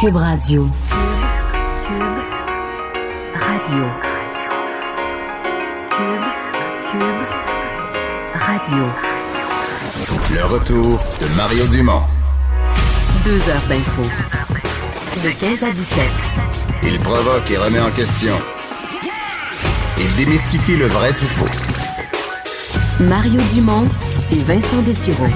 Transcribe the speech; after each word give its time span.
Cube 0.00 0.14
Radio. 0.14 0.70
Radio. 3.34 3.84
Cube. 5.90 6.24
Cube. 6.92 7.20
Radio. 8.38 8.84
Le 10.32 10.44
retour 10.44 11.00
de 11.20 11.26
Mario 11.34 11.66
Dumont. 11.66 12.02
Deux 13.24 13.40
heures 13.48 13.66
d'info. 13.68 14.02
De 15.24 15.30
15 15.30 15.64
à 15.64 15.72
17. 15.72 16.04
Il 16.84 17.00
provoque 17.00 17.50
et 17.50 17.56
remet 17.56 17.80
en 17.80 17.90
question. 17.90 18.34
Il 19.98 20.14
démystifie 20.14 20.76
le 20.76 20.86
vrai 20.86 21.12
du 21.12 21.26
faux. 21.26 21.48
Mario 23.00 23.40
Dumont 23.52 23.88
et 24.30 24.38
Vincent 24.44 24.82
Dessureau. 24.82 25.26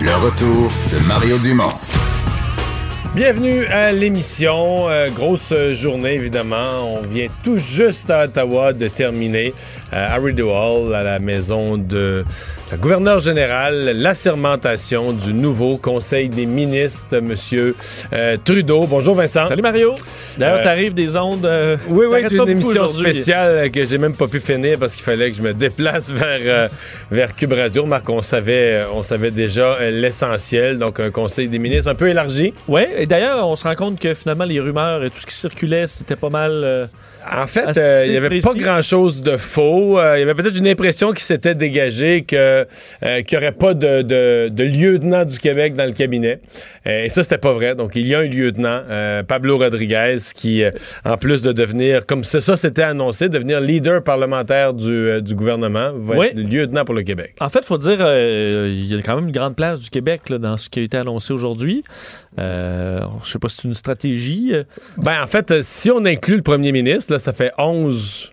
Le 0.00 0.14
retour 0.24 0.70
de 0.90 1.06
Mario 1.06 1.36
Dumont. 1.36 1.72
Bienvenue 3.16 3.64
à 3.68 3.92
l'émission. 3.92 4.90
Euh, 4.90 5.08
grosse 5.08 5.54
journée, 5.70 6.12
évidemment. 6.12 6.98
On 6.98 7.00
vient 7.00 7.28
tout 7.42 7.58
juste 7.58 8.10
à 8.10 8.24
Ottawa 8.24 8.74
de 8.74 8.88
terminer 8.88 9.54
euh, 9.94 10.14
à 10.14 10.16
Rideau 10.16 10.50
Hall, 10.50 10.94
à 10.94 11.02
la 11.02 11.18
maison 11.18 11.78
de 11.78 12.26
la 12.72 12.76
gouverneure 12.78 13.20
générale, 13.20 13.92
l'assermentation 13.96 15.12
du 15.12 15.32
nouveau 15.32 15.76
Conseil 15.76 16.28
des 16.28 16.46
ministres, 16.46 17.18
M. 17.18 17.32
Euh, 18.12 18.36
Trudeau. 18.44 18.86
Bonjour 18.88 19.14
Vincent. 19.14 19.46
Salut 19.46 19.62
Mario. 19.62 19.94
D'ailleurs, 20.36 20.58
Euh, 20.58 20.64
t'arrives 20.64 20.92
des 20.92 21.16
ondes. 21.16 21.44
euh, 21.46 21.76
Oui, 21.86 22.06
oui, 22.10 22.22
une 22.28 22.48
émission 22.48 22.88
spéciale 22.88 23.70
que 23.70 23.86
j'ai 23.86 23.98
même 23.98 24.16
pas 24.16 24.26
pu 24.26 24.40
finir 24.40 24.78
parce 24.80 24.96
qu'il 24.96 25.04
fallait 25.04 25.30
que 25.30 25.36
je 25.36 25.42
me 25.42 25.54
déplace 25.54 26.10
vers, 26.10 26.40
euh, 26.44 26.68
vers 27.12 27.36
Cube 27.36 27.52
Radio. 27.52 27.86
Marc, 27.86 28.10
on 28.10 28.20
savait, 28.20 28.82
on 28.92 29.04
savait 29.04 29.30
déjà 29.30 29.74
euh, 29.80 29.92
l'essentiel, 29.92 30.78
donc 30.78 30.98
un 30.98 31.12
conseil 31.12 31.46
des 31.46 31.60
ministres 31.60 31.88
un 31.88 31.94
peu 31.94 32.08
élargi. 32.08 32.52
Ouais, 32.66 32.88
et 32.98 33.06
d'ailleurs, 33.06 33.46
on 33.48 33.54
se 33.54 33.62
rend 33.62 33.76
compte 33.76 34.00
que 34.00 34.12
finalement, 34.12 34.44
les 34.44 34.58
rumeurs 34.58 35.04
et 35.04 35.10
tout 35.10 35.20
ce 35.20 35.26
qui 35.26 35.34
circulait, 35.36 35.86
c'était 35.86 36.16
pas 36.16 36.30
mal. 36.30 36.88
En 37.32 37.46
fait, 37.48 37.78
il 38.06 38.10
n'y 38.12 38.16
avait 38.16 38.40
pas 38.40 38.54
grand-chose 38.54 39.20
de 39.22 39.36
faux. 39.36 40.00
Il 40.00 40.18
y 40.20 40.22
avait 40.22 40.34
peut-être 40.34 40.56
une 40.56 40.68
impression 40.68 41.12
qui 41.12 41.22
s'était 41.24 41.54
dégagée 41.56 42.22
que, 42.26 42.55
euh, 43.02 43.22
qu'il 43.22 43.38
n'y 43.38 43.44
aurait 43.44 43.52
pas 43.52 43.74
de, 43.74 44.02
de, 44.02 44.48
de 44.48 44.64
lieutenant 44.64 45.24
du 45.24 45.38
Québec 45.38 45.74
dans 45.74 45.84
le 45.84 45.92
cabinet. 45.92 46.40
Euh, 46.86 47.04
et 47.04 47.08
ça, 47.08 47.22
c'était 47.22 47.38
pas 47.38 47.52
vrai. 47.52 47.74
Donc, 47.74 47.92
il 47.96 48.06
y 48.06 48.14
a 48.14 48.20
un 48.20 48.26
lieutenant, 48.26 48.80
euh, 48.88 49.22
Pablo 49.22 49.56
Rodriguez, 49.56 50.16
qui, 50.34 50.62
euh, 50.64 50.70
en 51.04 51.16
plus 51.16 51.42
de 51.42 51.52
devenir, 51.52 52.06
comme 52.06 52.24
ça, 52.24 52.40
ça 52.40 52.56
c'était 52.56 52.82
annoncé, 52.82 53.28
devenir 53.28 53.60
leader 53.60 54.02
parlementaire 54.02 54.72
du, 54.74 54.90
euh, 54.90 55.20
du 55.20 55.34
gouvernement, 55.34 55.92
va 55.94 56.16
Oui. 56.18 56.26
être 56.28 56.36
lieutenant 56.38 56.84
pour 56.84 56.94
le 56.94 57.02
Québec. 57.02 57.34
En 57.40 57.48
fait, 57.48 57.64
faut 57.64 57.78
dire, 57.78 57.98
euh, 58.00 58.66
il 58.68 58.86
y 58.86 58.94
a 58.96 59.02
quand 59.02 59.16
même 59.16 59.26
une 59.26 59.32
grande 59.32 59.56
place 59.56 59.80
du 59.80 59.90
Québec 59.90 60.28
là, 60.28 60.38
dans 60.38 60.56
ce 60.56 60.68
qui 60.70 60.80
a 60.80 60.82
été 60.82 60.96
annoncé 60.96 61.32
aujourd'hui. 61.32 61.82
Euh, 62.38 63.00
je 63.24 63.30
sais 63.30 63.38
pas 63.38 63.48
si 63.48 63.56
c'est 63.62 63.68
une 63.68 63.74
stratégie. 63.74 64.50
euh, 64.52 64.64
Ben, 64.98 65.22
en 65.22 65.26
fait, 65.26 65.50
euh, 65.50 65.60
si 65.62 65.90
on 65.90 66.04
inclut 66.04 66.36
le 66.36 66.42
premier 66.42 66.72
ministre, 66.72 67.12
là, 67.12 67.18
ça 67.18 67.32
fait 67.32 67.50
11 67.58 68.32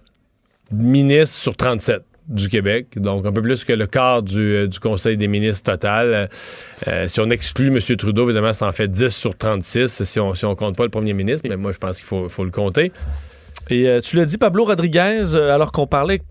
ministres 0.72 1.38
sur 1.38 1.56
37 1.56 2.02
du 2.28 2.48
Québec, 2.48 2.88
donc 2.96 3.26
un 3.26 3.32
peu 3.32 3.42
plus 3.42 3.64
que 3.64 3.74
le 3.74 3.86
quart 3.86 4.24
du, 4.24 4.40
euh, 4.40 4.68
du 4.68 4.80
Conseil 4.80 5.18
des 5.18 5.28
ministres 5.28 5.72
total. 5.72 6.30
Euh, 6.88 7.08
si 7.08 7.20
on 7.20 7.30
exclut 7.30 7.68
M. 7.68 7.80
Trudeau, 7.98 8.26
évidemment, 8.26 8.54
ça 8.54 8.68
en 8.68 8.72
fait 8.72 8.88
10 8.88 9.10
sur 9.10 9.38
36 9.38 10.04
si 10.04 10.20
on 10.20 10.34
si 10.34 10.46
on 10.46 10.56
compte 10.56 10.78
pas 10.78 10.84
le 10.84 10.90
premier 10.90 11.14
ministre, 11.14 11.48
mais 11.50 11.58
moi, 11.58 11.72
je 11.72 11.78
pense 11.78 11.98
qu'il 11.98 12.06
faut, 12.06 12.30
faut 12.30 12.46
le 12.46 12.52
compter. 12.52 12.92
Et 13.70 13.88
euh, 13.88 14.02
tu 14.02 14.18
l'as 14.18 14.26
dit, 14.26 14.38
Pablo 14.38 14.66
Rodriguez, 14.66 15.36
alors 15.36 15.72
qu'on 15.72 15.88
parlait 15.88 16.22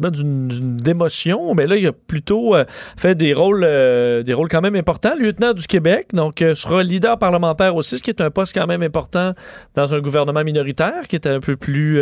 d'une 0.00 0.76
démotion, 0.76 1.54
mais 1.54 1.66
là, 1.66 1.76
il 1.76 1.86
a 1.86 1.92
plutôt 1.92 2.54
euh, 2.54 2.64
fait 2.96 3.14
des 3.14 3.32
rôles, 3.32 3.64
euh, 3.64 4.22
des 4.22 4.34
rôles 4.34 4.48
quand 4.48 4.60
même 4.60 4.74
importants. 4.74 5.14
Lieutenant 5.16 5.52
du 5.52 5.66
Québec, 5.66 6.08
donc 6.12 6.42
euh, 6.42 6.54
sera 6.54 6.82
leader 6.82 7.18
parlementaire 7.18 7.76
aussi, 7.76 7.98
ce 7.98 8.02
qui 8.02 8.10
est 8.10 8.20
un 8.20 8.30
poste 8.30 8.54
quand 8.54 8.66
même 8.66 8.82
important 8.82 9.34
dans 9.74 9.94
un 9.94 10.00
gouvernement 10.00 10.42
minoritaire, 10.42 11.06
qui 11.08 11.16
est 11.16 11.26
un 11.26 11.40
peu 11.40 11.56
plus, 11.56 12.00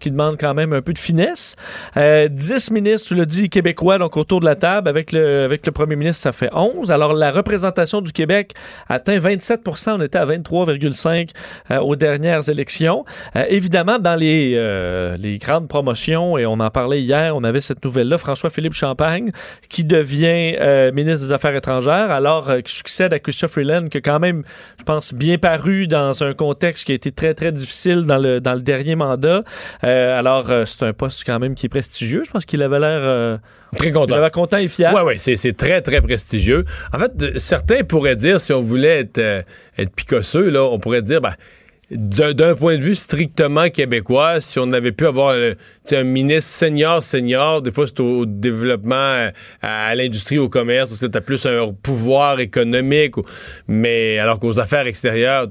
qui 0.00 0.10
demande 0.10 0.36
quand 0.38 0.54
même 0.54 0.72
un 0.72 0.82
peu 0.82 0.92
de 0.92 0.98
finesse. 0.98 1.56
10 1.96 2.70
ministres, 2.70 3.08
tu 3.08 3.14
l'as 3.14 3.24
dit, 3.24 3.48
québécois, 3.48 3.98
donc 3.98 4.16
autour 4.16 4.40
de 4.40 4.44
la 4.44 4.54
table, 4.54 4.88
avec 4.88 5.12
le, 5.12 5.44
avec 5.44 5.66
le 5.66 5.72
premier 5.72 5.96
ministre, 5.96 6.22
ça 6.22 6.32
fait 6.32 6.50
11. 6.52 6.90
Alors, 6.90 7.12
la 7.12 7.30
représentation 7.30 8.00
du 8.00 8.12
Québec 8.12 8.54
atteint 8.88 9.18
27% 9.18 9.88
on 9.98 10.00
était 10.00 10.18
à 10.18 10.26
23,5 10.26 11.30
euh, 11.70 11.78
aux 11.78 11.96
dernières 11.96 12.48
élections. 12.48 13.04
Évidemment, 13.48 13.98
dans 13.98 14.16
les, 14.16 15.16
les 15.18 15.38
grandes 15.38 15.68
promotions, 15.68 16.38
et 16.38 16.46
on 16.46 16.60
en 16.60 16.70
parlait 16.70 17.02
hier, 17.02 17.17
on 17.34 17.44
avait 17.44 17.60
cette 17.60 17.84
nouvelle-là, 17.84 18.18
François-Philippe 18.18 18.74
Champagne, 18.74 19.30
qui 19.68 19.84
devient 19.84 20.56
euh, 20.60 20.92
ministre 20.92 21.26
des 21.26 21.32
Affaires 21.32 21.54
étrangères, 21.54 22.10
alors 22.10 22.50
euh, 22.50 22.60
qui 22.60 22.74
succède 22.74 23.12
à 23.12 23.18
Christophe 23.18 23.52
Freeland, 23.52 23.86
qui 23.88 23.98
a 23.98 24.00
quand 24.00 24.18
même, 24.18 24.42
je 24.78 24.84
pense, 24.84 25.14
bien 25.14 25.38
paru 25.38 25.86
dans 25.86 26.22
un 26.24 26.34
contexte 26.34 26.84
qui 26.84 26.92
a 26.92 26.94
été 26.94 27.12
très, 27.12 27.34
très 27.34 27.52
difficile 27.52 28.04
dans 28.06 28.18
le, 28.18 28.40
dans 28.40 28.54
le 28.54 28.60
dernier 28.60 28.94
mandat. 28.94 29.42
Euh, 29.84 30.18
alors, 30.18 30.50
c'est 30.66 30.84
un 30.84 30.92
poste 30.92 31.24
quand 31.26 31.38
même 31.38 31.54
qui 31.54 31.66
est 31.66 31.70
prestigieux. 31.70 32.22
Je 32.24 32.30
pense 32.30 32.44
qu'il 32.44 32.62
avait 32.62 32.80
l'air 32.80 33.38
Très 33.76 33.88
il 33.88 33.92
content. 33.92 34.12
avait 34.14 34.22
l'air 34.22 34.30
content 34.30 34.56
et 34.56 34.68
fier. 34.68 34.92
Oui, 34.94 35.02
oui, 35.04 35.18
c'est 35.18 35.56
très, 35.56 35.82
très 35.82 36.00
prestigieux. 36.00 36.64
En 36.94 36.98
fait, 36.98 37.38
certains 37.38 37.84
pourraient 37.84 38.16
dire, 38.16 38.40
si 38.40 38.52
on 38.52 38.60
voulait 38.62 39.00
être, 39.00 39.18
être 39.18 39.94
picosseux, 39.94 40.50
là, 40.50 40.64
on 40.64 40.78
pourrait 40.78 41.02
dire, 41.02 41.20
ben, 41.20 41.34
d'un 41.90 42.54
point 42.54 42.76
de 42.76 42.82
vue 42.82 42.94
strictement 42.94 43.68
québécois, 43.70 44.40
si 44.40 44.58
on 44.58 44.72
avait 44.72 44.92
pu 44.92 45.06
avoir 45.06 45.34
un 45.92 46.04
ministre 46.04 46.50
senior, 46.50 47.02
senior, 47.02 47.62
des 47.62 47.72
fois 47.72 47.86
c'est 47.86 48.00
au 48.00 48.26
développement, 48.26 48.94
euh, 48.94 49.30
à, 49.62 49.94
l'industrie, 49.94 50.38
au 50.38 50.48
commerce, 50.48 50.90
parce 50.90 51.00
que 51.00 51.06
tu 51.06 51.18
as 51.18 51.20
plus 51.20 51.46
un 51.46 51.72
pouvoir 51.82 52.40
économique, 52.40 53.14
mais 53.66 54.18
alors 54.18 54.38
qu'aux 54.38 54.58
affaires 54.58 54.86
extérieures, 54.86 55.48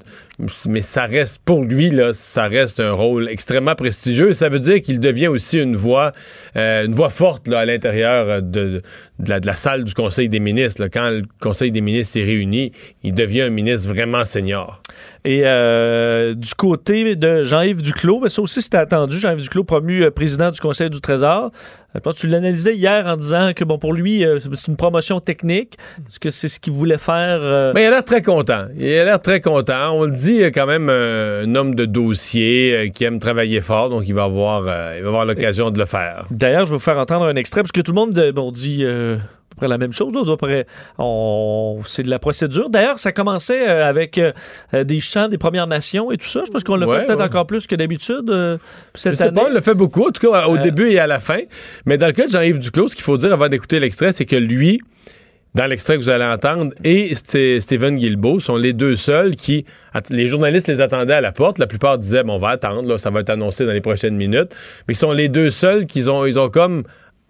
mais 0.68 0.82
ça 0.82 1.06
reste, 1.06 1.42
pour 1.44 1.64
lui, 1.64 1.90
là, 1.90 2.14
ça 2.14 2.48
reste 2.48 2.80
un 2.80 2.92
rôle 2.92 3.28
extrêmement 3.28 3.74
prestigieux. 3.74 4.34
Ça 4.34 4.50
veut 4.50 4.60
dire 4.60 4.84
qu'il 4.84 5.00
devient 5.00 5.28
aussi 5.28 5.58
une 5.58 5.76
voix, 5.76 6.12
euh, 6.56 6.86
une 6.86 6.94
voix 6.94 7.10
forte 7.10 7.48
là, 7.48 7.60
à 7.60 7.66
l'intérieur 7.66 8.44
de, 8.44 8.84
de, 9.18 9.30
la, 9.30 9.40
de 9.40 9.48
la 9.48 9.56
salle 9.56 9.84
du 9.84 9.96
Conseil 9.96 10.30
des 10.30 10.40
ministres. 10.40 10.88
Quand 10.94 11.10
le 11.10 11.24
Conseil 11.42 11.72
des 11.72 11.82
ministres 11.82 12.14
s'est 12.14 12.24
réuni, 12.24 12.72
il 13.04 13.16
devient 13.16 13.42
un 13.42 13.50
ministre 13.50 13.90
vraiment 13.90 14.26
senior. 14.26 14.82
Et 15.26 15.42
euh, 15.44 16.36
du 16.36 16.54
côté 16.54 17.16
de 17.16 17.44
Jean-Yves 17.44 17.82
Duclos, 17.82 18.22
ben 18.22 18.30
ça 18.30 18.42
aussi 18.42 18.62
c'était 18.62 18.78
attendu. 18.78 19.20
Jean-Yves 19.20 19.42
Duclos 19.42 19.66
promu 19.66 20.04
euh, 20.04 20.12
président 20.28 20.52
du 20.52 20.60
Conseil 20.60 20.90
du 20.90 21.00
Trésor. 21.00 21.52
Je 21.96 22.00
pense 22.02 22.16
que 22.16 22.20
tu 22.20 22.28
l'analysais 22.28 22.76
hier 22.76 23.06
en 23.08 23.16
disant 23.16 23.52
que 23.56 23.64
bon 23.64 23.78
pour 23.78 23.94
lui 23.94 24.26
euh, 24.26 24.40
c'est 24.40 24.68
une 24.68 24.76
promotion 24.76 25.22
technique. 25.22 25.76
Est-ce 26.06 26.20
que 26.20 26.30
c'est 26.30 26.50
ce 26.50 26.60
qu'il 26.60 26.74
voulait 26.74 26.98
faire 26.98 27.40
euh, 27.42 27.72
Mais 27.74 27.84
il 27.84 27.86
a 27.86 27.92
l'air 27.92 28.04
très 28.04 28.22
content. 28.22 28.66
Il 28.78 28.94
a 28.94 29.06
l'air 29.06 29.22
très 29.22 29.40
content. 29.40 29.94
On 29.94 30.04
le 30.04 30.12
dit 30.12 30.44
euh, 30.44 30.52
quand 30.54 30.66
même 30.66 30.90
euh, 30.90 31.46
un 31.46 31.56
homme 31.56 31.76
de 31.76 31.86
dossier 31.86 32.74
euh, 32.76 32.90
qui 32.90 33.06
aime 33.06 33.20
travailler 33.20 33.62
fort, 33.62 33.90
donc 33.90 34.04
il 34.06 34.14
va 34.14 34.26
avoir, 34.26 34.66
euh, 34.68 34.96
il 34.98 35.02
va 35.02 35.08
avoir 35.08 35.26
l'occasion 35.26 35.72
de 35.72 35.80
le 35.80 35.86
faire. 35.86 36.26
D'ailleurs, 36.30 36.66
je 36.66 36.72
vais 36.72 36.78
vous 36.78 36.84
faire 36.84 36.98
entendre 36.98 37.26
un 37.26 37.36
extrait 37.36 37.62
parce 37.62 37.72
que 37.72 37.82
tout 37.82 37.94
le 37.94 37.96
monde 37.96 38.18
euh, 38.18 38.34
bon, 38.34 38.52
dit 38.52 38.84
euh, 39.58 39.62
à 39.62 39.62
peu 39.62 39.66
près 39.66 39.68
la 39.68 39.78
même 39.78 39.94
chose. 39.94 40.14
On, 40.98 41.80
c'est 41.86 42.04
de 42.04 42.10
la 42.10 42.20
procédure. 42.20 42.70
D'ailleurs, 42.70 43.00
ça 43.00 43.12
commençait 43.12 43.68
euh, 43.70 43.86
avec 43.88 44.18
euh, 44.18 44.32
euh, 44.74 44.84
des 44.84 45.00
chants 45.00 45.28
des 45.28 45.38
Premières 45.38 45.68
Nations 45.68 46.12
et 46.12 46.18
tout 46.18 46.28
ça. 46.28 46.44
Je 46.46 46.52
pense 46.52 46.64
qu'on 46.64 46.76
l'a 46.76 46.88
Ouais, 46.88 47.00
fait 47.02 47.06
peut-être 47.08 47.20
ouais. 47.20 47.26
encore 47.26 47.48
plus 47.48 47.68
que 47.68 47.76
d'habitude 47.76 48.30
euh, 48.30 48.58
Je 48.96 49.02
cette 49.02 49.16
sais 49.16 49.24
année. 49.26 49.34
pas, 49.34 49.48
on 49.50 49.54
le 49.54 49.62
fait 49.62 49.76
beaucoup, 49.76 50.08
en 50.08 50.12
tout 50.12 50.30
cas 50.32 50.48
au 50.48 50.58
Euh. 50.58 50.62
début 50.62 50.90
et 50.90 51.00
à 51.00 51.08
la 51.08 51.20
fin. 51.20 51.38
Mais 51.86 51.98
dans 51.98 52.08
le 52.08 52.14
cas 52.14 52.26
de 52.26 52.32
Jean-Yves 52.32 52.60
Duclos, 52.60 52.90
ce 52.90 52.96
qu'il 52.96 53.04
faut 53.04 53.18
dire 53.18 53.34
avant 53.34 53.50
d'écouter 53.50 53.80
l'extrait, 53.80 54.12
c'est 54.12 54.26
que 54.26 54.36
lui, 54.36 54.80
dans 55.56 55.66
l'extrait 55.66 55.98
que 55.98 56.02
vous 56.02 56.10
allez 56.10 56.26
entendre, 56.26 56.72
et 56.84 57.14
Sté- 57.16 57.60
Stephen 57.60 57.98
Guilbeault 57.98 58.40
sont 58.40 58.58
les 58.58 58.74
deux 58.74 58.96
seuls 58.96 59.36
qui. 59.36 59.66
Les 60.12 60.28
journalistes 60.28 60.68
les 60.68 60.82
attendaient 60.82 61.14
à 61.16 61.22
la 61.22 61.32
porte. 61.32 61.58
La 61.58 61.66
plupart 61.68 61.98
disaient, 61.98 62.24
bon, 62.24 62.34
on 62.36 62.40
va 62.40 62.50
attendre, 62.50 62.88
là, 62.88 62.98
ça 63.00 63.10
va 63.10 63.22
être 63.22 63.32
annoncé 63.32 63.66
dans 63.66 63.72
les 63.74 63.82
prochaines 63.82 64.16
minutes. 64.16 64.50
Mais 64.88 64.94
ils 64.94 64.98
sont 64.98 65.12
les 65.12 65.28
deux 65.30 65.50
seuls 65.50 65.86
qui 65.88 66.08
ont, 66.08 66.26
ils 66.26 66.38
ont 66.40 66.50
comme. 66.50 66.84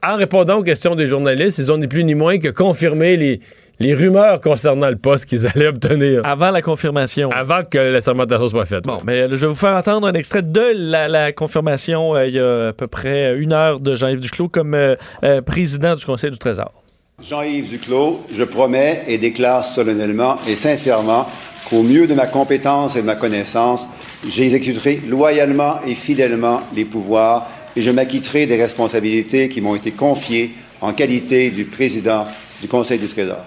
En 0.06 0.16
répondant 0.16 0.58
aux 0.60 0.64
questions 0.64 0.96
des 0.96 1.08
journalistes, 1.08 1.58
ils 1.58 1.72
ont 1.72 1.78
ni 1.78 1.88
plus 1.88 2.04
ni 2.04 2.14
moins 2.16 2.38
que 2.38 2.50
confirmé 2.50 3.18
les, 3.18 3.40
les 3.80 3.94
rumeurs 3.96 4.40
concernant 4.42 4.90
le 4.90 4.96
poste 4.96 5.26
qu'ils 5.26 5.48
allaient 5.56 5.68
obtenir 5.68 6.22
Avant 6.24 6.52
la 6.52 6.62
confirmation. 6.62 7.30
avant 7.32 7.64
que 7.64 7.78
la 7.78 8.00
sermentation 8.02 8.48
soit 8.48 8.66
faite. 8.66 8.84
Bon, 8.84 9.00
mais 9.06 9.28
je 9.30 9.36
vais 9.36 9.48
vous 9.48 9.56
faire 9.56 9.76
entendre 9.76 10.08
un 10.08 10.14
extrait 10.14 10.44
de 10.44 10.72
la, 10.76 11.08
la 11.08 11.32
confirmation 11.32 12.16
euh, 12.16 12.28
il 12.28 12.36
y 12.36 12.40
a 12.40 12.68
à 12.70 12.74
peu 12.74 12.88
près 12.88 13.36
une 13.38 13.54
heure 13.54 13.80
de 13.80 13.96
Jean-Yves 13.96 14.20
Duclos 14.20 14.50
comme 14.50 14.76
euh, 14.76 14.96
euh, 15.24 15.42
président 15.42 15.96
du 15.96 16.06
Conseil 16.06 16.30
du 16.32 16.38
Trésor. 16.38 16.72
Jean-Yves 17.20 17.70
Duclos, 17.70 18.24
je 18.32 18.44
promets 18.44 19.02
et 19.08 19.18
déclare 19.18 19.66
solennellement 19.66 20.36
et 20.48 20.56
sincèrement 20.56 21.26
qu'au 21.68 21.82
mieux 21.82 22.06
de 22.06 22.14
ma 22.14 22.28
compétence 22.28 22.96
et 22.96 23.02
de 23.02 23.06
ma 23.08 23.16
connaissance, 23.16 23.88
j'exécuterai 24.30 25.02
loyalement 25.08 25.78
et 25.88 25.96
fidèlement 25.96 26.62
les 26.76 26.86
pouvoirs 26.86 27.48
et 27.78 27.82
je 27.82 27.92
m'acquitterai 27.92 28.48
des 28.48 28.60
responsabilités 28.60 29.50
qui 29.50 29.62
m'ont 29.62 29.76
été 29.76 29.92
confiées 29.92 30.52
en 30.82 30.94
qualité 30.94 31.52
du 31.52 31.66
président 31.66 32.26
du 32.62 32.68
Conseil 32.68 32.98
du 32.98 33.08
Trésor. 33.08 33.46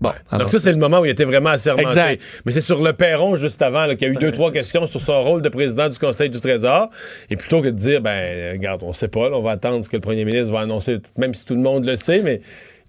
Bon, 0.00 0.10
alors, 0.30 0.42
Donc 0.42 0.52
ça, 0.52 0.60
c'est 0.60 0.70
le 0.70 0.78
moment 0.78 1.00
où 1.00 1.06
il 1.06 1.10
était 1.10 1.24
vraiment 1.24 1.50
assermenté. 1.50 1.88
Exact. 1.88 2.22
Mais 2.46 2.52
c'est 2.52 2.60
sur 2.60 2.80
le 2.80 2.92
perron 2.92 3.34
juste 3.34 3.60
avant 3.62 3.86
là, 3.86 3.96
qu'il 3.96 4.06
y 4.06 4.10
a 4.10 4.14
eu 4.14 4.16
deux, 4.16 4.30
trois 4.30 4.52
questions 4.52 4.86
sur 4.86 5.00
son 5.00 5.24
rôle 5.24 5.42
de 5.42 5.48
président 5.48 5.88
du 5.88 5.98
Conseil 5.98 6.30
du 6.30 6.38
Trésor. 6.38 6.90
Et 7.30 7.36
plutôt 7.36 7.60
que 7.60 7.66
de 7.66 7.72
dire, 7.72 8.00
ben, 8.00 8.52
regarde, 8.52 8.84
on 8.84 8.92
sait 8.92 9.08
pas, 9.08 9.28
là, 9.28 9.36
on 9.36 9.42
va 9.42 9.50
attendre 9.52 9.82
ce 9.82 9.88
que 9.88 9.96
le 9.96 10.02
premier 10.02 10.24
ministre 10.24 10.52
va 10.52 10.60
annoncer, 10.60 10.98
même 11.16 11.34
si 11.34 11.44
tout 11.44 11.56
le 11.56 11.60
monde 11.60 11.84
le 11.84 11.96
sait, 11.96 12.22
mais 12.22 12.40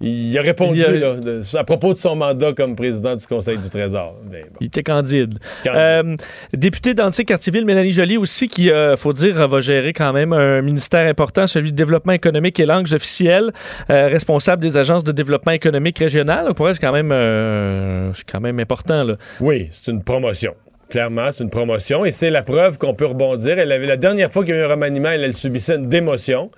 il 0.01 0.37
a 0.37 0.41
répondu 0.41 0.79
Il 0.79 0.85
a- 0.85 0.91
là, 0.91 1.15
de- 1.17 1.41
à 1.57 1.63
propos 1.63 1.93
de 1.93 1.97
son 1.99 2.15
mandat 2.15 2.53
comme 2.53 2.75
président 2.75 3.15
du 3.15 3.25
Conseil 3.27 3.57
du 3.57 3.69
Trésor. 3.69 4.15
Bon. 4.23 4.37
Il 4.61 4.67
était 4.67 4.83
candide. 4.83 5.37
Candide. 5.63 5.79
Euh, 5.79 6.15
députée 6.53 6.93
d'Antique-Cartierville, 6.93 7.65
Mélanie 7.65 7.91
Joly 7.91 8.17
aussi, 8.17 8.47
qui, 8.47 8.65
il 8.65 8.93
faut 8.97 9.13
dire, 9.13 9.47
va 9.47 9.59
gérer 9.59 9.93
quand 9.93 10.13
même 10.13 10.33
un 10.33 10.61
ministère 10.61 11.07
important, 11.09 11.47
celui 11.47 11.71
du 11.71 11.75
développement 11.75 12.13
économique 12.13 12.59
et 12.59 12.65
langues 12.65 12.93
officielles, 12.93 13.51
euh, 13.89 14.07
responsable 14.07 14.61
des 14.61 14.77
agences 14.77 15.03
de 15.03 15.11
développement 15.11 15.51
économique 15.51 15.99
régional. 15.99 16.53
Pour 16.53 16.69
elle, 16.69 16.75
c'est 16.75 16.81
quand 16.81 16.93
même, 16.93 17.11
euh, 17.11 18.11
quand 18.31 18.39
même 18.41 18.59
important. 18.59 19.03
Là. 19.03 19.15
Oui, 19.39 19.69
c'est 19.71 19.91
une 19.91 20.03
promotion. 20.03 20.53
Clairement, 20.89 21.29
c'est 21.31 21.43
une 21.43 21.51
promotion 21.51 22.03
et 22.03 22.09
c'est 22.09 22.31
la 22.31 22.41
preuve 22.41 22.79
qu'on 22.79 22.95
peut 22.95 23.05
rebondir. 23.05 23.59
Elle 23.59 23.71
avait 23.71 23.85
la 23.85 23.95
dernière 23.95 24.31
fois 24.31 24.43
qu'il 24.43 24.55
y 24.55 24.57
a 24.57 24.61
eu 24.61 24.63
un 24.63 24.69
remaniement, 24.69 25.09
elle, 25.09 25.35
subissait 25.35 25.75
une 25.75 25.87
démotion. 25.87 26.49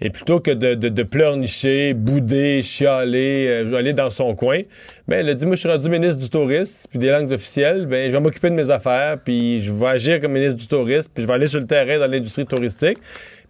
Et 0.00 0.10
plutôt 0.10 0.40
que 0.40 0.50
de, 0.50 0.74
de, 0.74 0.88
de 0.88 1.02
pleurnicher, 1.04 1.94
bouder, 1.94 2.62
chialer, 2.62 3.46
euh, 3.48 3.76
aller 3.76 3.92
dans 3.92 4.10
son 4.10 4.34
coin, 4.34 4.62
ben, 5.06 5.20
elle 5.20 5.28
a 5.28 5.34
dit 5.34 5.46
Moi, 5.46 5.54
je 5.54 5.60
suis 5.60 5.68
rendu 5.68 5.88
ministre 5.88 6.20
du 6.20 6.28
Tourisme 6.28 6.88
puis 6.90 6.98
des 6.98 7.10
langues 7.10 7.30
officielles. 7.30 7.86
Ben, 7.86 8.10
je 8.10 8.16
vais 8.16 8.20
m'occuper 8.20 8.50
de 8.50 8.56
mes 8.56 8.70
affaires, 8.70 9.18
puis 9.24 9.60
je 9.60 9.72
vais 9.72 9.86
agir 9.86 10.20
comme 10.20 10.32
ministre 10.32 10.58
du 10.58 10.66
Tourisme, 10.66 11.08
puis 11.14 11.22
je 11.22 11.28
vais 11.28 11.34
aller 11.34 11.46
sur 11.46 11.60
le 11.60 11.66
terrain 11.66 12.00
dans 12.00 12.10
l'industrie 12.10 12.44
touristique. 12.44 12.98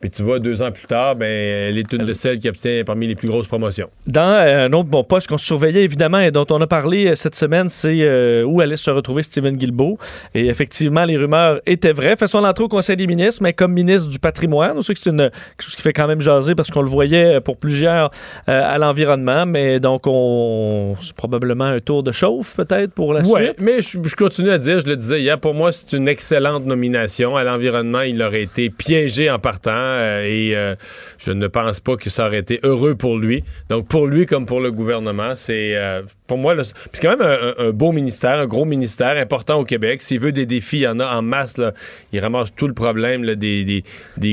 Puis 0.01 0.11
tu 0.11 0.23
vois, 0.23 0.39
deux 0.39 0.63
ans 0.63 0.71
plus 0.71 0.87
tard, 0.87 1.17
ben, 1.17 1.27
elle 1.27 1.79
est 1.79 1.93
une 1.93 2.05
de 2.05 2.13
celles 2.13 2.39
qui 2.39 2.49
obtient 2.49 2.83
parmi 2.85 3.07
les 3.07 3.15
plus 3.15 3.29
grosses 3.29 3.47
promotions. 3.49 3.89
Dans 4.07 4.23
euh, 4.23 4.67
un 4.67 4.73
autre 4.73 4.89
bon 4.89 5.05
poste 5.05 5.27
qu'on 5.29 5.39
surveillait 5.39 5.83
évidemment 5.85 6.19
et 6.21 6.31
dont 6.31 6.47
on 6.51 6.61
a 6.61 6.67
parlé 6.67 7.07
euh, 7.09 7.15
cette 7.15 7.35
semaine, 7.35 7.69
c'est 7.69 7.99
euh, 8.03 8.45
où 8.45 8.61
allait 8.61 8.77
se 8.77 8.91
retrouver 8.91 9.23
Stephen 9.23 9.57
Guilbeault. 9.57 9.99
Et 10.35 10.47
effectivement, 10.47 11.05
les 11.05 11.17
rumeurs 11.17 11.61
étaient 11.67 11.93
vraies. 11.93 12.17
Fait 12.17 12.27
son 12.27 12.45
entrée 12.45 12.65
au 12.65 12.69
Conseil 12.69 12.97
des 12.97 13.07
ministres, 13.07 13.43
mais 13.43 13.53
comme 13.53 13.73
ministre 13.73 14.09
du 14.11 14.19
patrimoine. 14.19 14.77
Que 14.79 14.83
c'est 14.95 15.11
une- 15.11 15.31
quelque 15.31 15.63
chose 15.63 15.77
qui 15.77 15.83
fait 15.83 15.93
quand 15.93 16.07
même 16.07 16.21
jaser 16.21 16.55
parce 16.55 16.71
qu'on 16.71 16.83
le 16.83 16.89
voyait 16.89 17.41
pour 17.41 17.57
plusieurs 17.57 18.11
euh, 18.49 18.63
à 18.75 18.79
l'environnement. 18.79 19.47
Mais 19.47 19.81
donc, 19.81 20.03
on 20.07 20.95
c'est 21.01 21.15
probablement 21.15 21.65
un 21.65 21.81
tour 21.81 22.03
de 22.03 22.13
chauffe 22.13 22.57
peut-être 22.57 22.93
pour 22.93 23.13
la 23.15 23.23
Ouais, 23.23 23.47
suite. 23.47 23.61
mais 23.61 23.83
je, 23.83 23.99
je 24.09 24.15
continue 24.17 24.51
à 24.51 24.59
dire, 24.59 24.81
je 24.81 24.87
le 24.87 24.97
disais 24.97 25.21
hier, 25.21 25.39
pour 25.39 25.55
moi, 25.55 25.73
c'est 25.73 25.97
une 25.97 26.09
excellente 26.09 26.65
nomination. 26.67 27.37
À 27.37 27.45
l'environnement, 27.45 28.03
il 28.03 28.23
aurait 28.23 28.43
été 28.43 28.71
piégé 28.71 29.31
en 29.31 29.39
partant 29.39 29.73
et 29.87 30.57
euh, 30.57 30.75
je 31.19 31.33
ne 31.33 31.47
pense 31.47 31.81
pas 31.81 31.97
que 31.97 32.11
ça 32.11 32.27
aurait 32.27 32.39
été 32.39 32.61
heureux 32.63 32.95
pour 32.95 33.19
lui. 33.19 33.45
Donc, 33.69 33.89
pour 33.89 34.07
lui 34.07 34.27
comme 34.27 34.47
pour 34.47 34.61
le 34.61 34.71
gouvernement, 34.71 35.35
c'est 35.35 35.77
euh, 35.77 36.03
pour 36.27 36.39
moi, 36.39 36.55
c'est 36.65 37.01
quand 37.01 37.17
même 37.17 37.55
un, 37.59 37.71
beau 37.71 37.93
ministère, 37.93 38.39
un 38.39 38.47
gros 38.47 38.65
ministère 38.65 39.17
important 39.17 39.61
au 39.61 39.65
Québec. 39.65 40.03
S'il 40.03 40.21
veut 40.21 40.33
des 40.33 40.47
défis, 40.47 40.79
il 40.79 40.83
y 40.83 40.89
en 40.89 40.99
a 40.99 41.07
en 41.07 41.23
masse. 41.23 41.57
Là. 41.57 41.73
Il 42.13 42.21
ramasse 42.21 42.55
tout 42.55 42.67
le 42.67 42.75
problème 42.75 43.25
des, 43.37 43.85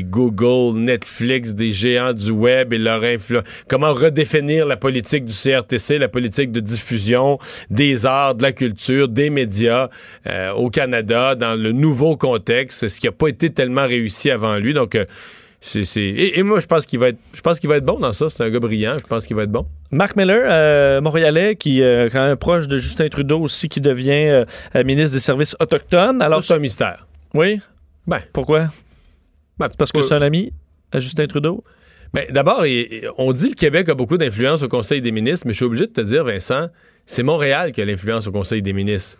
Google, 0.04 0.80
Netflix, 0.80 1.54
des 1.54 1.72
géants 1.72 2.14
du 2.14 2.32
web 2.32 2.74
et 2.74 2.78
leur 2.78 3.04
influence. 3.04 3.44
Comment 3.68 3.94
redéfinir 3.94 4.66
la 4.66 4.78
politique 4.78 5.26
du 5.26 5.34
CRTC, 5.34 6.00
la 6.00 6.08
politique 6.08 6.52
de 6.52 6.60
diffusion 6.60 7.38
des 7.70 8.06
arts, 8.06 8.36
de 8.36 8.44
la 8.44 8.52
culture, 8.52 9.08
des 9.08 9.30
médias 9.30 9.90
euh, 10.28 10.52
au 10.52 10.70
Canada 10.70 11.36
dans 11.36 11.56
le 11.56 11.72
nouveau 11.72 12.18
contexte, 12.18 12.88
ce 12.88 13.00
qui 13.00 13.08
n'a 13.08 13.12
pas 13.12 13.28
été 13.28 13.52
tellement 13.52 13.86
réussi 13.86 14.32
avant 14.32 14.58
lui. 14.58 14.74
Donc, 14.74 14.96
euh, 14.96 15.06
c'est, 15.66 15.86
c'est- 15.86 16.02
Et, 16.02 16.40
et 16.40 16.44
moi, 16.44 16.60
je 16.60 16.66
pense 16.66 16.86
qu'il 16.86 17.00
va 17.00 17.10
être, 17.10 17.18
je 17.34 17.40
pense 17.42 17.60
qu'il 17.60 17.70
va 17.70 17.78
être 17.78 17.86
bon 17.86 18.00
dans 18.00 18.12
ça. 18.12 18.30
C'est 18.30 18.44
un 18.44 18.50
gars 18.50 18.60
brillant. 18.60 18.98
Je 19.02 19.08
pense 19.08 19.26
qu'il 19.26 19.36
va 19.36 19.44
être 19.44 19.52
bon. 19.52 19.66
Marc 19.92 20.16
Miller, 20.18 20.44
euh, 20.46 21.00
Montréalais, 21.02 21.56
qui 21.56 21.80
est 21.82 22.12
quand 22.12 22.26
même 22.28 22.36
proche 22.38 22.68
de 22.68 22.78
Justin 22.78 23.08
Trudeau 23.08 23.40
aussi, 23.40 23.70
qui 23.70 23.80
devient 23.80 24.12
euh, 24.12 24.46
euh, 24.76 24.84
ministre 24.84 25.14
des 25.16 25.22
Services 25.22 25.56
autochtones. 25.60 26.22
Alors, 26.22 26.44
c'est 26.44 26.54
un 26.56 26.60
mystère. 26.60 27.08
oui, 27.34 27.60
Ben, 28.08 28.20
pourquoi? 28.34 28.68
ben, 29.58 29.68
Parce 29.78 29.92
que 29.92 30.00
euh, 30.00 30.02
c'est 30.02 30.16
un 30.16 30.22
ami 30.22 30.52
à 30.92 31.00
Justin 31.00 31.28
Trudeau? 31.28 31.64
Ben, 32.14 32.26
D'abord, 32.32 32.64
on 33.18 33.32
dit 33.32 33.46
que 33.46 33.50
le 33.52 33.56
Québec 33.56 33.90
a 33.90 33.96
beaucoup 33.96 34.18
d'influence 34.18 34.62
au 34.64 34.68
Conseil 34.68 35.02
des 35.02 35.12
ministres, 35.12 35.46
mais 35.48 35.54
je 35.54 35.58
suis 35.58 35.66
obligé 35.66 35.88
de 35.88 35.94
te 35.94 36.02
dire, 36.02 36.26
Vincent, 36.26 36.68
c'est 37.06 37.24
Montréal 37.24 37.72
qui 37.72 37.82
a 37.82 37.86
l'influence 37.86 38.28
au 38.28 38.32
Conseil 38.32 38.62
des 38.62 38.74
ministres. 38.74 39.18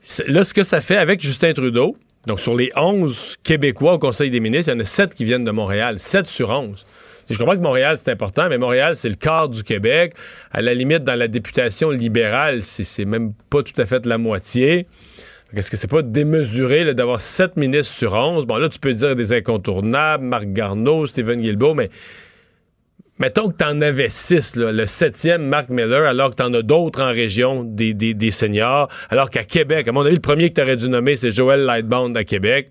C'est- 0.00 0.28
Là, 0.28 0.44
ce 0.44 0.54
que 0.54 0.62
ça 0.62 0.80
fait 0.80 0.96
avec 0.96 1.20
Justin 1.20 1.52
Trudeau, 1.52 1.96
donc 2.26 2.40
sur 2.40 2.54
les 2.54 2.70
11 2.76 3.36
Québécois 3.42 3.94
au 3.94 3.98
Conseil 3.98 4.30
des 4.30 4.40
ministres, 4.40 4.72
il 4.72 4.76
y 4.76 4.78
en 4.78 4.80
a 4.80 4.84
7 4.84 5.14
qui 5.14 5.24
viennent 5.24 5.44
de 5.44 5.50
Montréal. 5.50 5.98
7 5.98 6.28
sur 6.28 6.50
11. 6.50 6.86
Je 7.30 7.38
comprends 7.38 7.54
que 7.54 7.60
Montréal, 7.60 7.96
c'est 7.98 8.10
important, 8.10 8.48
mais 8.48 8.58
Montréal, 8.58 8.96
c'est 8.96 9.08
le 9.08 9.14
quart 9.14 9.48
du 9.48 9.62
Québec. 9.62 10.14
À 10.50 10.60
la 10.60 10.74
limite, 10.74 11.04
dans 11.04 11.14
la 11.14 11.28
députation 11.28 11.90
libérale, 11.90 12.62
c'est 12.62 13.04
même 13.04 13.32
pas 13.48 13.62
tout 13.62 13.80
à 13.80 13.86
fait 13.86 14.06
la 14.06 14.18
moitié. 14.18 14.86
Est-ce 15.54 15.70
que 15.70 15.76
c'est 15.76 15.90
pas 15.90 16.02
démesuré 16.02 16.94
d'avoir 16.94 17.20
7 17.20 17.56
ministres 17.56 17.94
sur 17.94 18.14
11? 18.14 18.46
Bon, 18.46 18.56
là, 18.56 18.68
tu 18.68 18.78
peux 18.78 18.92
dire 18.92 19.14
des 19.14 19.32
incontournables, 19.32 20.24
Marc 20.24 20.46
Garneau, 20.46 21.06
Stephen 21.06 21.40
Guilbeault, 21.40 21.74
mais 21.74 21.90
mettons 23.18 23.50
que 23.50 23.56
tu 23.56 23.64
en 23.64 23.80
avais 23.80 24.08
6, 24.08 24.56
le 24.56 24.86
septième, 24.86 25.46
Marc 25.46 25.68
Miller, 25.68 26.04
alors 26.06 26.30
que 26.30 26.36
tu 26.36 26.42
en 26.42 26.52
as 26.54 26.62
d'autres 26.62 27.02
en 27.02 27.12
région, 27.12 27.64
des, 27.64 27.94
des, 27.94 28.14
des 28.14 28.30
seniors, 28.30 28.88
alors 29.10 29.30
qu'à 29.30 29.44
Québec, 29.44 29.88
à 29.88 29.92
mon 29.92 30.02
avis, 30.02 30.14
le 30.14 30.20
premier 30.20 30.50
que 30.50 30.54
tu 30.54 30.62
aurais 30.62 30.76
dû 30.76 30.88
nommer, 30.88 31.16
c'est 31.16 31.30
Joël 31.30 31.60
Lightbound 31.60 32.16
à 32.16 32.24
Québec, 32.24 32.70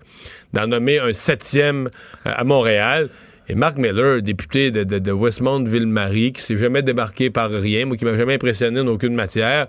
d'en 0.52 0.66
nommer 0.66 0.98
un 0.98 1.12
septième 1.12 1.88
euh, 2.26 2.32
à 2.34 2.44
Montréal. 2.44 3.08
Et 3.48 3.54
Marc 3.54 3.76
Miller, 3.76 4.22
député 4.22 4.70
de, 4.70 4.84
de, 4.84 4.98
de 4.98 5.12
Westmount-Ville-Marie, 5.12 6.32
qui 6.32 6.42
s'est 6.42 6.56
jamais 6.56 6.82
débarqué 6.82 7.30
par 7.30 7.50
rien, 7.50 7.86
moi 7.86 7.96
qui 7.96 8.04
m'a 8.04 8.14
jamais 8.14 8.34
impressionné 8.34 8.80
en 8.80 8.86
aucune 8.86 9.14
matière, 9.14 9.66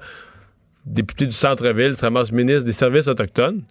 député 0.85 1.25
du 1.25 1.31
centre-ville, 1.31 1.95
se 1.95 2.01
ramasse 2.01 2.31
ministre 2.31 2.65
des 2.65 2.73
services 2.73 3.07
autochtones. 3.07 3.63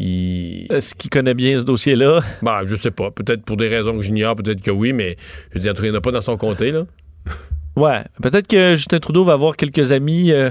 Il... 0.00 0.66
Est-ce 0.70 0.94
qu'il 0.94 1.10
connaît 1.10 1.34
bien 1.34 1.58
ce 1.58 1.64
dossier-là? 1.64 2.20
Bah, 2.42 2.62
je 2.66 2.74
sais 2.74 2.90
pas. 2.90 3.10
Peut-être 3.10 3.42
pour 3.44 3.56
des 3.58 3.68
raisons 3.68 3.96
que 3.96 4.02
j'ignore, 4.02 4.34
peut-être 4.34 4.62
que 4.62 4.70
oui, 4.70 4.92
mais 4.94 5.16
je 5.50 5.58
veux 5.58 5.60
dire, 5.60 5.74
il 5.78 5.90
n'y 5.90 5.90
en 5.90 5.98
a 5.98 6.00
pas 6.00 6.10
dans 6.12 6.20
son 6.22 6.36
comté, 6.36 6.72
là. 6.72 6.84
Ouais. 7.76 8.02
Peut-être 8.20 8.48
que 8.48 8.74
Justin 8.74 8.98
Trudeau 8.98 9.22
va 9.24 9.34
avoir 9.34 9.56
quelques 9.56 9.92
amis. 9.92 10.32
euh, 10.32 10.50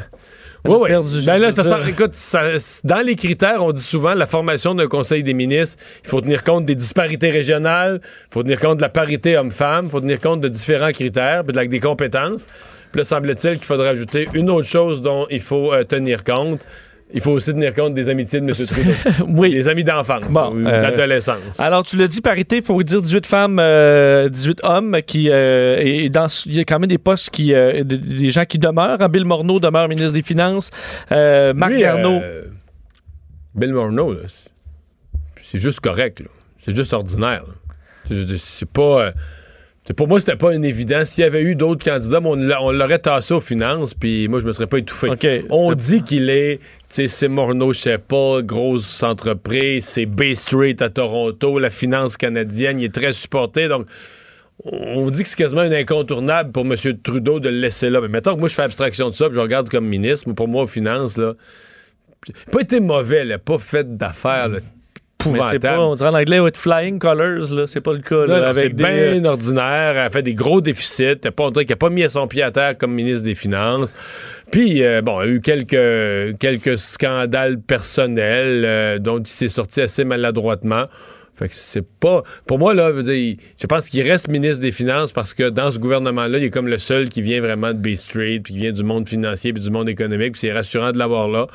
Oui, 0.66 0.78
oui. 0.90 1.26
Ben 1.26 1.38
là, 1.38 1.52
ça, 1.52 1.64
ça. 1.66 1.80
écoute, 1.88 2.14
ça- 2.14 2.58
dans 2.86 3.06
les 3.06 3.16
critères, 3.16 3.64
on 3.64 3.74
dit 3.74 3.84
souvent 3.84 4.14
la 4.14 4.26
formation 4.26 4.74
d'un 4.74 4.88
conseil 4.88 5.22
des 5.22 5.34
ministres, 5.34 5.78
il 6.04 6.10
faut 6.10 6.22
tenir 6.22 6.44
compte 6.46 6.66
des 6.66 6.76
disparités 6.76 7.30
régionales, 7.30 8.00
il 8.04 8.34
faut 8.34 8.42
tenir 8.42 8.60
compte 8.60 8.78
de 8.78 8.82
la 8.82 8.90
parité 8.90 9.36
homme-femme, 9.38 9.86
il 9.88 9.92
faut 9.92 10.00
tenir 10.00 10.20
compte 10.22 10.40
de 10.42 10.48
différents 10.48 10.92
critères, 10.92 11.44
puis 11.44 11.52
de 11.52 11.58
la- 11.58 11.68
des 11.68 11.80
compétences. 11.82 12.46
Puis 12.92 13.00
là, 13.00 13.04
semble-t-il 13.04 13.56
qu'il 13.58 13.66
faudrait 13.66 13.90
ajouter 13.90 14.30
une 14.34 14.50
autre 14.50 14.68
chose 14.68 15.02
dont 15.02 15.28
il 15.30 15.42
faut 15.42 15.74
euh, 15.74 15.84
tenir 15.84 16.24
compte. 16.24 16.62
Il 17.12 17.22
faut 17.22 17.32
aussi 17.32 17.52
tenir 17.54 17.74
compte 17.74 17.96
des 17.96 18.08
amitiés 18.08 18.40
de 18.40 18.46
M. 18.46 18.54
Trudeau. 18.54 19.26
oui. 19.42 19.50
Des 19.52 19.68
amis 19.68 19.84
d'enfance 19.84 20.26
Bon, 20.30 20.54
ou 20.56 20.68
euh, 20.68 20.82
d'adolescence. 20.82 21.60
Alors, 21.60 21.84
tu 21.84 21.98
l'as 21.98 22.08
dit, 22.08 22.22
parité, 22.22 22.58
il 22.58 22.64
faut 22.64 22.82
dire 22.84 23.02
18 23.02 23.26
femmes, 23.26 23.58
euh, 23.60 24.30
18 24.30 24.60
hommes, 24.64 24.98
qui, 25.06 25.28
euh, 25.30 25.80
et 25.82 26.10
dans, 26.10 26.28
il 26.46 26.54
y 26.54 26.60
a 26.60 26.66
quand 26.66 26.78
même 26.78 26.88
des 26.88 27.00
postes, 27.00 27.32
qui, 27.32 27.54
euh, 27.54 27.84
des, 27.84 27.98
des 27.98 28.30
gens 28.32 28.46
qui 28.46 28.60
demeurent. 28.60 29.02
hein. 29.02 29.10
Bill 29.10 29.26
Morneau 29.26 29.60
demeure 29.60 29.88
ministre 29.88 30.14
des 30.14 30.22
Finances. 30.22 30.70
Euh, 31.12 31.52
Marc 31.56 31.72
Lui, 31.74 31.80
Garneau. 31.82 32.20
euh, 32.22 32.44
Bill 33.56 33.74
Morneau, 33.74 34.16
c'est- 34.28 35.58
juste 35.58 35.80
correct. 35.80 36.22
C'est 36.60 36.76
juste 36.76 36.94
ordinaire. 36.94 37.44
C'est 38.06 38.70
pas. 38.70 39.14
Pour 39.96 40.08
moi, 40.08 40.20
c'était 40.20 40.36
pas 40.36 40.54
une 40.54 40.64
évidence. 40.66 41.10
S'il 41.10 41.24
y 41.24 41.28
avait 41.28 41.42
eu 41.42 41.56
d'autres 41.56 41.84
candidats, 41.84 42.20
on 42.24 42.36
l'a- 42.36 42.62
on 42.62 42.72
l'aurait 42.72 43.00
tassé 43.00 43.34
aux 43.34 43.40
finances, 43.42 43.94
puis 43.94 44.28
moi, 44.28 44.40
je 44.40 44.46
me 44.46 44.52
serais 44.54 44.68
pas 44.68 44.78
étouffé. 44.78 45.10
On 45.50 45.74
dit 45.74 46.04
qu'il 46.04 46.30
est, 46.30 46.58
tu 46.58 46.64
sais, 46.90 47.08
c'est 47.08 47.28
Morneau, 47.28 47.74
je 47.74 47.80
sais 47.80 47.98
pas, 47.98 48.42
grosse 48.42 49.02
entreprise, 49.04 49.86
c'est 49.86 50.06
Bay 50.06 50.36
Street 50.36 50.76
à 50.82 50.90
Toronto, 50.90 51.58
la 51.60 51.70
finance 51.70 52.18
canadienne, 52.18 52.80
il 52.80 52.86
est 52.86 52.94
très 52.94 53.14
supporté, 53.14 53.68
donc 53.68 53.88
on 54.64 55.10
dit 55.10 55.24
que 55.24 55.30
c'est 55.30 55.38
quasiment 55.38 55.62
un 55.62 55.72
incontournable 55.72 56.52
pour 56.52 56.66
M. 56.66 56.76
Trudeau 57.02 57.40
de 57.40 57.48
le 57.50 57.60
laisser 57.60 57.90
là. 57.90 58.02
Mais 58.02 58.10
mettons 58.10 58.36
que 58.36 58.40
moi, 58.42 58.50
je 58.50 58.56
fais 58.56 58.64
abstraction 58.64 59.10
de 59.10 59.16
ça, 59.16 59.28
puis 59.28 59.36
je 59.36 59.40
regarde 59.40 59.70
comme 59.70 59.88
ministre, 59.88 60.26
mais 60.28 60.34
pour 60.34 60.50
moi, 60.50 60.64
aux 60.64 60.68
finances, 60.68 61.18
là, 61.18 61.34
il 62.28 62.34
a 62.48 62.52
pas 62.52 62.60
été 62.62 62.82
mauvais, 62.82 63.22
il 63.26 63.32
a 63.32 63.40
pas 63.40 63.58
fait 63.58 63.96
d'affaires, 63.98 64.50
Pas, 65.60 65.80
on 65.80 65.96
dirait 65.96 66.10
en 66.10 66.14
anglais, 66.14 66.40
with 66.40 66.56
flying 66.56 66.98
colors, 66.98 67.52
là. 67.54 67.68
C'est 67.68 67.82
pas 67.82 67.92
le 67.92 68.00
cas, 68.00 68.26
là, 68.26 68.48
avec 68.48 68.70
c'est 68.70 68.74
des. 68.74 68.84
euh, 68.84 69.12
bien 69.20 69.26
ordinaire. 69.26 69.92
Elle 69.92 69.98
a 69.98 70.10
fait 70.10 70.22
des 70.22 70.34
gros 70.34 70.62
déficits. 70.62 71.18
Pas, 71.18 71.44
on 71.44 71.52
dirait 71.52 71.66
qu'il 71.66 71.74
n'a 71.74 71.78
pas 71.78 71.90
mis 71.90 72.10
son 72.10 72.28
pied 72.28 72.42
à 72.42 72.52
terre 72.52 72.78
comme 72.78 72.94
ministre 72.94 73.26
des 73.26 73.36
Finances. 73.36 73.94
Puis, 74.50 74.82
euh, 74.82 75.02
bon, 75.02 75.22
il 75.22 75.26
y 75.26 75.30
a 75.30 75.34
eu 75.34 75.42
quelques, 75.42 76.40
quelques 76.40 76.78
scandales 76.78 77.60
personnels 77.60 78.64
euh, 78.66 78.98
dont 78.98 79.20
il 79.20 79.28
s'est 79.28 79.50
sorti 79.50 79.82
assez 79.82 80.06
maladroitement. 80.06 80.86
Fait 81.36 81.48
que 81.48 81.56
c'est 81.56 81.86
pas. 81.88 82.24
Pour 82.46 82.60
moi, 82.60 82.74
là, 82.74 82.90
je 82.90 82.96
veux 82.96 83.04
dire, 83.04 83.36
je 83.60 83.68
pense 83.68 83.90
qu'il 83.90 84.10
reste 84.10 84.28
ministre 84.30 84.62
des 84.62 84.72
Finances 84.72 85.12
parce 85.12 85.34
que 85.34 85.50
dans 85.50 85.72
ce 85.72 85.80
gouvernement-là, 85.80 86.38
il 86.38 86.46
est 86.46 86.50
comme 86.50 86.68
le 86.68 86.80
seul 86.80 87.10
qui 87.10 87.22
vient 87.22 87.42
vraiment 87.42 87.70
de 87.70 87.78
Bay 87.78 87.96
Street, 87.96 88.42
puis 88.44 88.54
qui 88.54 88.60
vient 88.60 88.72
du 88.74 88.84
monde 88.84 89.08
financier, 89.08 89.54
puis 89.54 89.62
du 89.62 89.70
monde 89.70 89.88
économique, 89.90 90.34
puis 90.34 90.42
c'est 90.42 90.52
rassurant 90.52 90.92
de 90.92 90.98
l'avoir 90.98 91.28
là. 91.30 91.48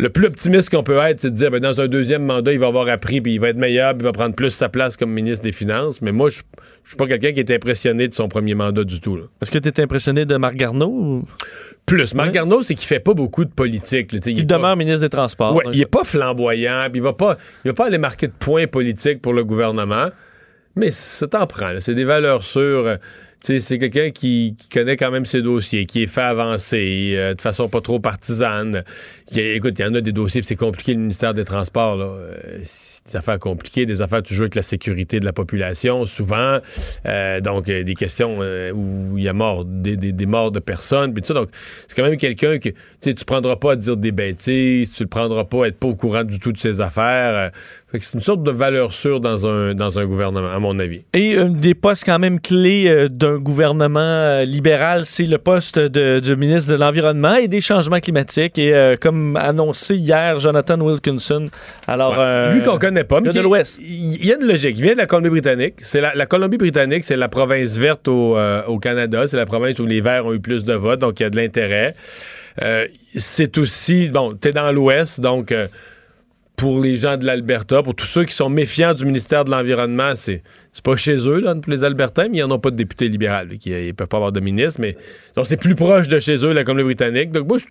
Le 0.00 0.10
plus 0.10 0.26
optimiste 0.26 0.70
qu'on 0.70 0.84
peut 0.84 0.96
être, 0.98 1.18
c'est 1.18 1.30
de 1.32 1.34
dire, 1.36 1.50
ben, 1.50 1.58
dans 1.60 1.80
un 1.80 1.88
deuxième 1.88 2.22
mandat, 2.24 2.52
il 2.52 2.60
va 2.60 2.68
avoir 2.68 2.86
appris, 2.88 3.20
puis 3.20 3.34
il 3.34 3.40
va 3.40 3.48
être 3.48 3.56
meilleur, 3.56 3.90
puis 3.94 4.02
il 4.02 4.04
va 4.04 4.12
prendre 4.12 4.34
plus 4.36 4.50
sa 4.50 4.68
place 4.68 4.96
comme 4.96 5.10
ministre 5.10 5.42
des 5.42 5.50
Finances. 5.50 6.00
Mais 6.02 6.12
moi, 6.12 6.30
je 6.30 6.36
suis 6.86 6.96
pas 6.96 7.06
quelqu'un 7.08 7.32
qui 7.32 7.40
est 7.40 7.50
impressionné 7.50 8.06
de 8.06 8.14
son 8.14 8.28
premier 8.28 8.54
mandat 8.54 8.84
du 8.84 9.00
tout. 9.00 9.18
Est-ce 9.42 9.50
que 9.50 9.58
tu 9.58 9.68
es 9.68 9.80
impressionné 9.80 10.24
de 10.24 10.36
Marc 10.36 10.54
Garneau? 10.54 10.86
ou- 10.88 11.24
Plus. 11.84 12.14
Marc 12.14 12.28
Ouais. 12.28 12.32
Garneau, 12.34 12.62
c'est 12.62 12.74
qu'il 12.76 12.86
fait 12.86 13.00
pas 13.00 13.14
beaucoup 13.14 13.44
de 13.44 13.50
politique. 13.50 14.12
là, 14.12 14.20
Il, 14.26 14.46
pas- 14.46 14.54
demeure 14.56 14.76
ministre 14.76 15.00
des 15.00 15.08
Transports. 15.08 15.56
Ouais, 15.56 15.64
il 15.72 15.80
est 15.80 15.86
pas 15.86 16.04
flamboyant, 16.04 16.86
puis 16.92 17.00
il 17.00 17.02
va 17.02 17.14
pas, 17.14 17.36
il 17.64 17.68
va 17.68 17.74
pas 17.74 17.86
aller 17.86 17.98
marquer 17.98 18.28
de 18.28 18.32
points 18.38 18.66
politiques 18.68 19.20
pour 19.20 19.32
le 19.32 19.42
gouvernement, 19.42 20.10
mais 20.76 20.90
ça 20.92 21.26
t'en 21.26 21.46
prend. 21.48 21.72
C'est 21.80 21.94
des 21.96 22.04
valeurs 22.04 22.44
sûres. 22.44 22.98
C'est 23.40 23.78
quelqu'un 23.78 24.10
qui, 24.10 24.56
connaît 24.72 24.96
quand 24.96 25.10
même 25.10 25.24
ses 25.24 25.42
dossiers, 25.42 25.86
qui 25.86 26.02
est 26.02 26.06
fait 26.06 26.20
avancer 26.20 27.14
euh, 27.14 27.34
de 27.34 27.40
façon 27.40 27.68
pas 27.68 27.80
trop 27.80 28.00
partisane. 28.00 28.82
Qui- 29.30 29.40
écoute, 29.40 29.78
il 29.78 29.82
y 29.82 29.84
en 29.84 29.94
a 29.94 30.00
des 30.00 30.12
dossiers, 30.12 30.42
c'est 30.42 30.56
compliqué 30.56 30.92
le 30.92 31.00
ministère 31.00 31.34
des 31.34 31.44
Transports. 31.44 31.96
Là. 31.96 32.06
Euh, 32.06 32.58
des 33.06 33.16
affaires 33.16 33.38
compliquées, 33.38 33.86
des 33.86 34.02
affaires 34.02 34.22
toujours 34.22 34.42
avec 34.42 34.54
la 34.54 34.62
sécurité 34.62 35.18
de 35.18 35.24
la 35.24 35.32
population, 35.32 36.04
souvent. 36.04 36.58
Euh, 37.06 37.40
donc, 37.40 37.66
des 37.66 37.94
questions 37.94 38.40
où 38.74 39.16
il 39.16 39.24
y 39.24 39.28
a 39.28 39.32
mort, 39.32 39.64
des, 39.64 40.26
morts 40.26 40.50
de 40.50 40.60
personnes, 40.60 41.14
puis 41.14 41.22
ça. 41.24 41.32
Donc, 41.32 41.48
c'est 41.86 41.96
quand 41.96 42.02
même 42.02 42.18
quelqu'un 42.18 42.58
que 42.58 42.68
tu 43.00 43.14
tu 43.14 43.24
prendras 43.24 43.56
pas 43.56 43.72
à 43.72 43.76
dire 43.76 43.96
des 43.96 44.12
bêtises, 44.12 44.92
tu 44.92 45.04
le 45.04 45.08
prendras 45.08 45.44
pas 45.44 45.64
à 45.64 45.68
être 45.68 45.78
pas 45.78 45.88
au 45.88 45.94
courant 45.94 46.24
du 46.24 46.38
tout 46.38 46.52
de 46.52 46.58
ses 46.58 46.82
affaires. 46.82 47.50
C'est 47.90 48.14
une 48.18 48.20
sorte 48.20 48.42
de 48.42 48.50
valeur 48.50 48.92
sûre 48.92 49.18
dans 49.18 49.46
un, 49.46 49.74
dans 49.74 49.98
un 49.98 50.04
gouvernement, 50.04 50.50
à 50.54 50.58
mon 50.58 50.78
avis. 50.78 51.04
Et 51.14 51.38
un 51.38 51.48
des 51.48 51.74
postes 51.74 52.04
quand 52.04 52.18
même 52.18 52.38
clés 52.38 52.84
euh, 52.86 53.08
d'un 53.08 53.38
gouvernement 53.38 53.98
euh, 54.00 54.44
libéral, 54.44 55.06
c'est 55.06 55.24
le 55.24 55.38
poste 55.38 55.78
de, 55.78 56.20
de 56.20 56.34
ministre 56.34 56.70
de 56.72 56.76
l'Environnement 56.78 57.36
et 57.36 57.48
des 57.48 57.62
changements 57.62 57.98
climatiques. 58.00 58.58
Et 58.58 58.74
euh, 58.74 58.96
comme 59.00 59.36
annoncé 59.36 59.96
hier, 59.96 60.38
Jonathan 60.38 60.78
Wilkinson. 60.78 61.48
Alors, 61.86 62.10
Ouais. 62.12 62.16
euh, 62.20 62.52
Lui 62.52 62.62
qu'on 62.62 62.76
connaît 62.78 63.04
pas, 63.04 63.20
mais 63.20 63.28
gars 63.28 63.32
de 63.32 63.38
qui- 63.38 63.42
l'Ouest. 63.42 63.80
Il 63.82 64.16
il 64.20 64.26
y 64.26 64.32
a 64.32 64.36
une 64.36 64.46
logique. 64.46 64.76
Il 64.78 64.82
vient 64.82 64.92
de 64.92 64.98
la 64.98 65.06
Colombie-Britannique. 65.06 65.76
C'est 65.78 66.02
la, 66.02 66.14
la 66.14 66.26
Colombie-Britannique, 66.26 67.04
c'est 67.04 67.16
la 67.16 67.28
province 67.30 67.78
verte 67.78 68.06
au, 68.08 68.36
euh, 68.36 68.62
au 68.66 68.78
Canada. 68.78 69.26
C'est 69.26 69.38
la 69.38 69.46
province 69.46 69.78
où 69.78 69.86
les 69.86 70.02
Verts 70.02 70.26
ont 70.26 70.34
eu 70.34 70.40
plus 70.40 70.66
de 70.66 70.74
votes, 70.74 71.00
donc 71.00 71.20
il 71.20 71.22
y 71.22 71.26
a 71.26 71.30
de 71.30 71.36
l'intérêt. 71.36 71.94
C'est 73.16 73.56
aussi, 73.56 74.08
bon, 74.08 74.32
t'es 74.32 74.52
dans 74.52 74.72
l'Ouest, 74.72 75.20
donc 75.20 75.54
pour 76.58 76.80
les 76.82 76.96
gens 76.96 77.16
de 77.16 77.24
l'Alberta, 77.24 77.82
pour 77.82 77.94
tous 77.94 78.04
ceux 78.04 78.24
qui 78.24 78.34
sont 78.34 78.50
méfiants 78.50 78.92
du 78.92 79.06
ministère 79.06 79.44
de 79.44 79.50
l'Environnement, 79.50 80.12
c'est 80.14 80.42
pas 80.82 80.96
chez 80.96 81.16
eux, 81.16 81.38
là, 81.40 81.54
pour 81.54 81.72
les 81.72 81.84
Albertains, 81.84 82.28
mais 82.28 82.38
ils 82.38 82.40
n'en 82.46 82.56
ont 82.56 82.58
pas 82.58 82.70
de 82.70 82.76
député 82.76 83.08
libéral. 83.08 83.48
Ils 83.64 83.94
peuvent 83.94 84.08
pas 84.08 84.16
avoir 84.18 84.32
de 84.32 84.40
ministre, 84.40 84.80
mais 84.80 84.96
donc 85.36 85.46
c'est 85.46 85.56
plus 85.56 85.74
proche 85.76 86.08
de 86.08 86.18
chez 86.18 86.44
eux, 86.44 86.52
la 86.52 86.64
Colombie-Britannique. 86.64 87.30
Donc 87.30 87.48
moi, 87.48 87.58
je 87.58 87.66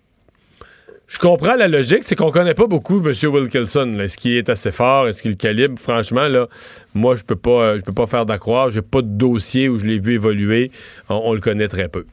je 1.06 1.16
comprends 1.16 1.56
la 1.56 1.68
logique, 1.68 2.00
c'est 2.02 2.16
qu'on 2.16 2.30
connaît 2.30 2.52
pas 2.52 2.66
beaucoup 2.66 3.02
M. 3.02 3.14
Wilkinson. 3.32 3.94
Est-ce 3.98 4.18
qu'il 4.18 4.32
est 4.32 4.50
assez 4.50 4.70
fort? 4.70 5.08
Est-ce 5.08 5.22
qu'il 5.22 5.38
calibre? 5.38 5.78
Franchement, 5.80 6.28
là, 6.28 6.48
moi, 6.92 7.16
je 7.16 7.24
peux 7.24 7.34
pas, 7.34 7.78
je 7.78 7.82
peux 7.82 7.94
pas 7.94 8.06
faire 8.06 8.26
d'accroire. 8.26 8.68
J'ai 8.68 8.82
pas 8.82 9.00
de 9.00 9.08
dossier 9.08 9.70
où 9.70 9.78
je 9.78 9.86
l'ai 9.86 9.98
vu 9.98 10.14
évoluer. 10.14 10.70
On, 11.08 11.22
on 11.24 11.32
le 11.32 11.40
connaît 11.40 11.68
très 11.68 11.88
peu. 11.88 12.04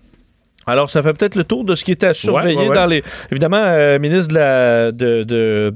Alors, 0.68 0.90
ça 0.90 1.02
fait 1.04 1.14
peut-être 1.14 1.36
le 1.36 1.44
tour 1.44 1.64
de 1.64 1.76
ce 1.76 1.84
qui 1.86 1.92
était 1.92 2.08
à 2.08 2.14
surveiller 2.14 2.58
ouais, 2.58 2.70
ouais. 2.70 2.76
dans 2.76 2.86
les. 2.88 3.04
Évidemment, 3.32 3.62
euh, 3.64 4.00
ministre 4.00 4.30
de 4.30 4.40
la, 4.40 4.92
de, 4.92 5.24
de, 5.24 5.74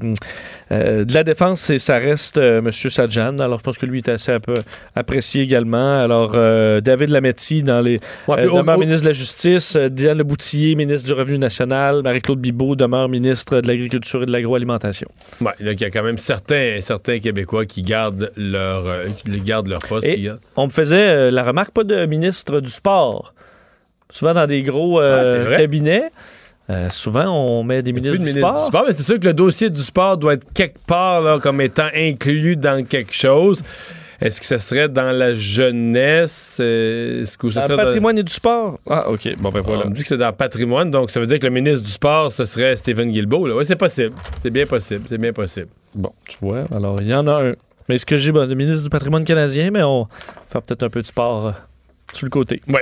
euh, 0.72 1.04
de 1.04 1.14
la 1.14 1.22
Défense, 1.24 1.60
c'est- 1.60 1.78
ça 1.78 1.96
reste 1.96 2.38
euh, 2.38 2.58
M. 2.58 2.72
Sajjan. 2.72 3.38
Alors, 3.38 3.58
je 3.58 3.62
pense 3.62 3.78
que 3.78 3.86
lui 3.86 3.98
est 3.98 4.08
assez 4.08 4.32
un 4.32 4.40
peu 4.40 4.54
apprécié 4.96 5.42
également. 5.42 6.00
Alors, 6.00 6.32
David 6.80 7.10
Lametti, 7.10 7.62
dans 7.62 7.80
les. 7.80 8.00
Demeure 8.28 8.76
au- 8.76 8.80
ministre 8.80 9.02
de 9.02 9.08
la 9.08 9.12
Justice. 9.12 9.76
Diane 9.76 10.18
Leboutillier, 10.18 10.74
ministre 10.74 11.06
du 11.06 11.12
Revenu 11.12 11.38
national. 11.38 12.02
Marie-Claude 12.02 12.40
Bibeau 12.40 12.74
demeure 12.76 13.08
ministre 13.08 13.60
de 13.60 13.68
l'Agriculture 13.68 14.22
et 14.22 14.26
de 14.26 14.32
l'Agroalimentation. 14.32 15.08
Ouais, 15.40 15.52
là, 15.60 15.72
il 15.72 15.80
y 15.80 15.84
a 15.84 15.90
quand 15.90 16.02
même 16.02 16.18
certains, 16.18 16.78
certains 16.80 17.18
Québécois 17.20 17.64
qui 17.66 17.82
gardent 17.82 18.32
leur, 18.36 18.84
qui 19.24 19.40
gardent 19.40 19.68
leur 19.68 19.80
poste. 19.80 20.06
Et- 20.06 20.16
qui 20.16 20.28
On 20.56 20.64
me 20.66 20.70
faisait 20.70 21.30
la 21.30 21.44
remarque, 21.44 21.70
pas 21.72 21.84
de 21.84 22.06
ministre 22.06 22.60
du 22.60 22.70
sport. 22.70 23.34
Souvent 24.10 24.34
dans 24.34 24.46
des 24.46 24.62
gros 24.62 25.00
euh, 25.00 25.40
Ah, 25.42 25.44
vrai? 25.48 25.56
cabinets, 25.58 26.10
euh, 26.68 26.88
souvent 26.90 27.26
on 27.30 27.62
met 27.62 27.82
des 27.82 27.92
ministres 27.92 28.12
de 28.12 28.16
du 28.18 28.24
ministre 28.30 28.40
sport. 28.48 28.60
du 28.62 28.66
sport, 28.68 28.84
mais 28.88 28.92
c'est 28.92 29.02
sûr 29.04 29.18
que 29.18 29.24
le 29.26 29.32
dossier 29.34 29.70
du 29.70 29.80
sport 29.80 30.16
doit 30.18 30.34
être 30.34 30.46
quelque 30.52 30.78
part 30.86 31.20
là, 31.20 31.38
comme 31.40 31.60
étant 31.60 31.88
inclus 31.94 32.56
dans 32.56 32.84
quelque 32.84 33.14
chose. 33.14 33.62
Est-ce 34.20 34.38
que 34.38 34.46
ce 34.46 34.58
serait 34.58 34.88
dans 34.90 35.12
la 35.16 35.32
jeunesse? 35.32 36.58
euh, 36.60 37.22
Est-ce 37.22 37.38
que 37.38 37.50
ça 37.50 37.62
Dans 37.62 37.68
le 37.68 37.76
dans- 37.78 37.84
patrimoine 37.84 38.18
et 38.18 38.22
du 38.22 38.32
sport. 38.32 38.78
Ah, 38.88 39.08
OK. 39.08 39.34
Bon, 39.38 39.50
ben 39.50 39.60
voilà. 39.62 39.86
On 39.86 39.88
me 39.88 39.94
dit 39.94 40.02
que 40.02 40.08
c'est 40.08 40.18
dans 40.18 40.26
le 40.26 40.32
patrimoine, 40.34 40.90
donc 40.90 41.10
ça 41.10 41.20
veut 41.20 41.26
dire 41.26 41.38
que 41.38 41.46
le 41.46 41.52
ministre 41.52 41.82
du 41.82 41.90
Sport, 41.90 42.30
ce 42.30 42.44
serait 42.44 42.76
Stephen 42.76 43.10
Guilbeault. 43.12 43.48
Oui, 43.50 43.64
c'est 43.64 43.76
possible. 43.76 44.14
C'est 44.42 44.50
bien 44.50 44.66
possible. 44.66 45.06
C'est 45.08 45.16
bien 45.16 45.32
possible. 45.32 45.68
Bon, 45.94 46.12
tu 46.28 46.36
vois, 46.42 46.64
alors 46.70 46.96
il 47.00 47.08
y 47.08 47.14
en 47.14 47.26
a 47.28 47.42
un. 47.48 47.52
Mais 47.88 47.94
est-ce 47.94 48.04
que 48.04 48.18
j'ai 48.18 48.30
bon, 48.30 48.46
le 48.46 48.54
ministre 48.54 48.82
du 48.84 48.90
patrimoine 48.90 49.24
canadien, 49.24 49.70
mais 49.70 49.82
on 49.82 50.02
va 50.02 50.08
faire 50.50 50.62
peut-être 50.62 50.82
un 50.82 50.90
peu 50.90 51.00
de 51.00 51.06
sport 51.06 51.46
euh, 51.46 51.52
sur 52.12 52.26
le 52.26 52.30
côté. 52.30 52.60
Oui. 52.68 52.80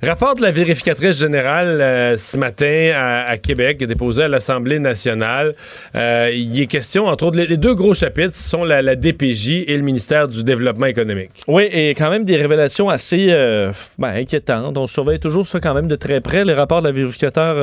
Rapport 0.00 0.36
de 0.36 0.42
la 0.42 0.52
vérificatrice 0.52 1.18
générale 1.18 1.80
euh, 1.80 2.16
ce 2.16 2.36
matin 2.36 2.92
à, 2.94 3.30
à 3.30 3.36
Québec, 3.36 3.82
déposé 3.82 4.22
à 4.22 4.28
l'Assemblée 4.28 4.78
nationale. 4.78 5.56
Euh, 5.96 6.30
il 6.32 6.60
est 6.60 6.66
question, 6.66 7.06
entre 7.06 7.26
autres, 7.26 7.36
les, 7.36 7.56
deux 7.56 7.74
gros 7.74 7.94
chapitres 7.94 8.36
sont 8.36 8.62
la, 8.62 8.94
DPJ 8.94 9.64
et 9.66 9.76
le 9.76 9.82
ministère 9.82 10.28
du 10.28 10.44
Développement 10.44 10.86
économique. 10.86 11.30
Oui, 11.48 11.64
et 11.72 11.90
quand 11.90 12.10
même 12.10 12.24
des 12.24 12.36
révélations 12.36 12.88
assez 12.88 13.26
euh, 13.30 13.72
ben, 13.98 14.14
inquiétantes. 14.14 14.78
On 14.78 14.86
surveille 14.86 15.18
toujours 15.18 15.44
ça 15.44 15.58
quand 15.58 15.74
même 15.74 15.88
de 15.88 15.96
très 15.96 16.20
près, 16.20 16.44
les 16.44 16.54
rapports 16.54 16.80
de 16.80 16.86
la 16.86 16.92
vérificateur, 16.92 17.56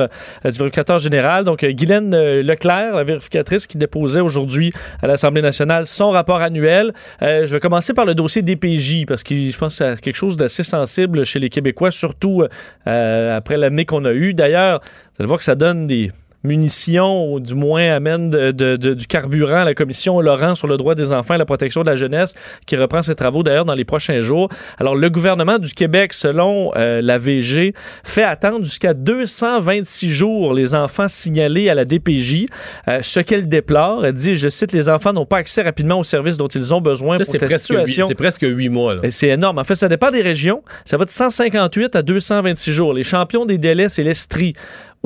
euh, 0.44 0.50
du 0.50 0.58
vérificateur 0.58 0.98
général. 0.98 1.44
Donc, 1.44 1.64
Guylaine 1.64 2.14
Leclerc, 2.42 2.96
la 2.96 3.04
vérificatrice 3.04 3.66
qui 3.66 3.78
déposait 3.78 4.20
aujourd'hui 4.20 4.74
à 5.00 5.06
l'Assemblée 5.06 5.42
nationale 5.42 5.86
son 5.86 6.10
rapport 6.10 6.42
annuel. 6.42 6.92
Je 7.22 7.46
vais 7.46 7.60
commencer 7.60 7.94
par 7.94 8.04
le 8.04 8.14
dossier 8.14 8.42
DPJ 8.42 9.06
parce 9.06 9.22
que 9.22 9.34
je 9.34 9.56
pense 9.56 9.78
que 9.78 9.94
c'est 9.94 10.00
quelque 10.02 10.16
chose 10.16 10.36
d'assez 10.36 10.64
sensible 10.64 11.24
chez 11.24 11.38
les 11.38 11.48
Québécois, 11.48 11.90
surtout 11.90 12.25
euh, 12.86 13.36
après 13.36 13.56
l'année 13.56 13.84
qu'on 13.84 14.04
a 14.04 14.12
eue. 14.12 14.34
D'ailleurs, 14.34 14.80
vous 14.80 15.22
allez 15.22 15.28
voir 15.28 15.38
que 15.38 15.44
ça 15.44 15.54
donne 15.54 15.86
des 15.86 16.10
munitions, 16.46 17.32
ou 17.32 17.40
du 17.40 17.54
moins 17.54 17.92
amène 17.92 18.30
de- 18.30 18.50
de- 18.52 18.76
de- 18.76 18.94
du 18.94 19.06
carburant 19.06 19.58
à 19.58 19.64
la 19.64 19.74
commission 19.74 20.20
Laurent 20.20 20.54
sur 20.54 20.66
le 20.66 20.76
droit 20.76 20.94
des 20.94 21.12
enfants 21.12 21.34
et 21.34 21.38
la 21.38 21.44
protection 21.44 21.82
de 21.82 21.90
la 21.90 21.96
jeunesse, 21.96 22.34
qui 22.66 22.76
reprend 22.76 23.02
ses 23.02 23.14
travaux 23.14 23.42
d'ailleurs 23.42 23.64
dans 23.64 23.74
les 23.74 23.84
prochains 23.84 24.20
jours. 24.20 24.48
Alors, 24.78 24.94
le 24.94 25.10
gouvernement 25.10 25.58
du 25.58 25.72
Québec, 25.74 26.12
selon 26.12 26.72
euh, 26.76 27.00
la 27.02 27.18
VG, 27.18 27.72
fait 28.04 28.22
attendre 28.24 28.64
jusqu'à 28.64 28.94
226 28.94 30.10
jours 30.10 30.54
les 30.54 30.74
enfants 30.74 31.08
signalés 31.08 31.68
à 31.68 31.74
la 31.74 31.84
DPJ, 31.84 32.46
euh, 32.88 33.00
ce 33.02 33.20
qu'elle 33.20 33.48
déplore. 33.48 34.04
Elle 34.06 34.14
dit, 34.14 34.36
je 34.36 34.48
cite, 34.48 34.72
les 34.72 34.88
enfants 34.88 35.12
n'ont 35.12 35.26
pas 35.26 35.38
accès 35.38 35.62
rapidement 35.62 35.98
aux 35.98 36.04
services 36.04 36.36
dont 36.36 36.48
ils 36.48 36.72
ont 36.74 36.80
besoin 36.80 37.18
Ça, 37.18 37.24
pour 37.24 37.32
c'est 37.32 37.40
la 37.48 37.58
situation. 37.58 38.08
c'est 38.08 38.14
presque 38.14 38.42
huit 38.48 38.68
mois. 38.68 38.96
C'est 39.10 39.28
énorme. 39.28 39.58
En 39.58 39.64
fait, 39.64 39.74
ça 39.74 39.88
dépend 39.88 40.10
des 40.10 40.22
régions. 40.22 40.62
Ça 40.84 40.96
va 40.96 41.04
de 41.04 41.10
158 41.10 41.96
à 41.96 42.02
226 42.02 42.72
jours. 42.72 42.92
Les 42.94 43.02
champions 43.02 43.44
des 43.46 43.58
délais, 43.58 43.88
c'est 43.88 44.02
l'Estrie, 44.02 44.54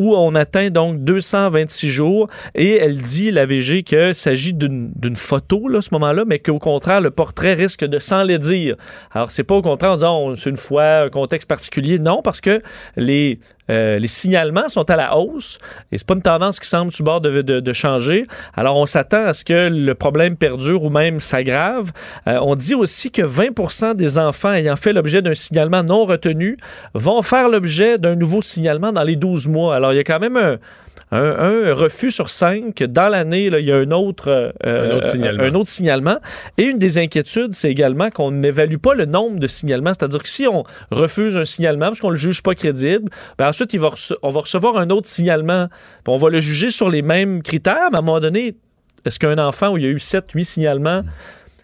où 0.00 0.14
on 0.16 0.35
atteint 0.35 0.71
donc 0.71 1.04
226 1.04 1.88
jours. 1.90 2.28
Et 2.54 2.76
elle 2.76 2.97
dit, 2.99 3.30
la 3.30 3.45
VG, 3.45 3.83
qu'il 3.83 4.14
s'agit 4.14 4.54
d'une 4.54 5.16
photo, 5.16 5.69
là, 5.69 5.83
ce 5.83 5.90
moment-là, 5.92 6.25
mais 6.26 6.38
qu'au 6.38 6.59
contraire, 6.59 7.00
le 7.02 7.11
portrait 7.11 7.52
risque 7.54 7.85
de 7.85 7.99
s'enlaidir. 7.99 8.76
Alors, 9.12 9.30
c'est 9.30 9.45
pas 9.45 9.54
au 9.57 9.62
contraire 9.62 9.92
en 9.92 9.97
disant, 9.97 10.19
on- 10.19 10.37
c'est 10.37 10.50
une 10.50 10.57
fois, 10.57 11.02
un 11.02 11.09
contexte 11.11 11.47
particulier. 11.49 11.99
Non, 11.99 12.23
parce 12.23 12.40
que 12.40 12.62
les, 12.97 13.38
euh, 13.70 13.98
les 13.98 14.08
signalements 14.08 14.68
sont 14.68 14.88
à 14.90 14.96
la 14.96 15.16
hausse 15.16 15.58
et 15.92 15.98
c'est 15.98 16.06
pas 16.06 16.14
une 16.14 16.22
tendance 16.22 16.58
qui 16.58 16.68
semble 16.68 16.92
sur 16.92 17.04
bord 17.04 17.20
de, 17.20 17.72
changer. 17.72 18.24
Alors, 18.54 18.76
on 18.76 18.86
s'attend 18.86 19.26
à 19.26 19.32
ce 19.32 19.44
que 19.44 19.68
le 19.68 19.94
problème 19.94 20.36
perdure 20.36 20.82
ou 20.82 20.90
même 20.90 21.20
s'aggrave. 21.20 21.92
Euh, 22.26 22.38
on 22.42 22.56
dit 22.56 22.74
aussi 22.74 23.10
que 23.10 23.22
20% 23.22 23.94
des 23.94 24.18
enfants 24.18 24.52
ayant 24.52 24.76
fait 24.76 24.92
l'objet 24.92 25.22
d'un 25.22 25.34
signalement 25.34 25.82
non 25.82 26.04
retenu 26.04 26.58
vont 26.94 27.22
faire 27.22 27.48
l'objet 27.48 27.96
d'un 27.96 28.16
nouveau 28.16 28.42
signalement 28.42 28.92
dans 28.92 29.04
les 29.04 29.16
12 29.16 29.48
mois. 29.48 29.76
Alors, 29.76 29.92
il 29.92 29.96
y 29.96 30.00
a 30.00 30.04
quand 30.04 30.18
même 30.18 30.36
un, 30.36 30.58
un- 31.12 31.69
un 31.71 31.75
refus 31.75 32.11
sur 32.11 32.31
cinq. 32.31 32.83
Dans 32.85 33.09
l'année, 33.09 33.47
il 33.47 33.64
y 33.67 33.73
a 33.73 33.76
un 33.76 33.90
autre, 33.90 34.29
euh, 34.64 34.93
Un 34.93 34.97
autre 34.97 35.09
signalement. 35.09 35.43
un 35.43 35.55
autre 35.55 35.69
signalement. 35.69 36.19
Et 36.57 36.62
une 36.64 36.79
des 36.79 36.99
inquiétudes, 36.99 37.52
c'est 37.55 37.71
également 37.71 38.11
qu'on 38.11 38.31
n'évalue 38.31 38.76
pas 38.76 38.95
le 38.95 39.07
nombre 39.07 39.38
de 39.40 39.47
signalements. 39.47 39.93
C'est-à-dire 39.99 40.23
que 40.23 40.29
si 40.29 40.47
on 40.47 40.62
refuse 40.90 41.37
un 41.37 41.45
signalement 41.45 41.87
parce 41.87 42.00
qu'on 42.00 42.11
le 42.11 42.17
juge 42.17 42.43
pas 42.43 42.55
crédible, 42.55 43.11
ben 43.38 43.49
ensuite, 43.49 43.73
il 43.75 43.81
va 43.81 43.90
on 44.23 44.31
va 44.31 44.40
recevoir 44.40 44.76
un 44.76 44.88
autre 44.90 45.09
signalement. 45.09 45.67
Puis 46.05 46.12
on 46.14 46.17
va 46.17 46.31
le 46.31 46.38
juger 46.40 46.71
sur 46.71 46.88
les 46.88 47.02
mêmes 47.02 47.43
critères, 47.43 47.88
mais 47.90 47.97
à 47.97 48.00
un 48.00 48.02
moment 48.02 48.21
donné, 48.21 48.55
est-ce 49.05 49.19
qu'un 49.19 49.38
enfant 49.38 49.71
où 49.73 49.79
il 49.79 49.83
y 49.83 49.87
a 49.87 49.90
eu 49.90 49.99
7, 49.99 50.31
8 50.33 50.45
signalements, 50.45 51.02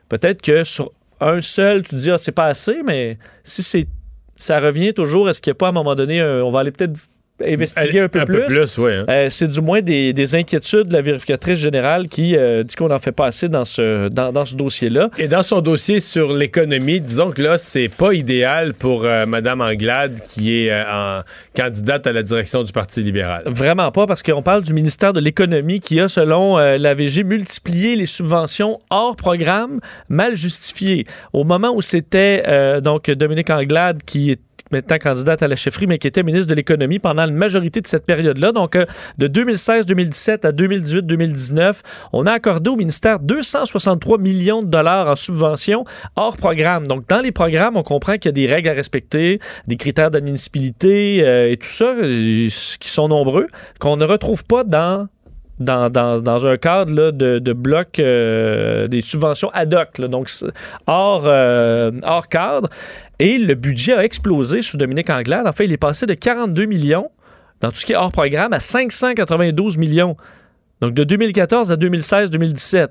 peut-être 0.09 0.43
que 0.43 0.65
sur 0.65 0.91
un 1.21 1.41
seul, 1.41 1.83
tu 1.85 1.91
te 1.91 1.97
dis, 1.97 2.11
ah, 2.11 2.19
c'est 2.19 2.33
pas 2.33 2.47
assez, 2.47 2.83
mais 2.85 3.19
si 3.45 3.63
c'est 3.63 3.87
ça 4.37 4.61
revient 4.61 4.93
toujours, 4.93 5.31
est-ce 5.31 5.41
qu'il 5.41 5.51
n'y 5.51 5.57
a 5.57 5.59
pas 5.59 5.67
à 5.67 5.69
un 5.71 5.73
moment 5.73 5.95
donné, 5.95 6.21
un- 6.21 6.43
on 6.43 6.51
va 6.51 6.61
aller 6.61 6.71
peut-être 6.73 6.93
investiguer 7.45 8.01
un 8.01 8.09
peu 8.09 8.25
plus? 8.25 8.79
oui. 8.79 8.93
hein. 8.93 9.05
Euh, 9.09 9.29
c'est 9.31 9.49
du 9.49 9.61
moins 9.61 9.83
des, 9.83 10.13
des 10.13 10.35
inquiétudes 10.35 10.89
de 10.89 10.93
la 10.95 11.01
vérificatrice 11.01 11.59
générale 11.59 12.09
qui 12.09 12.37
euh, 12.37 12.63
dit 12.63 12.75
qu'on 12.75 12.89
n'en 12.89 12.99
fait 12.99 13.13
pas 13.13 13.27
assez 13.27 13.49
dans 13.49 13.65
ce, 13.65 14.09
dans, 14.09 14.33
dans 14.33 14.45
ce 14.45 14.55
dossier-là. 14.55 15.11
Et 15.19 15.29
dans 15.29 15.43
son 15.43 15.61
dossier 15.61 16.01
sur 16.01 16.33
l'économie, 16.33 17.01
disons 17.01 17.31
que 17.31 17.43
là, 17.43 17.59
c'est 17.59 17.89
pas 17.89 18.13
idéal 18.13 18.75
pour 18.75 19.05
euh, 19.05 19.27
Mme 19.27 19.61
Anglade, 19.61 20.19
qui 20.33 20.61
est 20.61 20.73
en 20.73 21.21
candidate 21.55 22.07
à 22.07 22.13
la 22.13 22.23
direction 22.23 22.63
du 22.63 22.73
Parti 22.73 23.03
libéral. 23.03 23.43
Vraiment 23.47 23.91
pas, 23.93 24.07
parce 24.07 24.23
qu'on 24.23 24.43
parle 24.43 24.63
du 24.63 24.73
ministère 24.73 25.13
de 25.13 25.21
l'Économie 25.21 25.81
qui 25.81 26.01
a, 26.01 26.09
selon 26.09 26.59
euh, 26.59 26.79
l'AVG, 26.79 27.25
multiplié 27.25 27.97
les 27.97 28.07
subventions 28.07 28.79
hors 28.91 29.17
programme 29.17 29.81
mal 30.09 30.37
justifiées. 30.37 31.07
Au 31.33 31.45
moment 31.45 31.75
où 31.75 31.83
c'était 31.83 32.81
donc 32.81 33.11
Dominique 33.11 33.51
Anglade 33.51 34.01
qui 34.05 34.31
est 34.31 34.41
maintenant 34.73 34.99
candidate 34.99 35.43
à 35.43 35.49
la 35.49 35.57
chefferie, 35.57 35.87
mais 35.87 35.99
qui 35.99 36.07
était 36.07 36.23
ministre 36.23 36.49
de 36.49 36.55
l'Économie 36.55 36.99
pendant 36.99 37.25
la 37.25 37.33
majorité 37.33 37.81
de 37.81 37.87
cette 37.87 38.07
période-là. 38.07 38.53
Donc, 38.53 38.77
euh, 38.77 38.85
de 39.19 39.29
2016-2017 39.29 40.47
à 40.47 40.53
2018-2019, 40.53 41.81
on 42.13 42.27
a 42.27 42.33
accordé 42.33 42.71
au 42.71 42.77
ministère 42.77 43.21
263 43.21 44.19
millions 44.19 44.63
de 44.63 44.69
dollars 44.69 45.09
en 45.09 45.17
subventions 45.17 45.85
hors 46.17 46.37
programme. 46.37 46.87
Donc, 46.87 47.09
dans 47.09 47.21
les 47.21 47.33
programmes, 47.33 47.77
on 47.77 47.83
comprend 47.83 48.15
qu'il 48.15 48.27
y 48.27 48.29
a 48.29 48.33
des 48.33 48.47
règles 48.47 48.69
à 48.69 48.73
respecter, 48.73 49.41
des 49.67 49.77
critères 49.77 50.11
d'admissibilité 50.11 51.23
euh, 51.23 51.51
et 51.51 51.57
tout 51.57 51.69
ça, 51.69 51.95
euh, 51.97 52.49
qui 52.49 52.89
sont 52.89 53.09
nombreux, 53.09 53.47
qu'on 53.79 53.97
ne 53.97 54.05
retrouve 54.05 54.45
pas 54.45 54.65
dans 54.65 55.07
dans, 55.59 55.89
dans, 55.89 56.21
dans 56.21 56.47
un 56.47 56.59
cadre 56.59 57.13
de, 57.13 57.39
de 57.39 57.53
bloc 57.55 57.99
euh, 57.99 58.89
des 58.89 59.01
subventions 59.01 59.49
ad 59.55 59.73
hoc, 59.73 59.99
donc 60.03 60.29
hors, 60.87 61.25
hors 61.25 62.29
cadre. 62.29 62.69
Et 63.19 63.39
le 63.39 63.55
budget 63.55 63.95
a 63.95 64.05
explosé 64.05 64.63
sous 64.63 64.77
Dominique 64.77 65.11
Anglade. 65.11 65.47
En 65.47 65.53
fait, 65.53 65.65
il 65.65 65.73
est 65.73 65.79
passé 65.79 66.07
de 66.07 66.15
42 66.15 66.67
millions 66.67 67.11
dans 67.61 67.71
tout 67.71 67.77
ce 67.77 67.87
qui 67.87 67.93
est 67.93 67.97
hors 67.97 68.13
programme 68.13 68.53
à 68.53 68.61
592 68.61 69.79
millions. 69.79 70.17
Donc 70.83 70.93
de 70.93 71.05
2014 71.05 71.73
à 71.73 71.77
2016-2017. 71.77 72.89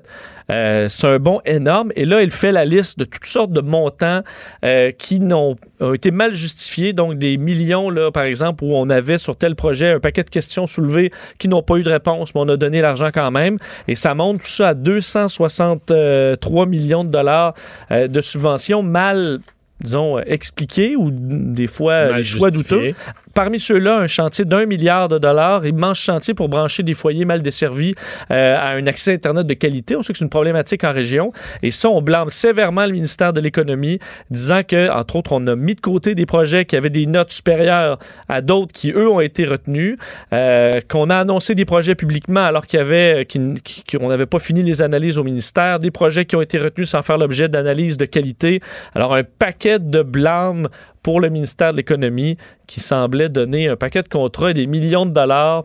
Euh, 0.50 0.88
c'est 0.88 1.06
un 1.06 1.18
bond 1.20 1.40
énorme. 1.44 1.92
Et 1.94 2.04
là, 2.04 2.22
il 2.22 2.32
fait 2.32 2.50
la 2.50 2.64
liste 2.64 2.98
de 2.98 3.04
toutes 3.04 3.26
sortes 3.26 3.52
de 3.52 3.60
montants 3.60 4.22
euh, 4.64 4.90
qui 4.90 5.20
ont 5.32 5.56
été 5.94 6.10
mal 6.10 6.32
justifiés. 6.34 6.92
Donc 6.92 7.16
des 7.18 7.36
millions, 7.36 7.88
là, 7.88 8.10
par 8.10 8.24
exemple, 8.24 8.64
où 8.64 8.74
on 8.74 8.90
avait 8.90 9.18
sur 9.18 9.36
tel 9.36 9.54
projet 9.54 9.92
un 9.92 10.00
paquet 10.00 10.24
de 10.24 10.30
questions 10.30 10.66
soulevées 10.66 11.12
qui 11.38 11.46
n'ont 11.46 11.62
pas 11.62 11.76
eu 11.76 11.84
de 11.84 11.90
réponse, 11.90 12.34
mais 12.34 12.40
on 12.40 12.48
a 12.48 12.56
donné 12.56 12.80
l'argent 12.80 13.10
quand 13.14 13.30
même. 13.30 13.58
Et 13.86 13.94
ça 13.94 14.14
monte 14.14 14.38
tout 14.38 14.46
ça 14.46 14.70
à 14.70 14.74
263 14.74 16.66
millions 16.66 17.04
de 17.04 17.10
dollars 17.10 17.54
euh, 17.92 18.08
de 18.08 18.20
subventions 18.20 18.82
mal 18.82 19.38
disons, 19.80 20.18
euh, 20.18 20.22
expliqués 20.26 20.96
ou 20.96 21.10
des 21.12 21.66
fois 21.66 22.08
Mal 22.08 22.16
les 22.18 22.24
choix 22.24 22.50
douteux. 22.50 22.92
Parmi 23.36 23.60
ceux-là, 23.60 23.98
un 23.98 24.06
chantier 24.06 24.46
d'un 24.46 24.64
milliard 24.64 25.08
de 25.08 25.18
dollars, 25.18 25.66
immense 25.66 25.98
chantier 25.98 26.32
pour 26.32 26.48
brancher 26.48 26.82
des 26.82 26.94
foyers 26.94 27.26
mal 27.26 27.42
desservis 27.42 27.92
euh, 28.30 28.56
à 28.56 28.70
un 28.70 28.86
accès 28.86 29.12
Internet 29.12 29.46
de 29.46 29.52
qualité. 29.52 29.94
On 29.94 30.00
sait 30.00 30.14
que 30.14 30.18
c'est 30.18 30.24
une 30.24 30.30
problématique 30.30 30.84
en 30.84 30.90
région. 30.92 31.32
Et 31.62 31.70
ça, 31.70 31.90
on 31.90 32.00
blâme 32.00 32.30
sévèrement 32.30 32.86
le 32.86 32.92
ministère 32.92 33.34
de 33.34 33.40
l'Économie, 33.42 33.98
disant 34.30 34.62
que, 34.66 34.90
entre 34.90 35.16
autres, 35.16 35.32
on 35.32 35.46
a 35.48 35.54
mis 35.54 35.74
de 35.74 35.82
côté 35.82 36.14
des 36.14 36.24
projets 36.24 36.64
qui 36.64 36.76
avaient 36.76 36.88
des 36.88 37.04
notes 37.04 37.30
supérieures 37.30 37.98
à 38.26 38.40
d'autres 38.40 38.72
qui, 38.72 38.90
eux, 38.92 39.10
ont 39.10 39.20
été 39.20 39.44
retenus, 39.44 39.98
euh, 40.32 40.80
qu'on 40.88 41.10
a 41.10 41.16
annoncé 41.18 41.54
des 41.54 41.66
projets 41.66 41.94
publiquement 41.94 42.42
alors 42.42 42.66
qu'il 42.66 42.78
y 42.78 42.80
avait, 42.80 43.26
qui- 43.26 43.52
qu'on 43.98 44.08
n'avait 44.08 44.24
pas 44.24 44.38
fini 44.38 44.62
les 44.62 44.80
analyses 44.80 45.18
au 45.18 45.24
ministère, 45.24 45.78
des 45.78 45.90
projets 45.90 46.24
qui 46.24 46.36
ont 46.36 46.40
été 46.40 46.56
retenus 46.56 46.88
sans 46.88 47.02
faire 47.02 47.18
l'objet 47.18 47.50
d'analyses 47.50 47.98
de 47.98 48.06
qualité. 48.06 48.60
Alors, 48.94 49.14
un 49.14 49.24
paquet 49.24 49.78
de 49.78 50.00
blâmes 50.00 50.68
pour 51.06 51.20
le 51.20 51.28
ministère 51.28 51.70
de 51.70 51.76
l'Économie 51.76 52.36
qui 52.66 52.80
semblait 52.80 53.28
donner 53.28 53.68
un 53.68 53.76
paquet 53.76 54.02
de 54.02 54.08
contrats 54.08 54.50
et 54.50 54.54
des 54.54 54.66
millions 54.66 55.06
de 55.06 55.12
dollars 55.12 55.62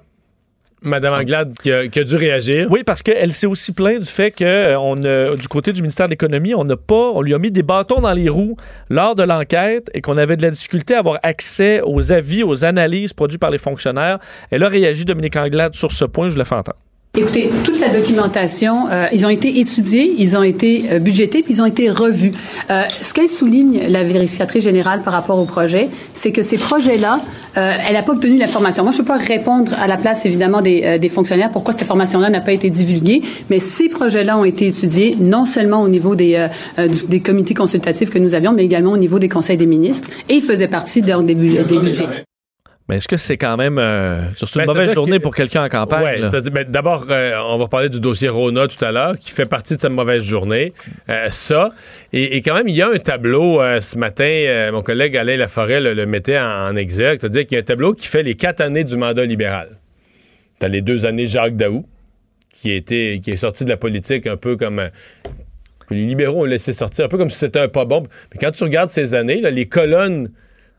Madame 0.83 1.15
Anglade 1.15 1.53
qui 1.63 1.71
a, 1.71 1.87
qui 1.87 1.97
a 1.97 2.03
dû 2.03 2.15
réagir. 2.15 2.67
oui, 2.69 2.83
parce 2.83 3.01
qu'elle 3.01 3.33
s'est 3.33 3.47
aussi 3.47 3.71
plainte 3.71 4.01
du 4.01 4.05
fait 4.05 4.29
que 4.29 4.43
euh, 4.45 4.79
on 4.79 4.95
du 5.35 5.47
côté 5.47 5.73
du 5.73 5.81
ministère 5.81 6.05
de 6.05 6.11
l'Économie, 6.11 6.53
on 6.53 6.63
n'a 6.63 6.77
pas, 6.77 7.09
on 7.15 7.21
lui 7.21 7.33
a 7.33 7.39
mis 7.39 7.49
des 7.49 7.63
bâtons 7.63 8.01
dans 8.01 8.13
les 8.13 8.29
roues 8.29 8.55
lors 8.91 9.15
de 9.15 9.23
l'enquête 9.23 9.89
et 9.95 10.01
qu'on 10.01 10.19
avait 10.19 10.37
de 10.37 10.43
la 10.43 10.51
difficulté 10.51 10.93
à 10.93 10.99
avoir 10.99 11.17
accès 11.23 11.81
aux 11.83 12.11
avis, 12.11 12.43
aux 12.43 12.63
analyses 12.63 13.13
produits 13.13 13.39
par 13.39 13.49
les 13.49 13.57
fonctionnaires. 13.57 14.19
Elle 14.51 14.61
a 14.61 14.69
réagi, 14.69 15.05
Dominique 15.05 15.37
Anglade, 15.37 15.73
sur 15.73 15.91
ce 15.91 16.05
point. 16.05 16.29
Je 16.29 16.37
le 16.37 16.43
fais 16.43 16.53
entendre. 16.53 16.77
Écoutez, 17.17 17.49
toute 17.65 17.81
la 17.81 17.89
documentation, 17.89 18.87
euh, 18.89 19.07
ils 19.11 19.25
ont 19.25 19.29
été 19.29 19.59
étudiés, 19.59 20.15
ils 20.17 20.37
ont 20.37 20.43
été 20.43 20.85
euh, 20.93 20.99
budgétés, 20.99 21.43
puis 21.43 21.55
ils 21.55 21.61
ont 21.61 21.65
été 21.65 21.89
revus. 21.89 22.31
Euh, 22.69 22.83
ce 23.01 23.13
qu'elle 23.13 23.27
souligne, 23.27 23.81
la 23.89 24.05
vérificatrice 24.05 24.63
générale 24.63 25.01
par 25.01 25.11
rapport 25.11 25.37
au 25.37 25.43
projet, 25.43 25.89
c'est 26.13 26.31
que 26.31 26.41
ces 26.41 26.57
projets-là, 26.57 27.19
euh, 27.57 27.75
elle 27.85 27.95
n'a 27.95 28.01
pas 28.01 28.13
obtenu 28.13 28.37
l'information. 28.37 28.83
Moi, 28.83 28.93
je 28.93 28.99
ne 28.99 29.01
peux 29.01 29.13
pas 29.13 29.17
répondre 29.17 29.73
à 29.77 29.87
la 29.87 29.97
place, 29.97 30.25
évidemment, 30.25 30.61
des, 30.61 30.83
euh, 30.85 30.97
des 30.99 31.09
fonctionnaires 31.09 31.49
pourquoi 31.51 31.73
cette 31.73 31.81
information-là 31.81 32.29
n'a 32.29 32.39
pas 32.39 32.53
été 32.53 32.69
divulguée, 32.69 33.23
mais 33.49 33.59
ces 33.59 33.89
projets-là 33.89 34.37
ont 34.37 34.45
été 34.45 34.67
étudiés 34.67 35.17
non 35.19 35.43
seulement 35.43 35.81
au 35.81 35.89
niveau 35.89 36.15
des, 36.15 36.47
euh, 36.77 36.87
des 37.09 37.19
comités 37.19 37.53
consultatifs 37.53 38.09
que 38.09 38.19
nous 38.19 38.35
avions, 38.35 38.53
mais 38.53 38.63
également 38.63 38.93
au 38.93 38.97
niveau 38.97 39.19
des 39.19 39.27
conseils 39.27 39.57
des 39.57 39.65
ministres, 39.65 40.09
et 40.29 40.35
ils 40.35 40.43
faisaient 40.43 40.69
partie 40.69 41.01
des, 41.01 41.13
des 41.25 41.35
budgets. 41.35 42.23
Mais 42.91 42.97
est-ce 42.97 43.07
que 43.07 43.15
c'est 43.15 43.37
quand 43.37 43.55
même 43.55 43.79
euh, 43.79 44.21
c'est 44.35 44.53
une 44.55 44.65
Ben, 44.65 44.73
mauvaise 44.73 44.93
journée 44.93 45.17
que- 45.17 45.23
pour 45.23 45.33
quelqu'un 45.33 45.63
en 45.63 45.69
campagne? 45.69 46.27
C'est-à-dire, 46.29 46.51
ben, 46.51 46.65
d'abord, 46.69 47.05
euh, 47.09 47.37
on 47.47 47.57
va 47.57 47.67
parler 47.69 47.87
du 47.87 48.01
dossier 48.01 48.27
Rona 48.27 48.67
tout 48.67 48.83
à 48.83 48.91
l'heure, 48.91 49.17
qui 49.17 49.31
fait 49.31 49.45
partie 49.45 49.77
de 49.77 49.79
cette 49.79 49.91
mauvaise 49.93 50.25
journée. 50.25 50.73
Euh, 51.07 51.27
ça, 51.29 51.69
et, 52.11 52.35
et 52.35 52.41
quand 52.41 52.53
même, 52.53 52.67
il 52.67 52.75
y 52.75 52.81
a 52.81 52.89
un 52.89 52.97
tableau 52.97 53.61
ce 53.79 53.97
matin, 53.97 54.69
mon 54.73 54.81
collègue 54.83 55.15
Alain 55.15 55.37
Laforêt 55.37 55.79
le, 55.79 55.93
le 55.93 56.05
mettait 56.05 56.37
en, 56.37 56.43
en 56.67 56.75
exergue, 56.75 57.19
c'est-à-dire 57.21 57.47
qu'il 57.47 57.55
y 57.55 57.59
a 57.59 57.61
un 57.61 57.63
tableau 57.65 57.93
qui 57.93 58.07
fait 58.07 58.23
les 58.23 58.35
quatre 58.35 58.59
années 58.59 58.83
du 58.83 58.97
mandat 58.97 59.23
libéral. 59.23 59.69
T'as 60.59 60.67
les 60.67 60.81
deux 60.81 61.05
années 61.05 61.27
Jacques 61.27 61.55
Daou, 61.55 61.85
qui, 62.53 62.71
été, 62.73 63.21
qui 63.23 63.31
est 63.31 63.37
sorti 63.37 63.63
de 63.63 63.69
la 63.69 63.77
politique 63.77 64.27
un 64.27 64.35
peu 64.35 64.57
comme... 64.57 64.89
les 65.89 66.05
libéraux 66.05 66.41
ont 66.41 66.43
laissé 66.45 66.73
sortir, 66.73 67.05
un 67.05 67.07
peu 67.07 67.17
comme 67.17 67.29
si 67.29 67.37
c'était 67.37 67.59
un 67.61 67.69
pas 67.69 67.85
bon. 67.85 68.03
Mais 68.33 68.37
quand 68.41 68.51
tu 68.51 68.65
regardes 68.65 68.89
ces 68.89 69.13
années, 69.13 69.39
là, 69.39 69.49
les 69.49 69.67
colonnes 69.69 70.29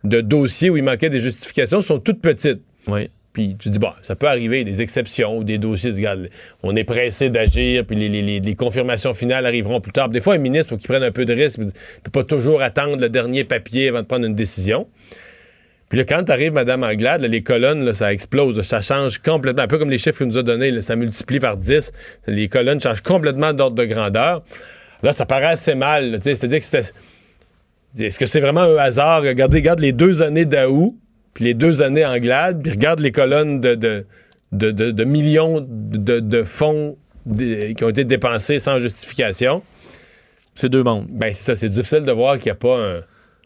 de 0.05 0.21
dossiers 0.21 0.71
où 0.71 0.77
il 0.77 0.83
manquait 0.83 1.11
des 1.11 1.21
justifications 1.21 1.81
sont 1.83 1.99
toutes 1.99 2.21
petites. 2.21 2.61
Oui. 2.89 3.11
Puis 3.33 3.57
tu 3.59 3.71
dis, 3.71 3.79
bon, 3.79 3.93
ça 4.03 4.15
peut 4.15 4.29
arriver, 4.29 4.63
des 4.63 4.83
exceptions 4.83 5.39
ou 5.39 5.45
des 5.45 5.57
dossiers, 5.57 5.91
regarde, 5.93 6.29
on 6.63 6.77
est 6.77 6.85
pressé 6.85 7.31
d'agir, 7.31 7.87
puis 7.87 7.97
les, 7.97 8.11
les- 8.11 8.21
les- 8.21 8.41
les 8.41 8.55
confirmations 8.55 9.15
finales 9.15 9.47
arriveront 9.47 9.81
plus 9.81 9.93
tard. 9.93 10.11
Des 10.11 10.21
fois, 10.21 10.35
un 10.35 10.39
ministre, 10.39 10.67
il 10.67 10.71
faut 10.71 10.77
qu'il 10.77 10.89
prenne 10.89 11.03
un 11.03 11.13
peu 11.13 11.25
de 11.25 11.33
risque, 11.33 11.57
il 11.59 11.65
ne 11.65 11.71
peut 11.71 12.11
pas 12.13 12.25
toujours 12.25 12.61
attendre 12.61 12.97
le 12.99 13.09
dernier 13.09 13.45
papier 13.45 13.89
avant 13.89 14.03
de 14.03 14.07
prendre 14.07 14.27
une 14.27 14.35
décision. 14.35 14.87
Puis 15.89 15.99
là, 15.99 16.05
quand 16.05 16.29
arrive 16.31 16.53
Mme 16.53 16.83
Anglade, 16.85 17.23
là, 17.23 17.29
les 17.29 17.43
colonnes, 17.43 17.85
là, 17.85 17.95
ça 17.95 18.13
explose, 18.13 18.57
là, 18.59 18.63
ça 18.63 18.81
change 18.83 19.19
complètement. 19.19 19.63
Un 19.63 19.67
peu 19.69 19.79
comme 19.79 19.91
les 19.91 19.99
chiffres 19.99 20.19
qu'il 20.19 20.27
nous 20.27 20.39
a 20.39 20.43
donnés, 20.43 20.81
ça 20.83 20.97
multiplie 20.97 21.39
par 21.41 21.57
10. 21.57 21.93
Les 22.27 22.49
colonnes 22.49 22.81
changent 22.81 23.03
complètement 23.03 23.53
d'ordre 23.55 23.77
de 23.77 23.85
grandeur. 23.85 24.43
Là, 25.03 25.13
ça 25.13 25.27
paraît 25.27 25.47
assez 25.47 25.75
mal. 25.75 26.19
C'est-à-dire 26.23 26.59
que 26.61 26.65
c'était. 26.65 26.89
Est-ce 27.99 28.19
que 28.19 28.27
c'est 28.27 28.41
vraiment 28.41 28.63
un 28.63 28.77
hasard? 28.77 29.23
Regardez, 29.23 29.59
regarde 29.59 29.81
les 29.81 29.93
deux 29.93 30.23
années 30.23 30.45
d'Aou, 30.47 30.97
puis 31.35 31.45
les 31.45 31.55
deux 31.55 31.83
années 31.83 32.05
Anglade, 32.07 32.63
puis 32.63 32.71
regarde 32.73 33.01
les 33.01 33.13
colonnes 33.13 33.61
de, 33.61 33.75
de, 33.75 34.07
de, 34.53 34.71
de- 34.71 34.91
de 34.91 35.05
millions 35.05 35.67
de, 35.69 36.21
de 36.21 36.43
fonds 36.43 36.97
qui 37.37 37.77
ont 37.85 37.89
été 37.89 38.05
dépensés 38.05 38.59
sans 38.59 38.79
justification. 38.79 39.63
C'est 40.55 40.69
deux 40.69 40.83
mondes. 40.83 41.07
Ben, 41.11 41.33
c'est 41.33 41.45
ça, 41.45 41.57
c'est 41.57 41.69
difficile 41.69 42.01
de 42.05 42.13
voir 42.13 42.39
qu'il 42.39 42.47
n'y 42.47 42.53
a 42.53 42.57
pas 42.57 42.77
un, 42.79 43.01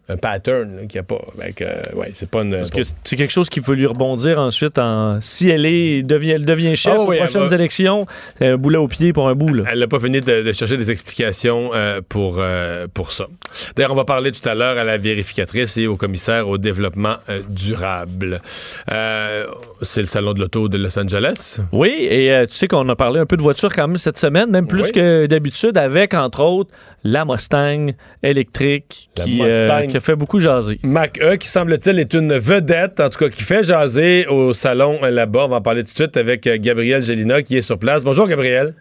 un 0.08 0.16
pattern, 0.16 0.86
qu'il 0.86 0.94
n'y 0.94 0.98
a 1.00 1.02
pas. 1.02 1.20
Ben, 1.36 1.52
ouais, 1.96 2.10
c'est 2.14 2.28
pas 2.30 2.42
une. 2.42 2.62
Que 2.70 2.82
c'est 3.04 3.16
quelque 3.16 3.32
chose 3.32 3.48
qu'il 3.48 3.62
faut 3.62 3.74
lui 3.74 3.86
rebondir 3.86 4.38
ensuite 4.38 4.78
en 4.78 5.20
si 5.20 5.48
elle 5.50 5.66
est 5.66 6.02
devient, 6.02 6.30
elle 6.30 6.44
devient 6.44 6.76
chef 6.76 6.94
Ah 6.96 7.00
aux 7.00 7.08
oui, 7.08 7.16
prochaines 7.18 7.44
va- 7.46 7.54
élections, 7.56 8.06
c'est 8.38 8.46
un 8.48 8.56
boulet 8.56 8.78
au 8.78 8.86
pied 8.88 9.12
pour 9.12 9.28
un 9.28 9.34
bout. 9.34 9.52
Là. 9.52 9.64
Elle 9.72 9.80
n'a 9.80 9.88
pas 9.88 9.98
fini 10.00 10.20
de, 10.20 10.42
de 10.42 10.52
chercher 10.52 10.76
des 10.76 10.90
explications 10.90 11.70
euh, 11.74 12.00
pour, 12.08 12.36
euh, 12.38 12.86
pour 12.92 13.10
ça. 13.12 13.26
D'ailleurs, 13.74 13.92
on 13.92 13.96
va 13.96 14.04
parler 14.04 14.30
tout 14.32 14.46
à 14.48 14.54
l'heure 14.54 14.78
à 14.78 14.84
la 14.84 14.96
vérificatrice 14.98 15.76
et 15.76 15.86
au 15.86 15.96
commissaire 15.96 16.48
au 16.48 16.58
développement 16.58 17.16
euh, 17.28 17.40
durable. 17.48 18.40
Euh, 19.76 19.84
c'est 19.84 20.00
le 20.00 20.06
salon 20.06 20.32
de 20.32 20.40
l'auto 20.40 20.68
de 20.68 20.78
Los 20.78 20.98
Angeles. 20.98 21.60
Oui, 21.72 21.94
et 22.00 22.32
euh, 22.32 22.46
tu 22.46 22.54
sais 22.54 22.68
qu'on 22.68 22.88
a 22.88 22.96
parlé 22.96 23.20
un 23.20 23.26
peu 23.26 23.36
de 23.36 23.42
voitures 23.42 23.72
quand 23.72 23.86
même 23.88 23.98
cette 23.98 24.18
semaine, 24.18 24.50
même 24.50 24.66
plus 24.66 24.84
Oui. 24.86 24.92
que 24.92 25.26
d'habitude, 25.26 25.76
avec 25.78 26.14
entre 26.14 26.42
autres 26.42 26.74
la 27.04 27.24
Mustang 27.24 27.88
électrique 28.22 29.10
La 29.16 29.24
qui, 29.24 29.40
Mustang. 29.42 29.86
qui 29.88 29.96
a 29.96 30.00
fait 30.00 30.16
beaucoup 30.16 30.38
jaser. 30.38 30.78
Mac 30.82 31.18
E, 31.22 31.36
qui 31.36 31.48
semble-t-il 31.48 31.98
est 31.98 32.14
une 32.14 32.36
vedette, 32.36 33.00
en 33.00 33.08
tout 33.10 33.18
cas 33.18 33.28
qui 33.28 33.42
fait 33.42 33.62
jaser 33.62 34.26
au 34.26 34.52
salon 34.52 34.98
euh, 35.02 35.10
là-bas. 35.10 35.44
On 35.44 35.48
va 35.48 35.56
en 35.56 35.60
parler 35.62 35.82
tout 35.84 35.90
de 35.92 35.96
suite 35.96 36.16
avec 36.16 36.46
euh, 36.46 36.56
Gabriel 36.58 37.02
Gélina 37.02 37.42
qui 37.42 37.56
est 37.56 37.62
sur 37.62 37.78
place. 37.78 38.02
Bonjour 38.04 38.26
Gabriel. 38.26 38.74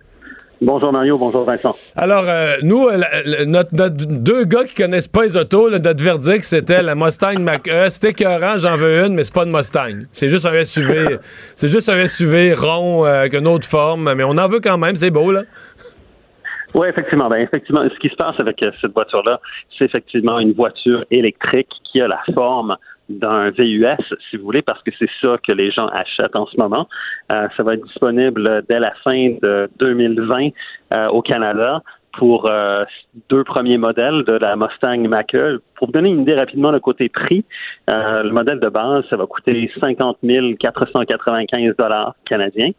Bonjour 0.62 0.91
Mario, 0.94 1.18
bonjour 1.18 1.44
Vincent. 1.44 1.76
Alors, 1.98 2.24
euh, 2.28 2.56
nous, 2.63 2.88
euh, 2.88 2.98
la- 3.26 3.46
notre, 3.46 3.76
notre- 3.76 4.06
deux 4.08 4.46
gars 4.46 4.63
qui 4.63 4.74
connaissent 4.76 5.08
pas 5.08 5.24
les 5.24 5.36
autos, 5.36 5.68
là, 5.68 5.80
notre 5.80 6.02
verdict, 6.02 6.44
c'était 6.46 6.82
la 6.82 6.96
Mustang 6.96 7.39
Mach-E. 7.39 7.89
C'était 7.89 8.10
écœurant, 8.12 8.58
j'en 8.58 8.78
veux 8.78 9.06
une, 9.06 9.15
mais 9.15 9.26
c'est 9.26 9.34
pas 9.34 9.44
une 9.44 9.52
Mustang. 9.52 10.04
C'est 10.13 10.30
juste 10.30 10.46
un 10.46 10.54
SUV. 10.63 11.18
c'est 11.56 11.68
juste 11.68 11.89
un 11.89 12.08
SUV 12.08 12.54
rond 12.54 13.06
euh, 13.06 13.20
avec 13.22 13.34
une 13.34 13.48
autre 13.48 13.68
forme, 13.68 14.13
mais 14.13 14.24
on 14.24 14.38
en 14.38 14.48
veut 14.48 14.62
quand 14.62 14.78
même, 14.78 14.96
c'est 14.96 15.12
beau, 15.12 15.32
là. 15.32 15.41
Oui, 16.74 16.88
effectivement. 16.89 17.30
Ben, 17.30 17.38
effectivement, 17.38 17.82
ce 17.94 18.00
qui 18.00 18.10
se 18.10 18.15
passe 18.15 18.36
avec 18.39 18.58
cette 18.82 18.91
voiture-là, 18.94 19.39
c'est 19.78 19.86
effectivement 19.86 20.39
une 20.39 20.54
voiture 20.54 21.04
électrique 21.12 21.70
qui 21.91 22.02
a 22.02 22.08
la 22.08 22.20
forme 22.34 22.76
d'un 23.10 23.52
VUS, 23.52 23.98
si 24.30 24.38
vous 24.38 24.46
voulez, 24.46 24.62
parce 24.62 24.82
que 24.84 24.91
c'est 24.98 25.10
ça 25.22 25.38
que 25.46 25.52
les 25.52 25.72
gens 25.72 25.88
achètent 25.88 26.36
en 26.36 26.46
ce 26.48 26.58
moment. 26.58 26.88
Euh, 27.32 27.48
ça 27.56 27.63
va 27.63 27.76
être 27.76 27.86
disponible 27.86 28.63
dès 28.68 28.80
la 28.80 28.91
fin 29.04 29.36
de 29.41 29.70
2020 29.80 30.50
euh, 30.94 31.08
au 31.10 31.22
Canada 31.22 31.82
pour 32.18 32.46
euh, 32.46 32.84
deux 33.30 33.44
premiers 33.44 33.78
modèles 33.78 34.24
de 34.24 34.34
la 34.34 34.56
Mustang 34.56 35.08
Mach-E. 35.08 35.62
Pour 35.76 35.88
vous 35.88 35.94
donner 35.94 36.10
une 36.10 36.22
idée 36.22 36.36
rapidement 36.36 36.72
le 36.72 36.80
côté 36.80 37.10
prix, 37.10 37.44
euh, 37.89 38.24
le 38.24 38.32
modèle 38.32 38.60
de 38.60 38.70
base, 38.70 39.04
ça 39.10 39.18
va 39.18 39.26
coûter 39.26 39.70
50 39.80 40.20
495 40.60 41.76
dollars 41.78 42.15
canadiens. 42.26 42.72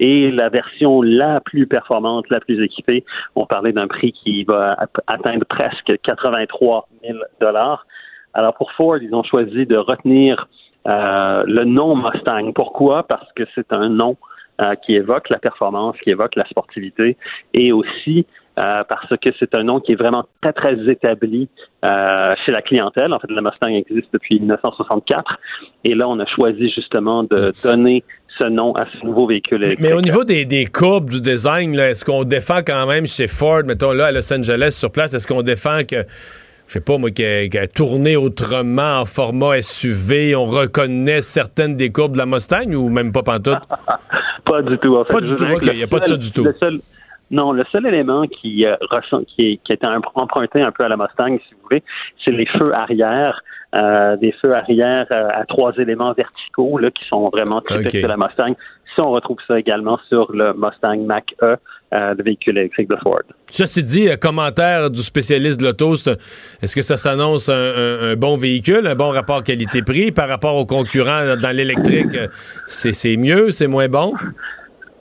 Et 0.00 0.30
la 0.30 0.48
version 0.48 1.02
la 1.02 1.40
plus 1.40 1.66
performante, 1.66 2.28
la 2.30 2.40
plus 2.40 2.62
équipée, 2.62 3.04
on 3.36 3.46
parlait 3.46 3.72
d'un 3.72 3.86
prix 3.86 4.12
qui 4.12 4.44
va 4.44 4.72
at- 4.72 4.88
atteindre 5.06 5.44
presque 5.46 5.92
83 6.02 6.88
000 7.04 7.18
dollars. 7.40 7.86
Alors 8.34 8.54
pour 8.54 8.72
Ford, 8.72 8.98
ils 8.98 9.14
ont 9.14 9.22
choisi 9.22 9.66
de 9.66 9.76
retenir 9.76 10.48
euh, 10.86 11.44
le 11.46 11.64
nom 11.64 11.96
Mustang. 11.96 12.52
Pourquoi? 12.52 13.02
Parce 13.02 13.30
que 13.34 13.44
c'est 13.54 13.72
un 13.72 13.88
nom 13.88 14.16
euh, 14.60 14.74
qui 14.74 14.94
évoque 14.94 15.28
la 15.30 15.38
performance, 15.38 15.96
qui 16.02 16.10
évoque 16.10 16.36
la 16.36 16.46
sportivité 16.46 17.16
et 17.54 17.72
aussi 17.72 18.26
euh, 18.58 18.84
parce 18.88 19.08
que 19.22 19.30
c'est 19.38 19.54
un 19.54 19.62
nom 19.62 19.80
qui 19.80 19.92
est 19.92 19.96
vraiment 19.96 20.24
très, 20.42 20.52
très 20.52 20.76
établi 20.90 21.48
euh, 21.82 22.34
chez 22.44 22.52
la 22.52 22.60
clientèle. 22.60 23.12
En 23.14 23.18
fait, 23.18 23.30
le 23.30 23.40
Mustang 23.40 23.68
existe 23.68 24.08
depuis 24.12 24.38
1964 24.38 25.38
et 25.84 25.94
là, 25.94 26.08
on 26.08 26.18
a 26.18 26.26
choisi 26.26 26.70
justement 26.70 27.22
de 27.22 27.52
donner 27.62 28.04
ce 28.38 28.44
nom 28.44 28.72
à 28.72 28.86
ce 28.92 29.06
nouveau 29.06 29.26
véhicule 29.26 29.64
électrique. 29.64 29.88
Mais 29.88 29.94
au 29.94 30.02
niveau 30.02 30.24
des, 30.24 30.44
des 30.44 30.66
courbes 30.66 31.08
du 31.08 31.22
design, 31.22 31.78
est-ce 31.78 32.04
qu'on 32.04 32.24
défend 32.24 32.58
quand 32.58 32.86
même 32.86 33.06
chez 33.06 33.28
Ford, 33.28 33.62
mettons 33.64 33.92
là 33.92 34.06
à 34.06 34.12
Los 34.12 34.30
Angeles 34.32 34.76
sur 34.78 34.92
place, 34.92 35.14
est-ce 35.14 35.26
qu'on 35.26 35.42
défend 35.42 35.80
que 35.88 36.04
je 36.70 36.74
sais 36.74 36.80
pas 36.80 36.98
moi, 36.98 37.10
qu'elle 37.10 37.48
a 37.58 37.66
tourné 37.66 38.14
autrement 38.14 39.00
en 39.00 39.04
format 39.04 39.60
SUV, 39.60 40.36
on 40.36 40.44
reconnaît 40.46 41.20
certaines 41.20 41.74
des 41.74 41.90
courbes 41.90 42.12
de 42.12 42.18
la 42.18 42.26
Mustang 42.26 42.72
ou 42.74 42.88
même 42.88 43.10
pas 43.10 43.24
pantoute? 43.24 43.58
pas 44.44 44.62
du 44.62 44.78
tout. 44.78 44.94
En 44.96 45.04
fait, 45.04 45.14
pas 45.14 45.20
du 45.20 45.34
tout, 45.34 45.44
ok, 45.44 45.66
il 45.66 45.78
n'y 45.78 45.82
a 45.82 45.88
pas 45.88 45.98
de 45.98 46.04
ça 46.04 46.16
du 46.16 46.30
tout. 46.30 46.44
Le 46.44 46.54
seul, 46.60 46.78
non, 47.32 47.50
le 47.50 47.64
seul 47.72 47.86
élément 47.86 48.22
qui, 48.28 48.64
euh, 48.64 48.76
ressent, 48.88 49.22
qui, 49.24 49.58
qui 49.64 49.72
était 49.72 49.86
emprunté 50.14 50.62
un 50.62 50.70
peu 50.70 50.84
à 50.84 50.88
la 50.88 50.96
Mustang, 50.96 51.38
si 51.38 51.54
vous 51.54 51.60
voulez, 51.64 51.82
c'est 52.24 52.30
les 52.30 52.46
feux 52.46 52.72
arrière. 52.72 53.42
Euh, 53.74 54.16
des 54.16 54.32
feux 54.40 54.54
arrière 54.54 55.06
euh, 55.10 55.28
à 55.32 55.44
trois 55.46 55.72
éléments 55.76 56.12
verticaux 56.12 56.78
là, 56.78 56.92
qui 56.92 57.06
sont 57.08 57.30
vraiment 57.30 57.60
typiques 57.62 58.00
de 58.00 58.06
la 58.06 58.16
Mustang. 58.16 58.54
Ça, 58.94 59.02
on 59.02 59.10
retrouve 59.10 59.38
ça 59.48 59.58
également 59.58 59.98
sur 60.08 60.30
le 60.30 60.54
Mustang 60.54 61.04
Mach-E, 61.04 61.56
euh, 61.92 62.14
le 62.16 62.22
véhicule 62.22 62.58
électrique 62.58 62.88
de 62.88 62.96
Ford. 63.02 63.22
Ceci 63.46 63.82
dit, 63.82 64.08
euh, 64.08 64.16
commentaire 64.16 64.90
du 64.90 65.00
spécialiste 65.02 65.60
de 65.60 65.66
l'auto, 65.66 65.94
est-ce 66.62 66.74
que 66.74 66.82
ça 66.82 66.96
s'annonce 66.96 67.48
un, 67.48 67.54
un- 67.54 68.10
un 68.12 68.16
bon 68.16 68.36
véhicule, 68.36 68.86
un 68.86 68.94
bon 68.94 69.10
rapport 69.10 69.42
qualité-prix? 69.42 70.12
Par 70.12 70.28
rapport 70.28 70.54
aux 70.56 70.66
concurrents 70.66 71.36
dans 71.36 71.54
l'électrique? 71.56 72.14
euh, 72.14 72.28
C'est 72.66 72.92
c'est 72.92 73.16
mieux, 73.16 73.50
c'est 73.50 73.66
moins 73.66 73.88
bon? 73.88 74.12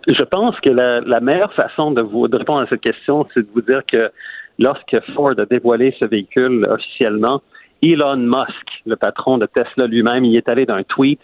Je 0.08 0.24
pense 0.24 0.60
que 0.62 0.70
la, 0.70 1.02
la 1.02 1.20
meilleure 1.20 1.54
façon 1.54 1.92
de 1.92 2.02
vous 2.02 2.28
de 2.28 2.38
répondre 2.38 2.62
à 2.62 2.68
cette 2.68 2.82
question, 2.82 3.28
c'est 3.34 3.42
de 3.42 3.50
vous 3.54 3.62
dire 3.62 3.82
que 3.92 4.10
lorsque 4.58 4.98
Ford 5.14 5.34
a 5.38 5.46
dévoilé 5.46 5.96
ce 6.00 6.06
véhicule 6.06 6.66
officiellement, 6.70 7.42
Elon 7.84 8.18
Musk, 8.18 8.66
le 8.88 8.96
patron 8.96 9.38
de 9.38 9.46
Tesla 9.46 9.86
lui-même, 9.88 10.26
y 10.26 10.36
est 10.38 10.50
allé 10.50 10.66
d'un 10.66 10.84
tweet 10.84 11.20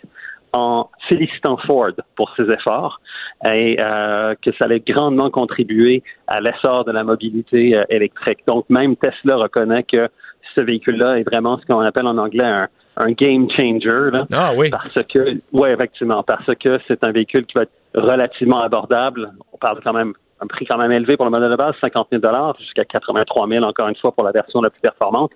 en 0.55 0.89
félicitant 1.09 1.57
Ford 1.57 1.91
pour 2.15 2.33
ses 2.37 2.49
efforts 2.49 3.01
et 3.43 3.75
euh, 3.79 4.35
que 4.41 4.53
ça 4.53 4.65
allait 4.65 4.79
grandement 4.79 5.29
contribuer 5.29 6.01
à 6.27 6.39
l'essor 6.39 6.85
de 6.85 6.93
la 6.93 7.03
mobilité 7.03 7.75
euh, 7.75 7.83
électrique. 7.89 8.39
Donc 8.47 8.65
même 8.69 8.95
Tesla 8.95 9.35
reconnaît 9.35 9.83
que 9.83 10.07
ce 10.55 10.61
véhicule-là 10.61 11.19
est 11.19 11.23
vraiment 11.23 11.59
ce 11.59 11.65
qu'on 11.65 11.81
appelle 11.81 12.07
en 12.07 12.17
anglais 12.17 12.45
un, 12.45 12.69
un 12.95 13.11
game 13.11 13.49
changer. 13.51 14.11
Là 14.13 14.25
Ah 14.31 14.51
oui. 14.55 14.69
parce 14.69 14.97
que, 15.07 15.37
oui, 15.51 15.69
effectivement, 15.69 16.23
parce 16.23 16.49
que 16.55 16.79
c'est 16.87 17.03
un 17.03 17.11
véhicule 17.11 17.45
qui 17.45 17.55
va 17.55 17.63
être 17.63 17.73
relativement 17.93 18.61
abordable. 18.61 19.31
On 19.51 19.57
parle 19.57 19.81
quand 19.83 19.93
même 19.93 20.13
un 20.39 20.47
prix 20.47 20.65
quand 20.65 20.77
même 20.77 20.91
élevé 20.93 21.17
pour 21.17 21.25
le 21.25 21.31
modèle 21.31 21.51
de 21.51 21.55
base, 21.55 21.75
50 21.81 22.07
000 22.11 22.21
jusqu'à 22.59 22.85
83 22.85 23.47
000 23.47 23.63
encore 23.65 23.89
une 23.89 23.95
fois 23.95 24.13
pour 24.13 24.23
la 24.23 24.31
version 24.31 24.61
la 24.61 24.69
plus 24.69 24.81
performante. 24.81 25.31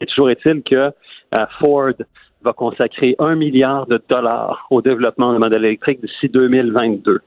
Mais 0.00 0.06
toujours 0.06 0.28
est-il 0.28 0.62
que 0.62 0.74
euh, 0.74 1.46
Ford 1.58 1.92
va 2.42 2.52
consacrer 2.52 3.16
un 3.18 3.34
milliard 3.34 3.86
de 3.86 4.00
dollars 4.08 4.66
au 4.70 4.80
développement 4.82 5.32
de 5.32 5.38
modèles 5.38 5.64
électriques 5.64 6.00
d'ici 6.00 6.28
2022. 6.28 7.20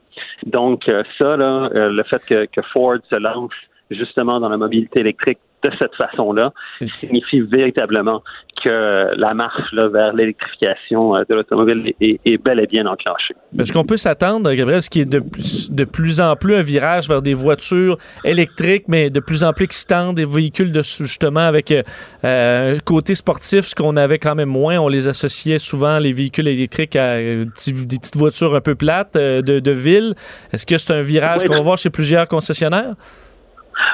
Donc 0.45 0.87
euh, 0.87 1.03
ça, 1.17 1.37
là, 1.37 1.69
euh, 1.75 1.89
le 1.89 2.03
fait 2.03 2.47
que 2.51 2.61
Ford 2.73 2.97
se 3.09 3.15
lance 3.15 3.51
justement 3.89 4.39
dans 4.39 4.49
la 4.49 4.57
mobilité 4.57 5.01
électrique 5.01 5.39
de 5.63 5.71
cette 5.77 5.95
façon-là 5.95 6.51
signifie 6.99 7.41
véritablement 7.41 8.23
que 8.63 9.15
la 9.17 9.33
marche 9.33 9.71
là, 9.73 9.87
vers 9.87 10.13
l'électrification 10.13 11.15
euh, 11.15 11.23
de 11.27 11.35
l'automobile 11.35 11.93
est, 11.99 12.19
est 12.25 12.37
bel 12.37 12.59
et 12.59 12.67
bien 12.67 12.85
enclenchée. 12.85 13.35
Est-ce 13.57 13.73
qu'on 13.73 13.83
peut 13.83 13.97
s'attendre, 13.97 14.51
Gabriel, 14.53 14.81
ce 14.81 14.89
qui 14.89 15.01
est 15.01 15.05
de 15.05 15.19
plus, 15.19 15.71
de 15.71 15.83
plus 15.83 16.21
en 16.21 16.35
plus 16.35 16.55
un 16.55 16.61
virage 16.61 17.07
vers 17.07 17.21
des 17.21 17.33
voitures 17.33 17.97
électriques, 18.23 18.85
mais 18.87 19.09
de 19.09 19.19
plus 19.19 19.43
en 19.43 19.53
plus 19.53 19.65
excitantes, 19.65 20.15
des 20.15 20.25
véhicules 20.25 20.71
de 20.71 20.81
justement 20.83 21.41
avec 21.41 21.71
euh, 21.71 21.81
euh, 22.23 22.75
un 22.75 22.79
côté 22.79 23.15
sportif, 23.15 23.61
ce 23.61 23.75
qu'on 23.75 23.97
avait 23.97 24.19
quand 24.19 24.35
même 24.35 24.49
moins? 24.49 24.77
On 24.77 24.87
les 24.87 25.07
associait 25.07 25.59
souvent, 25.59 25.97
les 25.97 26.13
véhicules 26.13 26.47
électriques, 26.47 26.95
à 26.95 27.13
euh, 27.15 27.45
des 27.45 27.97
petites 27.97 28.17
voitures 28.17 28.53
un 28.55 28.61
peu 28.61 28.75
plates 28.75 29.15
euh, 29.15 29.41
de, 29.41 29.59
de 29.59 29.71
ville. 29.71 30.13
Est-ce 30.53 30.65
que 30.65 30.77
c'est 30.77 30.93
un 30.93 31.01
virage 31.01 31.41
Oui, 31.41 31.47
qu'on 31.47 31.53
va 31.53 31.59
ben- 31.59 31.65
voir 31.65 31.77
chez 31.77 31.89
plusieurs 31.89 32.27
concessionnaires? 32.27 32.93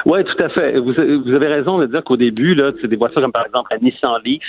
Oui, 0.06 0.24
tout 0.24 0.42
à 0.42 0.48
fait. 0.48 0.78
Vous, 0.78 0.92
vous 0.92 1.34
avez 1.34 1.48
raison 1.48 1.78
de 1.78 1.86
dire 1.86 2.02
qu'au 2.04 2.16
début, 2.16 2.54
là, 2.54 2.72
c'est 2.80 2.88
des 2.88 2.96
voitures 2.96 3.22
comme 3.22 3.32
par 3.32 3.46
exemple 3.46 3.68
la 3.70 3.78
Nissan 3.78 4.20
Leaf, 4.24 4.42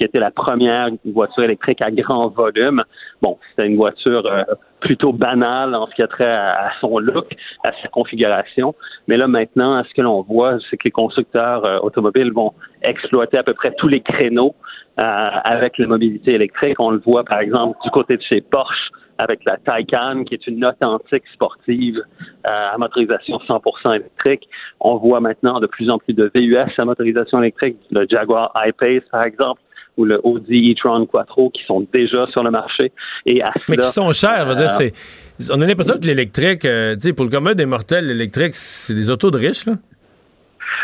qui 0.00 0.04
était 0.04 0.18
la 0.18 0.30
première 0.30 0.88
voiture 1.04 1.44
électrique 1.44 1.82
à 1.82 1.90
grand 1.90 2.28
volume. 2.28 2.82
Bon, 3.20 3.38
c'était 3.50 3.68
une 3.68 3.76
voiture 3.76 4.24
euh, 4.24 4.44
plutôt 4.80 5.12
banale 5.12 5.74
en 5.74 5.86
ce 5.88 5.94
qui 5.94 6.02
a 6.02 6.06
trait 6.06 6.32
à, 6.32 6.70
son 6.80 6.98
look, 6.98 7.26
à 7.64 7.72
sa 7.82 7.88
configuration. 7.88 8.74
Mais 9.08 9.18
là, 9.18 9.28
maintenant, 9.28 9.84
ce 9.84 9.92
que 9.92 10.00
l'on 10.00 10.22
voit, 10.22 10.56
c'est 10.70 10.78
que 10.78 10.84
les 10.84 10.90
constructeurs 10.90 11.66
euh, 11.66 11.78
automobiles 11.82 12.32
vont 12.32 12.54
exploiter 12.82 13.36
à 13.36 13.42
peu 13.42 13.52
près 13.52 13.72
tous 13.76 13.88
les 13.88 14.00
créneaux 14.00 14.54
euh, 14.98 15.02
avec 15.02 15.76
la 15.76 15.86
mobilité 15.86 16.32
électrique. 16.32 16.80
On 16.80 16.92
le 16.92 17.02
voit, 17.04 17.24
par 17.24 17.40
exemple, 17.40 17.76
du 17.84 17.90
côté 17.90 18.16
de 18.16 18.22
chez 18.22 18.40
Porsche, 18.40 18.90
avec 19.20 19.44
la 19.44 19.56
Taycan, 19.58 20.24
qui 20.24 20.34
est 20.34 20.46
une 20.46 20.64
authentique 20.64 21.24
sportive 21.34 21.98
euh, 21.98 22.74
à 22.74 22.78
motorisation 22.78 23.38
100% 23.46 23.96
électrique. 23.96 24.48
On 24.80 24.96
voit 24.96 25.20
maintenant 25.20 25.60
de 25.60 25.66
plus 25.66 25.90
en 25.90 25.98
plus 25.98 26.14
de 26.14 26.30
VUS 26.34 26.56
à 26.78 26.84
motorisation 26.84 27.42
électrique, 27.42 27.76
le 27.90 28.06
Jaguar 28.08 28.50
I-Pace, 28.56 29.02
par 29.10 29.24
exemple, 29.24 29.60
ou 29.98 30.06
le 30.06 30.20
Audi 30.24 30.72
e-tron 30.72 31.04
Quattro, 31.04 31.50
qui 31.50 31.62
sont 31.64 31.86
déjà 31.92 32.26
sur 32.28 32.42
le 32.42 32.50
marché. 32.50 32.92
Et 33.26 33.42
à 33.42 33.52
Mais 33.68 33.76
cela, 33.76 33.86
qui 33.86 33.92
sont 33.92 34.12
chers, 34.12 34.46
veux 34.46 34.54
dire, 34.54 34.70
euh, 34.70 34.90
c'est. 35.38 35.52
On 35.52 35.60
a 35.60 35.66
l'impression 35.66 35.98
que 35.98 36.06
l'électrique, 36.06 36.64
euh, 36.64 36.94
tu 36.94 37.08
sais, 37.08 37.12
pour 37.12 37.24
le 37.24 37.30
commun 37.30 37.54
des 37.54 37.66
mortels, 37.66 38.06
l'électrique, 38.06 38.54
c'est 38.54 38.94
des 38.94 39.10
autos 39.10 39.30
de 39.30 39.38
riches, 39.38 39.66
là. 39.66 39.74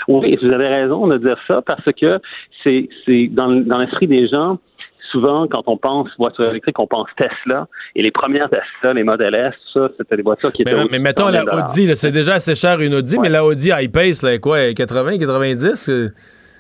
Oui, 0.09 0.38
vous 0.40 0.53
avez 0.53 0.68
raison 0.68 1.07
de 1.07 1.18
dire 1.18 1.38
ça 1.49 1.62
parce 1.62 1.85
que 2.01 2.20
c'est 2.62 2.88
c'est 3.05 3.29
dans 3.29 3.49
l'esprit 3.49 4.07
des 4.07 4.29
gens. 4.29 4.59
Souvent, 5.11 5.47
quand 5.47 5.62
on 5.66 5.77
pense 5.77 6.09
voiture 6.19 6.51
électrique, 6.51 6.79
on 6.79 6.87
pense 6.87 7.09
Tesla. 7.16 7.66
Et 7.95 8.03
les 8.03 8.11
premières 8.11 8.49
Tesla, 8.51 8.92
les 8.95 9.05
modèles 9.05 9.35
S, 9.35 9.55
ça, 9.73 9.88
c'était 9.97 10.16
des 10.16 10.23
voitures 10.23 10.53
qui 10.53 10.62
étaient. 10.62 10.75
Mais, 10.75 10.87
mais 10.90 10.99
mettons 10.99 11.25
100 11.27 11.31
la 11.33 11.45
000 11.45 11.57
Audi, 11.59 11.97
c'est 11.97 12.12
déjà 12.12 12.35
assez 12.35 12.55
cher 12.55 12.81
une 12.81 12.95
Audi, 12.95 13.19
mais 13.19 13.29
la 13.29 13.45
Audi 13.45 13.71
I-Pace, 13.73 14.23
là, 14.23 14.38
quoi, 14.38 14.73
80, 14.75 15.19
90? 15.19 15.88
euh, 15.88 16.09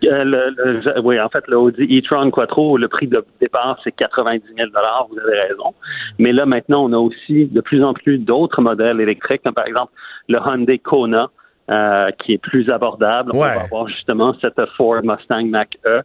le- 0.02 0.50
le- 0.56 1.00
oui, 1.00 1.18
en 1.20 1.28
fait, 1.28 1.44
le 1.48 1.56
Audi 1.58 1.98
e-tron 1.98 2.30
Quattro, 2.30 2.76
le 2.78 2.86
prix 2.88 3.08
de 3.08 3.24
départ, 3.40 3.78
c'est 3.82 3.92
90 3.92 4.42
000 4.56 4.68
vous 5.10 5.18
avez 5.18 5.40
raison. 5.40 5.74
Mais 6.18 6.32
là, 6.32 6.46
maintenant, 6.46 6.84
on 6.84 6.92
a 6.92 6.98
aussi 6.98 7.46
de 7.46 7.60
plus 7.60 7.82
en 7.82 7.94
plus 7.94 8.18
d'autres 8.18 8.60
modèles 8.60 9.00
électriques, 9.00 9.42
comme 9.42 9.54
par 9.54 9.66
exemple 9.66 9.92
le 10.28 10.38
Hyundai 10.38 10.78
Kona, 10.78 11.28
euh, 11.70 12.10
qui 12.22 12.34
est 12.34 12.38
plus 12.38 12.70
abordable. 12.70 13.32
On 13.34 13.38
va 13.56 13.62
avoir 13.64 13.88
justement 13.88 14.36
cette 14.40 14.60
Ford 14.76 15.00
Mustang 15.02 15.46
Mach-E. 15.46 16.02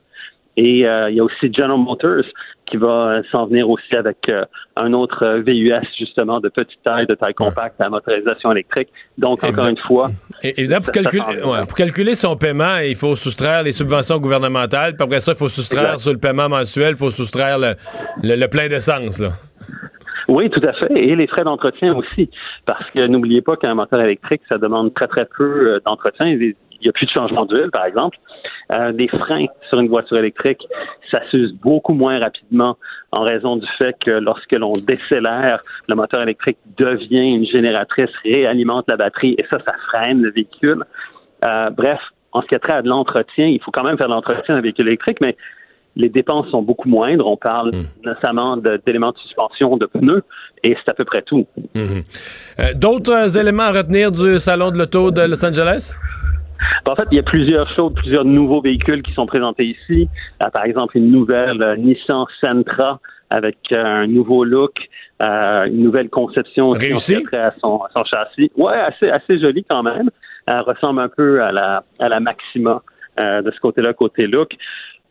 Et 0.58 0.86
euh, 0.88 1.10
il 1.10 1.16
y 1.16 1.20
a 1.20 1.24
aussi 1.24 1.52
General 1.54 1.78
Motors 1.80 2.26
qui 2.66 2.78
va 2.78 2.88
euh, 2.88 3.22
s'en 3.32 3.48
venir 3.48 3.70
aussi 3.70 3.96
avec 3.96 4.18
euh, 4.30 4.44
un 4.78 4.94
autre 4.94 5.24
euh, 5.26 5.42
VUS, 5.42 5.86
justement, 5.98 6.40
de 6.40 6.48
petite 6.50 6.82
taille, 6.84 7.06
de 7.06 7.16
taille 7.16 7.34
compacte 7.34 7.80
à 7.82 7.90
motorisation 7.90 8.52
électrique. 8.52 8.90
Donc, 9.18 9.44
encore 9.44 9.68
une 9.68 9.78
fois, 9.78 10.10
Et- 10.42 10.60
Évidemment, 10.62 10.86
pour 10.86 11.52
ouais, 11.52 11.60
pour 11.68 11.76
calculer 11.76 12.16
son 12.16 12.36
paiement, 12.38 12.78
il 12.78 12.96
faut 12.96 13.16
soustraire 13.16 13.64
les 13.64 13.72
subventions 13.74 14.18
gouvernementales. 14.20 14.96
Puis 14.96 15.04
après 15.04 15.20
ça, 15.20 15.34
il 15.34 15.38
faut 15.38 15.50
soustraire 15.50 15.84
Exact. 15.94 16.00
sur 16.00 16.12
le 16.14 16.18
paiement 16.20 16.48
mensuel, 16.50 16.92
il 16.92 16.98
faut 16.98 17.12
soustraire 17.12 17.60
le, 17.60 17.74
le- 18.24 18.36
le 18.36 18.48
plein 18.48 18.68
d'essence. 18.70 19.22
Oui, 20.27 20.49
tout 20.49 20.62
à 20.63 20.73
fait. 20.73 20.91
Et 20.95 21.15
les 21.15 21.27
frais 21.27 21.43
d'entretien 21.43 21.95
aussi. 21.95 22.29
Parce 22.65 22.89
que 22.91 23.07
n'oubliez 23.07 23.41
pas 23.41 23.55
qu'un 23.55 23.75
moteur 23.75 24.01
électrique, 24.01 24.41
ça 24.47 24.57
demande 24.57 24.93
très, 24.93 25.07
très 25.07 25.25
peu 25.25 25.75
euh, 25.75 25.79
d'entretien. 25.86 26.27
Il 26.27 26.55
n'y 26.81 26.89
a 26.89 26.91
plus 26.91 27.05
de 27.05 27.12
changement 27.12 27.45
d'huile, 27.45 27.69
par 27.71 27.86
exemple. 27.86 28.17
Euh, 28.71 28.91
des 28.91 29.07
freins 29.07 29.47
sur 29.69 29.79
une 29.79 29.89
voiture 29.89 30.17
électrique, 30.17 30.65
ça 31.10 31.19
s'use 31.29 31.53
beaucoup 31.53 31.93
moins 31.93 32.19
rapidement 32.19 32.77
en 33.12 33.21
raison 33.21 33.57
du 33.57 33.67
fait 33.77 33.95
que 33.99 34.12
lorsque 34.12 34.53
l'on 34.53 34.73
décélère, 34.73 35.62
le 35.89 35.95
moteur 35.95 36.21
électrique 36.21 36.57
devient 36.77 37.36
une 37.36 37.45
génératrice, 37.45 38.10
réalimente 38.23 38.86
la 38.88 38.97
batterie 38.97 39.36
et 39.38 39.45
ça, 39.49 39.57
ça 39.65 39.73
freine 39.89 40.21
le 40.21 40.31
véhicule. 40.31 40.84
Euh, 41.43 41.69
bref, 41.69 41.99
en 42.31 42.41
ce 42.41 42.47
qui 42.47 42.55
a 42.55 42.60
trait 42.60 42.73
à 42.73 42.81
de 42.81 42.88
l'entretien, 42.88 43.45
il 43.47 43.62
faut 43.62 43.71
quand 43.71 43.84
même 43.84 43.97
faire 43.97 44.07
de 44.07 44.13
l'entretien 44.13 44.55
d'un 44.55 44.62
véhicule 44.62 44.88
électrique, 44.88 45.17
mais 45.19 45.36
les 45.95 46.10
dépenses 46.10 46.47
sont 46.49 46.62
beaucoup 46.62 46.88
moindres. 46.89 47.27
On 47.27 47.38
parle 47.38 47.71
notamment 48.04 48.58
de- 48.58 48.80
d'éléments 48.86 49.12
de 49.12 49.17
suspension, 49.17 49.77
de 49.77 49.86
pneus, 49.86 50.23
et 50.63 50.75
c'est 50.84 50.89
à 50.91 50.93
peu 50.93 51.06
près 51.06 51.21
tout. 51.21 51.45
Mhm. 51.75 52.04
Euh, 52.60 52.73
D'autres 52.75 53.12
euh, 53.36 53.39
éléments 53.41 53.63
à 53.63 53.71
retenir 53.71 54.12
du 54.12 54.38
Salon 54.39 54.71
de 54.71 54.77
l'Auto 54.77 55.12
de 55.12 55.21
Los 55.21 55.43
Angeles? 55.45 55.93
En 56.86 56.95
fait, 56.95 57.08
il 57.12 57.15
y 57.15 57.19
a 57.19 57.23
plusieurs 57.23 57.67
choses, 57.75 57.93
plusieurs 57.95 58.23
nouveaux 58.25 58.62
véhicules 58.62 59.01
qui 59.01 59.13
sont 59.13 59.25
présentés 59.25 59.65
ici. 59.65 60.08
Euh, 60.41 60.49
par 60.51 60.63
exemple, 60.65 60.97
une 60.97 61.12
nouvelle 61.12 61.75
Nissan 61.80 62.25
Sentra 62.39 62.99
avec 63.32 63.58
un 63.71 64.08
nouveau 64.08 64.43
look, 64.43 64.73
euh, 65.21 65.65
une 65.65 65.84
nouvelle 65.84 66.10
conception 66.10 66.69
Réussi? 66.71 67.23
à 67.34 67.51
son, 67.60 67.77
à 67.82 67.89
son 67.93 68.04
châssis. 68.04 68.51
Ouais, 68.58 68.73
assez, 68.75 69.10
assez 69.10 69.39
joli 69.39 69.63
quand 69.69 69.84
même. 69.84 70.10
Elle 70.47 70.60
ressemble 70.62 70.99
un 71.01 71.10
peu 71.10 71.41
à 71.41 71.51
la, 71.51 71.84
à 71.99 72.10
la 72.10 72.19
Maxima 72.19 72.82
euh, 73.19 73.41
de 73.41 73.51
ce 73.51 73.60
côté-là, 73.60 73.93
côté 73.93 74.27
look. 74.27 74.49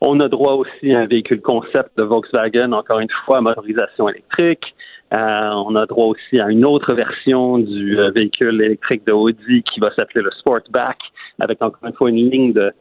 On 0.01 0.19
a 0.21 0.29
droit 0.29 0.55
aussi 0.55 0.95
à 0.95 1.01
un 1.01 1.07
véhicule 1.07 1.43
concept 1.43 1.97
de 1.99 2.03
Volkswagen, 2.03 2.73
encore 2.73 3.01
une 3.01 3.11
fois, 3.27 3.39
à 3.39 3.41
motorisation 3.43 4.09
électrique. 4.09 4.75
Euh, 5.13 5.51
on 5.67 5.75
a 5.75 5.87
droit 5.87 6.07
aussi 6.07 6.41
à 6.41 6.49
une 6.49 6.65
autre 6.65 6.95
version 6.95 7.59
du 7.59 7.99
euh, 7.99 8.11
véhicule 8.11 8.63
électrique 8.63 9.05
de 9.07 9.13
Audi 9.13 9.63
qui 9.63 9.81
va 9.81 9.93
s'appeler 9.95 10.23
le 10.23 10.31
Sportback, 10.31 10.99
avec 11.41 11.61
encore 11.61 11.87
une 11.87 11.95
fois 11.95 12.09
une 12.11 12.31
ligne 12.31 12.53
de 12.53 12.73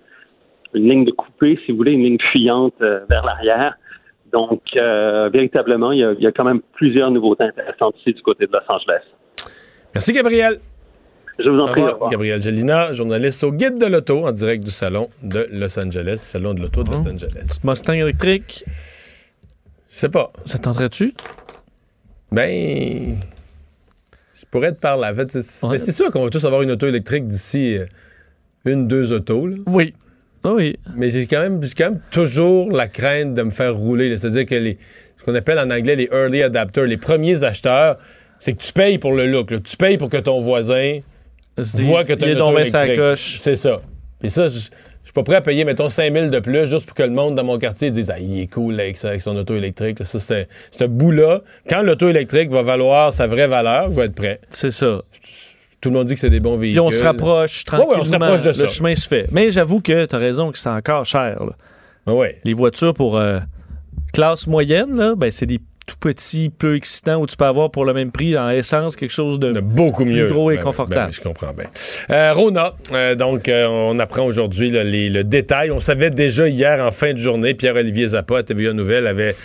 une 0.75 0.87
ligne 0.87 1.05
de 1.05 1.11
coupée, 1.11 1.59
si 1.65 1.71
vous 1.71 1.77
voulez, 1.77 1.93
une 1.93 2.03
ligne 2.03 2.19
fuyante 2.31 2.75
euh, 2.81 2.99
vers 3.09 3.25
l'arrière. 3.25 3.75
Donc, 4.31 4.61
véritablement, 4.75 5.91
il 5.91 5.99
y, 5.99 6.03
a, 6.03 6.11
il 6.11 6.21
y, 6.21 6.27
a, 6.27 6.31
quand 6.31 6.43
même 6.43 6.61
plusieurs 6.73 7.09
nouveautés 7.09 7.45
intéressantes 7.45 7.95
ici 8.01 8.13
du 8.13 8.21
côté 8.21 8.45
de 8.45 8.51
Los 8.51 8.71
Angeles. 8.71 9.01
Merci, 9.95 10.13
Gabriel. 10.13 10.59
Je 11.39 11.49
vous 11.49 11.59
en 11.59 11.67
prie. 11.67 11.81
Gabriel 12.11 12.41
Gelina, 12.41 12.91
journaliste 12.93 13.43
au 13.43 13.51
Guide 13.51 13.77
de 13.77 13.85
l'Auto, 13.85 14.27
en 14.27 14.31
direct 14.31 14.63
du 14.63 14.71
Salon 14.71 15.09
de 15.23 15.47
Los 15.51 15.79
Angeles, 15.79 16.19
du 16.21 16.25
Salon 16.25 16.53
de 16.53 16.61
l'Auto 16.61 16.83
de 16.83 16.91
Los 16.91 17.07
Angeles. 17.07 17.59
Mustang 17.63 17.93
électrique. 17.93 18.65
Je 19.89 19.97
sais 19.97 20.09
pas. 20.09 20.31
Ça 20.45 20.57
tenterait-tu? 20.57 21.13
Ben. 22.31 23.17
Je 24.33 24.45
pourrais 24.51 24.73
te 24.73 24.79
parler. 24.79 25.07
En 25.11 25.15
fait, 25.15 25.41
c'est 25.41 25.67
ouais. 25.67 25.79
sûr 25.79 26.11
qu'on 26.11 26.23
va 26.23 26.29
tous 26.29 26.43
avoir 26.45 26.61
une 26.61 26.71
auto 26.71 26.87
électrique 26.87 27.27
d'ici 27.27 27.77
euh, 27.77 27.85
une, 28.65 28.87
deux 28.87 29.11
autos. 29.11 29.47
Là. 29.47 29.55
Oui. 29.67 29.93
Oh 30.43 30.53
oui. 30.55 30.77
Mais 30.95 31.09
j'ai 31.09 31.25
quand, 31.25 31.39
même, 31.39 31.61
quand 31.77 31.91
même 31.91 32.01
toujours 32.11 32.71
la 32.71 32.87
crainte 32.87 33.33
de 33.33 33.43
me 33.43 33.49
faire 33.49 33.75
rouler. 33.75 34.17
C'est-à-dire 34.17 34.45
que 34.45 34.55
les, 34.55 34.77
ce 35.17 35.23
qu'on 35.23 35.35
appelle 35.35 35.59
en 35.59 35.69
anglais 35.69 35.95
les 35.95 36.09
early 36.11 36.43
adapters, 36.43 36.85
les 36.85 36.97
premiers 36.97 37.43
acheteurs, 37.43 37.97
c'est 38.39 38.53
que 38.53 38.61
tu 38.61 38.71
payes 38.73 38.99
pour 38.99 39.13
le 39.13 39.27
look. 39.27 39.51
Là. 39.51 39.59
Tu 39.59 39.75
payes 39.77 39.97
pour 39.97 40.09
que 40.09 40.17
ton 40.17 40.41
voisin 40.41 40.99
voit 41.81 42.03
que 42.03 42.13
tu 42.13 42.25
as 42.25 42.31
une 42.31 42.41
auto 42.41 42.57
électrique. 42.57 43.17
C'est 43.17 43.55
ça. 43.55 43.81
Et 44.21 44.29
ça, 44.29 44.49
je, 44.49 44.57
suis 44.57 45.13
pas 45.13 45.23
prêt 45.23 45.35
à 45.35 45.41
payer, 45.41 45.65
mettons, 45.65 45.89
5 45.89 46.13
000 46.13 46.27
de 46.27 46.39
plus 46.39 46.67
juste 46.67 46.85
pour 46.85 46.95
que 46.95 47.03
le 47.03 47.09
monde 47.09 47.35
dans 47.35 47.43
mon 47.43 47.57
quartier 47.57 47.89
dise 47.89 48.09
Ah, 48.09 48.19
il 48.19 48.41
est 48.41 48.47
cool 48.47 48.75
là, 48.75 48.83
avec, 48.83 48.97
ça, 48.97 49.09
avec 49.09 49.21
son 49.21 49.35
auto 49.35 49.55
électrique. 49.55 49.97
Ça, 50.03 50.19
c'est 50.19 50.47
ce 50.71 50.83
bout-là. 50.83 51.41
Quand 51.69 51.81
l'auto 51.81 52.09
électrique 52.09 52.49
va 52.51 52.61
valoir 52.61 53.13
sa 53.13 53.27
vraie 53.27 53.47
valeur, 53.47 53.89
je 53.89 53.95
vais 53.95 54.05
être 54.05 54.15
prêt. 54.15 54.39
C'est 54.49 54.71
ça. 54.71 55.01
Tout 55.81 55.89
le 55.89 55.95
monde 55.95 56.07
dit 56.07 56.15
que 56.15 56.19
c'est 56.19 56.29
des 56.29 56.41
bons 56.41 56.57
véhicules. 56.57 56.81
On 56.81 56.91
se 56.91 57.03
rapproche 57.03 57.63
tranquillement. 57.63 57.93
Ouais, 57.93 58.01
on 58.01 58.05
se 58.05 58.11
rapproche 58.11 58.41
de 58.41 58.51
ça. 58.51 58.61
Le 58.63 58.67
chemin 58.67 58.95
se 58.95 59.07
fait. 59.07 59.27
Mais 59.31 59.49
j'avoue 59.49 59.79
que 59.79 60.05
tu 60.05 60.15
as 60.15 60.19
raison 60.19 60.51
que 60.51 60.57
c'est 60.57 60.69
encore 60.69 61.05
cher. 61.05 61.45
Là. 61.45 62.13
Ouais. 62.13 62.37
Les 62.43 62.53
voitures 62.53 62.93
pour 62.93 63.17
euh, 63.17 63.39
classe 64.11 64.47
moyenne, 64.47 64.95
là, 64.95 65.15
ben, 65.15 65.31
c'est 65.31 65.45
des 65.45 65.59
tout 65.89 65.97
petit, 65.99 66.49
peu 66.49 66.75
excitant 66.75 67.15
où 67.15 67.25
tu 67.25 67.35
peux 67.35 67.45
avoir 67.45 67.71
pour 67.71 67.83
le 67.83 67.93
même 67.93 68.11
prix 68.11 68.37
en 68.37 68.49
essence 68.49 68.95
quelque 68.95 69.11
chose 69.11 69.39
de, 69.39 69.51
de 69.53 69.59
beaucoup 69.59 70.05
mieux. 70.05 70.29
Gros 70.29 70.51
et 70.51 70.57
ben, 70.57 70.63
confortable. 70.63 71.07
Ben, 71.07 71.11
je 71.11 71.21
comprends 71.21 71.51
bien. 71.53 71.65
Euh, 72.11 72.33
Rona, 72.33 72.75
euh, 72.91 73.15
donc 73.15 73.49
euh, 73.49 73.65
on 73.67 73.97
apprend 73.97 74.23
aujourd'hui 74.23 74.69
le 74.69 75.23
détail. 75.23 75.71
On 75.71 75.79
savait 75.79 76.11
déjà 76.11 76.47
hier 76.47 76.85
en 76.85 76.91
fin 76.91 77.13
de 77.13 77.17
journée, 77.17 77.55
Pierre-Olivier 77.55 78.09
Zappa 78.09 78.39
à 78.39 78.43
TVA 78.43 78.73
Nouvelle 78.73 79.07
avait 79.07 79.35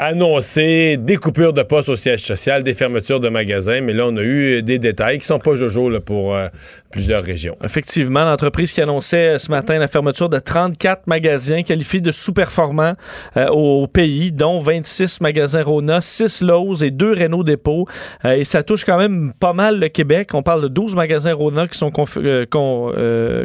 annoncé 0.00 0.96
des 0.96 1.16
coupures 1.16 1.52
de 1.52 1.62
postes 1.62 1.90
au 1.90 1.96
siège 1.96 2.22
social, 2.22 2.62
des 2.62 2.72
fermetures 2.72 3.20
de 3.20 3.28
magasins, 3.28 3.82
mais 3.82 3.92
là, 3.92 4.06
on 4.06 4.16
a 4.16 4.22
eu 4.22 4.62
des 4.62 4.78
détails 4.78 5.18
qui 5.18 5.26
sont 5.26 5.38
pas 5.38 5.54
jojo 5.54 5.90
pour 6.00 6.34
euh, 6.34 6.48
plusieurs 6.90 7.22
régions. 7.22 7.56
Effectivement, 7.62 8.24
l'entreprise 8.24 8.72
qui 8.72 8.80
annonçait 8.80 9.38
ce 9.38 9.50
matin 9.50 9.78
la 9.78 9.88
fermeture 9.88 10.30
de 10.30 10.38
34 10.38 11.06
magasins 11.06 11.62
qualifiés 11.62 12.00
de 12.00 12.12
sous-performants 12.12 12.94
euh, 13.36 13.48
au 13.48 13.86
pays, 13.88 14.32
dont 14.32 14.58
26 14.58 15.20
magasins 15.20 15.62
Rona, 15.62 16.00
6 16.00 16.42
Lowe's 16.42 16.80
et 16.80 16.90
2 16.90 17.12
Renault 17.12 17.44
Dépôt. 17.44 17.86
Euh, 18.24 18.32
et 18.32 18.44
ça 18.44 18.62
touche 18.62 18.86
quand 18.86 18.98
même 18.98 19.34
pas 19.38 19.52
mal 19.52 19.80
le 19.80 19.88
Québec. 19.88 20.30
On 20.32 20.42
parle 20.42 20.62
de 20.62 20.68
12 20.68 20.96
magasins 20.96 21.34
Rona 21.34 21.68
qui 21.68 21.76
sont 21.76 21.90
con, 21.90 22.92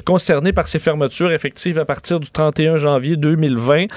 concernés 0.05 0.53
par 0.53 0.69
ces 0.69 0.79
fermetures 0.79 1.33
effectives 1.33 1.79
à 1.79 1.85
partir 1.85 2.21
du 2.21 2.29
31 2.29 2.77
janvier 2.77 3.17
2020. 3.17 3.87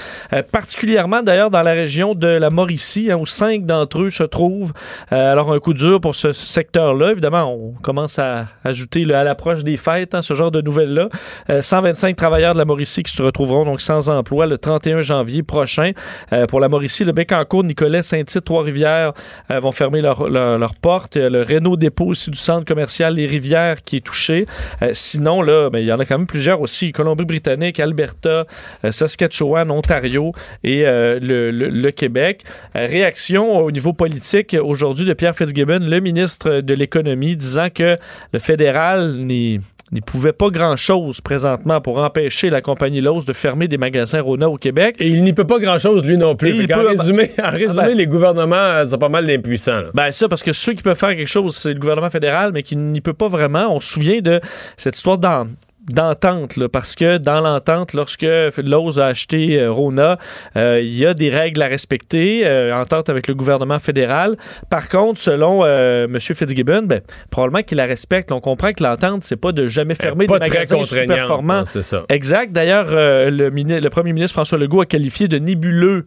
particulièrement 0.51 1.23
d'ailleurs 1.23 1.51
dans 1.51 1.63
la 1.63 1.73
région 1.73 2.15
de 2.15 2.27
la 2.27 2.48
Mauricie, 2.51 3.11
hein, 3.11 3.17
où 3.17 3.27
cinq 3.27 3.67
d'entre 3.67 4.03
eux 4.03 4.11
se 4.11 4.25
trouvent. 4.25 4.73
Euh, 5.13 5.33
alors, 5.33 5.53
un 5.53 5.59
coup 5.59 5.75
dur 5.75 6.01
pour 6.01 6.15
ce 6.15 6.33
secteur-là. 6.33 7.11
Évidemment, 7.11 7.53
on 7.53 7.73
commence 7.83 8.19
à 8.19 8.47
ajouter 8.65 9.13
à 9.13 9.25
l'approche 9.25 9.65
des 9.65 9.77
fêtes 9.77 10.15
hein, 10.15 10.23
ce 10.23 10.35
genre 10.35 10.51
de 10.51 10.61
nouvelles-là. 10.61 11.09
Euh, 11.51 11.61
125 11.61 12.17
travailleurs 12.17 12.55
de 12.55 12.59
la 12.59 12.65
Mauricie 12.65 13.03
qui 13.03 13.13
se 13.13 13.23
retrouveront 13.23 13.65
donc 13.65 13.81
sans 13.81 14.09
emploi 14.09 14.47
le 14.47 14.59
31 14.59 15.03
janvier 15.03 15.43
prochain. 15.43 15.93
Euh, 16.33 16.47
pour 16.47 16.61
la 16.61 16.69
Mauricie, 16.69 17.05
le 17.05 17.13
Bécancourt, 17.13 17.65
Nicolet, 17.65 18.03
Saint-Tite, 18.03 18.45
Trois-Rivières 18.45 19.13
euh, 19.51 19.61
vont 19.61 19.73
fermer 19.73 20.01
leurs 20.01 20.29
leur, 20.29 20.59
leur 20.59 20.75
portes. 20.75 21.17
Le 21.17 21.43
Renault 21.43 21.77
Dépôt 21.77 22.07
aussi 22.07 22.31
du 22.31 22.39
centre 22.39 22.65
commercial 22.65 23.15
Les 23.15 23.27
Rivières 23.27 23.83
qui 23.83 23.97
est 23.97 24.01
touché. 24.01 24.47
Euh, 24.83 24.91
sinon, 24.93 25.43
là, 25.43 25.71
ben, 25.71 25.79
il 25.79 25.87
y 25.87 25.93
en 25.93 25.99
a 25.99 26.05
quand 26.05 26.19
même 26.19 26.27
plusieurs 26.27 26.61
aussi. 26.61 26.93
Colombie-Britannique, 26.93 27.81
Alberta, 27.81 28.47
Saskatchewan, 28.91 29.71
Ontario 29.71 30.33
et 30.65 30.85
le 30.85 31.91
Québec. 31.91 32.28
Euh, 32.77 32.87
réaction 32.87 33.59
au 33.59 33.71
niveau 33.71 33.93
politique 33.93 34.57
aujourd'hui 34.61 35.05
de 35.05 35.13
Pierre 35.13 35.35
Fitzgibbon, 35.35 35.81
le 35.81 36.01
ministre 36.01 36.61
de 36.61 36.75
l'Économie, 36.75 37.37
disant 37.37 37.69
que 37.73 37.97
le 38.33 38.39
fédéral 38.39 39.15
n'y 39.15 39.61
pouvait 40.05 40.33
pas 40.33 40.51
grand-chose 40.51 41.21
présentement 41.21 41.81
pour 41.81 41.99
empêcher 41.99 42.51
la 42.51 42.61
compagnie 42.61 43.01
Lowe's 43.01 43.25
de 43.25 43.33
fermer 43.33 43.69
des 43.69 43.79
magasins 43.79 44.21
Rona 44.21 44.49
au 44.49 44.57
Québec. 44.57 44.97
Et 44.99 45.09
il 45.09 45.25
n'y 45.25 45.33
peut 45.33 45.47
pas 45.47 45.59
grand-chose, 45.59 46.05
lui 46.05 46.19
non 46.19 46.37
plus. 46.37 46.67
En 46.73 46.87
résumé, 46.87 47.31
en 47.43 47.51
résumé 47.51 47.73
ah 47.79 47.87
ben, 47.87 47.97
les 47.97 48.07
gouvernements 48.07 48.85
sont 48.89 48.99
pas 48.99 49.09
mal 49.09 49.27
d'impuissants. 49.27 49.85
Ben 49.95 50.11
ça, 50.11 50.29
parce 50.29 50.43
que 50.43 50.53
ceux 50.53 50.75
qui 50.75 50.83
peuvent 50.83 50.99
faire 50.99 51.17
quelque 51.17 51.27
chose, 51.27 51.57
c'est 51.57 51.73
le 51.73 51.81
gouvernement 51.81 52.11
fédéral, 52.11 52.53
mais 52.53 52.63
qui 52.63 52.77
n'y 52.77 53.01
peut 53.01 53.15
pas 53.15 53.29
vraiment. 53.29 53.75
On 53.75 53.81
se 53.81 53.93
souvient 53.93 54.21
de 54.21 54.41
cette 54.77 54.97
histoire 54.97 55.19
d'entente, 55.89 56.67
parce 56.69 56.95
que 56.95 57.19
dans 57.19 57.41
l'entente, 57.41 57.93
lorsque 57.93 58.27
Lowe's 58.59 58.99
a 58.99 59.07
acheté 59.07 59.61
euh, 59.61 59.73
Rona, 59.73 60.19
euh, 60.57 60.81
il 60.83 60.95
y 60.95 61.07
a 61.07 61.15
des 61.15 61.31
règles 61.31 61.63
à 61.63 61.67
respecter, 61.67 62.47
euh, 62.47 62.75
entente 62.75 63.09
avec 63.09 63.29
le 63.29 63.35
gouvernement 63.35 63.79
fédéral. 63.79 64.37
Par 64.71 64.89
contre, 64.89 65.21
selon 65.21 65.65
M. 65.65 66.19
Fitzgibbon, 66.19 66.83
ben, 66.83 67.01
probablement 67.31 67.63
qu'il 67.63 67.79
la 67.79 67.87
respecte. 67.87 68.33
On 68.33 68.41
comprend 68.41 68.73
que 68.73 68.83
l'entente, 68.83 69.23
c'est 69.23 69.37
pas 69.37 69.53
de 69.53 69.67
jamais 69.67 69.95
fermer 69.95 70.27
pas 70.27 70.39
des 70.39 70.49
magasins 70.49 70.85
super 70.85 71.07
performants. 71.07 71.65
C'est 71.65 71.83
ça. 71.83 72.05
Exact. 72.09 72.53
D'ailleurs, 72.53 72.91
le, 72.91 73.49
le 73.51 73.91
premier 73.91 74.13
ministre 74.13 74.35
François 74.35 74.59
Legault 74.59 74.81
a 74.81 74.87
qualifié 74.87 75.29
de 75.29 75.39
nébuleux 75.39 76.05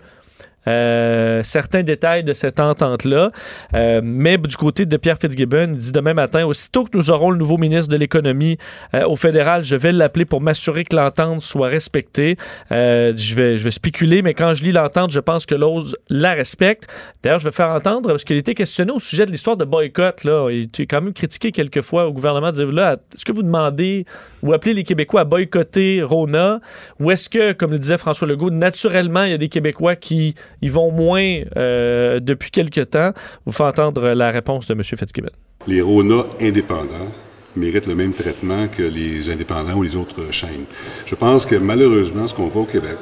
euh, 0.68 1.42
certains 1.44 1.84
détails 1.84 2.24
de 2.24 2.34
cette 2.34 2.60
entente-là. 2.60 3.32
Euh, 3.74 4.02
mais 4.04 4.38
du 4.38 4.56
côté 4.58 4.86
de 4.86 4.98
Pierre 4.98 5.18
Fitzgibbon, 5.20 5.72
il 5.74 5.78
dit 5.78 5.92
demain 5.92 6.14
matin, 6.14 6.46
aussitôt 6.46 6.84
que 6.84 6.98
nous 6.98 7.12
aurons 7.12 7.32
le 7.32 7.38
nouveau 7.38 7.58
ministre 7.58 7.92
de 7.92 7.98
l'Économie 7.98 8.58
euh, 8.94 9.06
au 9.08 9.16
fédéral, 9.16 9.64
je 9.64 9.76
vais 9.76 9.92
l'appeler 9.92 10.26
pour 10.26 10.42
m'assurer 10.42 10.84
que 10.84 10.96
l'entente 10.96 11.42
soit 11.42 11.68
respectée. 11.68 12.38
Je, 12.70 13.36
vais, 13.36 13.58
je 13.58 13.64
vais 13.64 13.72
spéculer, 13.72 14.22
mais 14.22 14.34
quand 14.34 14.54
je 14.54 14.64
lis 14.64 14.72
l'entente, 14.72 15.12
je 15.12 15.20
pense 15.20 15.46
que 15.46 15.56
l'OSE 15.56 15.96
la 16.10 16.34
respecte. 16.34 16.88
D'ailleurs, 17.24 17.40
je 17.40 17.46
vais 17.46 17.52
faire 17.52 17.70
entendre, 17.70 18.10
parce 18.10 18.24
qu'il 18.24 18.38
était 18.38 18.54
questionné 18.54 18.92
au 18.92 19.00
sujet 19.00 19.26
de 19.26 19.32
l'histoire 19.32 19.58
de 19.58 19.66
boycott. 19.66 20.24
Là. 20.24 20.50
Il 20.50 20.70
a 20.78 20.82
quand 20.86 21.02
même 21.02 21.14
critiqué 21.14 21.52
quelquefois 21.52 22.08
au 22.08 22.14
gouvernement 22.14 22.52
là, 22.72 22.98
est-ce 23.14 23.26
que 23.26 23.32
vous 23.32 23.44
demandez 23.44 24.06
ou 24.44 24.54
appelez 24.54 24.74
les 24.74 24.84
Québécois 24.84 25.22
à 25.22 25.26
boycotter 25.26 26.02
Rona? 26.04 26.60
Ou 27.00 27.12
est-ce 27.12 27.30
que, 27.30 27.52
comme 27.54 27.72
le 27.72 27.80
disait 27.80 27.98
François 27.98 28.28
Legault, 28.28 28.50
naturellement, 28.50 29.24
il 29.24 29.32
y 29.32 29.34
a 29.34 29.38
des 29.38 29.50
Québécois 29.50 29.96
qui 29.96 30.36
ils 30.62 30.72
vont 30.72 30.92
moins 30.92 31.40
euh, 31.58 32.20
depuis 32.20 32.52
quelque 32.52 32.82
temps. 32.82 33.12
Vous 33.46 33.52
faites 33.52 33.80
entendre 33.80 34.10
la 34.10 34.32
réponse 34.32 34.68
de 34.68 34.74
M. 34.74 34.84
Fitzgibbon. 34.84 35.30
Les 35.68 35.82
RONA 35.82 36.26
indépendants 36.42 37.12
méritent 37.56 37.88
le 37.88 37.96
même 37.96 38.14
traitement 38.14 38.68
que 38.68 38.84
les 38.84 39.30
indépendants 39.30 39.76
ou 39.76 39.84
les 39.84 39.96
autres 39.96 40.32
chaînes. 40.32 40.66
Je 41.06 41.16
pense 41.16 41.46
que 41.46 41.56
malheureusement, 41.56 42.28
ce 42.28 42.34
qu'on 42.34 42.48
voit 42.48 42.64
au 42.64 42.66
Québec, 42.66 42.98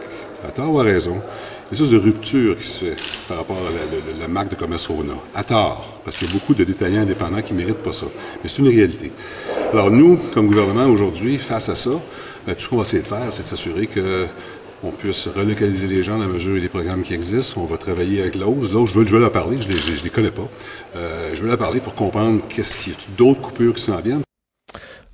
à 0.48 0.52
tort 0.52 0.74
ou 0.74 0.80
à 0.80 0.84
raison, 0.84 1.22
une 1.72 1.78
sorte 1.78 1.91
de 1.91 1.98
rupture 1.98 2.56
qui 2.56 2.63
se 2.63 2.86
fait 2.86 2.95
par 3.28 3.38
rapport 3.38 3.58
à 3.58 3.69
la, 3.69 3.86
la, 3.86 4.22
la 4.22 4.28
marque 4.28 4.50
de 4.50 4.56
commerce 4.56 4.88
Rona. 4.88 5.13
À 5.36 5.43
tort, 5.43 6.02
parce 6.04 6.17
qu'il 6.17 6.28
y 6.28 6.32
a 6.32 6.34
beaucoup 6.34 6.56
de 6.56 6.63
détaillants 6.63 7.02
indépendants 7.02 7.41
qui 7.41 7.54
ne 7.54 7.60
méritent 7.60 7.84
pas 7.84 7.93
ça. 7.93 8.08
Mais 8.41 8.50
c'est 8.50 8.60
une 8.60 8.69
réalité. 8.69 9.12
Alors 9.72 9.91
nous, 9.91 10.17
comme 10.34 10.48
gouvernement, 10.48 10.86
aujourd'hui, 10.86 11.38
face 11.38 11.69
à 11.69 11.76
ça, 11.76 11.91
tout 11.91 12.56
ce 12.58 12.69
qu'on 12.69 12.78
va 12.78 12.82
essayer 12.82 13.04
de 13.04 13.08
faire, 13.08 13.28
c'est 13.30 13.43
de 13.43 13.48
s'assurer 13.48 13.86
que 13.86 14.26
on 14.83 14.91
puisse 14.91 15.27
relocaliser 15.27 15.87
les 15.87 16.03
gens 16.03 16.17
dans 16.17 16.27
la 16.27 16.33
mesure 16.33 16.59
des 16.59 16.69
programmes 16.69 17.01
qui 17.01 17.13
existent. 17.13 17.61
On 17.61 17.65
va 17.65 17.77
travailler 17.77 18.21
avec 18.21 18.35
l'OSE. 18.35 18.71
L'OSE, 18.71 18.91
je 18.91 18.99
veux, 18.99 19.05
je 19.05 19.13
veux 19.13 19.21
leur 19.21 19.31
parler, 19.31 19.57
je 19.61 19.67
ne 19.67 19.73
les, 19.73 19.79
je 19.79 20.03
les 20.03 20.09
connais 20.09 20.31
pas. 20.31 20.47
Euh, 20.95 21.31
je 21.35 21.41
veux 21.41 21.47
leur 21.47 21.57
parler 21.57 21.79
pour 21.79 21.95
comprendre 21.95 22.41
qu'est-ce 22.47 22.83
qu'il 22.83 22.93
y 22.93 22.95
a 22.95 22.99
d'autres 23.17 23.41
coupures 23.41 23.73
qui 23.73 23.81
s'en 23.81 23.99
viennent. 23.99 24.23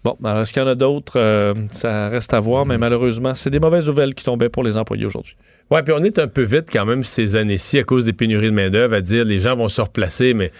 Bon, 0.03 0.15
alors 0.23 0.41
est-ce 0.41 0.53
qu'il 0.53 0.61
y 0.61 0.65
en 0.65 0.67
a 0.67 0.75
d'autres? 0.75 1.19
Euh, 1.19 1.53
ça 1.71 2.09
reste 2.09 2.31
à 2.35 2.39
voir, 2.39 2.67
mais 2.67 2.77
malheureusement, 2.77 3.33
c'est 3.33 3.49
des 3.49 3.59
mauvaises 3.59 3.87
nouvelles 3.87 4.13
qui 4.13 4.23
tombaient 4.23 4.49
pour 4.49 4.63
les 4.63 4.77
employés 4.77 5.05
aujourd'hui. 5.05 5.35
Oui, 5.71 5.81
puis 5.83 5.95
on 5.97 6.03
est 6.03 6.19
un 6.19 6.27
peu 6.27 6.43
vite 6.43 6.67
quand 6.71 6.85
même 6.85 7.03
ces 7.03 7.35
années-ci 7.35 7.79
à 7.79 7.83
cause 7.83 8.05
des 8.05 8.13
pénuries 8.13 8.51
de 8.51 8.55
main-d'œuvre 8.55 8.93
à 8.93 9.01
dire 9.01 9.25
les 9.25 9.39
gens 9.39 9.55
vont 9.55 9.67
se 9.67 9.81
replacer, 9.81 10.35
mais 10.35 10.51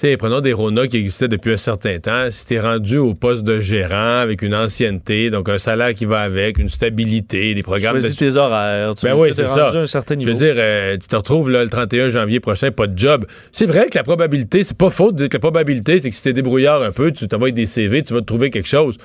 sais, 0.00 0.16
prenons 0.16 0.40
des 0.40 0.52
Rona 0.52 0.86
qui 0.86 0.96
existaient 0.96 1.28
depuis 1.28 1.52
un 1.52 1.56
certain 1.56 1.98
temps. 1.98 2.30
Si 2.30 2.46
t'es 2.46 2.60
rendu 2.60 2.98
au 2.98 3.14
poste 3.14 3.42
de 3.42 3.60
gérant 3.60 4.20
avec 4.20 4.42
une 4.42 4.54
ancienneté, 4.54 5.30
donc 5.30 5.48
un 5.48 5.58
salaire 5.58 5.94
qui 5.94 6.04
va 6.04 6.20
avec, 6.20 6.58
une 6.58 6.68
stabilité, 6.68 7.54
des 7.54 7.62
programmes... 7.62 8.00
Tu 8.00 8.08
de... 8.08 8.14
tes 8.14 8.36
horaires. 8.36 8.94
Tu 8.94 9.06
ben 9.06 9.14
oui, 9.14 9.30
c'est 9.32 9.46
ça. 9.46 9.70
un 9.74 9.86
certain 9.86 10.14
niveau. 10.14 10.30
Je 10.30 10.36
veux 10.36 10.44
dire, 10.44 10.54
euh, 10.56 10.96
tu 10.96 11.08
te 11.08 11.16
retrouves 11.16 11.50
là, 11.50 11.64
le 11.64 11.70
31 11.70 12.10
janvier 12.10 12.38
prochain, 12.38 12.70
pas 12.70 12.86
de 12.86 12.96
job. 12.96 13.26
C'est 13.50 13.66
vrai 13.66 13.88
que 13.88 13.98
la 13.98 14.04
probabilité, 14.04 14.62
c'est 14.62 14.76
pas 14.76 14.90
faute 14.90 15.16
de 15.16 15.22
dire 15.22 15.28
que 15.30 15.36
la 15.36 15.40
probabilité, 15.40 15.98
c'est 15.98 16.10
que 16.10 16.16
si 16.16 16.22
t'es 16.22 16.32
débrouillard 16.32 16.82
un 16.82 16.92
peu, 16.92 17.10
tu 17.10 17.26
t'envoies 17.26 17.50
des 17.50 17.66
CV, 17.66 18.04
tu 18.04 18.14
vas 18.14 18.20
te 18.20 18.26
trouver 18.26 18.50
quelque 18.50 18.68
chose. 18.68 18.98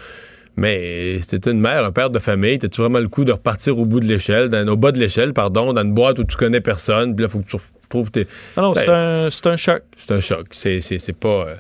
Mais 0.56 1.20
c'était 1.22 1.50
une 1.50 1.60
mère, 1.60 1.84
un 1.84 1.92
père 1.92 2.12
de 2.12 2.20
famille, 2.20 2.60
t'as-tu 2.60 2.82
vraiment 2.82 3.00
le 3.00 3.08
coup 3.08 3.26
de 3.26 3.32
repartir 3.32 3.80
au 3.80 3.86
bout 3.86 4.00
de 4.00 4.06
l'échelle, 4.06 4.54
au 4.70 4.78
bas 4.78 4.92
de 4.92 5.00
l'échelle, 5.00 5.34
pardon, 5.34 5.74
dans 5.74 5.82
une 5.84 5.94
boîte 5.94 6.20
où 6.20 6.24
tu 6.24 6.36
connais 6.38 6.62
personne, 6.62 7.16
puis 7.16 7.24
là, 7.24 7.30
faut 7.30 7.40
que 7.40 7.48
tu 7.48 7.56
retrouves 7.84 8.12
tes... 8.12 8.28
Ah 8.56 8.62
non, 8.62 8.76
c'est 8.76 8.86
Ben, 8.86 8.94
un, 9.26 9.30
c'est 9.32 9.48
un 9.48 9.56
choc. 9.56 9.82
C'est 9.98 10.12
un 10.14 10.20
choc. 10.20 10.48
C'est, 10.52 10.80
c'est, 10.82 11.00
c'est 11.00 11.14
pas. 11.18 11.48
euh, 11.48 11.56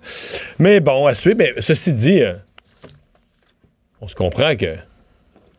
Mais 0.59 0.79
bon, 0.79 1.07
à 1.07 1.15
suivre. 1.15 1.37
Mais 1.39 1.53
ceci 1.59 1.93
dit, 1.93 2.21
euh, 2.21 2.33
on 4.01 4.07
se 4.07 4.15
comprend 4.15 4.55
que. 4.55 4.75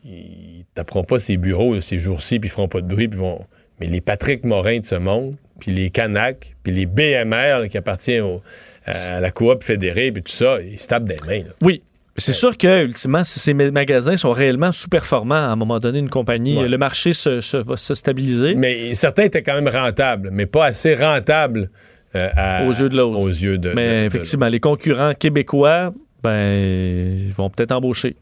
Ils 0.05 0.65
taperont 0.75 1.03
pas 1.03 1.19
ces 1.19 1.35
bureaux 1.37 1.79
ces 1.81 1.97
jours-ci, 1.99 2.39
puis 2.39 2.47
ils 2.47 2.51
feront 2.51 2.67
pas 2.67 2.81
de 2.81 2.87
bruit, 2.87 3.07
puis 3.07 3.19
vont. 3.19 3.45
Mais 3.79 3.87
les 3.87 4.01
Patrick 4.01 4.45
Morin 4.45 4.79
de 4.79 4.85
ce 4.85 4.95
monde, 4.95 5.35
puis 5.59 5.71
les 5.71 5.89
Canac, 5.89 6.55
puis 6.63 6.71
les 6.71 6.85
BMR 6.85 7.59
là, 7.59 7.67
qui 7.67 7.77
appartiennent 7.77 8.21
au- 8.23 8.41
à 8.85 9.19
la 9.19 9.31
coop 9.31 9.63
fédérée, 9.63 10.11
puis 10.11 10.21
tout 10.23 10.31
ça, 10.31 10.59
ils 10.61 10.79
se 10.79 10.87
tapent 10.87 11.05
des 11.05 11.17
mains. 11.27 11.39
là. 11.43 11.51
Oui. 11.61 11.81
C'est 12.17 12.33
sûr 12.33 12.57
que, 12.57 12.83
ultimement, 12.85 13.23
si 13.25 13.39
ces 13.39 13.53
ma- 13.53 13.71
magasins 13.71 14.15
sont 14.15 14.31
réellement 14.31 14.71
sous-performants, 14.71 15.35
à 15.35 15.49
un 15.49 15.55
moment 15.57 15.79
donné, 15.79 15.99
une 15.99 16.09
compagnie, 16.09 16.57
Ouais. 16.57 16.69
le 16.69 16.77
marché 16.77 17.11
se, 17.11 17.41
se- 17.41 17.57
va 17.57 17.75
se 17.75 17.93
stabiliser. 17.93 18.55
Mais 18.55 18.93
certains 18.93 19.23
étaient 19.23 19.43
quand 19.43 19.55
même 19.55 19.67
rentables, 19.67 20.29
mais 20.31 20.45
pas 20.45 20.65
assez 20.65 20.95
rentables 20.95 21.69
euh, 22.15 22.29
à- 22.37 22.63
Aux 22.65 22.71
yeux 22.71 22.87
de 22.87 22.95
l'autre. 22.95 23.19
Aux 23.19 23.27
yeux 23.27 23.57
de. 23.57 23.73
Mais 23.73 23.87
de- 23.87 24.01
de- 24.01 24.05
effectivement, 24.07 24.47
les 24.47 24.61
concurrents 24.61 25.13
québécois, 25.13 25.93
ben, 26.23 26.57
ils 26.57 27.33
vont 27.33 27.49
peut-être 27.49 27.73
embaucher. 27.73 28.15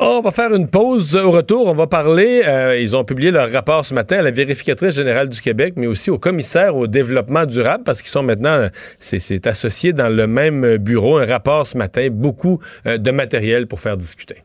Oh, 0.00 0.16
on 0.18 0.22
va 0.22 0.32
faire 0.32 0.52
une 0.52 0.68
pause. 0.68 1.14
Au 1.14 1.30
retour, 1.30 1.66
on 1.68 1.74
va 1.74 1.86
parler. 1.86 2.42
euh, 2.44 2.76
ils 2.80 2.96
ont 2.96 3.04
publié 3.04 3.30
leur 3.30 3.50
rapport 3.52 3.84
ce 3.84 3.94
matin 3.94 4.18
à 4.18 4.22
la 4.22 4.32
vérificatrice 4.32 4.94
générale 4.94 5.28
du 5.28 5.40
Québec, 5.40 5.74
mais 5.76 5.86
aussi 5.86 6.10
au 6.10 6.18
commissaire 6.18 6.74
au 6.74 6.86
développement 6.88 7.46
durable, 7.46 7.84
parce 7.84 8.02
qu'ils 8.02 8.10
sont 8.10 8.24
maintenant, 8.24 8.68
c'est, 8.98 9.20
c'est 9.20 9.46
associé 9.46 9.92
dans 9.92 10.08
le 10.08 10.26
même 10.26 10.78
bureau. 10.78 11.18
Un 11.18 11.26
rapport 11.26 11.66
ce 11.66 11.78
matin, 11.78 12.08
beaucoup 12.10 12.58
euh, 12.86 12.98
de 12.98 13.10
matériel 13.12 13.68
pour 13.68 13.80
faire 13.80 13.96
discuter. 13.96 14.42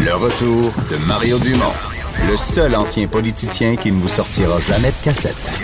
Le 0.00 0.14
retour 0.14 0.72
de 0.90 0.96
Mario 1.06 1.38
Dumont, 1.38 1.72
le 2.30 2.36
seul 2.36 2.74
ancien 2.74 3.06
politicien 3.08 3.76
qui 3.76 3.92
ne 3.92 4.00
vous 4.00 4.08
sortira 4.08 4.58
jamais 4.60 4.88
de 4.88 5.04
cassette. 5.04 5.62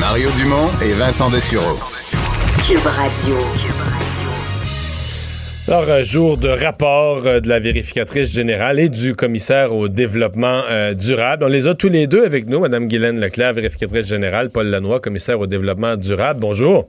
Mario 0.00 0.30
Dumont 0.36 0.70
et 0.82 0.94
Vincent 0.94 1.30
Dessureau. 1.30 1.78
Cube 2.66 2.86
Radio. 2.86 3.36
Alors, 5.68 5.88
un 5.88 6.02
jour 6.02 6.38
de 6.38 6.48
rapport 6.48 7.24
euh, 7.24 7.38
de 7.38 7.48
la 7.48 7.60
vérificatrice 7.60 8.32
générale 8.32 8.80
et 8.80 8.88
du 8.88 9.14
commissaire 9.14 9.72
au 9.72 9.88
développement 9.88 10.62
euh, 10.68 10.92
durable. 10.92 11.44
On 11.44 11.48
les 11.48 11.68
a 11.68 11.74
tous 11.74 11.88
les 11.88 12.08
deux 12.08 12.24
avec 12.24 12.46
nous, 12.46 12.58
Mme 12.58 12.88
Guylaine 12.88 13.20
Leclerc, 13.20 13.54
vérificatrice 13.54 14.08
générale, 14.08 14.50
Paul 14.50 14.66
Lanois, 14.66 14.98
commissaire 14.98 15.38
au 15.38 15.46
développement 15.46 15.96
durable. 15.96 16.40
Bonjour. 16.40 16.88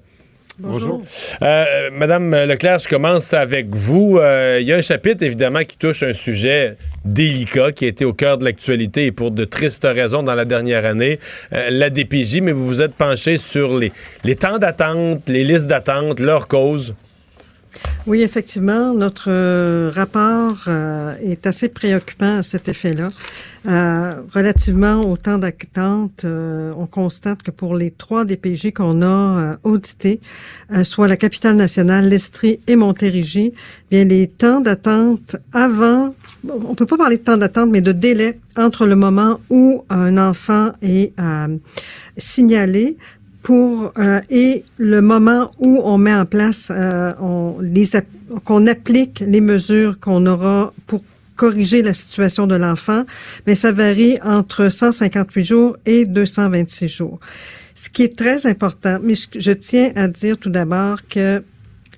Bonjour. 0.59 1.01
Euh, 1.41 1.89
Madame 1.93 2.31
Leclerc, 2.45 2.79
je 2.79 2.87
commence 2.87 3.33
avec 3.33 3.73
vous. 3.73 4.19
Euh, 4.19 4.59
Il 4.61 4.67
y 4.67 4.73
a 4.73 4.77
un 4.77 4.81
chapitre, 4.81 5.23
évidemment, 5.23 5.63
qui 5.63 5.77
touche 5.77 6.03
un 6.03 6.13
sujet 6.13 6.77
délicat 7.05 7.71
qui 7.71 7.85
a 7.85 7.87
été 7.87 8.05
au 8.05 8.13
cœur 8.13 8.37
de 8.37 8.45
l'actualité 8.45 9.05
et 9.07 9.11
pour 9.11 9.31
de 9.31 9.45
tristes 9.45 9.87
raisons 9.89 10.21
dans 10.21 10.35
la 10.35 10.45
dernière 10.45 10.85
année, 10.85 11.19
euh, 11.53 11.69
la 11.71 11.89
DPJ, 11.89 12.41
mais 12.41 12.51
vous 12.51 12.65
vous 12.67 12.81
êtes 12.81 12.93
penché 12.93 13.37
sur 13.37 13.77
les, 13.77 13.91
les 14.23 14.35
temps 14.35 14.59
d'attente, 14.59 15.27
les 15.27 15.43
listes 15.43 15.67
d'attente, 15.67 16.19
leurs 16.19 16.47
causes. 16.47 16.93
Oui, 18.05 18.21
effectivement, 18.21 18.93
notre 18.93 19.29
euh, 19.29 19.89
rapport 19.95 20.65
euh, 20.67 21.15
est 21.21 21.47
assez 21.47 21.69
préoccupant 21.69 22.39
à 22.39 22.43
cet 22.43 22.67
effet-là. 22.67 23.11
Euh, 23.65 24.15
relativement 24.33 25.09
au 25.09 25.15
temps 25.15 25.37
d'attente, 25.37 26.25
on 26.25 26.85
constate 26.85 27.43
que 27.43 27.51
pour 27.51 27.75
les 27.75 27.91
trois 27.91 28.25
DPJ 28.25 28.73
qu'on 28.73 29.01
a 29.01 29.57
audités, 29.63 30.19
soit 30.83 31.07
la 31.07 31.15
capitale 31.15 31.55
nationale, 31.55 32.09
l'Estrie 32.09 32.59
et 32.67 32.75
Montérégie, 32.75 33.53
bien 33.89 34.03
les 34.03 34.27
temps 34.27 34.59
d'attente 34.59 35.37
avant, 35.53 36.13
on 36.45 36.75
peut 36.75 36.85
pas 36.85 36.97
parler 36.97 37.19
de 37.19 37.23
temps 37.23 37.37
d'attente, 37.37 37.69
mais 37.71 37.79
de 37.79 37.93
délai 37.93 38.37
entre 38.57 38.85
le 38.85 38.97
moment 38.97 39.39
où 39.49 39.85
un 39.89 40.17
enfant 40.17 40.73
est 40.81 41.13
signalé 42.17 42.97
pour 43.43 43.93
euh, 43.97 44.21
et 44.29 44.63
le 44.77 45.01
moment 45.01 45.51
où 45.59 45.81
on 45.83 45.97
met 45.97 46.15
en 46.15 46.25
place 46.25 46.69
euh, 46.71 47.13
on, 47.19 47.57
les 47.61 47.89
qu'on 48.45 48.65
applique 48.65 49.19
les 49.19 49.41
mesures 49.41 49.99
qu'on 49.99 50.25
aura 50.25 50.73
pour 50.87 51.03
corriger 51.35 51.81
la 51.81 51.93
situation 51.93 52.47
de 52.47 52.55
l'enfant, 52.55 53.03
mais 53.45 53.55
ça 53.55 53.71
varie 53.71 54.17
entre 54.23 54.69
158 54.69 55.43
jours 55.43 55.77
et 55.85 56.05
226 56.05 56.87
jours. 56.87 57.19
Ce 57.75 57.89
qui 57.89 58.03
est 58.03 58.15
très 58.17 58.45
important, 58.47 58.99
mais 59.01 59.15
je 59.35 59.51
tiens 59.51 59.91
à 59.95 60.07
dire 60.07 60.37
tout 60.37 60.49
d'abord 60.49 60.99
que 61.07 61.43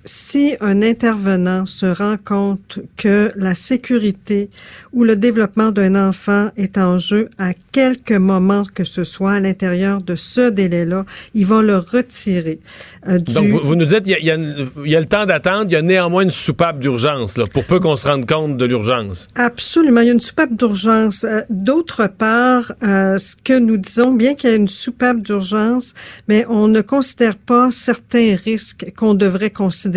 si 0.06 0.56
un 0.62 0.82
intervenant 0.84 1.66
se 1.66 1.86
rend 1.88 2.16
compte 2.24 2.80
que 2.96 3.32
la 3.36 3.56
sécurité 3.56 4.50
ou 4.94 5.04
le 5.04 5.16
développement 5.16 5.72
d'un 5.72 5.96
enfant 6.10 6.50
est 6.58 6.78
en 6.78 7.00
jeu 7.00 7.30
à 7.40 7.54
quelque 7.72 8.14
moment 8.14 8.64
que 8.74 8.84
ce 8.84 9.04
soit 9.04 9.34
à 9.34 9.40
l'intérieur 9.40 10.02
de 10.02 10.16
ce 10.16 10.50
délai-là, 10.52 11.06
il 11.34 11.46
va 11.48 11.62
le 11.64 11.78
retirer. 11.78 12.60
euh, 13.08 13.18
du- 13.18 13.34
Donc, 13.34 13.48
vous, 13.48 13.60
vous 13.64 13.76
nous 13.76 13.86
dites, 13.86 14.04
il 14.06 14.12
y 14.26 14.32
a, 14.32 14.36
y 14.38 14.92
y 14.92 14.96
le 14.96 15.06
temps 15.06 15.26
d'attente, 15.26 15.66
il 15.70 15.74
y 15.74 15.76
a 15.76 15.82
néanmoins 15.82 16.24
une 16.24 16.30
soupape 16.30 16.80
d'urgence, 16.80 17.38
là, 17.38 17.46
pour 17.52 17.66
peu 17.66 17.80
qu'on 17.80 17.96
se 17.98 18.08
rende 18.08 18.26
compte 18.28 18.58
de 18.58 18.66
l'urgence. 18.66 19.28
Absolument, 19.36 20.02
il 20.02 20.08
y 20.08 20.10
a 20.10 20.14
une 20.14 20.20
soupape 20.20 20.54
d'urgence. 20.56 21.24
Euh, 21.24 21.42
D'autre 21.50 22.08
part, 22.08 22.72
euh, 22.84 23.18
ce 23.18 23.36
que 23.44 23.58
nous 23.58 23.78
disons, 23.78 24.12
bien 24.14 24.36
qu'il 24.36 24.50
y 24.50 24.54
ait 24.54 24.58
une 24.58 24.68
soupape 24.68 25.22
d'urgence, 25.22 25.94
mais 26.28 26.46
on 26.50 26.68
ne 26.68 26.82
considère 26.82 27.36
pas 27.38 27.72
certains 27.72 28.36
risques 28.36 28.86
qu'on 28.96 29.16
devrait 29.16 29.50
considérer. 29.50 29.95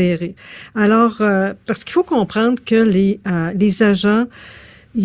Alors, 0.75 1.17
euh, 1.21 1.53
parce 1.67 1.85
qu'il 1.85 1.93
faut 1.93 2.03
comprendre 2.05 2.59
que 2.65 2.77
les, 2.83 3.21
euh, 3.27 3.51
agents, 3.81 4.27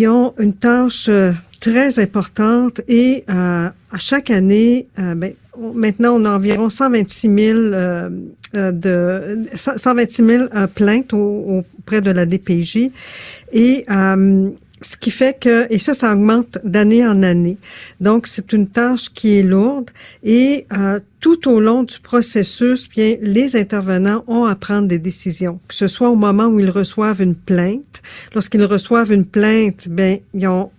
ont 0.07 0.33
une 0.39 0.53
tâche 0.53 1.07
euh, 1.09 1.31
très 1.59 1.99
importante 1.99 2.81
et 2.87 3.23
à 3.27 3.97
chaque 3.97 4.29
année, 4.29 4.87
ben, 4.97 5.33
maintenant, 5.73 6.15
on 6.19 6.25
a 6.25 6.31
environ 6.35 6.67
126 6.69 7.21
000 7.21 7.57
euh, 7.59 8.09
euh, 8.55 8.71
de 8.71 9.47
126 9.55 10.23
000 10.25 10.43
euh, 10.55 10.67
plaintes 10.67 11.13
au- 11.13 11.63
auprès 11.79 12.01
de 12.01 12.11
la 12.11 12.25
DPJ 12.25 12.91
ce 14.83 14.97
qui 14.97 15.11
fait 15.11 15.37
que, 15.39 15.71
et 15.71 15.77
ça, 15.77 15.93
ça 15.93 16.13
augmente 16.13 16.59
d'année 16.63 17.05
en 17.05 17.23
année. 17.23 17.57
Donc, 17.99 18.27
c'est 18.27 18.53
une 18.53 18.67
tâche 18.67 19.09
qui 19.13 19.39
est 19.39 19.43
lourde 19.43 19.89
et 20.23 20.65
euh, 20.73 20.99
tout 21.19 21.49
au 21.49 21.59
long 21.59 21.83
du 21.83 21.99
processus, 21.99 22.89
bien, 22.89 23.15
les 23.21 23.55
intervenants 23.55 24.23
ont 24.27 24.45
à 24.45 24.55
prendre 24.55 24.87
des 24.87 24.99
décisions, 24.99 25.59
que 25.67 25.73
ce 25.73 25.87
soit 25.87 26.09
au 26.09 26.15
moment 26.15 26.47
où 26.47 26.59
ils 26.59 26.69
reçoivent 26.69 27.21
une 27.21 27.35
plainte. 27.35 28.01
Lorsqu'ils 28.33 28.65
reçoivent 28.65 29.11
une 29.11 29.25
plainte, 29.25 29.87
bien, 29.87 30.17
ils 30.33 30.47
ont 30.47 30.69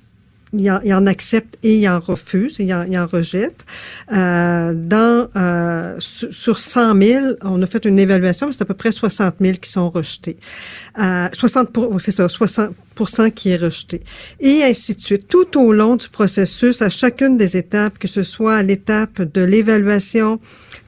ils 0.57 0.71
en, 0.71 0.81
ils 0.85 0.95
en 0.95 1.07
acceptent 1.07 1.57
et 1.63 1.77
ils 1.79 1.89
en 1.89 2.01
refusent, 2.01 2.57
ils 2.59 2.73
en, 2.73 2.85
ils 2.85 2.99
en 2.99 3.07
rejettent. 3.07 3.65
Euh, 4.13 4.73
dans 4.75 5.29
euh, 5.37 5.97
sur, 5.99 6.33
sur 6.33 6.59
100 6.59 7.03
000, 7.03 7.27
on 7.43 7.61
a 7.63 7.67
fait 7.67 7.85
une 7.85 7.99
évaluation, 7.99 8.51
c'est 8.51 8.63
à 8.63 8.65
peu 8.65 8.75
près 8.75 8.93
60 8.93 9.35
000 9.41 9.59
qui 9.61 9.71
sont 9.71 9.91
rejetés. 9.91 10.37
Euh, 10.99 11.29
60 11.33 11.71
pour, 11.71 11.91
oh, 11.91 11.99
c'est 11.99 12.13
ça, 12.13 12.29
60 12.29 13.35
qui 13.35 13.51
est 13.51 13.57
rejeté. 13.57 14.03
Et 14.41 14.63
ainsi 14.63 14.95
de 14.95 15.01
suite. 15.01 15.29
Tout 15.29 15.59
au 15.59 15.73
long 15.73 15.97
du 15.97 16.09
processus, 16.09 16.83
à 16.83 16.91
chacune 16.91 17.37
des 17.37 17.57
étapes, 17.57 17.99
que 17.99 18.09
ce 18.09 18.23
soit 18.23 18.57
à 18.57 18.63
l'étape 18.63 19.23
de 19.23 19.43
l'évaluation, 19.43 20.41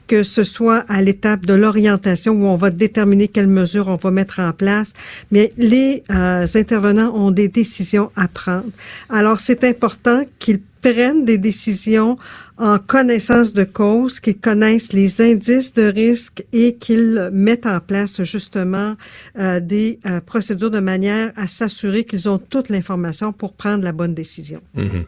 que 0.07 0.23
ce 0.23 0.45
soit 0.45 0.85
à 0.89 1.03
l'étape 1.03 1.47
de 1.47 1.55
l'orientation 1.55 2.33
où 2.33 2.47
on 2.47 2.57
va 2.57 2.71
déterminer 2.71 3.29
quelles 3.29 3.47
mesures 3.47 3.89
on 3.89 3.97
va 3.97 4.11
mettre 4.11 4.41
en 4.41 4.53
place, 4.53 4.93
mais 5.31 5.53
les 5.57 6.05
euh, 6.11 6.47
intervenants 6.55 7.15
ont 7.15 7.31
des 7.31 7.49
décisions 7.49 8.11
à 8.17 8.29
prendre. 8.29 8.71
Alors, 9.09 9.39
c'est 9.39 9.65
important 9.65 10.23
qu'ils 10.39 10.61
prennent 10.83 11.25
des 11.25 11.39
décisions 11.39 12.19
en 12.59 12.79
connaissance 12.79 13.53
de 13.53 13.65
cause, 13.65 14.19
qu'ils 14.19 14.39
connaissent 14.39 14.93
les 14.93 15.21
indices 15.21 15.75
de 15.75 15.93
risque 15.93 16.45
et 16.55 16.77
qu'ils 16.77 17.29
mettent 17.33 17.67
en 17.67 17.81
place 17.81 18.23
justement 18.23 18.95
euh, 19.39 19.61
des 19.61 20.01
euh, 20.07 20.21
procédures 20.21 20.71
de 20.71 20.81
manière 20.81 21.33
à 21.37 21.47
s'assurer 21.47 22.05
qu'ils 22.05 22.29
ont 22.29 22.39
toute 22.39 22.71
l'information 22.71 23.33
pour 23.33 23.53
prendre 23.53 23.85
la 23.85 23.93
bonne 23.93 24.15
décision. 24.15 24.61
Mhm. 24.75 25.05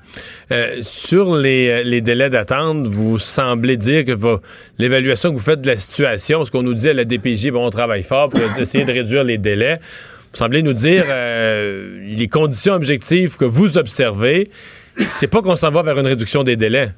Euh, 0.52 0.78
sur 0.82 1.36
les, 1.36 1.84
les 1.84 2.02
délais 2.02 2.28
d'attente, 2.28 2.86
vous 2.86 3.18
semblez 3.18 3.78
dire 3.78 4.04
que 4.04 4.38
l'évaluation 4.78 5.30
que 5.30 5.36
vous 5.36 5.42
faites 5.42 5.62
de 5.62 5.68
la 5.68 5.76
situation, 5.76 6.44
ce 6.44 6.50
qu'on 6.50 6.62
nous 6.62 6.74
dit 6.74 6.90
à 6.90 6.94
la 6.94 7.06
DPJ, 7.06 7.50
bon, 7.50 7.66
on 7.66 7.70
travaille 7.70 8.02
fort 8.02 8.28
pour 8.28 8.40
essayer 8.58 8.84
de 8.84 8.92
réduire 8.92 9.24
les 9.24 9.38
délais. 9.38 9.80
Vous 10.32 10.38
semblez 10.38 10.62
nous 10.62 10.74
dire 10.74 11.06
les 11.08 12.26
conditions 12.30 12.74
objectives 12.74 13.38
que 13.38 13.46
vous 13.46 13.78
observez, 13.78 14.50
c'est 14.98 15.26
pas 15.26 15.40
qu'on 15.40 15.56
s'en 15.56 15.70
va 15.70 15.82
vers 15.82 15.98
une 15.98 16.06
réduction 16.06 16.44
des 16.44 16.56
délais. 16.56 16.90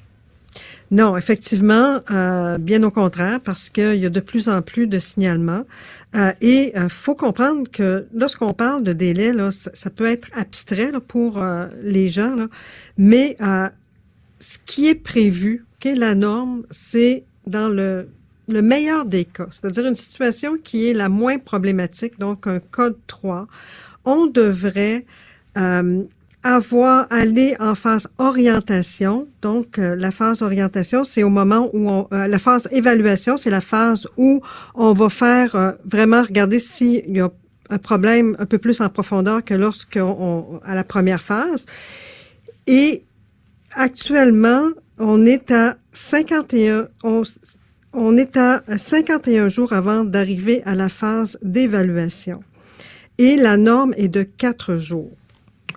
Non, 0.90 1.16
effectivement, 1.16 2.00
euh, 2.10 2.58
bien 2.58 2.82
au 2.82 2.90
contraire, 2.90 3.40
parce 3.40 3.70
qu'il 3.70 3.94
y 3.96 4.06
a 4.06 4.10
de 4.10 4.20
plus 4.20 4.48
en 4.48 4.60
plus 4.60 4.88
de 4.88 4.98
signalements. 4.98 5.62
Euh, 6.16 6.32
et 6.40 6.72
il 6.74 6.88
faut 6.88 7.14
comprendre 7.14 7.70
que 7.70 8.06
lorsqu'on 8.12 8.52
parle 8.54 8.82
de 8.82 8.92
délai, 8.92 9.32
là, 9.32 9.50
ça, 9.52 9.90
peut 9.90 10.06
être 10.06 10.28
abstrait 10.32 10.90
là, 10.90 11.00
pour 11.00 11.38
euh, 11.38 11.68
les 11.82 12.08
gens, 12.08 12.34
là, 12.34 12.48
mais 12.98 13.36
euh, 13.40 13.68
ce 14.40 14.58
qui 14.66 14.88
est 14.88 14.96
prévu, 14.96 15.64
ok, 15.76 15.92
la 15.96 16.16
norme, 16.16 16.64
c'est 16.70 17.24
dans 17.46 17.68
le 17.68 18.08
le 18.50 18.62
meilleur 18.62 19.04
des 19.06 19.24
cas, 19.24 19.46
c'est-à-dire 19.50 19.86
une 19.86 19.94
situation 19.94 20.58
qui 20.62 20.88
est 20.88 20.94
la 20.94 21.08
moins 21.08 21.38
problématique, 21.38 22.18
donc 22.18 22.46
un 22.46 22.58
code 22.58 22.96
3, 23.06 23.46
on 24.04 24.26
devrait 24.26 25.06
euh, 25.56 26.02
avoir 26.42 27.06
aller 27.10 27.54
en 27.60 27.74
phase 27.74 28.06
orientation. 28.18 29.28
Donc, 29.42 29.78
euh, 29.78 29.94
la 29.96 30.10
phase 30.10 30.42
orientation, 30.42 31.04
c'est 31.04 31.22
au 31.22 31.28
moment 31.28 31.68
où 31.72 31.88
on, 31.88 32.08
euh, 32.12 32.26
la 32.26 32.38
phase 32.38 32.66
évaluation, 32.70 33.36
c'est 33.36 33.50
la 33.50 33.60
phase 33.60 34.06
où 34.16 34.40
on 34.74 34.92
va 34.92 35.08
faire 35.10 35.54
euh, 35.54 35.72
vraiment 35.84 36.22
regarder 36.22 36.58
s'il 36.58 37.16
y 37.16 37.20
a 37.20 37.30
un 37.68 37.78
problème 37.78 38.36
un 38.38 38.46
peu 38.46 38.58
plus 38.58 38.80
en 38.80 38.88
profondeur 38.88 39.44
que 39.44 39.54
lorsqu'on 39.54 40.60
à 40.64 40.74
la 40.74 40.84
première 40.84 41.20
phase. 41.20 41.66
Et 42.66 43.04
actuellement, 43.72 44.68
on 44.98 45.24
est 45.24 45.50
à 45.50 45.76
51, 45.92 46.88
on, 47.04 47.22
on 47.92 48.16
est 48.16 48.36
à 48.36 48.62
51 48.76 49.48
jours 49.48 49.72
avant 49.72 50.04
d'arriver 50.04 50.62
à 50.64 50.74
la 50.74 50.88
phase 50.88 51.38
d'évaluation. 51.42 52.42
Et 53.18 53.36
la 53.36 53.56
norme 53.56 53.94
est 53.96 54.08
de 54.08 54.22
4 54.22 54.78
jours. 54.78 55.12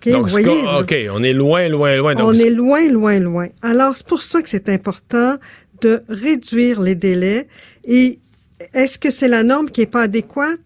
OK, 0.05 0.11
Donc, 0.11 0.23
vous 0.25 0.29
voyez, 0.31 0.63
OK, 0.79 0.95
on 1.13 1.23
est 1.23 1.33
loin, 1.33 1.67
loin, 1.69 1.95
loin. 1.95 2.13
Donc, 2.15 2.27
on 2.29 2.33
est 2.33 2.49
loin, 2.49 2.87
loin, 2.89 3.19
loin. 3.19 3.47
Alors, 3.61 3.95
c'est 3.95 4.05
pour 4.07 4.21
ça 4.21 4.41
que 4.41 4.49
c'est 4.49 4.69
important 4.69 5.37
de 5.81 6.03
réduire 6.09 6.81
les 6.81 6.95
délais. 6.95 7.47
Et 7.85 8.19
est-ce 8.73 8.97
que 8.99 9.09
c'est 9.11 9.27
la 9.27 9.43
norme 9.43 9.69
qui 9.69 9.81
est 9.81 9.85
pas 9.85 10.03
adéquate? 10.03 10.59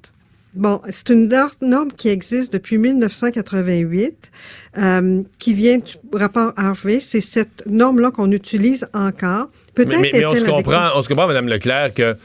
Bon, 0.53 0.81
c'est 0.89 1.09
une 1.09 1.27
nor- 1.27 1.55
norme 1.61 1.91
qui 1.91 2.09
existe 2.09 2.51
depuis 2.51 2.77
1988, 2.79 4.31
euh, 4.77 5.21
qui 5.39 5.53
vient 5.53 5.77
du 5.77 5.93
rapport 6.13 6.53
Harvey. 6.57 6.99
C'est 6.99 7.21
cette 7.21 7.65
norme-là 7.67 8.11
qu'on 8.11 8.31
utilise 8.31 8.87
encore. 8.93 9.49
Peut-être 9.75 9.89
mais, 9.89 9.97
mais- 10.01 10.09
mais 10.13 10.25
on 10.25 10.33
se 10.35 10.45
comprend, 10.45 10.89
on 10.95 11.01
se 11.01 11.07
comprend, 11.07 11.27
Mme 11.27 11.47
Leclerc, 11.47 11.93
que, 11.93 12.15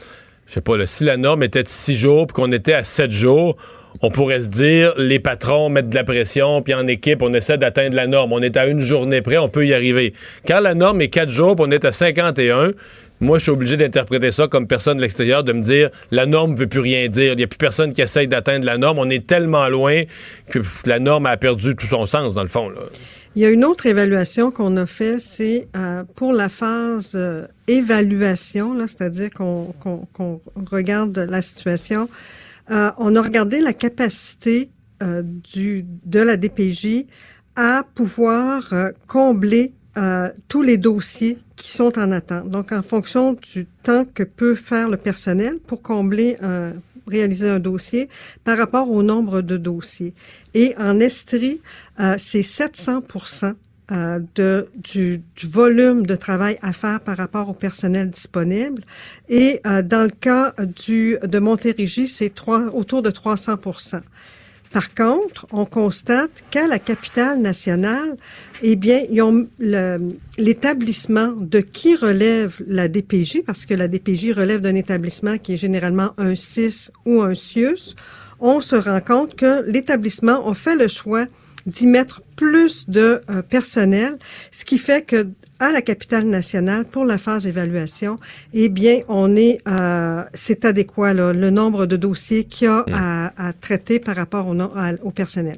je 0.47 0.53
sais 0.53 0.61
pas, 0.61 0.77
là, 0.77 0.87
si 0.87 1.03
la 1.03 1.17
norme 1.17 1.43
était 1.43 1.63
de 1.63 1.67
six 1.67 1.95
jours 1.95 2.27
puis 2.27 2.33
qu'on 2.33 2.51
était 2.51 2.73
à 2.73 2.83
sept 2.83 3.11
jours, 3.11 3.55
on 4.03 4.11
pourrait 4.11 4.41
se 4.41 4.49
dire, 4.49 4.93
les 4.97 5.17
patrons 5.17 5.69
mettent 5.69 5.89
de 5.89 5.95
la 5.95 6.03
pression, 6.03 6.61
puis 6.61 6.73
en 6.73 6.85
équipe, 6.87 7.21
on 7.21 7.33
essaie 7.33 7.57
d'atteindre 7.57 7.95
la 7.95 8.05
norme. 8.05 8.33
On 8.33 8.41
est 8.41 8.57
à 8.57 8.67
une 8.67 8.81
journée 8.81 9.21
près, 9.21 9.37
on 9.37 9.47
peut 9.47 9.65
y 9.65 9.73
arriver. 9.73 10.13
Quand 10.45 10.59
la 10.59 10.73
norme 10.73 10.99
est 10.99 11.07
quatre 11.07 11.29
jours, 11.29 11.55
puis 11.55 11.65
on 11.65 11.71
est 11.71 11.85
à 11.85 11.93
51, 11.93 12.73
moi, 13.21 13.37
je 13.37 13.43
suis 13.43 13.51
obligé 13.51 13.77
d'interpréter 13.77 14.31
ça 14.31 14.49
comme 14.49 14.67
personne 14.67 14.97
de 14.97 15.01
l'extérieur, 15.01 15.45
de 15.45 15.53
me 15.53 15.61
dire, 15.61 15.89
la 16.11 16.25
norme 16.25 16.53
veut 16.57 16.67
plus 16.67 16.81
rien 16.81 17.07
dire. 17.07 17.31
Il 17.31 17.37
n'y 17.37 17.43
a 17.43 17.47
plus 17.47 17.57
personne 17.57 17.93
qui 17.93 18.01
essaye 18.01 18.27
d'atteindre 18.27 18.65
la 18.65 18.77
norme. 18.77 18.99
On 18.99 19.09
est 19.09 19.25
tellement 19.25 19.69
loin 19.69 20.03
que 20.49 20.59
la 20.85 20.99
norme 20.99 21.25
a 21.25 21.37
perdu 21.37 21.73
tout 21.73 21.87
son 21.87 22.05
sens, 22.05 22.33
dans 22.33 22.43
le 22.43 22.49
fond. 22.49 22.73
Il 23.37 23.41
y 23.41 23.45
a 23.45 23.49
une 23.49 23.63
autre 23.63 23.85
évaluation 23.85 24.51
qu'on 24.51 24.75
a 24.75 24.85
fait, 24.85 25.17
c'est 25.19 25.69
euh, 25.77 26.03
pour 26.15 26.33
la 26.33 26.49
phase 26.49 27.11
euh, 27.15 27.47
évaluation, 27.69 28.77
c'est-à-dire 28.81 29.29
qu'on 29.29 29.73
regarde 30.69 31.17
la 31.17 31.41
situation. 31.41 32.09
Euh, 32.73 32.91
on 32.97 33.15
a 33.15 33.21
regardé 33.21 33.61
la 33.61 33.73
capacité 33.73 34.71
euh, 35.03 35.21
de 35.55 36.19
la 36.19 36.37
DPJ 36.37 37.05
à 37.55 37.83
pouvoir 37.93 38.73
euh, 38.73 38.91
combler 39.07 39.73
tous 40.47 40.63
les 40.63 40.77
dossiers 40.77 41.37
qui 41.55 41.71
sont 41.71 41.99
en 41.99 42.11
attente. 42.11 42.49
Donc, 42.49 42.71
en 42.71 42.81
fonction 42.81 43.33
du 43.33 43.67
temps 43.83 44.05
que 44.05 44.23
peut 44.23 44.55
faire 44.55 44.89
le 44.89 44.97
personnel 44.97 45.59
pour 45.59 45.83
combler 45.83 46.35
un 46.41 46.73
réaliser 47.05 47.47
un 47.47 47.59
dossier 47.59 48.09
par 48.43 48.57
rapport 48.57 48.89
au 48.89 49.03
nombre 49.03 49.41
de 49.41 49.55
dossiers. 49.55 50.15
Et 50.55 50.73
en 50.79 50.99
Estrie, 50.99 51.61
c'est 52.17 52.41
700 52.41 53.03
euh, 53.91 54.19
de, 54.35 54.69
du, 54.75 55.21
du 55.35 55.47
volume 55.47 56.05
de 56.05 56.15
travail 56.15 56.57
à 56.61 56.73
faire 56.73 57.01
par 57.01 57.17
rapport 57.17 57.49
au 57.49 57.53
personnel 57.53 58.09
disponible. 58.09 58.83
Et 59.29 59.59
euh, 59.65 59.81
dans 59.81 60.03
le 60.03 60.09
cas 60.09 60.53
du, 60.85 61.17
de 61.21 61.39
Montérégie, 61.39 62.07
c'est 62.07 62.33
autour 62.73 63.01
de 63.01 63.09
300 63.09 63.57
par 64.73 64.95
contre, 64.95 65.45
on 65.51 65.65
constate 65.65 66.43
qu'à 66.49 66.67
la 66.67 66.79
capitale 66.79 67.39
nationale, 67.39 68.17
eh 68.63 68.75
bien, 68.75 69.03
l'établissement 70.39 71.33
de 71.33 71.59
qui 71.59 71.95
relève 71.95 72.59
la 72.65 72.87
DPJ, 72.87 73.43
parce 73.45 73.67
que 73.67 73.75
la 73.75 73.87
DPJ 73.87 74.31
relève 74.31 74.61
d'un 74.61 74.73
établissement 74.73 75.37
qui 75.37 75.53
est 75.53 75.57
généralement 75.57 76.13
un 76.17 76.35
CIS 76.35 76.89
ou 77.05 77.21
un 77.21 77.35
CIUS. 77.35 77.93
On 78.39 78.61
se 78.61 78.75
rend 78.75 78.99
compte 78.99 79.35
que 79.35 79.63
l'établissement 79.69 80.49
a 80.49 80.55
fait 80.55 80.75
le 80.75 80.87
choix 80.87 81.27
d'y 81.67 81.85
mettre 81.85 82.22
plus 82.35 82.85
de 82.89 83.21
euh, 83.29 83.41
personnel, 83.41 84.17
ce 84.51 84.65
qui 84.65 84.77
fait 84.77 85.03
que 85.03 85.27
à 85.59 85.71
la 85.71 85.81
capitale 85.81 86.25
nationale 86.25 86.83
pour 86.83 87.05
la 87.05 87.17
phase 87.17 87.47
évaluation, 87.47 88.17
eh 88.53 88.67
bien, 88.69 88.99
on 89.07 89.35
est, 89.35 89.59
euh, 89.67 90.23
c'est 90.33 90.65
adéquat 90.65 91.13
là, 91.13 91.31
le 91.31 91.49
nombre 91.51 91.85
de 91.85 91.95
dossiers 91.95 92.43
qu'il 92.43 92.65
y 92.65 92.69
a 92.69 92.83
à, 92.93 93.47
à 93.47 93.53
traiter 93.53 93.99
par 93.99 94.15
rapport 94.17 94.47
au, 94.47 94.53
no- 94.55 94.71
à- 94.75 94.91
au 95.03 95.11
personnel. 95.11 95.57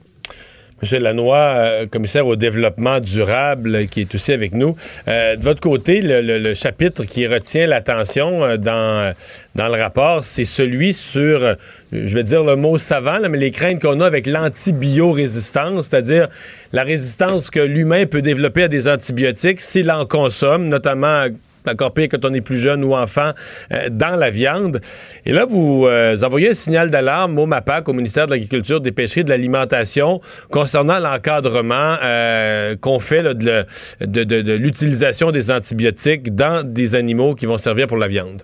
Monsieur 0.81 0.99
Lanois, 0.99 1.37
euh, 1.37 1.87
commissaire 1.87 2.27
au 2.27 2.35
développement 2.35 2.99
durable, 2.99 3.87
qui 3.87 4.01
est 4.01 4.13
aussi 4.13 4.33
avec 4.33 4.53
nous. 4.53 4.75
Euh, 5.07 5.37
de 5.37 5.41
votre 5.41 5.61
côté, 5.61 6.01
le, 6.03 6.53
chapitre 6.53 7.05
qui 7.05 7.25
retient 7.27 7.65
l'attention 7.65 8.43
euh, 8.43 8.57
dans, 8.57 9.13
le 9.55 9.81
rapport, 9.81 10.25
c'est 10.25 10.43
celui 10.43 10.93
sur, 10.93 11.55
je 11.93 12.13
vais 12.13 12.23
dire 12.23 12.43
le 12.43 12.57
mot 12.57 12.77
savant, 12.77 13.19
mais 13.29 13.37
les 13.37 13.51
craintes 13.51 13.81
qu'on 13.81 14.01
a 14.01 14.05
avec 14.05 14.27
l'antibiorésistance, 14.27 15.87
c'est-à-dire 15.87 16.27
la 16.73 16.83
résistance 16.83 17.49
que 17.49 17.61
l'humain 17.61 18.05
peut 18.05 18.21
développer 18.21 18.63
à 18.63 18.67
des 18.67 18.89
antibiotiques 18.89 19.61
s'il 19.61 19.89
en 19.89 20.05
consomme, 20.05 20.67
notamment 20.67 21.27
encore 21.69 21.93
pire 21.93 22.07
quand 22.09 22.23
on 22.25 22.33
est 22.33 22.41
plus 22.41 22.59
jeune 22.59 22.83
ou 22.83 22.93
enfant, 22.93 23.31
euh, 23.71 23.89
dans 23.89 24.15
la 24.15 24.29
viande. 24.29 24.81
Et 25.25 25.31
là, 25.31 25.45
vous 25.45 25.85
euh, 25.85 26.17
envoyez 26.23 26.49
un 26.49 26.53
signal 26.53 26.89
d'alarme 26.89 27.37
au 27.39 27.45
MAPAC, 27.45 27.87
au 27.89 27.93
ministère 27.93 28.27
de 28.27 28.31
l'Agriculture, 28.31 28.81
des 28.81 28.91
Pêcheries, 28.91 29.23
de 29.23 29.29
l'Alimentation, 29.29 30.21
concernant 30.51 30.99
l'encadrement 30.99 31.97
euh, 32.03 32.75
qu'on 32.75 32.99
fait 32.99 33.23
de 33.23 34.55
l'utilisation 34.55 35.31
des 35.31 35.51
antibiotiques 35.51 36.35
dans 36.35 36.63
des 36.65 36.95
animaux 36.95 37.35
qui 37.35 37.45
vont 37.45 37.57
servir 37.57 37.87
pour 37.87 37.97
la 37.97 38.07
viande. 38.07 38.43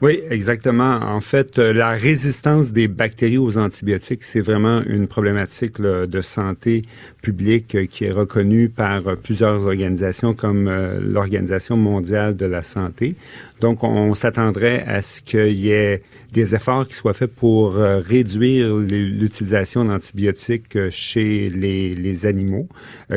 Oui, 0.00 0.20
exactement. 0.30 1.00
En 1.02 1.18
fait, 1.18 1.58
euh, 1.58 1.72
la 1.72 1.90
résistance 1.90 2.72
des 2.72 2.86
bactéries 2.86 3.36
aux 3.36 3.58
antibiotiques, 3.58 4.22
c'est 4.22 4.40
vraiment 4.40 4.80
une 4.84 5.08
problématique 5.08 5.80
de 5.80 6.20
santé 6.22 6.82
publique 7.20 7.74
euh, 7.74 7.86
qui 7.86 8.04
est 8.04 8.12
reconnue 8.12 8.68
par 8.68 9.08
euh, 9.08 9.16
plusieurs 9.16 9.66
organisations 9.66 10.34
comme 10.34 10.70
l'Organisation 11.00 11.76
mondiale 11.76 12.36
de 12.36 12.46
la 12.46 12.62
santé. 12.62 13.16
Donc, 13.60 13.82
on 13.82 14.14
s'attendrait 14.14 14.84
à 14.86 15.02
ce 15.02 15.20
qu'il 15.20 15.54
y 15.54 15.72
ait 15.72 16.02
des 16.32 16.54
efforts 16.54 16.86
qui 16.86 16.94
soient 16.94 17.14
faits 17.14 17.34
pour 17.34 17.74
réduire 17.74 18.76
l'utilisation 18.76 19.84
d'antibiotiques 19.84 20.90
chez 20.90 21.48
les, 21.48 22.26
animaux, 22.26 22.68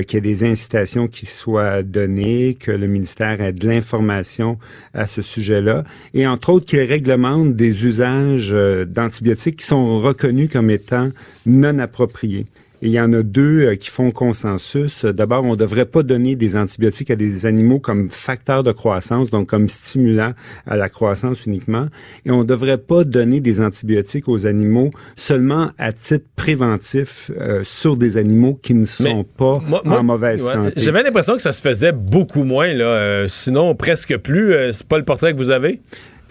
qu'il 0.08 0.14
y 0.14 0.18
ait 0.18 0.22
des 0.22 0.44
incitations 0.46 1.08
qui 1.08 1.26
soient 1.26 1.84
données, 1.84 2.56
que 2.56 2.72
le 2.72 2.88
ministère 2.88 3.42
ait 3.42 3.52
de 3.52 3.68
l'information 3.68 4.58
à 4.94 5.06
ce 5.06 5.22
sujet-là, 5.22 5.84
et 6.14 6.26
entre 6.26 6.52
autres 6.52 6.71
qu'il 6.72 6.80
réglemente 6.82 7.56
des 7.56 7.86
usages 7.86 8.52
euh, 8.54 8.86
d'antibiotiques 8.86 9.58
qui 9.58 9.66
sont 9.66 10.00
reconnus 10.00 10.50
comme 10.52 10.70
étant 10.70 11.10
non 11.46 11.80
appropriés. 11.80 12.46
Et 12.84 12.88
il 12.88 12.94
y 12.94 13.00
en 13.00 13.14
a 13.14 13.22
deux 13.22 13.62
euh, 13.68 13.76
qui 13.76 13.90
font 13.92 14.10
consensus. 14.10 15.06
D'abord, 15.06 15.44
on 15.44 15.52
ne 15.52 15.56
devrait 15.56 15.86
pas 15.86 16.02
donner 16.02 16.36
des 16.36 16.56
antibiotiques 16.56 17.12
à 17.12 17.16
des 17.16 17.46
animaux 17.46 17.78
comme 17.80 18.10
facteur 18.10 18.64
de 18.64 18.72
croissance, 18.72 19.30
donc 19.30 19.48
comme 19.50 19.68
stimulant 19.68 20.34
à 20.66 20.78
la 20.78 20.90
croissance 20.90 21.46
uniquement. 21.46 21.88
Et 22.26 22.32
on 22.32 22.40
ne 22.40 22.44
devrait 22.44 22.80
pas 22.80 23.04
donner 23.04 23.40
des 23.40 23.62
antibiotiques 23.62 24.28
aux 24.28 24.48
animaux 24.48 24.90
seulement 25.16 25.70
à 25.78 25.94
titre 25.94 26.26
préventif 26.36 27.30
euh, 27.40 27.60
sur 27.64 27.98
des 27.98 28.18
animaux 28.18 28.56
qui 28.64 28.74
ne 28.74 28.86
sont 28.86 29.04
Mais 29.04 29.26
pas 29.38 29.62
moi- 29.68 29.82
moi- 29.86 30.00
en 30.00 30.04
mauvaise 30.04 30.42
ouais, 30.44 30.52
santé. 30.52 30.74
J'avais 30.78 31.04
l'impression 31.04 31.36
que 31.36 31.42
ça 31.44 31.54
se 31.54 31.62
faisait 31.62 31.92
beaucoup 31.92 32.46
moins, 32.46 32.74
là, 32.74 32.86
euh, 32.86 33.28
sinon 33.28 33.76
presque 33.76 34.18
plus. 34.18 34.54
Euh, 34.54 34.72
c'est 34.72 34.88
pas 34.88 34.98
le 34.98 35.06
portrait 35.06 35.34
que 35.34 35.38
vous 35.38 35.52
avez? 35.52 35.82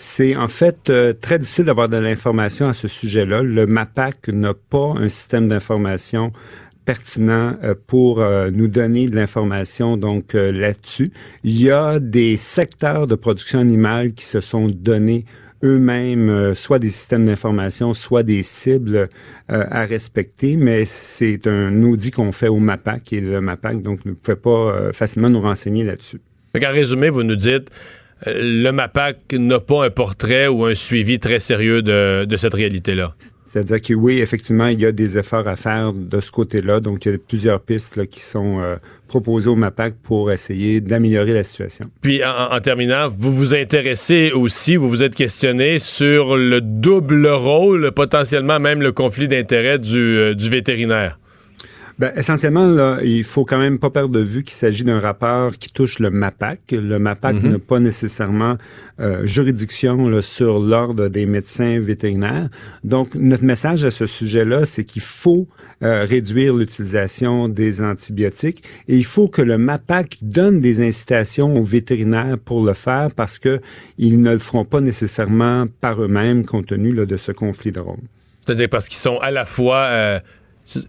C'est 0.03 0.35
en 0.35 0.49
fait 0.49 0.89
euh, 0.89 1.13
très 1.13 1.39
difficile 1.39 1.67
d'avoir 1.67 1.91
de 1.91 1.99
l'information 1.99 2.67
à 2.67 2.73
ce 2.73 2.89
sujet-là. 2.89 3.43
Le 3.43 3.67
MAPAC 3.67 4.29
n'a 4.29 4.55
pas 4.55 4.95
un 4.97 5.09
système 5.09 5.47
d'information 5.47 6.33
pertinent 6.87 7.59
euh, 7.63 7.75
pour 7.87 8.23
euh, 8.23 8.51
nous 8.51 8.67
donner 8.67 9.09
de 9.09 9.15
l'information 9.15 9.99
donc 9.99 10.33
là-dessus. 10.33 11.13
Il 11.45 11.61
y 11.61 11.71
a 11.71 11.99
des 11.99 12.39
secteurs 12.39 13.07
de 13.09 13.15
production 13.15 13.59
animale 13.59 14.15
qui 14.15 14.25
se 14.25 14.41
sont 14.41 14.71
donnés 14.71 15.27
eux-mêmes 15.63 16.55
soit 16.55 16.79
des 16.79 16.89
systèmes 16.89 17.27
d'information, 17.27 17.93
soit 17.93 18.23
des 18.23 18.43
cibles 18.43 19.11
à 19.49 19.85
respecter, 19.85 20.57
mais 20.57 20.87
c'est 20.87 21.47
un 21.47 21.83
audit 21.83 22.15
qu'on 22.15 22.33
fait 22.33 22.49
au 22.49 22.57
MAPAC 22.57 23.13
et 23.13 23.21
le 23.21 23.43
MAPAC 23.43 23.83
donc 23.83 24.07
ne 24.07 24.13
pouvait 24.13 24.37
pas 24.37 24.91
facilement 24.95 25.29
nous 25.29 25.43
renseigner 25.43 25.85
là-dessus. 25.85 26.23
Qu'en 26.59 26.73
résumé, 26.73 27.11
vous 27.11 27.23
nous 27.23 27.37
dites, 27.37 27.71
le 28.27 28.71
MAPAC 28.71 29.33
n'a 29.33 29.61
pas 29.61 29.85
un 29.85 29.91
portrait 29.91 30.47
ou 30.47 30.65
un 30.65 30.75
suivi 30.75 31.19
très 31.19 31.41
sérieux 31.41 31.83
de, 31.83 32.25
de 32.25 32.37
cette 32.37 32.55
réalité-là. 32.55 33.15
C'est-à-dire 33.53 33.81
que 33.81 33.95
oui, 33.95 34.21
effectivement, 34.21 34.69
il 34.69 34.81
y 34.81 34.87
a 34.87 34.93
des 34.93 35.19
efforts 35.19 35.49
à 35.49 35.57
faire 35.57 35.93
de 35.93 36.21
ce 36.21 36.31
côté-là. 36.31 36.79
Donc, 36.79 37.05
il 37.05 37.11
y 37.11 37.15
a 37.17 37.19
plusieurs 37.19 37.61
pistes 37.61 37.97
là, 37.97 38.07
qui 38.07 38.21
sont 38.21 38.61
euh, 38.61 38.77
proposées 39.09 39.51
au 39.51 39.57
MAPAC 39.57 39.95
pour 40.05 40.31
essayer 40.31 40.81
d'améliorer 40.81 41.33
la 41.33 41.43
situation. 41.43 41.91
Puis, 42.01 42.25
en, 42.25 42.53
en, 42.53 42.61
terminant, 42.61 43.09
vous 43.09 43.33
vous 43.33 43.53
intéressez 43.53 44.31
aussi, 44.31 44.77
vous 44.77 44.89
vous 44.89 45.03
êtes 45.03 45.17
questionné 45.17 45.81
sur 45.81 46.37
le 46.37 46.61
double 46.61 47.27
rôle, 47.27 47.91
potentiellement 47.91 48.61
même 48.61 48.83
le 48.83 48.93
conflit 48.93 49.27
d'intérêts 49.27 49.81
du, 49.81 49.99
euh, 49.99 50.35
du 50.35 50.49
vétérinaire. 50.49 51.19
Ben, 52.01 52.13
essentiellement, 52.17 52.67
là, 52.67 53.01
il 53.03 53.25
faut 53.25 53.45
quand 53.45 53.59
même 53.59 53.79
pas 53.79 53.91
perdre 53.91 54.09
de 54.15 54.21
vue 54.21 54.43
qu'il 54.43 54.55
s'agit 54.55 54.85
d'un 54.85 55.01
rapport 55.01 55.53
qui 55.59 55.71
touche 55.71 55.99
le 55.99 56.09
MAPAC. 56.11 56.61
Le 56.73 56.99
MAPAC 56.99 57.35
Mhm. 57.43 57.51
n'a 57.51 57.59
pas 57.59 57.79
nécessairement 57.79 58.57
euh, 59.01 59.27
juridiction 59.27 60.09
là, 60.09 60.23
sur 60.23 60.61
l'ordre 60.61 61.09
des 61.09 61.27
médecins 61.27 61.79
vétérinaires. 61.79 62.49
Donc, 62.85 63.15
notre 63.17 63.45
message 63.45 63.85
à 63.85 63.91
ce 63.91 64.07
sujet-là, 64.07 64.65
c'est 64.65 64.85
qu'il 64.85 65.03
faut 65.03 65.47
euh, 65.83 66.05
réduire 66.05 66.55
l'utilisation 66.55 67.49
des 67.49 67.83
antibiotiques 67.83 68.63
et 68.89 68.97
il 68.97 69.05
faut 69.05 69.29
que 69.29 69.43
le 69.43 69.59
MAPAC 69.59 70.17
donne 70.23 70.61
des 70.63 70.81
incitations 70.81 71.55
aux 71.55 71.63
vétérinaires 71.63 72.39
pour 72.43 72.65
le 72.65 72.73
faire 72.73 73.11
parce 73.15 73.39
que 73.39 73.61
ils 73.99 74.19
ne 74.23 74.33
le 74.33 74.39
feront 74.39 74.65
pas 74.65 74.81
nécessairement 74.81 75.67
par 75.83 76.03
eux-mêmes 76.03 76.47
compte 76.47 76.67
tenu 76.69 76.95
là, 76.95 77.05
de 77.05 77.19
ce 77.19 77.31
conflit 77.33 77.73
de 77.73 77.81
rôle. 77.81 78.01
C'est-à-dire 78.47 78.71
parce 78.71 78.89
qu'ils 78.89 79.01
sont 79.01 79.19
à 79.19 79.31
la 79.31 79.45
fois... 79.45 79.85
euh, 79.91 80.19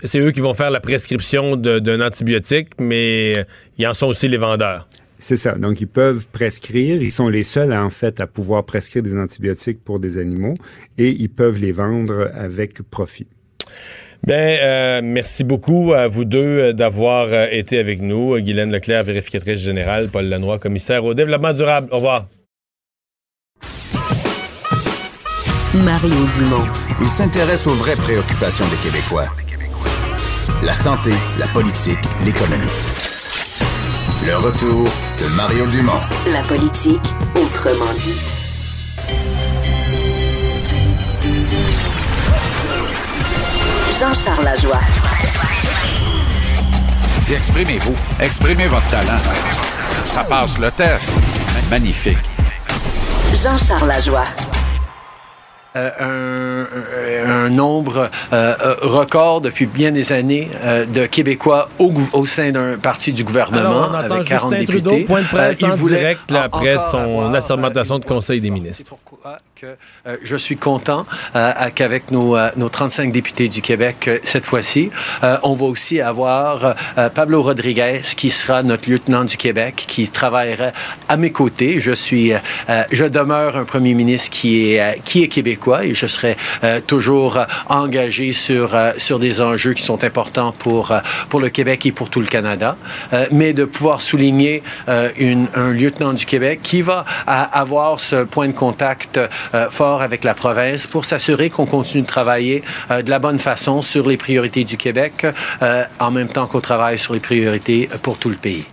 c'est 0.04 0.20
eux 0.20 0.32
qui 0.32 0.42
vont 0.42 0.54
faire 0.54 0.72
la 0.72 0.80
prescription 0.80 1.56
d'un 1.56 2.02
antibiotique, 2.02 2.70
mais 2.80 3.46
ils 3.78 3.88
en 3.88 3.94
sont 3.94 4.08
aussi 4.08 4.28
les 4.28 4.38
vendeurs. 4.38 4.88
C'est 5.22 5.36
ça. 5.36 5.54
Donc, 5.54 5.80
ils 5.80 5.88
peuvent 5.88 6.28
prescrire. 6.30 7.02
Ils 7.02 7.12
sont 7.12 7.30
les 7.30 7.44
seuls, 7.44 7.72
en 7.74 7.92
fait, 7.92 8.20
à 8.20 8.28
pouvoir 8.28 8.66
prescrire 8.66 9.04
des 9.04 9.16
antibiotiques 9.16 9.84
pour 9.84 10.00
des 10.00 10.18
animaux 10.18 10.56
et 10.98 11.10
ils 11.10 11.30
peuvent 11.30 11.58
les 11.58 11.72
vendre 11.72 12.32
avec 12.34 12.82
profit. 12.82 13.28
Bien, 14.26 14.36
euh, 14.36 15.02
merci 15.04 15.44
beaucoup 15.44 15.94
à 15.94 16.08
vous 16.08 16.26
deux 16.26 16.40
euh, 16.40 16.74
d'avoir 16.74 17.28
euh, 17.32 17.48
été 17.52 17.80
avec 17.80 18.02
nous. 18.02 18.40
Guylaine 18.40 18.72
Leclerc, 18.72 19.04
vérificatrice 19.04 19.60
générale, 19.60 20.10
Paul 20.10 20.26
Lanois, 20.26 20.60
commissaire 20.60 21.04
au 21.06 21.14
développement 21.14 21.54
durable. 21.54 21.88
Au 21.92 21.96
revoir. 21.96 22.28
Mario 25.74 26.14
Dumont. 26.36 26.68
Il 27.00 27.08
s'intéresse 27.08 27.66
aux 27.66 27.74
vraies 27.74 27.96
préoccupations 27.96 28.66
des 28.66 28.78
Québécois. 28.78 29.30
La 30.64 30.74
santé, 30.74 31.12
la 31.40 31.48
politique, 31.48 32.00
l'économie. 32.24 32.68
Le 34.26 34.38
retour 34.38 34.88
de 35.20 35.28
Mario 35.36 35.66
Dumont. 35.68 36.00
La 36.32 36.42
politique, 36.42 37.02
autrement 37.36 37.94
dit. 38.00 38.20
Jean-Charles 44.00 44.46
Lajoie. 44.46 44.80
Dis, 47.24 47.34
exprimez-vous. 47.34 47.96
Exprimez 48.20 48.68
votre 48.68 48.90
talent. 48.90 49.22
Ça 50.06 50.24
passe 50.24 50.58
le 50.58 50.72
test. 50.72 51.14
Magnifique. 51.70 52.18
Jean-Charles 53.34 53.88
Lajoie. 53.88 54.26
Euh, 55.78 56.66
un, 57.26 57.30
un, 57.30 57.50
nombre 57.50 58.10
euh, 58.34 58.56
record 58.82 59.40
depuis 59.40 59.66
bien 59.66 59.94
des 59.94 60.12
années 60.12 60.50
euh, 60.66 60.86
de 60.86 61.06
Québécois 61.06 61.70
au, 61.80 61.94
au 62.12 62.26
sein 62.26 62.52
d'un 62.52 62.78
parti 62.78 63.14
du 63.14 63.24
gouvernement. 63.24 63.84
Alors, 63.86 63.92
on 63.94 63.98
entend 64.06 64.16
avec 64.16 64.28
40 64.28 64.50
Justin 64.52 64.66
députés. 64.66 64.82
Trudeau, 64.82 65.06
point 65.06 65.22
de 65.22 65.28
presse 65.28 65.64
en 65.64 65.76
voulait 65.76 65.98
direct 66.00 66.30
là, 66.30 66.44
après 66.44 66.78
son 66.78 67.34
assermentation 67.34 68.00
de 68.00 68.06
Conseil 68.06 68.42
des 68.42 68.50
ministres. 68.50 68.96
Euh, 69.64 70.18
je 70.24 70.36
suis 70.36 70.58
content 70.58 71.06
euh, 71.36 71.52
qu'avec 71.76 72.10
nos, 72.10 72.36
euh, 72.36 72.50
nos 72.56 72.70
35 72.70 73.12
députés 73.12 73.48
du 73.48 73.62
Québec 73.62 74.08
euh, 74.08 74.18
cette 74.24 74.46
fois-ci, 74.46 74.90
euh, 75.24 75.38
on 75.44 75.54
va 75.54 75.66
aussi 75.66 76.02
avoir 76.02 76.76
euh, 76.98 77.10
Pablo 77.10 77.44
Rodriguez 77.44 78.02
qui 78.16 78.32
sera 78.32 78.64
notre 78.64 78.90
lieutenant 78.90 79.24
du 79.24 79.38
Québec, 79.38 79.86
qui 79.88 80.08
travaillera 80.08 80.72
à 81.08 81.18
mes 81.18 81.32
côtés. 81.32 81.80
Je 81.80 81.92
suis, 81.92 82.34
euh, 82.34 82.40
je 82.92 83.06
demeure 83.06 83.56
un 83.56 83.66
premier 83.66 83.94
ministre 83.94 84.32
qui 84.32 84.74
est, 84.74 84.82
euh, 84.82 85.28
québécois 85.28 85.86
et 85.86 85.94
je 85.94 86.08
serai 86.08 86.38
euh, 86.64 86.80
toujours 86.82 87.38
euh, 87.38 87.46
engagé 87.68 88.34
sur, 88.34 88.74
euh, 88.74 88.94
sur 88.98 89.20
des 89.20 89.42
enjeux 89.42 89.74
qui 89.74 89.84
sont 89.84 90.04
importants 90.04 90.54
pour, 90.54 90.92
euh, 90.92 91.00
pour 91.30 91.40
le 91.40 91.50
Québec 91.50 91.86
et 91.86 91.92
pour 91.92 92.10
tout 92.10 92.22
le 92.22 92.28
Canada. 92.28 92.78
Euh, 93.14 93.28
mais 93.32 93.54
de 93.54 93.66
pouvoir 93.66 94.02
souligner 94.02 94.64
euh, 94.90 95.10
un 95.56 95.72
lieutenant 95.72 96.14
du 96.14 96.26
Québec 96.26 96.62
qui 96.64 96.82
va 96.82 97.06
avoir 97.28 98.00
ce 98.00 98.24
point 98.24 98.48
de 98.48 98.54
contact 98.54 99.18
euh, 99.18 99.28
fort 99.70 100.02
avec 100.02 100.24
la 100.24 100.34
province 100.34 100.88
pour 100.88 101.06
s'assurer 101.06 101.50
qu'on 101.50 101.66
continue 101.66 102.04
de 102.04 102.08
travailler 102.08 102.64
euh, 102.90 103.02
de 103.02 103.10
la 103.10 103.20
bonne 103.20 103.40
façon 103.40 103.82
sur 103.82 104.08
les 104.08 104.18
priorités 104.18 104.64
du 104.64 104.78
Québec 104.78 105.26
euh, 105.62 105.84
en 106.00 106.12
même 106.12 106.28
temps 106.28 106.48
qu'on 106.48 106.62
travaille 106.62 106.98
sur 107.00 107.14
les 107.14 107.20
priorités 107.20 107.90
pour 108.02 108.18
tout 108.18 108.30
le 108.30 108.36
pays. 108.36 108.66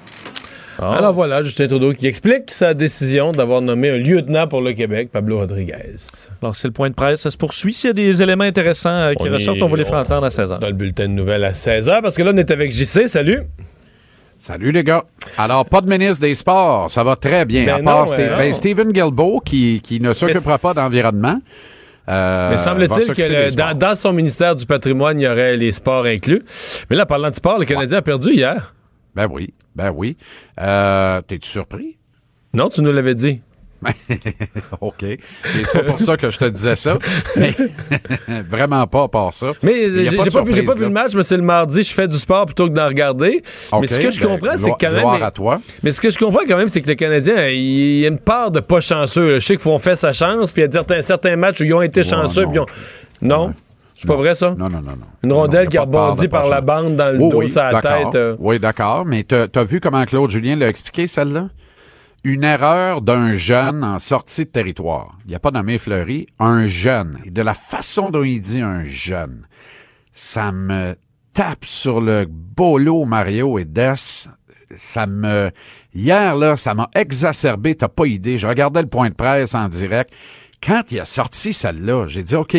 Alors 0.81 1.13
voilà, 1.13 1.43
Justin 1.43 1.67
Trudeau 1.67 1.93
qui 1.93 2.07
explique 2.07 2.53
sa 2.53 2.73
décision 2.73 3.33
d'avoir 3.33 3.61
nommé 3.61 3.91
un 3.91 3.97
lieutenant 3.97 4.47
pour 4.47 4.61
le 4.61 4.73
Québec, 4.75 5.09
Pablo 5.13 5.39
Rodriguez. 5.39 5.97
Alors, 6.41 6.55
c'est 6.55 6.69
le 6.69 6.73
point 6.73 6.89
de 6.89 6.95
presse. 6.95 7.23
Ça 7.23 7.33
se 7.33 7.37
poursuit. 7.37 7.75
S'il 7.75 7.89
y 7.89 7.91
a 7.91 7.95
des 7.95 8.23
éléments 8.23 8.45
intéressants 8.45 8.91
euh, 8.91 9.15
qui 9.15 9.29
On 9.29 9.33
ressortent, 9.33 9.59
est- 9.59 9.63
on 9.65 9.67
va 9.67 9.77
les 9.77 9.85
faire 9.85 9.99
entendre 9.99 10.25
à 10.27 10.29
16h. 10.29 10.61
Dans 10.61 10.69
le 10.69 10.73
bulletin 10.75 11.09
de 11.09 11.15
nouvelles 11.15 11.43
à 11.43 11.51
16h, 11.51 12.01
parce 12.01 12.15
que 12.15 12.23
là, 12.23 12.31
on 12.33 12.37
est 12.37 12.53
avec 12.53 12.71
JC. 12.71 13.09
Salut. 13.09 13.43
Salut 14.39 14.71
les 14.71 14.85
gars. 14.85 15.05
Alors, 15.37 15.65
pas 15.67 15.81
de 15.81 15.89
ministre 15.89 16.21
des 16.23 16.35
Sports, 16.35 16.91
ça 16.91 17.03
va 17.03 17.17
très 17.17 17.45
bien. 17.45 17.65
Ben 17.67 17.75
à 17.81 17.83
part 17.83 18.07
non, 18.07 18.15
ben. 18.17 18.55
Stephen 18.55 18.93
Guilbeault 18.93 19.41
qui, 19.41 19.81
qui 19.83 20.01
ne 20.01 20.13
s'occupera 20.13 20.59
pas 20.59 20.75
d'environnement. 20.75 21.41
euh, 22.09 22.51
Mais 22.51 22.57
semble-t-il 22.57 23.13
que 23.15 23.23
le- 23.23 23.75
dans 23.75 23.95
son 23.97 24.13
ministère 24.13 24.55
du 24.55 24.65
patrimoine, 24.65 25.19
il 25.19 25.25
y 25.25 25.29
aurait 25.29 25.57
les 25.57 25.73
sports 25.73 26.05
inclus. 26.05 26.43
Mais 26.89 26.97
là, 26.97 27.05
parlant 27.05 27.31
de 27.31 27.35
sport, 27.35 27.59
le 27.59 27.65
Canadien 27.65 27.99
a 27.99 28.03
perdu 28.03 28.33
hier. 28.33 28.75
Ben 29.17 29.27
oui, 29.31 29.53
ben 29.75 29.91
oui. 29.95 30.17
Euh, 30.61 31.21
T'es-tu 31.23 31.49
surpris? 31.51 31.99
Non, 32.55 32.69
tu 32.69 32.81
nous 32.81 32.93
l'avais 32.93 33.17
dit. 33.17 33.43
OK. 34.81 35.03
Et 35.05 35.19
c'est 35.63 35.79
pas 35.79 35.85
pour 35.85 36.01
ça 36.01 36.17
que 36.17 36.31
je 36.31 36.39
te 36.39 36.45
disais 36.47 36.77
ça. 36.77 36.99
Mais 37.37 37.55
vraiment 38.49 38.87
pas 38.87 39.05
à 39.05 39.09
part 39.09 39.33
ça. 39.33 39.53
Mais 39.63 39.89
j'ai 39.89 40.17
pas, 40.17 40.43
vu- 40.43 40.65
pas 40.65 40.75
vu 40.75 40.81
le 40.85 40.91
match, 40.91 41.15
mais 41.15 41.23
c'est 41.23 41.37
le 41.37 41.43
mardi, 41.43 41.83
je 41.83 41.93
fais 41.93 42.09
du 42.09 42.17
sport 42.17 42.47
plutôt 42.47 42.69
que 42.69 42.75
d'en 42.75 42.89
regarder. 42.89 43.43
mais 43.81 43.87
ce 43.87 44.01
que 44.01 44.11
je 44.11 44.21
ben, 44.21 44.29
comprends, 44.29 44.57
c'est 44.57 44.71
quand 44.81 44.91
même. 44.91 45.01
gloire 45.01 45.23
à 45.23 45.31
toi. 45.31 45.61
Mais 45.83 45.93
ce 45.93 46.01
que 46.01 46.11
je 46.11 46.19
comprends 46.19 46.43
quand 46.47 46.57
même, 46.57 46.69
c'est 46.69 46.81
que 46.83 46.89
le 46.89 46.95
Canadien, 46.95 47.49
il 47.49 48.01
y 48.01 48.05
a 48.05 48.09
une 48.09 48.19
part 48.19 48.51
de 48.51 48.61
pas 48.61 48.81
chanceux. 48.81 49.35
Je 49.35 49.41
sais 49.41 49.55
qu'ils 49.55 49.63
font 49.63 49.79
fait 49.79 49.97
sa 49.97 50.13
chance, 50.13 50.53
puis 50.53 50.63
il 50.63 50.67
y 50.67 50.69
a 50.69 50.73
certains, 50.73 51.01
certains 51.03 51.37
matchs 51.37 51.61
où 51.61 51.65
ils 51.65 51.75
ont 51.75 51.83
été 51.83 52.03
chanceux, 52.03 52.45
non. 52.45 52.51
puis 52.51 52.57
ils 52.59 52.61
ont. 52.61 52.67
Non? 53.21 53.55
C'est 53.95 54.07
pas 54.07 54.15
vrai, 54.17 54.37
ça? 54.37 54.55
Non, 54.57 54.69
non, 54.69 54.81
non, 54.81 54.93
non. 54.93 55.07
Une 55.25 55.33
rondelle 55.33 55.67
qui 55.67 55.77
a 55.77 55.85
par 55.85 56.15
pas 56.15 56.49
la 56.49 56.61
bande 56.61 56.95
dans 56.95 57.11
le 57.13 57.19
dos, 57.19 57.33
oui, 57.35 57.51
d'accord. 57.53 57.81
tête. 57.81 58.15
euh. 58.15 58.37
Oui, 58.39 58.61
d'accord. 58.61 59.05
Mais 59.05 59.25
t'as 59.25 59.47
as 59.53 59.65
vu 59.65 59.81
comment 59.81 60.05
Claude 60.05 60.31
Julien 60.31 60.55
l'a 60.55 60.69
expliqué, 60.69 61.09
celle-là? 61.09 61.49
Une 62.25 62.43
erreur 62.43 63.01
d'un 63.01 63.35
jeune 63.35 63.85
en 63.85 64.01
sortie 64.01 64.45
de 64.45 64.51
territoire. 64.51 65.19
Il 65.25 65.31
n'y 65.31 65.37
a 65.37 65.39
pas 65.39 65.53
nommé 65.53 65.79
Fleury. 65.79 66.27
Un 66.41 66.67
jeune. 66.67 67.19
De 67.25 67.43
la 67.43 67.55
façon 67.55 68.11
dont 68.11 68.25
il 68.25 68.41
dit 68.41 68.61
un 68.61 68.85
jeune, 68.85 69.47
ça 70.13 70.51
me 70.51 70.97
tape 71.33 71.65
sur 71.65 72.01
le 72.01 72.27
lot, 72.59 73.05
Mario 73.05 73.59
et 73.59 73.65
Des. 73.65 73.95
Ça 74.77 75.07
me... 75.07 75.53
Hier, 75.95 76.35
là, 76.35 76.57
ça 76.57 76.75
m'a 76.75 76.91
exacerbé. 76.95 77.77
T'as 77.77 77.89
pas 77.89 78.07
idée. 78.07 78.37
Je 78.37 78.49
regardais 78.49 78.83
le 78.83 78.89
point 78.89 79.11
de 79.11 79.15
presse 79.15 79.55
en 79.55 79.69
direct. 79.69 80.13
Quand 80.61 80.83
il 80.91 80.99
a 80.99 81.05
sorti 81.05 81.53
celle-là, 81.53 82.09
j'ai 82.09 82.25
dit, 82.25 82.35
OK, 82.35 82.57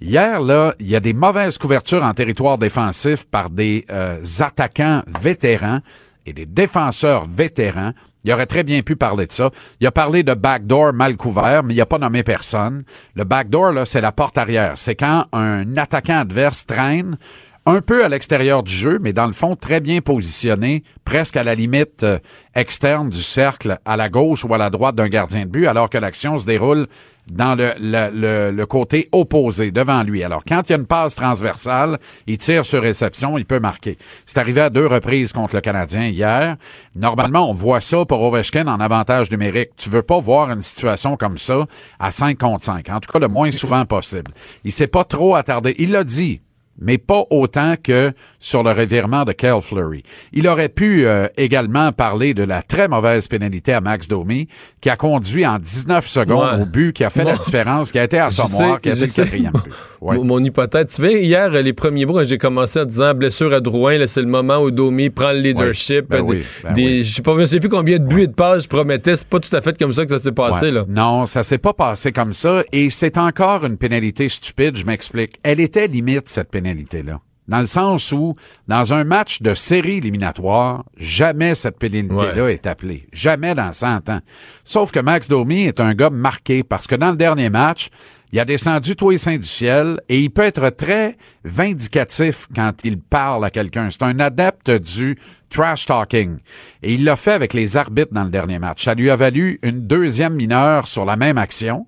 hier, 0.00 0.40
là, 0.40 0.74
il 0.80 0.88
y 0.88 0.96
a 0.96 1.00
des 1.00 1.12
mauvaises 1.12 1.58
couvertures 1.58 2.02
en 2.02 2.14
territoire 2.14 2.56
défensif 2.56 3.26
par 3.26 3.50
des 3.50 3.84
euh, 3.90 4.18
attaquants 4.40 5.02
vétérans 5.06 5.80
et 6.24 6.32
des 6.32 6.46
défenseurs 6.46 7.24
vétérans. 7.28 7.92
Il 8.26 8.32
aurait 8.32 8.46
très 8.46 8.64
bien 8.64 8.82
pu 8.82 8.96
parler 8.96 9.26
de 9.26 9.32
ça. 9.32 9.50
Il 9.80 9.86
a 9.86 9.92
parlé 9.92 10.24
de 10.24 10.34
backdoor 10.34 10.92
mal 10.92 11.16
couvert, 11.16 11.62
mais 11.62 11.74
il 11.74 11.76
n'a 11.76 11.86
pas 11.86 11.98
nommé 11.98 12.24
personne. 12.24 12.82
Le 13.14 13.22
backdoor, 13.22 13.70
là, 13.70 13.86
c'est 13.86 14.00
la 14.00 14.10
porte 14.10 14.36
arrière. 14.36 14.72
C'est 14.74 14.96
quand 14.96 15.26
un 15.32 15.76
attaquant 15.76 16.18
adverse 16.18 16.66
traîne 16.66 17.18
un 17.66 17.80
peu 17.80 18.04
à 18.04 18.08
l'extérieur 18.08 18.62
du 18.62 18.72
jeu, 18.72 19.00
mais 19.02 19.12
dans 19.12 19.26
le 19.26 19.32
fond, 19.32 19.56
très 19.56 19.80
bien 19.80 20.00
positionné, 20.00 20.84
presque 21.04 21.36
à 21.36 21.42
la 21.42 21.56
limite 21.56 22.04
euh, 22.04 22.18
externe 22.54 23.10
du 23.10 23.22
cercle, 23.22 23.78
à 23.84 23.96
la 23.96 24.08
gauche 24.08 24.44
ou 24.44 24.54
à 24.54 24.58
la 24.58 24.70
droite 24.70 24.94
d'un 24.94 25.08
gardien 25.08 25.40
de 25.40 25.50
but, 25.50 25.66
alors 25.66 25.90
que 25.90 25.98
l'action 25.98 26.38
se 26.38 26.46
déroule 26.46 26.86
dans 27.28 27.56
le, 27.58 28.64
côté 28.66 29.08
opposé, 29.10 29.72
devant 29.72 30.04
lui. 30.04 30.22
Alors, 30.22 30.44
quand 30.46 30.62
il 30.68 30.72
y 30.72 30.74
a 30.76 30.78
une 30.78 30.86
passe 30.86 31.16
transversale, 31.16 31.98
il 32.28 32.38
tire 32.38 32.64
sur 32.64 32.82
réception, 32.82 33.36
il 33.36 33.44
peut 33.44 33.58
marquer. 33.58 33.98
C'est 34.26 34.38
arrivé 34.38 34.60
à 34.60 34.70
deux 34.70 34.86
reprises 34.86 35.32
contre 35.32 35.56
le 35.56 35.60
Canadien 35.60 36.06
hier. 36.06 36.56
Normalement, 36.94 37.50
on 37.50 37.52
voit 37.52 37.80
ça 37.80 38.04
pour 38.04 38.22
Ovechkin 38.22 38.68
en 38.68 38.78
avantage 38.78 39.28
numérique. 39.32 39.70
Tu 39.76 39.90
veux 39.90 40.02
pas 40.02 40.20
voir 40.20 40.52
une 40.52 40.62
situation 40.62 41.16
comme 41.16 41.36
ça 41.36 41.66
à 41.98 42.12
5 42.12 42.38
contre 42.38 42.64
5. 42.64 42.88
En 42.90 43.00
tout 43.00 43.10
cas, 43.10 43.18
le 43.18 43.28
moins 43.28 43.50
souvent 43.50 43.84
possible. 43.86 44.30
Il 44.62 44.70
s'est 44.70 44.86
pas 44.86 45.02
trop 45.02 45.34
attardé. 45.34 45.74
Il 45.78 45.90
l'a 45.90 46.04
dit. 46.04 46.40
Mais 46.78 46.98
pas 46.98 47.24
autant 47.30 47.76
que 47.82 48.12
sur 48.46 48.62
le 48.62 48.70
revirement 48.70 49.24
de 49.24 49.32
Kel 49.32 49.60
Fleury. 49.60 50.04
Il 50.32 50.46
aurait 50.46 50.68
pu 50.68 51.04
euh, 51.04 51.26
également 51.36 51.90
parler 51.90 52.32
de 52.32 52.44
la 52.44 52.62
très 52.62 52.86
mauvaise 52.86 53.26
pénalité 53.26 53.72
à 53.72 53.80
Max 53.80 54.06
Domi, 54.06 54.46
qui 54.80 54.88
a 54.88 54.94
conduit 54.94 55.44
en 55.44 55.58
19 55.58 56.06
secondes 56.06 56.54
Ouais. 56.56 56.62
au 56.62 56.66
but, 56.66 56.92
qui 56.92 57.02
a 57.02 57.10
fait 57.10 57.24
la 57.24 57.36
différence, 57.36 57.90
qui 57.90 57.98
a 57.98 58.04
été 58.04 58.20
à 58.20 58.30
sais, 58.30 58.42
qui 58.80 58.88
a 58.90 58.92
été 58.92 59.06
quatrième 59.08 59.50
but. 59.52 59.72
Ouais. 60.00 60.16
Mon, 60.16 60.24
mon 60.24 60.44
hypothèse. 60.44 60.86
Tu 60.94 61.02
sais, 61.02 61.24
hier, 61.24 61.50
les 61.50 61.72
premiers 61.72 62.06
mots, 62.06 62.22
j'ai 62.22 62.38
commencé 62.38 62.78
en 62.80 62.84
disant 62.84 63.14
blessure 63.14 63.52
à 63.52 63.58
Drouin, 63.60 64.06
c'est 64.06 64.20
le 64.20 64.28
moment 64.28 64.58
où 64.58 64.70
Domi 64.70 65.10
prend 65.10 65.32
le 65.32 65.40
leadership. 65.40 66.04
Ben 66.08 66.22
des- 66.24 66.30
oui, 66.34 66.44
ben 66.62 66.72
des- 66.74 66.84
oui. 66.84 67.04
Je 67.04 67.14
sais 67.14 67.22
pas, 67.22 67.34
je 67.40 67.46
sais 67.46 67.58
plus 67.58 67.68
combien 67.70 67.98
de 67.98 68.04
buts 68.04 68.22
et 68.22 68.26
de 68.28 68.32
passes 68.34 68.64
je 68.64 68.68
promettais. 68.68 69.16
C'est 69.16 69.26
pas 69.26 69.40
tout 69.40 69.56
à 69.56 69.60
fait 69.62 69.76
comme 69.76 69.92
ça 69.92 70.04
que 70.04 70.12
ça 70.12 70.18
s'est 70.20 70.30
passé, 70.30 70.70
là. 70.70 70.84
Non, 70.88 71.26
ça 71.26 71.42
s'est 71.42 71.58
pas 71.58 71.72
passé 71.72 72.12
comme 72.12 72.32
ça 72.34 72.62
et 72.72 72.90
c'est 72.90 73.18
encore 73.18 73.64
une 73.64 73.76
pénalité 73.78 74.28
stupide, 74.28 74.76
je 74.76 74.84
m'explique. 74.84 75.40
Elle 75.42 75.58
était 75.58 75.88
limite, 75.88 76.28
cette 76.28 76.50
pénalité-là. 76.50 77.18
Dans 77.48 77.60
le 77.60 77.66
sens 77.66 78.10
où, 78.12 78.34
dans 78.66 78.92
un 78.92 79.04
match 79.04 79.40
de 79.40 79.54
série 79.54 79.98
éliminatoire, 79.98 80.84
jamais 80.96 81.54
cette 81.54 81.78
pénalité-là 81.78 82.50
est 82.50 82.66
appelée. 82.66 83.06
Jamais 83.12 83.54
dans 83.54 83.72
100 83.72 84.08
ans. 84.08 84.20
Sauf 84.64 84.90
que 84.90 85.00
Max 85.00 85.28
Domi 85.28 85.62
est 85.62 85.80
un 85.80 85.94
gars 85.94 86.10
marqué 86.10 86.64
parce 86.64 86.86
que 86.86 86.96
dans 86.96 87.10
le 87.10 87.16
dernier 87.16 87.50
match, 87.50 87.90
il 88.32 88.40
a 88.40 88.44
descendu 88.44 88.96
tous 88.96 89.10
les 89.10 89.18
saints 89.18 89.38
du 89.38 89.46
ciel 89.46 90.00
et 90.08 90.20
il 90.20 90.30
peut 90.30 90.42
être 90.42 90.68
très 90.70 91.16
vindicatif 91.44 92.48
quand 92.54 92.72
il 92.84 92.98
parle 92.98 93.44
à 93.44 93.50
quelqu'un. 93.50 93.88
C'est 93.90 94.02
un 94.02 94.18
adepte 94.18 94.70
du 94.70 95.16
trash 95.48 95.86
talking. 95.86 96.38
Et 96.82 96.94
il 96.94 97.04
l'a 97.04 97.16
fait 97.16 97.32
avec 97.32 97.54
les 97.54 97.76
arbitres 97.76 98.12
dans 98.12 98.24
le 98.24 98.30
dernier 98.30 98.58
match. 98.58 98.84
Ça 98.84 98.94
lui 98.94 99.10
a 99.10 99.16
valu 99.16 99.60
une 99.62 99.86
deuxième 99.86 100.34
mineure 100.34 100.88
sur 100.88 101.04
la 101.04 101.16
même 101.16 101.38
action 101.38 101.86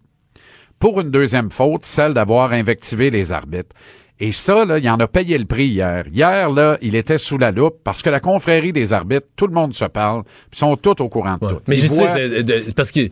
pour 0.78 1.00
une 1.00 1.10
deuxième 1.10 1.50
faute, 1.50 1.84
celle 1.84 2.14
d'avoir 2.14 2.52
invectivé 2.52 3.10
les 3.10 3.32
arbitres. 3.32 3.74
Et 4.20 4.32
ça, 4.32 4.64
là, 4.64 4.78
il 4.78 4.90
en 4.90 4.98
a 4.98 5.06
payé 5.06 5.38
le 5.38 5.44
prix 5.44 5.66
hier. 5.68 6.04
Hier, 6.12 6.50
là, 6.50 6.76
il 6.82 6.94
était 6.96 7.18
sous 7.18 7.38
la 7.38 7.52
loupe 7.52 7.76
parce 7.84 8.02
que 8.02 8.10
la 8.10 8.18
confrérie 8.20 8.72
des 8.72 8.92
arbitres, 8.92 9.26
tout 9.36 9.46
le 9.46 9.52
monde 9.54 9.74
se 9.74 9.84
parle, 9.84 10.24
puis 10.24 10.32
ils 10.54 10.58
sont 10.58 10.76
tous 10.76 11.00
au 11.00 11.08
courant 11.08 11.34
de 11.40 11.48
tout. 11.48 11.60
Mais 11.68 11.76
je 11.76 11.86
sais, 11.86 12.04
voient- 12.06 12.72
parce 12.74 12.90
qu'il 12.90 13.10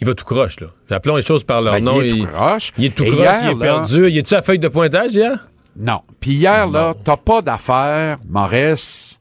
il 0.00 0.06
va 0.06 0.14
tout 0.14 0.24
croche, 0.24 0.58
là. 0.58 0.66
Appelons 0.90 1.14
les 1.16 1.22
choses 1.22 1.44
par 1.44 1.62
leur 1.62 1.74
Ben, 1.74 1.84
nom. 1.84 2.02
il 2.02 2.18
est 2.20 2.20
tout 2.24 2.26
croche. 2.32 2.72
Il 2.78 2.84
est 2.86 2.94
tout 2.96 3.04
croche, 3.04 3.16
hier, 3.16 3.38
il 3.44 3.48
est 3.50 3.54
là- 3.54 3.60
perdu. 3.64 4.10
Il 4.10 4.18
est-tu 4.18 4.34
à 4.34 4.42
feuille 4.42 4.58
de 4.58 4.66
pointage 4.68 5.14
hier? 5.14 5.46
Non. 5.76 6.00
Puis 6.18 6.32
hier, 6.32 6.68
là, 6.68 6.94
t'as 7.04 7.16
pas 7.16 7.40
d'affaire, 7.40 8.18
Maurice, 8.28 9.20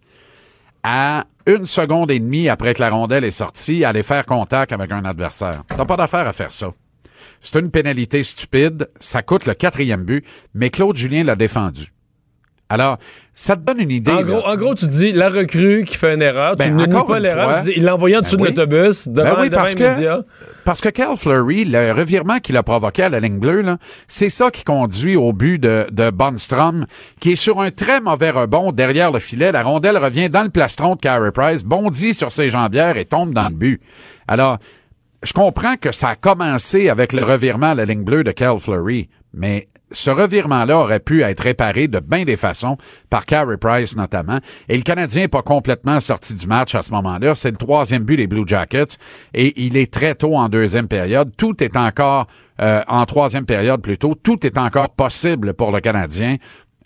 à 0.81 1.25
une 1.45 1.67
seconde 1.67 2.09
et 2.09 2.19
demie 2.19 2.49
après 2.49 2.73
que 2.73 2.81
la 2.81 2.89
rondelle 2.89 3.23
est 3.23 3.29
sortie, 3.31 3.85
aller 3.85 4.01
faire 4.01 4.25
contact 4.25 4.73
avec 4.73 4.91
un 4.91 5.05
adversaire. 5.05 5.61
T'as 5.67 5.85
pas 5.85 5.95
d'affaire 5.95 6.27
à 6.27 6.33
faire 6.33 6.51
ça. 6.51 6.71
C'est 7.49 7.59
une 7.59 7.71
pénalité 7.71 8.23
stupide, 8.23 8.89
ça 8.99 9.21
coûte 9.21 9.45
le 9.45 9.53
quatrième 9.53 10.03
but, 10.03 10.25
mais 10.53 10.69
Claude 10.69 10.97
Julien 10.97 11.23
l'a 11.23 11.37
défendu. 11.37 11.93
Alors, 12.67 12.97
ça 13.33 13.55
te 13.55 13.61
donne 13.61 13.79
une 13.79 13.91
idée. 13.91 14.11
En 14.11 14.21
gros, 14.23 14.45
en 14.45 14.57
gros, 14.57 14.75
tu 14.75 14.85
dis 14.85 15.13
la 15.13 15.29
recrue 15.29 15.85
qui 15.85 15.95
fait 15.95 16.15
une 16.15 16.21
erreur. 16.21 16.57
Ben, 16.57 16.65
tu 16.65 16.71
ne 16.71 16.85
nies 16.85 16.93
encore 16.93 17.05
pas 17.05 17.19
l'erreur. 17.19 17.59
Il 17.73 17.85
l'a 17.85 17.95
envoyé 17.95 18.17
en 18.17 18.19
dessous 18.19 18.35
Ben 18.35 18.43
de 18.43 18.49
oui. 18.49 18.55
l'autobus, 18.57 19.07
devant, 19.07 19.23
Ben 19.35 19.35
oui, 19.43 19.49
devant 19.49 19.61
parce 19.61 19.75
les 19.75 19.89
médias. 19.89 20.21
Parce 20.65 20.81
que 20.81 20.89
Cal 20.89 21.15
Fleury, 21.15 21.63
le 21.63 21.93
revirement 21.93 22.39
qu'il 22.39 22.57
a 22.57 22.63
provoqué 22.63 23.03
à 23.03 23.09
la 23.09 23.21
ligne 23.21 23.39
bleue, 23.39 23.63
c'est 24.09 24.29
ça 24.29 24.51
qui 24.51 24.65
conduit 24.65 25.15
au 25.15 25.31
but 25.31 25.57
de, 25.57 25.87
de 25.89 26.09
Bonstrom, 26.09 26.85
qui 27.21 27.31
est 27.31 27.35
sur 27.37 27.61
un 27.61 27.71
très 27.71 28.01
mauvais 28.01 28.31
rebond 28.31 28.73
derrière 28.73 29.13
le 29.13 29.19
filet. 29.19 29.53
La 29.53 29.63
rondelle 29.63 29.97
revient 29.97 30.29
dans 30.29 30.43
le 30.43 30.49
plastron 30.49 30.95
de 30.95 30.99
Carey 30.99 31.31
Price, 31.31 31.63
bondit 31.63 32.13
sur 32.13 32.33
ses 32.33 32.49
jambières 32.49 32.97
et 32.97 33.05
tombe 33.05 33.33
dans 33.33 33.47
le 33.47 33.55
but. 33.55 33.81
Alors, 34.27 34.57
je 35.23 35.33
comprends 35.33 35.75
que 35.75 35.91
ça 35.91 36.09
a 36.09 36.15
commencé 36.15 36.89
avec 36.89 37.13
le 37.13 37.23
revirement 37.23 37.71
à 37.71 37.75
la 37.75 37.85
ligne 37.85 38.03
bleue 38.03 38.23
de 38.23 38.31
Cal 38.31 38.59
Fleury, 38.59 39.09
mais 39.33 39.67
ce 39.91 40.09
revirement-là 40.09 40.77
aurait 40.79 40.99
pu 40.99 41.23
être 41.23 41.41
réparé 41.41 41.87
de 41.87 41.99
bien 41.99 42.25
des 42.25 42.35
façons, 42.35 42.77
par 43.09 43.25
Carey 43.25 43.57
Price 43.57 43.95
notamment. 43.95 44.39
Et 44.67 44.75
le 44.75 44.83
Canadien 44.83 45.23
n'est 45.23 45.27
pas 45.27 45.41
complètement 45.41 45.99
sorti 46.01 46.35
du 46.35 46.47
match 46.47 46.75
à 46.75 46.83
ce 46.83 46.91
moment-là. 46.91 47.35
C'est 47.35 47.51
le 47.51 47.57
troisième 47.57 48.03
but 48.03 48.17
des 48.17 48.27
Blue 48.27 48.43
Jackets 48.45 48.97
et 49.33 49.53
il 49.65 49.77
est 49.77 49.91
très 49.91 50.15
tôt 50.15 50.35
en 50.35 50.49
deuxième 50.49 50.87
période. 50.87 51.31
Tout 51.37 51.63
est 51.63 51.77
encore, 51.77 52.27
euh, 52.61 52.81
en 52.87 53.05
troisième 53.05 53.45
période 53.45 53.81
plutôt, 53.81 54.13
tout 54.15 54.45
est 54.45 54.57
encore 54.57 54.89
possible 54.89 55.53
pour 55.53 55.71
le 55.71 55.79
Canadien 55.79 56.35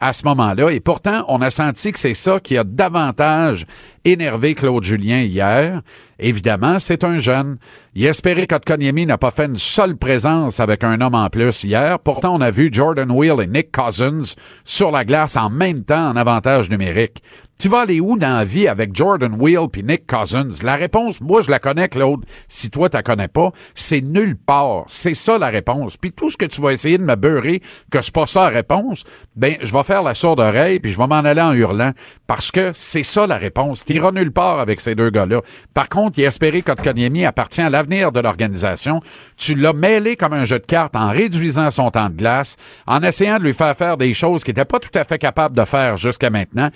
à 0.01 0.13
ce 0.13 0.25
moment-là. 0.25 0.71
Et 0.71 0.79
pourtant, 0.79 1.23
on 1.29 1.41
a 1.41 1.49
senti 1.49 1.91
que 1.91 1.99
c'est 1.99 2.15
ça 2.15 2.39
qui 2.39 2.57
a 2.57 2.63
davantage 2.63 3.65
énervé 4.03 4.55
Claude 4.55 4.83
Julien 4.83 5.21
hier. 5.21 5.81
Évidemment, 6.19 6.79
c'est 6.79 7.03
un 7.03 7.19
jeune. 7.19 7.57
Il 7.93 8.05
espérait 8.05 8.47
qu'Otkoniemi 8.47 9.05
n'a 9.05 9.17
pas 9.17 9.31
fait 9.31 9.45
une 9.45 9.57
seule 9.57 9.95
présence 9.95 10.59
avec 10.59 10.83
un 10.83 10.99
homme 11.01 11.15
en 11.15 11.29
plus 11.29 11.63
hier. 11.63 11.99
Pourtant, 11.99 12.35
on 12.35 12.41
a 12.41 12.51
vu 12.51 12.69
Jordan 12.71 13.11
Wheel 13.11 13.41
et 13.41 13.47
Nick 13.47 13.71
Cousins 13.71 14.35
sur 14.65 14.91
la 14.91 15.05
glace 15.05 15.37
en 15.37 15.49
même 15.49 15.83
temps 15.83 16.09
en 16.09 16.15
avantage 16.15 16.69
numérique. 16.69 17.21
Tu 17.61 17.69
vas 17.69 17.81
aller 17.81 17.99
où 17.99 18.17
dans 18.17 18.37
la 18.37 18.43
vie 18.43 18.67
avec 18.67 18.95
Jordan 18.95 19.35
Wheel 19.37 19.67
puis 19.71 19.83
Nick 19.83 20.07
Cousins? 20.07 20.49
La 20.63 20.75
réponse, 20.75 21.21
moi, 21.21 21.43
je 21.43 21.51
la 21.51 21.59
connais, 21.59 21.89
Claude. 21.89 22.25
Si 22.47 22.71
toi, 22.71 22.89
tu 22.89 22.97
la 22.97 23.03
connais 23.03 23.27
pas, 23.27 23.51
c'est 23.75 24.01
nulle 24.01 24.35
part. 24.35 24.85
C'est 24.87 25.13
ça, 25.13 25.37
la 25.37 25.49
réponse. 25.49 25.95
Puis 25.95 26.11
tout 26.11 26.31
ce 26.31 26.37
que 26.37 26.45
tu 26.45 26.59
vas 26.59 26.73
essayer 26.73 26.97
de 26.97 27.03
me 27.03 27.13
beurrer 27.13 27.61
que 27.91 28.01
c'est 28.01 28.15
pas 28.15 28.25
ça 28.25 28.45
la 28.45 28.47
réponse, 28.47 29.03
ben, 29.35 29.57
je 29.61 29.71
vais 29.71 29.83
faire 29.83 30.01
la 30.01 30.15
sourde 30.15 30.39
oreille 30.39 30.79
puis 30.79 30.91
je 30.91 30.97
vais 30.97 31.05
m'en 31.05 31.17
aller 31.17 31.39
en 31.39 31.53
hurlant 31.53 31.91
parce 32.25 32.49
que 32.49 32.71
c'est 32.73 33.03
ça 33.03 33.27
la 33.27 33.37
réponse. 33.37 33.85
T'iras 33.85 34.11
nulle 34.11 34.31
part 34.31 34.59
avec 34.59 34.81
ces 34.81 34.95
deux 34.95 35.11
gars-là. 35.11 35.41
Par 35.75 35.87
contre, 35.87 36.17
il 36.17 36.25
a 36.25 36.29
espéré 36.29 36.63
Kotkaniemi 36.63 37.25
appartient 37.25 37.61
à 37.61 37.69
l'avenir 37.69 38.11
de 38.11 38.21
l'organisation. 38.21 39.01
Tu 39.37 39.53
l'as 39.53 39.73
mêlé 39.73 40.15
comme 40.15 40.33
un 40.33 40.45
jeu 40.45 40.57
de 40.57 40.65
cartes 40.65 40.95
en 40.95 41.09
réduisant 41.09 41.69
son 41.69 41.91
temps 41.91 42.09
de 42.09 42.15
glace, 42.15 42.57
en 42.87 43.03
essayant 43.03 43.37
de 43.37 43.43
lui 43.43 43.53
faire 43.53 43.77
faire 43.77 43.97
des 43.97 44.15
choses 44.15 44.43
qu'il 44.43 44.53
n'était 44.55 44.65
pas 44.65 44.79
tout 44.79 44.97
à 44.97 45.03
fait 45.03 45.19
capable 45.19 45.55
de 45.55 45.65
faire 45.65 45.97
jusqu'à 45.97 46.31
maintenant. 46.31 46.71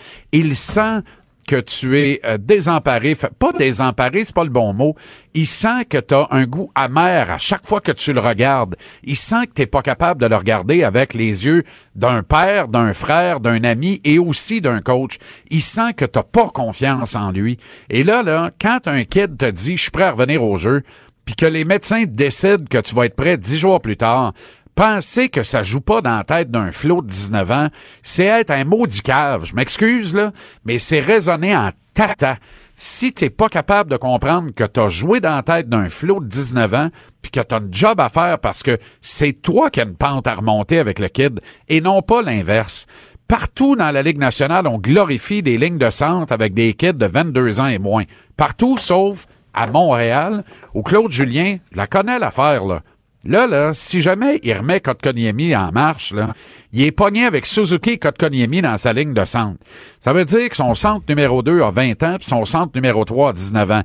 Sent 0.76 1.02
que 1.48 1.58
tu 1.58 2.00
es 2.00 2.20
euh, 2.26 2.38
désemparé, 2.40 3.16
pas 3.16 3.52
désemparé, 3.52 4.24
c'est 4.24 4.34
pas 4.34 4.44
le 4.44 4.50
bon 4.50 4.74
mot. 4.74 4.96
Il 5.34 5.46
sent 5.46 5.86
que 5.88 6.00
tu 6.00 6.16
as 6.16 6.28
un 6.32 6.46
goût 6.46 6.72
amer 6.74 7.30
à 7.30 7.38
chaque 7.38 7.68
fois 7.68 7.82
que 7.82 7.92
tu 7.92 8.14
le 8.14 8.20
regardes. 8.20 8.76
Il 9.04 9.16
sent 9.16 9.48
que 9.48 9.62
tu 9.62 9.68
pas 9.68 9.84
capable 9.84 10.22
de 10.22 10.26
le 10.26 10.36
regarder 10.36 10.84
avec 10.84 11.14
les 11.14 11.46
yeux 11.46 11.64
d'un 11.94 12.24
père, 12.24 12.68
d'un 12.68 12.94
frère, 12.94 13.40
d'un 13.40 13.64
ami 13.64 14.02
et 14.04 14.18
aussi 14.18 14.60
d'un 14.60 14.82
coach. 14.82 15.18
Il 15.50 15.62
sent 15.62 15.94
que 15.94 16.06
tu 16.06 16.20
pas 16.32 16.50
confiance 16.50 17.16
en 17.16 17.32
lui. 17.32 17.58
Et 17.90 18.04
là, 18.04 18.24
là, 18.24 18.52
quand 18.60 18.88
un 18.88 19.04
kid 19.04 19.38
te 19.38 19.50
dit 19.50 19.78
«je 19.78 19.84
suis 19.84 19.92
prêt 19.92 20.06
à 20.06 20.12
revenir 20.12 20.44
au 20.44 20.56
jeu», 20.56 20.82
puis 21.26 21.36
que 21.36 21.46
les 21.46 21.66
médecins 21.66 22.06
décident 22.08 22.66
que 22.70 22.78
tu 22.78 22.96
vas 22.96 23.06
être 23.06 23.16
prêt 23.16 23.38
dix 23.38 23.58
jours 23.58 23.82
plus 23.82 23.98
tard, 23.98 24.34
penser 24.76 25.30
que 25.30 25.44
ça 25.44 25.64
joue 25.64 25.82
pas 25.82 26.02
dans 26.02 26.18
la 26.18 26.24
tête 26.24 26.52
d'un 26.52 26.72
flot 26.72 27.02
de 27.02 27.08
19 27.08 27.52
ans, 27.52 27.70
c'est 28.04 28.26
être 28.26 28.52
un 28.52 28.66
maudit 28.66 29.02
cave. 29.02 29.46
Je 29.46 29.56
m'excuse, 29.56 30.14
là, 30.14 30.32
mais 30.66 30.78
c'est 30.80 31.00
raisonner 31.00 31.56
en 31.56 31.72
tata. 31.94 32.38
Si 32.76 33.14
t'es 33.14 33.30
pas 33.30 33.48
capable 33.48 33.90
de 33.90 33.96
comprendre 33.96 34.52
que 34.54 34.66
t'as 34.66 34.90
joué 34.90 35.22
dans 35.22 35.36
la 35.36 35.44
tête 35.44 35.70
d'un 35.70 35.88
flot 35.88 36.20
de 36.20 36.28
19 36.28 36.74
ans, 36.74 36.90
puis 37.22 37.32
que 37.32 37.40
t'as 37.40 37.60
un 37.60 37.68
job 37.72 38.00
à 38.02 38.10
faire 38.10 38.38
parce 38.40 38.64
que 38.64 38.78
c'est 39.02 39.42
toi 39.42 39.70
qui 39.70 39.80
as 39.80 39.86
une 39.86 39.96
pente 39.96 40.28
à 40.28 40.36
remonter 40.36 40.78
avec 40.78 41.00
le 41.00 41.08
kid, 41.08 41.40
et 41.70 41.80
non 41.80 42.02
pas 42.02 42.22
l'inverse. 42.22 42.86
Partout 43.28 43.76
dans 43.76 43.90
la 43.90 44.04
Ligue 44.04 44.20
nationale, 44.20 44.68
on 44.68 44.78
glorifie 44.78 45.42
des 45.42 45.58
lignes 45.58 45.80
de 45.80 45.90
centre 45.90 46.34
avec 46.34 46.54
des 46.54 46.74
kids 46.74 46.94
de 46.94 47.08
22 47.08 47.60
ans 47.60 47.68
et 47.68 47.80
moins. 47.80 48.04
Partout, 48.38 48.78
sauf 48.78 49.26
à 49.54 49.68
Montréal, 49.68 50.44
où 50.74 50.84
Claude 50.84 51.12
Julien, 51.12 51.58
la 51.72 51.88
connaît 51.88 52.20
l'affaire, 52.20 52.66
là. 52.66 52.82
Là, 53.26 53.48
là, 53.48 53.74
si 53.74 54.02
jamais 54.02 54.40
il 54.44 54.54
remet 54.54 54.80
Kotkaniemi 54.80 55.56
en 55.56 55.72
marche, 55.72 56.14
là, 56.14 56.34
il 56.74 56.84
est 56.84 56.92
pogné 56.92 57.26
avec 57.26 57.48
Suzuki 57.48 57.92
et 57.92 57.98
Kotkaniemi 57.98 58.62
dans 58.62 58.78
sa 58.78 58.94
ligne 58.94 59.14
de 59.14 59.26
centre. 59.26 59.58
Ça 60.00 60.14
veut 60.14 60.26
dire 60.26 60.48
que 60.48 60.56
son 60.56 60.76
centre 60.76 61.06
numéro 61.10 61.42
2 61.42 61.62
a 61.62 61.72
20 61.72 62.04
ans, 62.04 62.16
puis 62.18 62.28
son 62.28 62.46
centre 62.46 62.74
numéro 62.76 63.04
3 63.04 63.30
a 63.30 63.34
19 63.34 63.72
ans. 63.72 63.82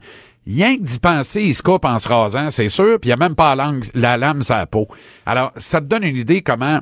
Rien 0.47 0.76
que 0.76 0.82
d'y 0.82 0.99
penser, 0.99 1.43
il 1.43 1.55
se 1.55 1.62
coupe 1.62 1.84
en 1.84 1.99
se 1.99 2.09
rasant, 2.09 2.51
c'est 2.51 2.68
sûr, 2.68 2.99
puis 3.01 3.11
il 3.11 3.12
a 3.12 3.16
même 3.16 3.34
pas 3.34 3.55
la, 3.55 3.72
la 3.95 4.16
lame 4.18 4.43
la 4.49 4.66
peau. 4.66 4.86
Alors, 5.24 5.53
ça 5.57 5.80
te 5.80 5.86
donne 5.86 6.05
une 6.05 6.16
idée 6.16 6.43
comment 6.43 6.80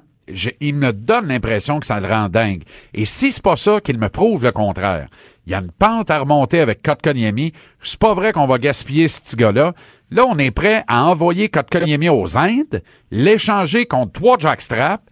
il 0.60 0.74
me 0.74 0.92
donne 0.92 1.28
l'impression 1.28 1.80
que 1.80 1.86
ça 1.86 2.00
le 2.00 2.08
rend 2.08 2.28
dingue. 2.28 2.62
Et 2.94 3.04
si 3.04 3.32
c'est 3.32 3.42
pas 3.42 3.56
ça, 3.56 3.80
qu'il 3.80 3.98
me 3.98 4.08
prouve 4.08 4.44
le 4.44 4.52
contraire. 4.52 5.08
Il 5.46 5.52
y 5.52 5.54
a 5.54 5.60
une 5.60 5.72
pente 5.72 6.10
à 6.10 6.18
remonter 6.18 6.60
avec 6.60 6.82
Kotkaniemi. 6.82 7.52
C'est 7.82 7.98
pas 7.98 8.14
vrai 8.14 8.32
qu'on 8.32 8.46
va 8.46 8.58
gaspiller 8.58 9.08
ce 9.08 9.20
petit 9.20 9.36
gars-là. 9.36 9.72
Là, 10.10 10.24
on 10.26 10.38
est 10.38 10.50
prêt 10.50 10.84
à 10.88 11.04
envoyer 11.04 11.48
Kotkaniemi 11.48 12.08
aux 12.08 12.38
Indes, 12.38 12.82
l'échanger 13.10 13.86
contre 13.86 14.12
trois 14.12 14.38
jackstraps, 14.38 15.04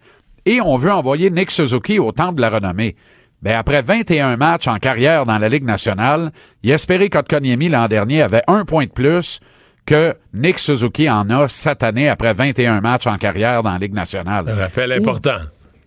et 0.45 0.61
on 0.61 0.77
veut 0.77 0.91
envoyer 0.91 1.29
Nick 1.29 1.51
Suzuki 1.51 1.99
au 1.99 2.11
temple 2.11 2.35
de 2.35 2.41
la 2.41 2.49
renommée. 2.49 2.95
Ben, 3.41 3.55
après 3.55 3.81
21 3.83 4.37
matchs 4.37 4.67
en 4.67 4.77
carrière 4.77 5.25
dans 5.25 5.37
la 5.37 5.49
Ligue 5.49 5.65
nationale, 5.65 6.31
il 6.63 6.71
espérait 6.71 7.09
Kotkaniemi 7.09 7.69
l'an 7.69 7.87
dernier 7.87 8.23
avait 8.23 8.41
un 8.47 8.65
point 8.65 8.85
de 8.85 8.91
plus 8.91 9.39
que 9.85 10.15
Nick 10.33 10.57
Suzuki 10.57 11.09
en 11.09 11.29
a 11.29 11.47
cette 11.47 11.83
année 11.83 12.09
après 12.09 12.33
21 12.33 12.81
matchs 12.81 13.07
en 13.07 13.17
carrière 13.17 13.61
dans 13.61 13.73
la 13.73 13.77
Ligue 13.77 13.93
nationale. 13.93 14.49
Rappel 14.49 14.91
Ou- 14.91 14.95
important. 14.95 15.37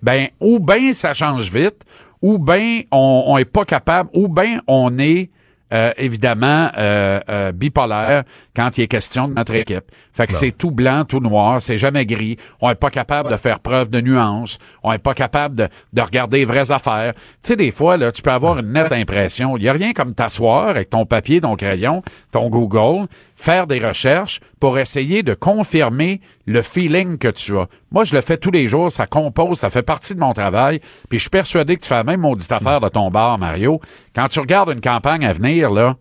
ben, 0.02 0.28
ou 0.38 0.60
bien 0.60 0.92
ça 0.94 1.12
change 1.12 1.50
vite, 1.52 1.84
ou 2.22 2.38
bien 2.38 2.82
on, 2.92 3.24
on 3.26 3.38
est 3.38 3.44
pas 3.44 3.64
capable, 3.64 4.10
ou 4.14 4.28
bien 4.28 4.60
on 4.68 4.96
est 4.98 5.30
euh, 5.72 5.92
évidemment 5.96 6.68
euh, 6.76 7.20
euh, 7.28 7.52
bipolaire 7.52 8.24
quand 8.60 8.76
il 8.76 8.82
est 8.82 8.88
question 8.88 9.26
de 9.26 9.32
notre 9.32 9.54
équipe. 9.54 9.84
Fait 10.12 10.26
que 10.26 10.34
c'est 10.34 10.52
tout 10.52 10.70
blanc, 10.70 11.06
tout 11.06 11.20
noir, 11.20 11.62
c'est 11.62 11.78
jamais 11.78 12.04
gris. 12.04 12.36
On 12.60 12.68
n'est 12.68 12.74
pas 12.74 12.90
capable 12.90 13.30
de 13.30 13.36
faire 13.36 13.58
preuve 13.60 13.88
de 13.88 14.02
nuance. 14.02 14.58
On 14.82 14.92
n'est 14.92 14.98
pas 14.98 15.14
capable 15.14 15.56
de, 15.56 15.68
de 15.94 16.02
regarder 16.02 16.40
les 16.40 16.44
vraies 16.44 16.70
affaires. 16.70 17.14
Tu 17.14 17.20
sais, 17.42 17.56
des 17.56 17.70
fois, 17.70 17.96
là, 17.96 18.12
tu 18.12 18.20
peux 18.20 18.30
avoir 18.30 18.58
une 18.58 18.72
nette 18.72 18.92
impression. 18.92 19.56
Il 19.56 19.62
y 19.62 19.68
a 19.70 19.72
rien 19.72 19.94
comme 19.94 20.12
t'asseoir 20.12 20.68
avec 20.68 20.90
ton 20.90 21.06
papier, 21.06 21.40
ton 21.40 21.56
crayon, 21.56 22.02
ton 22.32 22.50
Google, 22.50 23.06
faire 23.34 23.66
des 23.66 23.78
recherches 23.78 24.40
pour 24.60 24.78
essayer 24.78 25.22
de 25.22 25.32
confirmer 25.32 26.20
le 26.44 26.60
feeling 26.60 27.16
que 27.16 27.28
tu 27.28 27.56
as. 27.56 27.66
Moi, 27.90 28.04
je 28.04 28.14
le 28.14 28.20
fais 28.20 28.36
tous 28.36 28.50
les 28.50 28.68
jours, 28.68 28.92
ça 28.92 29.06
compose, 29.06 29.58
ça 29.58 29.70
fait 29.70 29.82
partie 29.82 30.14
de 30.14 30.20
mon 30.20 30.34
travail, 30.34 30.80
puis 31.08 31.18
je 31.18 31.22
suis 31.22 31.30
persuadé 31.30 31.76
que 31.76 31.82
tu 31.82 31.88
fais 31.88 31.94
la 31.94 32.04
même 32.04 32.20
maudite 32.20 32.52
affaire 32.52 32.80
de 32.80 32.88
ton 32.88 33.10
bar, 33.10 33.38
Mario. 33.38 33.80
Quand 34.14 34.28
tu 34.28 34.38
regardes 34.38 34.68
une 34.68 34.82
campagne 34.82 35.24
à 35.24 35.32
venir, 35.32 35.70
là, 35.70 35.96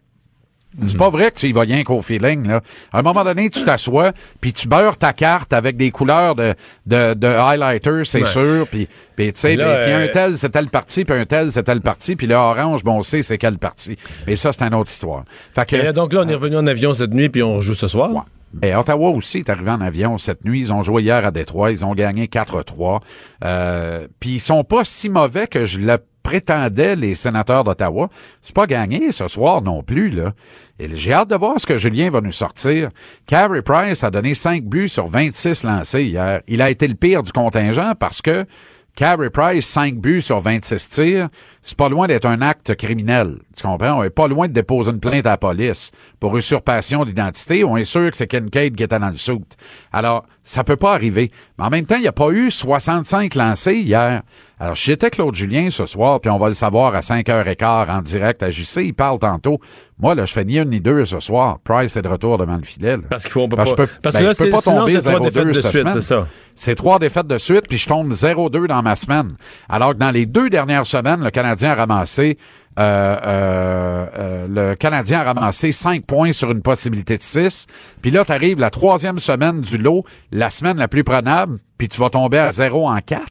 c'est 0.85 0.97
pas 0.97 1.09
vrai 1.09 1.31
que 1.31 1.39
tu 1.39 1.47
y 1.47 1.51
vas 1.51 1.61
rien 1.61 1.83
qu'au 1.83 2.01
feeling, 2.01 2.47
là. 2.47 2.61
À 2.93 2.99
un 2.99 3.01
moment 3.01 3.23
donné, 3.23 3.49
tu 3.49 3.63
t'assois, 3.63 4.11
puis 4.39 4.53
tu 4.53 4.67
beurres 4.67 4.97
ta 4.97 5.13
carte 5.13 5.51
avec 5.53 5.77
des 5.77 5.91
couleurs 5.91 6.35
de, 6.35 6.53
de, 6.85 7.13
de 7.15 7.27
highlighter, 7.27 8.01
c'est 8.05 8.19
Ouais. 8.21 8.25
sûr, 8.27 8.67
puis, 8.67 8.87
puis 9.15 9.33
tu 9.33 9.39
sais, 9.39 9.55
là, 9.55 9.83
puis- 9.83 9.91
euh, 9.93 10.05
un 10.05 10.07
tel, 10.09 10.37
c'est 10.37 10.49
tel 10.49 10.69
parti, 10.69 11.05
puis 11.05 11.15
un 11.17 11.25
tel, 11.25 11.51
c'est 11.51 11.63
tel 11.63 11.81
parti, 11.81 12.15
puis 12.15 12.27
le 12.27 12.35
orange, 12.35 12.83
bon, 12.83 12.97
on 12.99 13.01
sait 13.03 13.23
c'est 13.23 13.37
quel 13.37 13.57
parti. 13.57 13.97
Mais 14.27 14.35
ça, 14.35 14.53
c'est 14.53 14.63
une 14.63 14.75
autre 14.75 14.91
histoire. 14.91 15.23
Fait 15.53 15.65
que, 15.67 15.75
là, 15.75 15.91
donc 15.93 16.13
là, 16.13 16.21
on 16.25 16.29
est 16.29 16.35
revenu 16.35 16.57
en 16.57 16.67
avion 16.67 16.93
cette 16.93 17.13
nuit, 17.13 17.29
puis 17.29 17.41
on 17.43 17.61
joue 17.61 17.73
ce 17.73 17.87
soir? 17.87 18.25
et 18.63 18.73
Ottawa 18.75 19.09
aussi 19.09 19.37
est 19.39 19.49
arrivé 19.51 19.69
en 19.69 19.79
avion 19.79 20.17
cette 20.17 20.43
nuit. 20.43 20.59
Ils 20.61 20.73
ont 20.73 20.81
joué 20.81 21.03
hier 21.03 21.23
à 21.23 21.29
Détroit. 21.29 21.69
Ils 21.69 21.85
ont 21.85 21.93
gagné 21.93 22.25
4-3. 22.27 22.99
Euh, 23.45 24.07
Puis 24.19 24.31
ils 24.31 24.39
sont 24.39 24.63
pas 24.63 24.83
si 24.85 25.07
mauvais 25.09 25.45
que 25.45 25.65
je 25.65 25.77
le 25.77 25.99
prétendais, 26.23 26.95
les 26.95 27.15
sénateurs 27.15 27.63
d'Ottawa. 27.63 28.09
C'est 28.41 28.55
pas 28.55 28.67
gagné 28.67 29.11
ce 29.11 29.27
soir 29.27 29.61
non 29.61 29.83
plus, 29.83 30.09
là. 30.09 30.33
J'ai 30.79 31.13
hâte 31.13 31.29
de 31.29 31.35
voir 31.35 31.59
ce 31.59 31.65
que 31.65 31.77
Julien 31.77 32.09
va 32.09 32.21
nous 32.21 32.31
sortir. 32.31 32.89
Carey 33.25 33.61
Price 33.61 34.03
a 34.03 34.11
donné 34.11 34.33
5 34.33 34.63
buts 34.63 34.87
sur 34.87 35.07
26 35.07 35.63
lancés 35.63 36.03
hier. 36.03 36.41
Il 36.47 36.61
a 36.61 36.69
été 36.69 36.87
le 36.87 36.95
pire 36.95 37.23
du 37.23 37.31
contingent 37.31 37.93
parce 37.99 38.21
que 38.21 38.45
Carey 38.95 39.29
Price, 39.29 39.65
5 39.65 39.95
buts 39.95 40.21
sur 40.21 40.39
26 40.39 40.89
tirs, 40.89 41.29
c'est 41.61 41.77
pas 41.77 41.89
loin 41.89 42.07
d'être 42.07 42.25
un 42.25 42.41
acte 42.41 42.75
criminel. 42.75 43.37
Tu 43.55 43.63
comprends? 43.63 43.99
On 43.99 44.03
est 44.03 44.09
pas 44.09 44.27
loin 44.27 44.47
de 44.47 44.53
déposer 44.53 44.91
une 44.91 44.99
plainte 44.99 45.25
à 45.25 45.31
la 45.31 45.37
police 45.37 45.91
pour 46.19 46.35
usurpation 46.37 47.05
d'identité. 47.05 47.63
On 47.63 47.77
est 47.77 47.83
sûr 47.83 48.09
que 48.09 48.17
c'est 48.17 48.27
Kincaid 48.27 48.75
qui 48.75 48.83
était 48.83 48.99
dans 48.99 49.09
le 49.09 49.17
soute. 49.17 49.55
Alors, 49.91 50.25
ça 50.43 50.63
peut 50.63 50.77
pas 50.77 50.93
arriver. 50.93 51.31
Mais 51.57 51.65
en 51.65 51.69
même 51.69 51.85
temps, 51.85 51.95
il 51.97 52.01
n'y 52.01 52.07
a 52.07 52.11
pas 52.13 52.29
eu 52.31 52.49
65 52.49 53.35
lancés 53.35 53.75
hier. 53.75 54.23
Alors, 54.59 54.75
j'étais 54.75 55.09
Claude 55.09 55.35
Julien 55.35 55.69
ce 55.69 55.85
soir, 55.85 56.19
puis 56.19 56.29
on 56.29 56.37
va 56.37 56.47
le 56.47 56.53
savoir 56.53 56.93
à 56.95 56.99
5h15 57.01 57.89
en 57.89 58.01
direct 58.01 58.41
à 58.43 58.49
JC. 58.49 58.77
Il 58.85 58.93
parle 58.93 59.19
tantôt. 59.19 59.59
Moi, 59.99 60.15
là, 60.15 60.25
je 60.25 60.33
fais 60.33 60.43
ni 60.45 60.57
une 60.57 60.69
ni 60.69 60.81
deux 60.81 61.05
ce 61.05 61.19
soir. 61.19 61.59
Price 61.63 61.95
est 61.97 62.01
de 62.01 62.07
retour 62.07 62.37
devant 62.37 62.55
le 62.57 62.63
filet. 62.63 62.97
là. 62.97 63.03
Parce 63.09 63.23
qu'il 63.23 63.31
faut 63.31 63.41
on 63.41 63.49
peut 63.49 63.57
Parce 63.57 63.73
pas. 63.75 63.83
je 63.85 63.87
peux- 63.91 63.99
parce 64.01 64.13
ben, 64.15 64.19
que 64.21 64.25
là, 64.25 64.31
je 64.33 64.37
peux 64.37 64.43
c'est- 64.45 64.49
pas 64.49 64.61
tomber 64.61 64.93
c'est 64.99 65.01
trois 65.01 65.19
0-2 65.19 65.29
défaites 65.31 65.47
de 65.47 65.53
cette 65.53 65.67
suite, 65.71 65.79
semaine. 65.81 65.93
c'est 65.95 66.01
ça. 66.01 66.27
C'est 66.55 66.75
trois 66.75 66.99
défaites 66.99 67.27
de 67.27 67.37
suite, 67.37 67.63
puis 67.69 67.77
je 67.77 67.87
tombe 67.87 68.11
0-2 68.11 68.67
dans 68.67 68.81
ma 68.81 68.95
semaine. 68.97 69.35
Alors 69.69 69.93
que 69.93 69.99
dans 69.99 70.11
les 70.11 70.25
deux 70.25 70.49
dernières 70.49 70.85
semaines, 70.85 71.21
le 71.23 71.29
Euh, 72.79 73.17
euh, 73.25 74.05
euh, 74.17 74.47
le 74.47 74.75
Canadien 74.75 75.19
a 75.19 75.23
ramassé 75.23 75.71
5 75.71 76.05
points 76.05 76.31
sur 76.31 76.49
une 76.51 76.61
possibilité 76.61 77.17
de 77.17 77.21
6. 77.21 77.67
Puis 78.01 78.11
là, 78.11 78.23
tu 78.23 78.31
arrives 78.31 78.59
la 78.59 78.69
troisième 78.69 79.19
semaine 79.19 79.59
du 79.61 79.77
lot, 79.77 80.05
la 80.31 80.49
semaine 80.49 80.77
la 80.77 80.87
plus 80.87 81.03
prenable, 81.03 81.59
puis 81.77 81.89
tu 81.89 81.99
vas 81.99 82.09
tomber 82.09 82.37
à 82.37 82.51
0 82.51 82.87
en 82.87 82.99
4. 82.99 83.25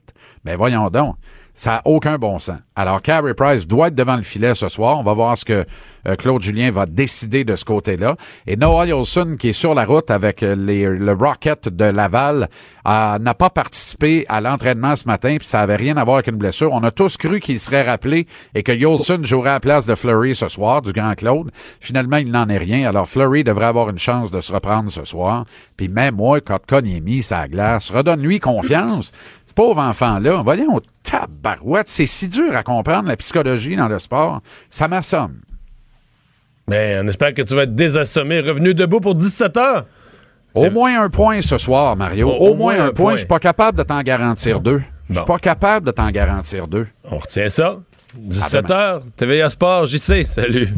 Ben 0.44 0.56
voyons 0.56 0.90
donc. 0.90 1.16
Ça 1.58 1.72
n'a 1.72 1.82
aucun 1.86 2.18
bon 2.18 2.38
sens. 2.38 2.60
Alors, 2.76 3.02
Carey 3.02 3.34
Price 3.34 3.66
doit 3.66 3.88
être 3.88 3.96
devant 3.96 4.14
le 4.14 4.22
filet 4.22 4.54
ce 4.54 4.68
soir. 4.68 5.00
On 5.00 5.02
va 5.02 5.12
voir 5.12 5.36
ce 5.36 5.44
que 5.44 5.64
euh, 6.06 6.14
Claude 6.14 6.40
Julien 6.40 6.70
va 6.70 6.86
décider 6.86 7.42
de 7.42 7.56
ce 7.56 7.64
côté-là. 7.64 8.14
Et 8.46 8.54
Noah 8.54 8.86
Olson, 8.86 9.34
qui 9.36 9.48
est 9.48 9.52
sur 9.52 9.74
la 9.74 9.84
route 9.84 10.08
avec 10.12 10.44
euh, 10.44 10.54
les, 10.54 10.84
le 10.84 11.12
Rocket 11.14 11.68
de 11.68 11.86
Laval, 11.86 12.48
n'a 12.86 13.34
pas 13.34 13.50
participé 13.50 14.24
à 14.28 14.40
l'entraînement 14.40 14.96
ce 14.96 15.06
matin, 15.06 15.36
puis 15.38 15.46
ça 15.46 15.60
avait 15.60 15.76
rien 15.76 15.98
à 15.98 16.04
voir 16.04 16.18
avec 16.18 16.28
une 16.28 16.36
blessure. 16.36 16.72
On 16.72 16.82
a 16.84 16.90
tous 16.90 17.18
cru 17.18 17.38
qu'il 17.38 17.58
serait 17.60 17.82
rappelé 17.82 18.26
et 18.54 18.62
que 18.62 18.72
Yolson 18.72 19.20
jouerait 19.24 19.50
à 19.50 19.54
la 19.54 19.60
place 19.60 19.84
de 19.84 19.94
Fleury 19.94 20.34
ce 20.34 20.48
soir, 20.48 20.80
du 20.80 20.92
grand 20.92 21.14
Claude. 21.14 21.50
Finalement, 21.80 22.16
il 22.16 22.30
n'en 22.30 22.48
est 22.48 22.56
rien. 22.56 22.88
Alors, 22.88 23.06
Fleury 23.06 23.44
devrait 23.44 23.66
avoir 23.66 23.90
une 23.90 23.98
chance 23.98 24.30
de 24.30 24.40
se 24.40 24.52
reprendre 24.52 24.90
ce 24.90 25.04
soir. 25.04 25.44
Puis 25.76 25.88
même 25.88 26.14
moi, 26.14 26.40
quand 26.40 26.82
mis 26.82 27.22
sa 27.22 27.46
glace, 27.46 27.90
redonne-lui 27.90 28.40
confiance. 28.40 29.12
Pauvre 29.58 29.80
enfant-là, 29.80 30.40
voyons, 30.44 30.80
tabarouette, 31.02 31.88
c'est 31.88 32.06
si 32.06 32.28
dur 32.28 32.54
à 32.54 32.62
comprendre 32.62 33.08
la 33.08 33.16
psychologie 33.16 33.74
dans 33.74 33.88
le 33.88 33.98
sport. 33.98 34.40
Ça 34.70 34.86
m'assomme. 34.86 35.40
Mais 36.68 36.96
on 37.02 37.08
espère 37.08 37.34
que 37.34 37.42
tu 37.42 37.56
vas 37.56 37.64
être 37.64 37.74
désassommé, 37.74 38.38
revenu 38.38 38.72
debout 38.72 39.00
pour 39.00 39.16
17 39.16 39.56
heures. 39.56 39.86
Au 40.54 40.70
moins 40.70 41.02
un 41.02 41.10
point 41.10 41.42
ce 41.42 41.58
soir, 41.58 41.96
Mario. 41.96 42.30
Au, 42.30 42.54
moins, 42.54 42.78
un 42.78 42.92
point. 42.92 43.14
Je 43.14 43.18
suis 43.18 43.26
pas 43.26 43.40
capable 43.40 43.78
de 43.78 43.82
t'en 43.82 44.00
garantir 44.02 44.60
deux. 44.60 44.80
Je 45.10 45.16
suis 45.16 45.24
pas 45.24 45.40
capable 45.40 45.86
de 45.86 45.90
t'en 45.90 46.12
garantir 46.12 46.68
deux. 46.68 46.86
On 47.10 47.18
retient 47.18 47.48
ça. 47.48 47.78
17 48.14 48.70
heures, 48.70 49.02
TVA 49.16 49.50
Sport, 49.50 49.86
JC, 49.86 50.24
salut. 50.24 50.68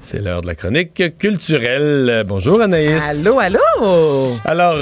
C'est 0.00 0.22
l'heure 0.22 0.42
de 0.42 0.46
la 0.46 0.54
chronique 0.54 1.18
culturelle. 1.18 2.22
Bonjour 2.24 2.60
Anaïs. 2.60 3.02
Allô, 3.02 3.40
allô? 3.40 4.38
Alors, 4.44 4.76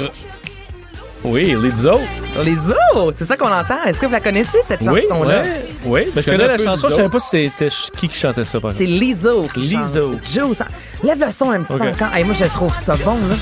oui, 1.25 1.55
Lizzo. 1.61 1.99
Lizzo, 2.43 3.11
c'est 3.17 3.25
ça 3.25 3.37
qu'on 3.37 3.51
entend. 3.51 3.83
Est-ce 3.85 3.99
que 3.99 4.05
vous 4.05 4.11
la 4.11 4.19
connaissez, 4.19 4.57
cette 4.67 4.81
Oui, 4.81 5.03
chanson-là? 5.09 5.41
ouais, 5.41 5.65
oui. 5.85 6.01
Ben, 6.13 6.21
je 6.21 6.31
connais 6.31 6.47
la 6.47 6.57
chanson, 6.57 6.87
je 6.89 6.95
savais 6.95 7.09
pas 7.09 7.19
si 7.19 7.29
c'était 7.49 7.69
qui 7.97 8.07
qui 8.09 8.17
chantait 8.17 8.45
ça. 8.45 8.59
Par 8.59 8.71
C'est 8.71 8.83
exemple. 8.83 8.99
Lizzo 9.03 9.47
qui 9.53 9.59
Lizzo. 9.61 10.15
Joe, 10.33 10.55
ça- 10.57 10.67
Lève 11.03 11.19
le 11.25 11.31
son 11.31 11.49
un 11.51 11.61
petit 11.63 11.77
peu 11.77 11.87
encore. 11.89 12.13
Hey, 12.15 12.23
moi, 12.23 12.33
je 12.37 12.45
trouve 12.45 12.75
ça 12.75 12.95
bon, 13.03 13.13
là. 13.29 13.35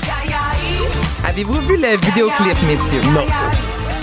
Avez-vous 1.28 1.60
vu 1.62 1.76
le 1.76 1.96
vidéoclip, 1.96 2.56
messieurs? 2.68 3.00
Non. 3.12 3.24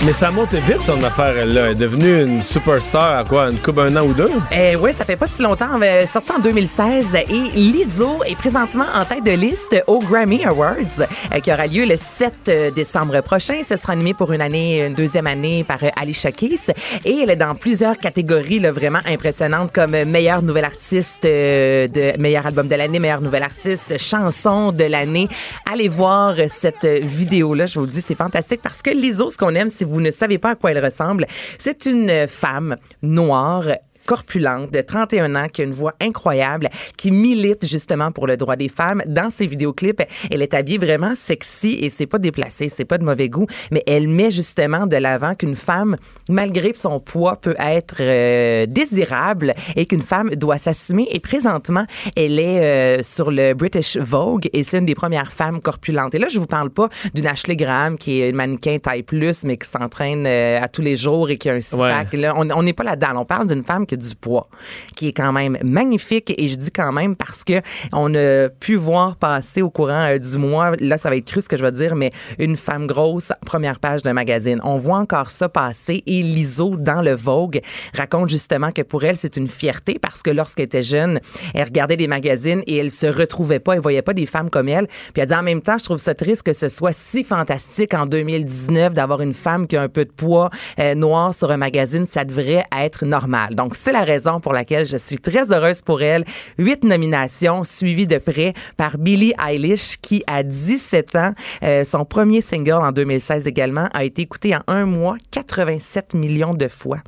Mais 0.04 0.12
ça 0.12 0.32
monte 0.32 0.54
vite, 0.54 0.82
son 0.82 1.00
affaire, 1.04 1.46
là. 1.46 1.66
Elle 1.66 1.70
est 1.70 1.74
devenue 1.76 2.22
une 2.22 2.42
superstar 2.42 3.18
à 3.18 3.24
quoi, 3.24 3.48
une 3.50 3.58
coupe 3.58 3.78
un 3.78 3.94
an 3.96 4.04
ou 4.04 4.12
deux? 4.12 4.30
Eh 4.50 4.74
oui, 4.74 4.90
ça 4.98 5.04
fait 5.04 5.14
pas 5.14 5.26
si 5.26 5.42
longtemps. 5.42 5.80
Euh, 5.80 6.06
sorti 6.06 6.32
en 6.32 6.40
2016 6.40 7.14
et 7.14 7.24
Lizzo 7.54 8.18
est 8.26 8.34
présentement 8.34 8.86
en 8.96 9.04
tête 9.04 9.22
de 9.22 9.30
liste 9.30 9.76
aux 9.86 10.00
Grammy 10.00 10.44
Awards 10.44 10.76
euh, 11.00 11.38
qui 11.38 11.52
aura 11.52 11.68
lieu 11.68 11.84
le 11.84 11.94
7 11.96 12.32
euh, 12.48 12.70
décembre 12.72 13.20
prochain. 13.20 13.62
Ce 13.62 13.76
sera 13.76 13.92
animé 13.92 14.12
pour 14.12 14.32
une 14.32 14.40
année, 14.40 14.84
une 14.84 14.94
deuxième 14.94 15.28
année 15.28 15.62
par 15.62 15.80
euh, 15.84 15.88
Alicia 15.94 16.32
Keys 16.32 16.72
et 17.04 17.20
elle 17.22 17.30
est 17.30 17.36
dans 17.36 17.54
plusieurs 17.54 17.96
catégories 17.96 18.58
là, 18.58 18.72
vraiment 18.72 19.00
impressionnantes 19.06 19.70
comme 19.72 19.94
euh, 19.94 20.04
meilleur 20.04 20.42
nouvel 20.42 20.64
artiste 20.64 21.24
euh, 21.24 21.86
de 21.86 22.20
meilleur 22.20 22.44
album 22.44 22.66
de 22.66 22.74
l'année, 22.74 22.98
meilleur 22.98 23.20
nouvel 23.20 23.44
artiste, 23.44 23.96
chanson 23.98 24.72
de 24.72 24.84
l'année. 24.84 25.28
Allez 25.72 25.88
voir 25.88 26.34
euh, 26.38 26.46
cette 26.50 26.84
euh, 26.84 26.98
vidéo 27.02 27.54
là, 27.54 27.66
je 27.66 27.78
vous 27.78 27.86
le 27.86 27.92
dis, 27.92 28.00
c'est 28.02 28.16
fantastique 28.16 28.62
parce 28.64 28.82
que 28.82 28.90
Lizzo, 28.90 29.30
ce 29.30 29.38
qu'on 29.38 29.54
aime, 29.54 29.68
si 29.68 29.84
ne 30.00 30.10
savez 30.10 30.38
pas 30.38 30.50
à 30.50 30.54
quoi 30.54 30.70
elle 30.70 30.84
ressemble, 30.84 31.26
c'est 31.58 31.86
une 31.86 32.26
femme 32.28 32.76
noire 33.02 33.68
corpulente 34.06 34.70
de 34.70 34.80
31 34.80 35.34
ans 35.34 35.48
qui 35.48 35.62
a 35.62 35.64
une 35.64 35.72
voix 35.72 35.94
incroyable 36.00 36.68
qui 36.96 37.10
milite 37.10 37.66
justement 37.66 38.12
pour 38.12 38.26
le 38.26 38.36
droit 38.36 38.56
des 38.56 38.68
femmes. 38.68 39.02
Dans 39.06 39.30
ses 39.30 39.46
vidéoclips 39.46 40.02
elle 40.30 40.42
est 40.42 40.54
habillée 40.54 40.78
vraiment 40.78 41.14
sexy 41.14 41.78
et 41.80 41.90
c'est 41.90 42.06
pas 42.06 42.18
déplacé 42.18 42.68
c'est 42.68 42.84
pas 42.84 42.98
de 42.98 43.04
mauvais 43.04 43.28
goût 43.28 43.46
mais 43.70 43.82
elle 43.86 44.08
met 44.08 44.30
justement 44.30 44.86
de 44.86 44.96
l'avant 44.96 45.34
qu'une 45.34 45.56
femme 45.56 45.96
malgré 46.28 46.72
son 46.74 47.00
poids 47.00 47.36
peut 47.36 47.56
être 47.58 47.96
euh, 48.00 48.66
désirable 48.66 49.54
et 49.76 49.86
qu'une 49.86 50.02
femme 50.02 50.30
doit 50.30 50.58
s'assumer. 50.58 51.08
Et 51.10 51.20
présentement 51.20 51.84
elle 52.16 52.38
est 52.38 52.60
euh, 53.00 53.02
sur 53.02 53.30
le 53.30 53.54
British 53.54 53.96
Vogue 53.96 54.48
et 54.52 54.64
c'est 54.64 54.78
une 54.78 54.86
des 54.86 54.94
premières 54.94 55.32
femmes 55.32 55.60
corpulentes. 55.60 56.14
Et 56.14 56.18
là 56.18 56.28
je 56.30 56.38
vous 56.38 56.46
parle 56.46 56.70
pas 56.70 56.88
d'une 57.14 57.26
Ashley 57.26 57.56
Graham 57.56 57.98
qui 57.98 58.20
est 58.20 58.30
une 58.30 58.36
mannequin 58.36 58.78
taille 58.78 59.02
plus 59.02 59.22
mais 59.44 59.56
qui 59.56 59.68
s'entraîne 59.68 60.26
euh, 60.26 60.60
à 60.60 60.68
tous 60.68 60.82
les 60.82 60.96
jours 60.96 61.30
et 61.30 61.36
qui 61.36 61.48
a 61.48 61.54
un 61.54 61.60
six-pack 61.60 62.12
Là, 62.12 62.34
on 62.36 62.50
on 62.50 62.62
n'est 62.62 62.72
pas 62.72 62.84
là-dedans. 62.84 63.08
On 63.16 63.24
parle 63.24 63.46
d'une 63.46 63.62
femme 63.62 63.86
qui 63.86 63.91
du 63.96 64.14
poids, 64.14 64.48
qui 64.96 65.08
est 65.08 65.12
quand 65.12 65.32
même 65.32 65.58
magnifique. 65.62 66.32
Et 66.36 66.48
je 66.48 66.56
dis 66.56 66.70
quand 66.70 66.92
même 66.92 67.16
parce 67.16 67.44
que 67.44 67.60
on 67.92 68.14
a 68.14 68.48
pu 68.48 68.74
voir 68.76 69.16
passer 69.16 69.62
au 69.62 69.70
courant 69.70 70.06
euh, 70.08 70.18
du 70.18 70.38
mois, 70.38 70.72
là, 70.78 70.98
ça 70.98 71.10
va 71.10 71.16
être 71.16 71.26
cru 71.26 71.40
ce 71.40 71.48
que 71.48 71.56
je 71.56 71.62
vais 71.62 71.72
dire, 71.72 71.94
mais 71.96 72.12
une 72.38 72.56
femme 72.56 72.86
grosse, 72.86 73.32
première 73.44 73.80
page 73.80 74.02
d'un 74.02 74.12
magazine. 74.12 74.60
On 74.64 74.78
voit 74.78 74.98
encore 74.98 75.30
ça 75.30 75.48
passer. 75.48 76.02
Et 76.06 76.22
Liso, 76.22 76.76
dans 76.76 77.02
le 77.02 77.14
Vogue, 77.14 77.60
raconte 77.94 78.28
justement 78.28 78.70
que 78.70 78.82
pour 78.82 79.04
elle, 79.04 79.16
c'est 79.16 79.36
une 79.36 79.48
fierté 79.48 79.98
parce 80.00 80.22
que 80.22 80.30
lorsqu'elle 80.30 80.66
était 80.66 80.82
jeune, 80.82 81.20
elle 81.54 81.64
regardait 81.64 81.96
des 81.96 82.08
magazines 82.08 82.62
et 82.66 82.76
elle 82.76 82.90
se 82.90 83.06
retrouvait 83.06 83.60
pas, 83.60 83.74
elle 83.74 83.80
voyait 83.80 84.02
pas 84.02 84.14
des 84.14 84.26
femmes 84.26 84.50
comme 84.50 84.68
elle. 84.68 84.86
Puis 84.86 85.22
elle 85.22 85.26
dit 85.26 85.34
en 85.34 85.42
même 85.42 85.62
temps, 85.62 85.78
je 85.78 85.84
trouve 85.84 85.98
ça 85.98 86.14
triste 86.14 86.42
que 86.42 86.52
ce 86.52 86.68
soit 86.68 86.92
si 86.92 87.24
fantastique 87.24 87.94
en 87.94 88.06
2019 88.06 88.92
d'avoir 88.92 89.20
une 89.20 89.34
femme 89.34 89.66
qui 89.66 89.76
a 89.76 89.82
un 89.82 89.88
peu 89.88 90.04
de 90.04 90.12
poids 90.12 90.50
euh, 90.78 90.94
noir 90.94 91.34
sur 91.34 91.50
un 91.50 91.56
magazine. 91.56 92.06
Ça 92.06 92.24
devrait 92.24 92.64
être 92.76 93.04
normal. 93.04 93.54
Donc, 93.54 93.76
c'est 93.82 93.92
la 93.92 94.04
raison 94.04 94.38
pour 94.38 94.52
laquelle 94.52 94.86
je 94.86 94.96
suis 94.96 95.18
très 95.18 95.52
heureuse 95.52 95.82
pour 95.82 96.02
elle. 96.02 96.24
Huit 96.56 96.84
nominations 96.84 97.64
suivies 97.64 98.06
de 98.06 98.18
près 98.18 98.52
par 98.76 98.96
Billie 98.96 99.34
Eilish 99.44 99.96
qui, 100.00 100.22
à 100.28 100.44
17 100.44 101.16
ans, 101.16 101.32
euh, 101.64 101.84
son 101.84 102.04
premier 102.04 102.42
single 102.42 102.84
en 102.84 102.92
2016 102.92 103.48
également, 103.48 103.88
a 103.92 104.04
été 104.04 104.22
écouté 104.22 104.54
en 104.54 104.60
un 104.68 104.86
mois 104.86 105.16
87 105.32 106.14
millions 106.14 106.54
de 106.54 106.68
fois 106.68 106.98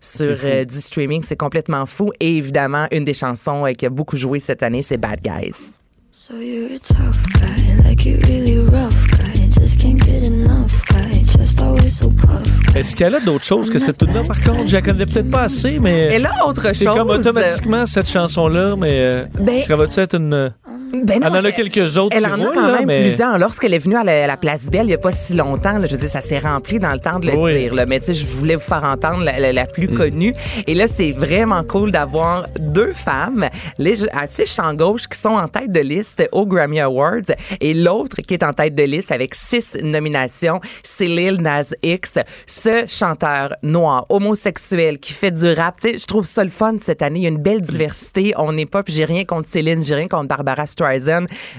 sur 0.00 0.36
euh, 0.44 0.64
du 0.64 0.80
streaming. 0.80 1.24
C'est 1.24 1.36
complètement 1.36 1.86
fou. 1.86 2.12
Et 2.20 2.36
évidemment, 2.36 2.86
une 2.92 3.04
des 3.04 3.14
chansons 3.14 3.66
euh, 3.66 3.72
qui 3.72 3.86
a 3.86 3.90
beaucoup 3.90 4.16
joué 4.16 4.38
cette 4.38 4.62
année, 4.62 4.82
c'est 4.82 4.98
Bad 4.98 5.20
Guys. 5.22 5.72
So 6.12 6.34
you're 6.36 6.70
a 6.72 6.78
tough 6.78 7.18
guy, 7.32 7.82
like 7.82 8.06
you 8.06 8.18
really 8.28 8.58
rough 8.58 8.94
guy. 9.10 9.31
Est-ce 12.74 12.96
qu'elle 12.96 13.14
a 13.14 13.20
d'autres 13.20 13.44
choses 13.44 13.70
que 13.70 13.78
cette 13.78 13.98
tune 13.98 14.12
là 14.14 14.22
par 14.26 14.40
contre? 14.42 14.66
Je 14.66 14.74
la 14.76 14.82
connais 14.82 15.06
peut-être 15.06 15.30
pas 15.30 15.42
assez, 15.42 15.78
mais. 15.80 16.08
Elle 16.12 16.26
a 16.26 16.46
autre 16.46 16.62
C'est 16.72 16.84
chose. 16.84 16.96
comme 16.96 17.10
automatiquement 17.10 17.86
cette 17.86 18.08
chanson-là, 18.10 18.74
mais. 18.76 18.90
euh, 18.92 19.24
Ben- 19.40 19.58
ça 19.58 19.76
va-tu 19.76 20.00
être 20.00 20.14
une. 20.16 20.52
Ben 20.92 21.20
non, 21.20 21.26
elle 21.28 21.36
en 21.40 21.44
a 21.44 21.52
quelques 21.52 21.96
autres 21.96 22.14
Elle 22.16 22.24
qui 22.24 22.30
en 22.30 22.42
a 22.42 22.52
quand 22.52 22.66
là, 22.68 22.78
même 22.78 22.86
mais- 22.86 23.00
plusieurs. 23.02 23.38
Lorsqu'elle 23.38 23.74
est 23.74 23.78
venue 23.78 23.96
à 23.96 24.04
la, 24.04 24.24
à 24.24 24.26
la 24.26 24.36
Place 24.36 24.66
Belle 24.70 24.82
il 24.82 24.88
n'y 24.88 24.94
a 24.94 24.98
pas 24.98 25.12
si 25.12 25.34
longtemps, 25.34 25.78
là, 25.78 25.86
je 25.86 25.92
veux 25.92 25.98
dire, 25.98 26.08
ça 26.10 26.20
s'est 26.20 26.38
rempli 26.38 26.78
dans 26.78 26.92
le 26.92 26.98
temps 26.98 27.18
de 27.18 27.26
le 27.28 27.34
Oui. 27.36 27.54
dire. 27.56 27.74
Là. 27.74 27.86
Mais 27.86 28.00
tu 28.00 28.06
sais, 28.06 28.14
je 28.14 28.26
voulais 28.26 28.56
vous 28.56 28.60
faire 28.62 28.84
entendre 28.84 29.24
la, 29.24 29.38
la- 29.40 29.52
la 29.52 29.66
plus 29.66 29.88
Mm. 29.88 29.96
connue. 29.96 30.34
Et 30.66 30.74
là, 30.74 30.86
c'est 30.88 31.12
vraiment 31.12 31.62
cool 31.64 31.90
d'avoir 31.92 32.46
deux 32.58 32.92
femmes, 32.92 33.48
les, 33.78 34.04
à 34.10 34.26
tu 34.28 34.34
sais, 34.34 34.46
champ 34.46 34.74
gauche, 34.74 35.08
qui 35.08 35.18
sont 35.18 35.30
en 35.30 35.48
tête 35.48 35.72
de 35.72 35.80
liste 35.80 36.28
aux 36.32 36.46
Grammy 36.46 36.80
Awards 36.80 37.30
et 37.60 37.74
l'autre 37.74 38.16
qui 38.22 38.34
est 38.34 38.42
en 38.42 38.52
tête 38.52 38.74
de 38.74 38.82
liste 38.82 39.12
avec 39.12 39.34
six 39.34 39.76
nominations, 39.82 40.60
c'est 40.82 41.06
Lil 41.06 41.40
Nas 41.40 41.72
X, 41.82 42.18
ce 42.46 42.84
chanteur 42.86 43.54
noir, 43.62 44.06
homosexuel, 44.08 44.98
qui 44.98 45.12
fait 45.12 45.30
du 45.30 45.52
rap. 45.52 45.76
Tu 45.80 45.90
sais, 45.92 45.98
je 45.98 46.06
trouve 46.06 46.26
ça 46.26 46.44
le 46.44 46.50
fun 46.50 46.74
cette 46.78 47.02
année. 47.02 47.20
Il 47.20 47.22
y 47.22 47.26
a 47.26 47.30
une 47.30 47.38
belle 47.42 47.60
diversité. 47.60 48.32
On 48.36 48.52
n'est 48.52 48.66
pas, 48.66 48.82
puis 48.82 48.92
j'ai 48.94 49.04
rien 49.04 49.24
contre 49.24 49.48
Céline, 49.48 49.84
j'ai 49.84 49.94
rien 49.94 50.08
contre 50.08 50.28
Barbara 50.28 50.66
Streisand, 50.66 50.81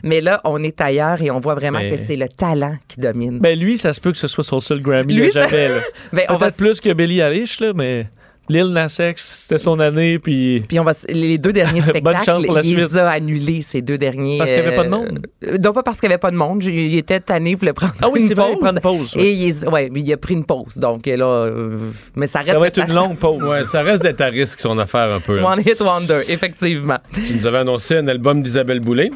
mais 0.04 0.22
là, 0.22 0.42
on 0.44 0.62
est 0.64 0.80
ailleurs 0.82 1.22
et 1.22 1.32
on 1.32 1.40
voit 1.40 1.56
vraiment 1.56 1.80
Mais- 1.80 1.92
que 1.92 1.98
c'est 1.98 2.16
le 2.16 2.28
talent 2.28 2.76
qui 2.88 3.00
domine. 3.00 3.40
Ben 3.40 3.58
lui, 3.58 3.78
ça 3.78 3.94
se 3.94 4.02
peut 4.02 4.12
que 4.12 4.18
ce 4.18 4.28
soit 4.28 4.44
son 4.44 4.60
seul 4.60 4.82
Grammy 4.82 5.14
Lui, 5.16 5.32
ça- 5.32 5.42
jamais. 5.42 5.70
là. 5.70 5.80
Ben, 6.14 6.26
on 6.30 6.34
va 6.34 6.40
Peut-être 6.48 6.58
plus 6.58 6.82
que 6.82 6.94
Billie 6.94 7.20
Eilish, 7.22 7.60
là, 7.60 7.74
mais 7.74 8.08
Lil 8.50 8.68
Nas 8.74 8.98
X, 9.00 9.46
c'était 9.48 9.58
son 9.58 9.80
année, 9.80 10.20
puis... 10.20 10.62
Puis 10.68 10.78
on 10.80 10.84
va, 10.84 10.92
les 11.08 11.38
deux 11.38 11.54
derniers 11.54 11.80
Bonne 11.82 11.90
spectacles, 11.90 12.26
chance 12.26 12.46
pour 12.46 12.56
la 12.56 12.62
il 12.62 12.66
suite. 12.68 12.78
les 12.80 12.98
a 12.98 13.10
annulés, 13.10 13.62
ces 13.62 13.82
deux 13.82 13.98
derniers. 13.98 14.38
Parce 14.38 14.52
qu'il 14.52 14.60
y 14.60 14.66
avait 14.66 14.76
pas 14.76 14.84
de 14.84 14.90
monde? 14.90 15.26
euh, 15.48 15.58
non, 15.64 15.72
pas 15.72 15.82
parce 15.82 16.00
qu'il 16.02 16.10
n'y 16.10 16.14
avait 16.14 16.20
pas 16.20 16.32
de 16.32 16.36
monde. 16.36 16.62
Il 16.64 16.98
était 16.98 17.22
tanné, 17.22 17.52
il 17.52 17.56
voulait 17.56 17.72
prendre 17.72 17.94
Ah 18.02 18.10
oui, 18.10 18.20
une 18.22 18.28
c'est 18.28 18.34
vrai, 18.34 18.48
pause. 18.52 18.58
il 18.58 18.60
prend 18.66 18.72
une 18.74 18.80
pause, 18.82 19.16
ouais. 19.16 19.24
Et 19.24 19.32
il, 19.32 19.70
ouais, 19.70 19.90
il 19.96 20.12
a 20.14 20.18
pris 20.18 20.34
une 20.34 20.44
pause. 20.46 20.76
Donc 20.78 21.06
là, 21.06 21.26
euh, 21.26 21.78
mais 22.18 22.28
ça 22.28 22.40
reste. 22.40 22.52
Ça 22.52 22.60
va 22.60 22.68
être 22.68 22.80
une 22.80 22.94
longue 22.94 23.18
pause. 23.18 23.42
Ouais, 23.44 23.64
ça 23.64 23.82
reste 23.82 24.04
d'être 24.04 24.20
à 24.22 24.26
risque 24.28 24.60
son 24.60 24.78
affaire 24.78 25.12
un 25.14 25.20
peu. 25.22 25.38
là. 25.40 25.48
One 25.48 25.62
hit 25.62 25.80
wonder, 25.80 26.20
effectivement. 26.28 26.98
Tu 27.14 27.36
nous 27.38 27.46
avais 27.46 27.60
annoncé 27.60 27.96
un 27.98 28.08
album 28.08 28.44
d'Isabelle 28.44 28.82
Boulay. 28.82 29.12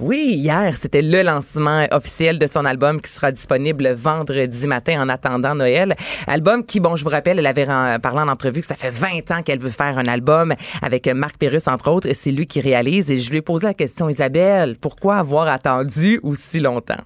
Oui, 0.00 0.34
hier, 0.34 0.76
c'était 0.76 1.02
le 1.02 1.22
lancement 1.22 1.84
officiel 1.90 2.38
de 2.38 2.46
son 2.46 2.64
album 2.64 3.00
qui 3.00 3.10
sera 3.10 3.32
disponible 3.32 3.88
vendredi 3.94 4.68
matin 4.68 5.02
en 5.02 5.08
attendant 5.08 5.54
Noël. 5.56 5.94
Album 6.28 6.64
qui, 6.64 6.78
bon, 6.78 6.94
je 6.94 7.02
vous 7.02 7.10
rappelle, 7.10 7.40
elle 7.40 7.46
avait 7.46 7.66
parlé 8.00 8.20
en 8.20 8.28
entrevue 8.28 8.60
que 8.60 8.66
ça 8.66 8.76
fait 8.76 8.90
20 8.90 9.32
ans 9.32 9.42
qu'elle 9.42 9.58
veut 9.58 9.70
faire 9.70 9.98
un 9.98 10.06
album 10.06 10.54
avec 10.80 11.08
Marc 11.08 11.38
Pérus, 11.38 11.66
entre 11.66 11.90
autres. 11.90 12.08
et 12.08 12.14
C'est 12.14 12.30
lui 12.30 12.46
qui 12.46 12.60
réalise. 12.60 13.10
Et 13.10 13.18
je 13.18 13.30
lui 13.30 13.38
ai 13.38 13.42
posé 13.42 13.66
la 13.66 13.74
question, 13.74 14.08
Isabelle, 14.08 14.76
pourquoi 14.80 15.16
avoir 15.16 15.48
attendu 15.48 16.20
aussi 16.22 16.60
longtemps? 16.60 17.02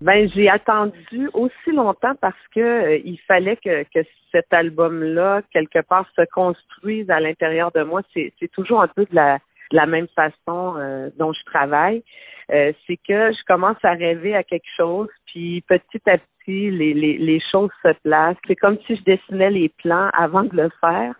Ben, 0.00 0.28
j'ai 0.34 0.50
attendu 0.50 1.30
aussi 1.34 1.72
longtemps 1.72 2.14
parce 2.20 2.34
que 2.54 2.60
euh, 2.60 2.98
il 3.04 3.18
fallait 3.26 3.56
que, 3.56 3.84
que 3.84 4.04
cet 4.32 4.52
album-là, 4.52 5.40
quelque 5.52 5.80
part, 5.80 6.06
se 6.16 6.22
construise 6.34 7.08
à 7.10 7.20
l'intérieur 7.20 7.70
de 7.72 7.82
moi. 7.82 8.02
C'est 8.12 8.52
toujours 8.52 8.82
un 8.82 8.88
peu 8.88 9.04
de 9.04 9.14
la, 9.14 9.38
la 9.72 9.86
même 9.86 10.08
façon 10.14 10.76
euh, 10.76 11.10
dont 11.18 11.32
je 11.32 11.44
travaille. 11.44 12.02
Euh, 12.52 12.72
c'est 12.86 12.96
que 12.96 13.32
je 13.32 13.44
commence 13.46 13.78
à 13.82 13.92
rêver 13.92 14.36
à 14.36 14.44
quelque 14.44 14.68
chose, 14.76 15.08
puis 15.26 15.62
petit 15.62 16.00
à 16.08 16.16
petit, 16.18 16.70
les, 16.70 16.94
les, 16.94 17.18
les 17.18 17.40
choses 17.50 17.70
se 17.84 17.92
placent. 18.04 18.36
C'est 18.46 18.54
comme 18.54 18.78
si 18.86 18.94
je 18.94 19.02
dessinais 19.02 19.50
les 19.50 19.68
plans 19.68 20.10
avant 20.12 20.44
de 20.44 20.56
le 20.56 20.70
faire. 20.80 21.14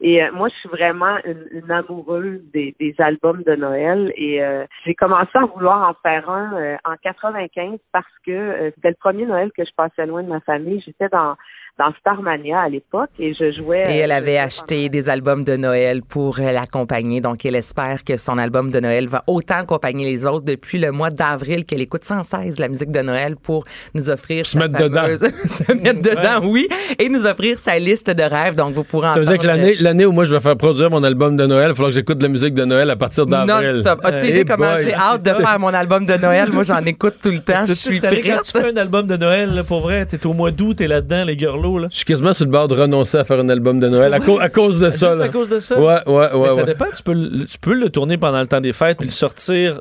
Et 0.00 0.22
euh, 0.22 0.32
moi, 0.32 0.48
je 0.48 0.54
suis 0.56 0.68
vraiment 0.68 1.18
une, 1.24 1.46
une 1.52 1.70
amoureuse 1.70 2.40
des, 2.52 2.74
des 2.80 2.94
albums 2.98 3.44
de 3.44 3.54
Noël. 3.54 4.12
Et 4.16 4.42
euh, 4.42 4.66
j'ai 4.84 4.94
commencé 4.94 5.30
à 5.34 5.46
vouloir 5.46 5.88
en 5.88 5.94
faire 6.02 6.28
un 6.28 6.52
euh, 6.54 6.76
en 6.84 6.96
95 7.00 7.78
parce 7.92 8.04
que 8.26 8.32
euh, 8.32 8.70
c'était 8.74 8.90
le 8.90 8.96
premier 8.96 9.24
Noël 9.24 9.52
que 9.56 9.64
je 9.64 9.70
passais 9.76 10.06
loin 10.06 10.24
de 10.24 10.28
ma 10.28 10.40
famille. 10.40 10.82
J'étais 10.84 11.08
dans 11.08 11.36
dans 11.78 11.90
Starmania 12.00 12.60
à 12.60 12.68
l'époque 12.68 13.10
et 13.18 13.34
je 13.34 13.50
jouais. 13.52 13.84
Et 13.88 13.98
elle 13.98 14.12
euh, 14.12 14.16
avait 14.16 14.36
acheté 14.36 14.88
des 14.90 15.08
albums 15.08 15.42
de 15.42 15.56
Noël 15.56 16.02
pour 16.02 16.38
euh, 16.38 16.52
l'accompagner. 16.52 17.20
Donc, 17.20 17.46
elle 17.46 17.56
espère 17.56 18.04
que 18.04 18.16
son 18.18 18.36
album 18.36 18.70
de 18.70 18.78
Noël 18.78 19.08
va 19.08 19.24
autant 19.26 19.56
accompagner 19.56 20.04
les 20.04 20.26
autres 20.26 20.44
depuis 20.44 20.78
le 20.78 20.92
mois 20.92 21.10
d'avril 21.10 21.64
qu'elle 21.64 21.80
écoute 21.80 22.04
sans 22.04 22.22
cesse 22.22 22.58
la 22.58 22.68
musique 22.68 22.90
de 22.90 23.00
Noël 23.00 23.36
pour 23.36 23.64
nous 23.94 24.10
offrir 24.10 24.44
Se 24.44 24.52
sa 24.52 24.58
mettre 24.58 24.78
dedans. 24.78 25.06
se 25.46 25.72
mettre 25.72 26.02
dedans, 26.02 26.46
oui, 26.46 26.68
et 26.98 27.08
nous 27.08 27.24
offrir 27.24 27.58
sa 27.58 27.78
liste 27.78 28.10
de 28.10 28.22
rêves. 28.22 28.54
Donc, 28.54 28.74
vous 28.74 28.84
pourrez 28.84 29.12
Ça 29.12 29.20
veut 29.20 29.26
dire 29.26 29.38
que 29.38 29.46
l'année, 29.46 29.74
l'année 29.80 30.04
où 30.04 30.12
moi 30.12 30.24
je 30.26 30.34
vais 30.34 30.40
faire 30.40 30.56
produire 30.56 30.90
mon 30.90 31.02
album 31.02 31.36
de 31.36 31.46
Noël, 31.46 31.70
il 31.70 31.74
faudra 31.74 31.90
que 31.90 31.94
j'écoute 31.94 32.18
de 32.18 32.24
la 32.24 32.28
musique 32.28 32.54
de 32.54 32.64
Noël 32.66 32.90
à 32.90 32.96
partir 32.96 33.24
d'avril. 33.24 33.76
Non-stop. 33.76 34.00
As-tu 34.04 34.26
Eh 34.26 34.30
idée 34.30 34.44
comment 34.44 34.76
j'ai 34.76 34.94
hâte 34.94 35.22
de 35.22 35.30
faire 35.30 35.58
mon 35.58 35.72
album 35.72 36.04
de 36.04 36.14
Noël? 36.16 36.50
Moi, 36.52 36.64
j'en 36.64 36.84
écoute 36.84 37.14
tout 37.22 37.30
le 37.30 37.40
temps. 37.40 37.64
Je 37.66 37.72
suis 37.72 37.98
Quand 37.98 38.08
prête. 38.08 38.42
tu 38.42 38.52
fais 38.52 38.72
un 38.72 38.76
album 38.76 39.06
de 39.06 39.16
Noël, 39.16 39.54
là, 39.54 39.64
pour 39.64 39.80
vrai, 39.80 40.04
t'es 40.04 40.24
au 40.26 40.34
mois 40.34 40.50
d'août, 40.50 40.76
t'es 40.76 40.86
là-dedans, 40.86 41.24
les 41.24 41.36
là. 41.62 41.88
Je 41.90 41.96
suis 41.96 42.04
quasiment 42.04 42.32
sur 42.32 42.44
le 42.44 42.50
bord 42.50 42.68
de 42.68 42.74
renoncer 42.74 43.18
à 43.18 43.24
faire 43.24 43.38
un 43.40 43.48
album 43.48 43.80
de 43.80 43.88
Noël 43.88 44.12
à, 44.14 44.20
cau- 44.20 44.40
à 44.40 44.48
cause 44.48 44.80
de 44.80 44.90
ça. 44.90 45.08
Juste 45.08 45.20
là. 45.20 45.24
à 45.26 45.28
cause 45.28 45.48
de 45.48 45.60
ça? 45.60 45.78
Ouais, 45.78 45.84
ouais, 46.06 46.28
Mais 46.32 46.38
ouais. 46.38 46.48
ça 46.48 46.54
ouais. 46.56 46.64
dépend, 46.64 46.86
tu 46.94 47.02
peux, 47.02 47.12
le- 47.14 47.44
tu 47.46 47.58
peux 47.58 47.74
le 47.74 47.88
tourner 47.90 48.18
pendant 48.18 48.40
le 48.40 48.46
temps 48.46 48.60
des 48.60 48.72
fêtes 48.72 48.98
puis 48.98 49.06
le 49.06 49.12
sortir 49.12 49.80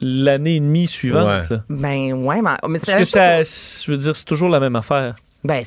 l'année 0.00 0.56
et 0.56 0.60
demie 0.60 0.86
suivante. 0.88 1.48
Ouais. 1.50 1.56
Ben, 1.68 2.12
ouais, 2.12 2.42
mais, 2.42 2.50
mais 2.68 2.78
c'est 2.78 2.92
Parce 2.92 3.04
que 3.04 3.08
ça, 3.08 3.42
je 3.42 3.90
veux 3.90 3.96
dire, 3.98 4.16
c'est 4.16 4.24
toujours 4.24 4.48
la 4.48 4.60
même 4.60 4.76
affaire. 4.76 5.14
Ben, 5.44 5.62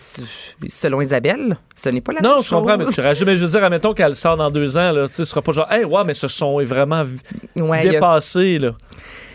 selon 0.69 1.01
Isabelle, 1.01 1.57
ce 1.75 1.89
n'est 1.89 1.99
pas 1.99 2.13
la 2.13 2.21
non, 2.21 2.35
même 2.35 2.43
je 2.43 2.49
comprends, 2.49 2.77
mais 2.77 2.85
chose. 2.85 2.95
tu 2.95 3.01
rajoutes, 3.01 3.27
mais 3.27 3.35
je 3.35 3.43
veux 3.43 3.51
dire, 3.51 3.61
admettons 3.63 3.93
qu'elle 3.93 4.15
sort 4.15 4.37
dans 4.37 4.49
deux 4.49 4.77
ans, 4.77 4.93
là, 4.93 5.05
tu 5.07 5.13
sais, 5.13 5.25
ce 5.25 5.25
sera 5.25 5.41
pas 5.41 5.51
genre, 5.51 5.69
hey, 5.69 5.83
ouais, 5.83 6.03
mais 6.05 6.13
ce 6.13 6.29
son 6.29 6.61
est 6.61 6.65
vraiment 6.65 7.03
Ouais, 7.57 7.85
y 7.85 7.89
a- 7.89 7.91
dépassé, 7.91 8.57
là. 8.59 8.71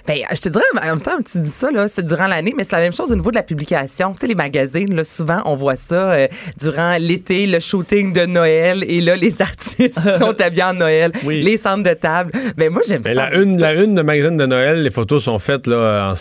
Ben, 0.07 0.19
je 0.35 0.41
te 0.41 0.49
dirais, 0.49 0.65
en 0.83 0.87
même 0.87 1.01
temps, 1.01 1.19
tu 1.31 1.39
dis 1.41 1.51
ça, 1.51 1.71
là, 1.71 1.89
c'est 1.89 2.05
durant 2.05 2.27
l'année, 2.27 2.55
mais 2.57 2.65
c'est 2.65 2.77
la 2.77 2.83
même 2.83 2.93
chose 2.93 3.13
au 3.13 3.17
niveau 3.17 3.31
de 3.31 3.37
la 3.37 3.43
publication. 3.43 4.13
Tu 4.13 4.21
sais, 4.21 4.27
les 4.27 4.35
magazines, 4.35 4.95
là, 4.95 5.05
souvent, 5.05 5.43
on 5.45 5.55
voit 5.57 5.77
ça 5.77 6.13
euh, 6.13 6.29
durant 6.59 6.97
l'été, 6.99 7.47
le 7.47 7.61
shooting 7.61 8.13
de 8.13 8.27
Noël, 8.27 8.85
et 8.87 9.01
là, 9.01 9.17
les 9.17 9.41
artistes 9.43 10.01
sont 10.19 10.41
habillés 10.41 10.63
en 10.65 10.75
Noël, 10.75 11.13
les 11.27 11.57
centres 11.57 11.89
de 11.89 11.95
table. 11.95 12.33
Ben, 12.57 12.71
moi, 12.73 12.83
j'aime 12.87 13.03
Mais 13.05 13.15
ça. 13.15 13.31
la 13.31 13.35
une, 13.37 13.59
la 13.61 13.75
une 13.75 13.95
de 13.95 14.03
magazine 14.03 14.37
de 14.37 14.47
Noël, 14.47 14.83
les 14.83 14.91
photos 14.91 15.25
sont 15.25 15.39
faites 15.39 15.67
là, 15.67 16.11
en 16.11 16.15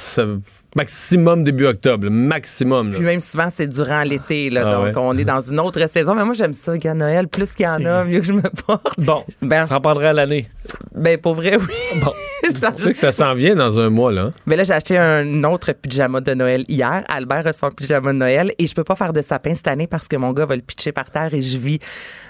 maximum 0.75 1.43
début 1.43 1.65
octobre. 1.65 2.09
Maximum. 2.09 2.91
là. 2.91 2.97
Puis 2.97 3.05
même 3.05 3.19
souvent, 3.19 3.49
c'est 3.53 3.67
durant 3.67 4.03
l'été, 4.03 4.49
là. 4.49 4.63
Ah 4.65 4.73
donc, 4.75 4.85
ouais. 4.85 4.93
on 4.97 5.17
est 5.17 5.25
dans 5.25 5.41
une 5.41 5.59
autre 5.59 5.85
saison. 5.87 6.15
Mais 6.15 6.25
moi, 6.25 6.33
j'aime 6.33 6.53
ça, 6.53 6.77
gars, 6.77 6.93
Noël. 6.93 7.27
Plus 7.27 7.53
qu'il 7.53 7.65
y 7.65 7.69
en 7.69 7.83
a, 7.85 8.03
mieux 8.05 8.19
que 8.19 8.25
je 8.25 8.33
me 8.33 8.41
porte. 8.65 8.87
Bon, 8.99 9.23
ben, 9.41 9.65
t'en 9.67 9.81
parlerai 9.81 10.07
à 10.07 10.13
l'année. 10.13 10.47
Ben, 10.95 11.17
pour 11.17 11.35
vrai, 11.35 11.57
oui. 11.57 11.99
Bon. 12.03 12.11
Ça- 12.59 12.71
Tu 12.71 12.81
sais 12.83 12.91
que 12.93 12.97
ça 12.97 13.11
s'en 13.11 13.35
vient 13.35 13.55
dans 13.55 13.79
un 13.79 13.89
mois, 13.89 14.11
là. 14.11 14.31
Mais 14.45 14.55
là, 14.55 14.63
j'ai 14.63 14.73
acheté 14.73 14.97
un 14.97 15.43
autre 15.43 15.71
pyjama 15.73 16.19
de 16.21 16.33
Noël 16.33 16.65
hier. 16.67 17.03
Albert 17.07 17.45
a 17.45 17.53
son 17.53 17.69
pyjama 17.69 18.11
de 18.13 18.17
Noël 18.17 18.51
et 18.57 18.65
je 18.65 18.73
peux 18.73 18.83
pas 18.85 18.95
faire 18.95 19.13
de 19.13 19.21
sapin 19.21 19.53
cette 19.53 19.67
année 19.67 19.87
parce 19.87 20.07
que 20.07 20.15
mon 20.15 20.31
gars 20.33 20.45
va 20.45 20.55
le 20.55 20.61
pitcher 20.61 20.91
par 20.91 21.11
terre 21.11 21.33
et 21.33 21.41
je 21.41 21.57
vis 21.57 21.79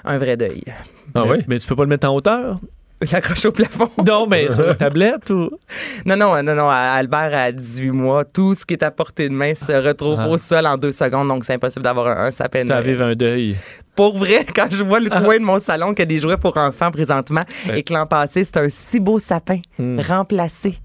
un 0.03 0.17
vrai 0.17 0.35
deuil. 0.35 0.63
Ah 1.15 1.23
mais, 1.25 1.31
oui? 1.31 1.37
mais 1.47 1.59
tu 1.59 1.67
peux 1.67 1.75
pas 1.75 1.83
le 1.83 1.89
mettre 1.89 2.09
en 2.09 2.15
hauteur? 2.15 2.57
Il 3.09 3.15
accroche 3.15 3.45
au 3.45 3.51
plafond. 3.51 3.89
Non, 4.05 4.27
mais 4.27 4.49
sur 4.49 4.65
la 4.65 4.75
tablette 4.83 5.29
ou? 5.29 5.49
Non, 6.05 6.17
non, 6.17 6.43
non, 6.43 6.55
non. 6.55 6.69
Albert 6.69 7.33
a 7.33 7.51
18 7.51 7.91
mois. 7.91 8.25
Tout 8.25 8.55
ce 8.55 8.65
qui 8.65 8.73
est 8.73 8.83
à 8.83 8.91
portée 8.91 9.29
de 9.29 9.33
main 9.33 9.55
se 9.55 9.71
retrouve 9.71 10.17
Ah. 10.19 10.27
au 10.27 10.37
sol 10.37 10.65
en 10.67 10.75
deux 10.77 10.91
secondes, 10.91 11.27
donc 11.29 11.45
c'est 11.45 11.53
impossible 11.53 11.83
d'avoir 11.83 12.07
un, 12.07 12.25
un 12.25 12.31
sapin 12.31 12.65
de 12.65 12.71
à 12.71 12.77
un 13.05 13.15
deuil. 13.15 13.55
Pour 13.95 14.17
vrai, 14.17 14.45
quand 14.55 14.67
je 14.71 14.83
vois 14.83 14.99
le 14.99 15.09
coin 15.09 15.37
de 15.39 15.43
mon 15.43 15.59
salon 15.59 15.93
qui 15.93 16.01
a 16.01 16.05
des 16.05 16.17
jouets 16.19 16.37
pour 16.37 16.55
enfants 16.57 16.91
présentement 16.91 17.41
Ouais. 17.67 17.79
et 17.79 17.83
que 17.83 17.93
l'an 17.93 18.05
passé, 18.05 18.43
c'est 18.43 18.57
un 18.57 18.69
si 18.69 18.99
beau 18.99 19.19
sapin 19.19 19.59
Hmm. 19.77 19.99
remplacé 19.99 20.77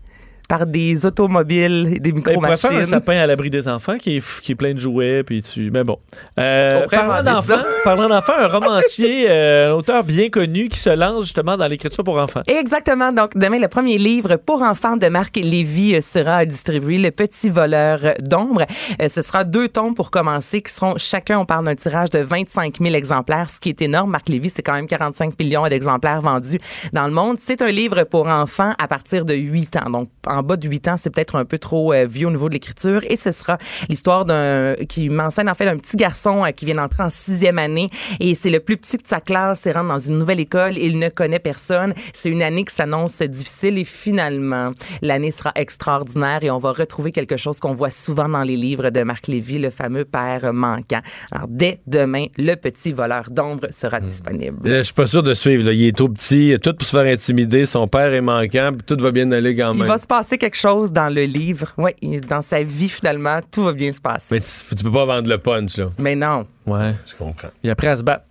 par 0.49 0.67
des 0.67 1.07
automobiles 1.07 1.89
et 1.97 1.99
des 2.01 2.13
Ben, 2.13 2.19
il 2.19 2.23
pourrait 2.35 2.57
faire 2.57 2.71
un 2.71 2.75
micro-machines. 2.75 2.87
sapin 2.87 3.17
à 3.17 3.27
l'abri 3.27 3.51
des 3.51 3.67
enfants 3.69 3.97
qui 3.97 4.17
est, 4.17 4.21
f- 4.21 4.41
qui 4.41 4.53
est 4.53 4.55
plein 4.55 4.75
de 4.75 4.79
jouets, 4.79 5.23
puis 5.23 5.43
tu. 5.43 5.71
Mais 5.71 5.85
bon. 5.85 5.99
Euh, 6.39 6.87
parlant 6.89 7.23
d'enfants, 7.23 7.63
parlant 7.83 8.09
d'enfants, 8.09 8.35
un 8.39 8.49
romancier, 8.59 9.27
euh, 9.29 9.71
un 9.71 9.75
auteur 9.75 10.05
bien 10.05 10.29
connu 10.29 10.69
qui 10.69 10.79
se 10.79 10.91
lance 10.91 11.25
justement 11.25 11.57
dans 11.57 11.67
l'écriture 11.67 12.05
pour 12.05 12.19
enfants. 12.19 12.43
Exactement. 12.47 13.13
Donc, 13.13 13.37
demain, 13.37 13.59
le 13.59 13.69
premier 13.69 13.99
livre 13.99 14.37
pour 14.37 14.63
enfants 14.63 14.97
de 14.97 15.07
Marc 15.09 15.37
Lévy 15.37 15.95
euh, 15.95 16.01
sera 16.01 16.45
distribué, 16.45 16.99
Le 16.99 17.11
Petit 17.11 17.49
voleur 17.51 18.01
d'ombre. 18.21 18.63
Euh, 19.01 19.09
Ce 19.09 19.23
sera 19.23 19.45
deux 19.45 19.69
tomes 19.69 19.95
pour 19.95 20.11
commencer, 20.11 20.61
qui 20.63 20.73
seront 20.73 20.95
chacun, 20.99 21.39
on 21.39 21.47
parle 21.47 21.65
d'un 21.65 21.75
tirage 21.75 22.11
de 22.11 22.19
25 22.19 22.79
000 22.81 22.95
exemplaires, 22.95 23.49
ce 23.51 23.61
qui 23.61 23.71
est 23.71 23.81
énorme. 23.83 24.11
Marc 24.11 24.29
Lévy, 24.29 24.51
c'est 24.55 24.63
quand 24.63 24.75
même 24.75 24.87
45 24.87 25.39
millions 25.39 25.67
d'exemplaires 25.69 26.21
vendus 26.21 26.59
dans 26.93 27.07
le 27.07 27.13
monde. 27.13 27.37
C'est 27.41 27.63
un 27.63 27.71
livre 27.71 28.05
pour 28.05 28.27
enfants 28.27 28.73
à 28.83 28.89
partir 28.89 29.25
de 29.25 29.35
8 29.35 29.77
ans. 29.77 29.91
Donc, 29.91 30.09
en 30.27 30.34
bas 30.43 30.57
de 30.57 30.69
8 30.69 30.89
ans, 30.89 30.97
c'est 30.97 31.11
peut-être 31.11 31.37
un 31.37 31.45
peu 31.45 31.59
trop 31.59 31.93
euh, 31.93 32.07
vieux 32.07 32.27
au 32.27 32.31
niveau 32.31 32.49
de 32.49 32.55
l'écriture. 32.55 33.03
Et 33.09 33.17
ce 33.17 33.33
sera 33.33 33.59
l'histoire 33.89 34.25
d'un 34.25 34.75
qui 34.89 35.09
m'enseigne 35.11 35.49
en 35.49 35.55
fait 35.55 35.65
d'un 35.67 35.77
petit 35.77 35.97
garçon 35.97 36.45
euh, 36.45 36.51
qui 36.51 36.65
vient 36.65 36.75
d'entrer 36.77 37.03
en 37.03 37.11
sixième 37.11 37.59
année 37.59 37.91
et 38.21 38.35
c'est 38.35 38.51
le 38.51 38.61
plus 38.61 38.77
petit 38.77 38.97
de 38.97 39.03
sa 39.07 39.21
classe. 39.21 39.63
Il 39.67 39.73
rentre 39.73 39.89
dans 39.89 39.99
une 39.99 40.19
nouvelle 40.19 40.41
école. 40.41 40.79
Il 40.79 40.99
ne 40.99 41.09
connaît 41.09 41.39
personne. 41.39 41.95
C'est 42.13 42.29
une 42.31 42.43
année 42.43 42.65
qui 42.65 42.75
s'annonce 42.75 43.21
difficile 43.23 43.79
et 43.79 43.85
finalement, 43.85 44.73
l'année 45.03 45.31
sera 45.31 45.53
extraordinaire 45.55 46.41
et 46.43 46.51
on 46.51 46.59
va 46.59 46.73
retrouver 46.73 47.13
quelque 47.13 47.37
chose 47.37 47.59
qu'on 47.61 47.75
voit 47.75 47.91
souvent 47.91 48.29
dans 48.29 48.43
les 48.43 48.57
livres 48.57 48.91
de 48.91 49.03
Marc 49.03 49.27
Lévy, 49.27 49.59
le 49.59 49.71
fameux 49.71 50.05
père 50.05 50.53
manquant. 50.53 51.01
Alors, 51.31 51.47
dès 51.49 51.81
demain, 51.87 52.27
le 52.39 52.55
petit 52.55 52.93
voleur 52.93 53.25
d'ombre 53.31 53.67
sera 53.71 54.01
disponible. 54.01 54.57
Euh, 54.67 54.79
Je 54.79 54.83
suis 54.85 54.95
pas 54.95 55.07
sûr 55.07 55.23
de 55.23 55.35
suivre. 55.35 55.65
là. 55.65 55.73
Il 55.73 55.85
est 55.87 55.97
trop 55.97 56.09
petit, 56.09 56.49
il 56.51 56.59
tout 56.59 56.75
pour 56.75 56.87
se 56.87 56.97
faire 56.97 57.13
intimider. 57.13 57.67
Son 57.67 57.87
père 57.87 58.13
est 58.13 58.21
manquant, 58.21 58.71
puis 58.73 58.85
tout 58.97 59.03
va 59.03 59.11
bien 59.13 59.31
aller 59.33 59.55
quand 59.55 59.73
Il 59.75 59.79
même. 59.81 59.89
va 59.89 59.99
se 59.99 60.07
passer 60.07 60.24
passer 60.25 60.39
quelque 60.39 60.57
chose 60.57 60.91
dans 60.91 61.13
le 61.13 61.25
livre. 61.25 61.73
Oui, 61.77 61.93
dans 62.27 62.41
sa 62.41 62.63
vie, 62.63 62.89
finalement, 62.89 63.41
tout 63.51 63.65
va 63.65 63.73
bien 63.75 63.93
se 63.93 64.01
passer. 64.01 64.27
Mais 64.35 64.41
tu, 64.41 64.75
tu 64.75 64.83
peux 64.85 64.91
pas 64.91 65.05
vendre 65.05 65.29
le 65.29 65.37
punch, 65.37 65.77
là. 65.77 65.91
Mais 65.99 66.17
non. 66.17 66.47
Ouais. 66.67 66.95
Je 67.07 67.15
comprends. 67.15 67.51
Il 67.63 67.69
a 67.69 67.75
pris 67.77 67.89
à 67.89 67.97
se 67.97 68.03
battre. 68.03 68.25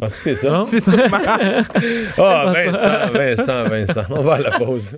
Ah, 0.00 0.06
c'est 0.08 0.36
ça? 0.36 0.62
C'est 0.68 0.80
sûrement. 0.80 1.18
Ah, 2.18 2.52
Vincent, 2.54 3.12
Vincent, 3.12 3.68
Vincent. 3.68 4.02
On 4.10 4.22
va 4.22 4.34
à 4.34 4.40
la 4.40 4.50
pause. 4.52 4.96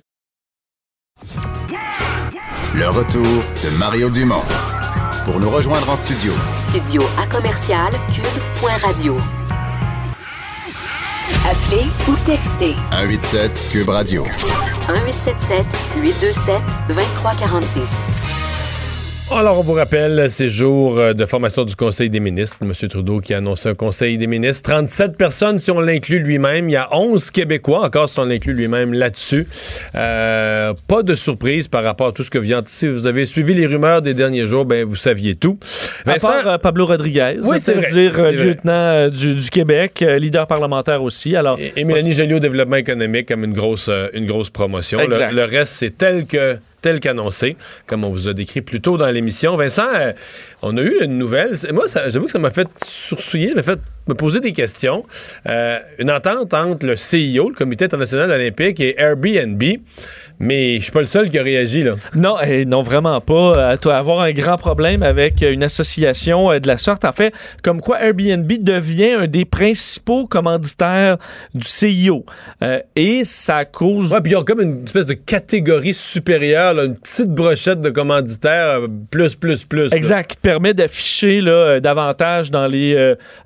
Le 2.75 2.89
retour 2.89 3.23
de 3.23 3.79
Mario 3.79 4.11
Dumont. 4.11 4.43
Pour 5.25 5.41
nous 5.41 5.51
rejoindre 5.51 5.89
en 5.91 5.97
studio, 5.97 6.33
Studio 6.53 7.03
à 7.23 7.27
commercial 7.27 7.93
cube.radio. 8.15 9.17
Appelez 11.51 11.91
ou 12.09 12.17
textez 12.25 12.77
187 12.93 13.71
Cube 13.71 13.89
Radio. 13.91 14.25
1877 14.25 15.67
827 15.97 16.63
2346. 16.89 18.28
Alors, 19.31 19.59
on 19.59 19.63
vous 19.63 19.75
rappelle 19.75 20.31
ces 20.31 20.49
jours 20.49 20.99
euh, 20.99 21.13
de 21.13 21.27
formation 21.27 21.65
du 21.65 21.77
Conseil 21.77 22.09
des 22.09 22.19
ministres. 22.19 22.57
M. 22.63 22.73
Trudeau 22.89 23.21
qui 23.21 23.35
a 23.35 23.39
annoncé 23.39 23.69
un 23.69 23.75
Conseil 23.75 24.17
des 24.17 24.27
ministres. 24.27 24.71
37 24.71 25.17
personnes 25.19 25.59
si 25.59 25.71
on 25.71 25.81
l'inclut 25.81 26.19
lui-même. 26.21 26.69
Il 26.69 26.73
y 26.73 26.77
a 26.77 26.89
11 26.97 27.31
Québécois 27.31 27.85
encore 27.85 28.09
si 28.09 28.19
on 28.19 28.25
l'inclut 28.25 28.55
lui-même 28.55 28.95
là-dessus. 28.95 29.47
Euh, 29.95 30.73
pas 30.89 31.03
de 31.03 31.15
surprise 31.15 31.69
par 31.69 31.85
rapport 31.85 32.09
à 32.09 32.13
tout 32.13 32.23
ce 32.25 32.31
que 32.31 32.39
vient. 32.39 32.63
Si 32.65 32.89
vous 32.89 33.07
avez 33.07 33.27
suivi 33.27 33.55
les 33.55 33.67
rumeurs 33.67 34.01
des 34.03 34.15
derniers 34.15 34.47
jours, 34.47 34.65
ben 34.65 34.85
vous 34.87 34.97
saviez 34.97 35.35
tout. 35.37 35.59
À 36.07 36.13
Vincent- 36.13 36.29
part 36.29 36.49
euh, 36.49 36.59
Pablo 36.59 36.87
Rodriguez, 36.87 37.37
Oui, 37.45 37.61
c'est-à-dire 37.61 38.15
euh, 38.19 38.31
lieutenant 38.33 39.09
du, 39.11 39.35
du 39.35 39.51
Québec, 39.51 40.03
leader 40.19 40.47
parlementaire 40.47 41.03
aussi. 41.03 41.37
Alors, 41.37 41.59
Et, 41.61 41.75
et 41.77 41.85
Mélanie 41.85 42.13
Joly 42.15 42.35
au 42.35 42.41
développement 42.41 42.77
économique 42.77 43.29
comme 43.29 43.45
une 43.45 43.53
grosse, 43.53 43.91
une 44.15 44.27
grosse 44.27 44.51
promotion. 44.51 44.99
Le 45.07 45.45
reste, 45.45 45.75
c'est 45.75 45.97
tel 45.97 46.25
que 46.27 46.57
tel 46.83 47.01
qu'annoncé, 47.01 47.57
comme 47.87 48.05
on 48.05 48.11
vous 48.11 48.29
a 48.29 48.35
décrit 48.35 48.61
plus 48.61 48.81
tôt 48.81 48.97
dans 48.97 49.11
l'émission. 49.11 49.57
Vincent, 49.57 49.89
euh, 49.95 50.13
on 50.63 50.77
a 50.77 50.83
eu 50.83 51.03
une 51.03 51.19
nouvelle. 51.19 51.55
Moi, 51.73 51.87
j'avoue 51.87 52.27
que 52.27 52.33
ça 52.33 52.39
m'a 52.39 52.51
fait 52.51 52.69
sourciller, 52.85 53.55
m'a 53.55 53.63
fait 53.63 53.81
me 54.09 54.15
poser 54.15 54.41
des 54.41 54.53
questions. 54.53 55.05
Euh, 55.47 55.79
une 55.99 56.11
entente 56.11 56.55
entre 56.55 56.87
le 56.87 56.97
CIO, 56.97 57.49
le 57.51 57.55
Comité 57.55 57.85
international 57.85 58.31
olympique, 58.31 58.81
et 58.81 58.99
Airbnb. 58.99 59.63
Mais 60.41 60.77
je 60.77 60.83
suis 60.85 60.93
pas 60.93 61.01
le 61.01 61.07
seul 61.07 61.31
qui 61.31 61.39
a 61.39 61.43
réagi, 61.43 61.83
là. 61.83 61.95
Non, 62.15 62.37
eh, 62.41 62.65
non, 62.65 62.83
vraiment 62.83 63.21
pas. 63.21 63.55
Euh, 63.57 63.77
toi, 63.77 63.97
avoir 63.97 64.21
un 64.21 64.33
grand 64.33 64.57
problème 64.57 65.03
avec 65.03 65.43
euh, 65.43 65.53
une 65.53 65.65
association 65.65 66.49
de 66.59 66.67
la 66.67 66.79
sorte. 66.79 67.05
En 67.05 67.13
fait, 67.13 67.35
comme 67.63 67.81
quoi 67.81 68.01
Airbnb 68.01 68.51
devient 68.61 69.13
un 69.13 69.27
des 69.27 69.45
principaux 69.45 70.27
commanditaires 70.27 71.19
du 71.55 71.67
CIO. 71.67 72.25
Euh, 72.63 72.81
et 72.95 73.23
ça 73.25 73.65
cause... 73.65 74.13
Ouais, 74.13 74.21
puis 74.21 74.33
ils 74.33 74.37
ont 74.37 74.45
comme 74.45 74.61
une 74.61 74.85
espèce 74.85 75.07
de 75.07 75.15
catégorie 75.15 75.95
supérieure, 75.95 76.75
là, 76.75 76.85
une 76.85 76.97
petite 76.97 77.31
brochette 77.31 77.81
de 77.81 77.91
commanditaires, 77.91 78.81
plus, 79.11 79.35
plus, 79.35 79.65
plus. 79.65 79.91
là. 79.91 79.97
Exact, 79.97 80.31
qui 80.31 80.37
te 80.37 80.43
permet 80.43 80.73
d'afficher 80.73 81.41
là, 81.41 81.81
davantage 81.81 82.51
dans 82.51 82.67
les, 82.67 82.95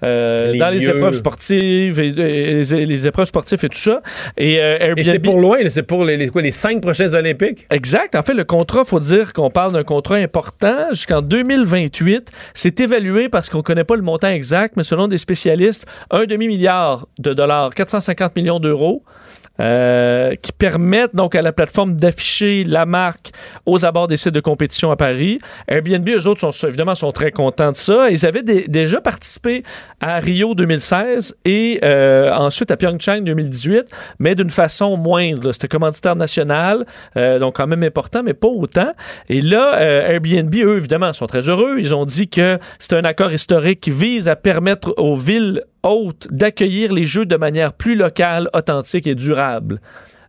euh, 0.02 0.51
dans 0.58 0.68
les 0.70 0.88
épreuves 0.88 1.14
sportives 1.14 2.00
et, 2.00 2.08
et 2.08 2.62
les, 2.62 2.86
les 2.86 3.06
épreuves 3.06 3.26
sportives 3.26 3.64
et 3.64 3.68
tout 3.68 3.78
ça. 3.78 4.02
Et, 4.36 4.60
euh, 4.60 4.78
Airbnb... 4.80 4.98
Et 4.98 5.04
c'est 5.04 5.18
pour 5.18 5.38
loin, 5.40 5.58
c'est 5.68 5.82
pour 5.82 6.04
les, 6.04 6.16
les- 6.16 6.28
quoi, 6.28 6.42
les 6.42 6.50
cinq 6.50 6.80
prochains 6.80 7.12
Olympiques? 7.14 7.66
Exact. 7.70 8.14
En 8.14 8.22
fait, 8.22 8.34
le 8.34 8.44
contrat, 8.44 8.84
faut 8.84 9.00
dire 9.00 9.32
qu'on 9.32 9.50
parle 9.50 9.72
d'un 9.72 9.84
contrat 9.84 10.16
important 10.16 10.88
jusqu'en 10.90 11.22
2028. 11.22 12.30
C'est 12.54 12.80
évalué 12.80 13.28
parce 13.28 13.48
qu'on 13.48 13.62
connaît 13.62 13.84
pas 13.84 13.96
le 13.96 14.02
montant 14.02 14.28
exact, 14.28 14.74
mais 14.76 14.82
selon 14.84 15.08
des 15.08 15.18
spécialistes, 15.18 15.86
un 16.10 16.24
demi-milliard 16.24 17.06
de 17.18 17.32
dollars, 17.34 17.74
450 17.74 18.36
millions 18.36 18.58
d'euros. 18.60 19.02
Euh, 19.60 20.34
qui 20.36 20.52
permettent 20.52 21.14
donc 21.14 21.34
à 21.34 21.42
la 21.42 21.52
plateforme 21.52 21.94
d'afficher 21.96 22.64
la 22.64 22.86
marque 22.86 23.30
aux 23.66 23.84
abords 23.84 24.06
des 24.08 24.16
sites 24.16 24.34
de 24.34 24.40
compétition 24.40 24.90
à 24.90 24.96
Paris. 24.96 25.38
Airbnb, 25.68 26.08
eux 26.08 26.26
autres, 26.26 26.50
sont, 26.50 26.66
évidemment, 26.66 26.94
sont 26.94 27.12
très 27.12 27.30
contents 27.30 27.70
de 27.72 27.76
ça. 27.76 28.10
Ils 28.10 28.24
avaient 28.26 28.42
dé- 28.42 28.66
déjà 28.68 29.00
participé 29.00 29.62
à 30.00 30.16
Rio 30.16 30.54
2016 30.54 31.36
et 31.44 31.80
euh, 31.84 32.32
ensuite 32.34 32.70
à 32.70 32.76
Pyeongchang 32.76 33.20
2018, 33.22 33.84
mais 34.18 34.34
d'une 34.34 34.50
façon 34.50 34.96
moindre. 34.96 35.52
C'était 35.52 35.68
commanditaire 35.68 36.16
national, 36.16 36.84
euh, 37.16 37.38
donc 37.38 37.56
quand 37.56 37.66
même 37.66 37.82
important, 37.82 38.22
mais 38.22 38.34
pas 38.34 38.48
autant. 38.48 38.92
Et 39.28 39.40
là, 39.42 39.76
euh, 39.76 40.12
Airbnb, 40.12 40.54
eux, 40.54 40.78
évidemment, 40.78 41.12
sont 41.12 41.26
très 41.26 41.48
heureux. 41.48 41.76
Ils 41.78 41.94
ont 41.94 42.04
dit 42.06 42.28
que 42.28 42.58
c'est 42.78 42.94
un 42.94 43.04
accord 43.04 43.32
historique 43.32 43.80
qui 43.80 43.90
vise 43.90 44.28
à 44.28 44.36
permettre 44.36 44.94
aux 44.96 45.14
villes 45.16 45.62
hôtes 45.82 46.28
d'accueillir 46.30 46.92
les 46.92 47.04
jeux 47.06 47.26
de 47.26 47.36
manière 47.36 47.72
plus 47.72 47.94
locale, 47.96 48.48
authentique 48.54 49.06
et 49.06 49.14
durable. 49.14 49.80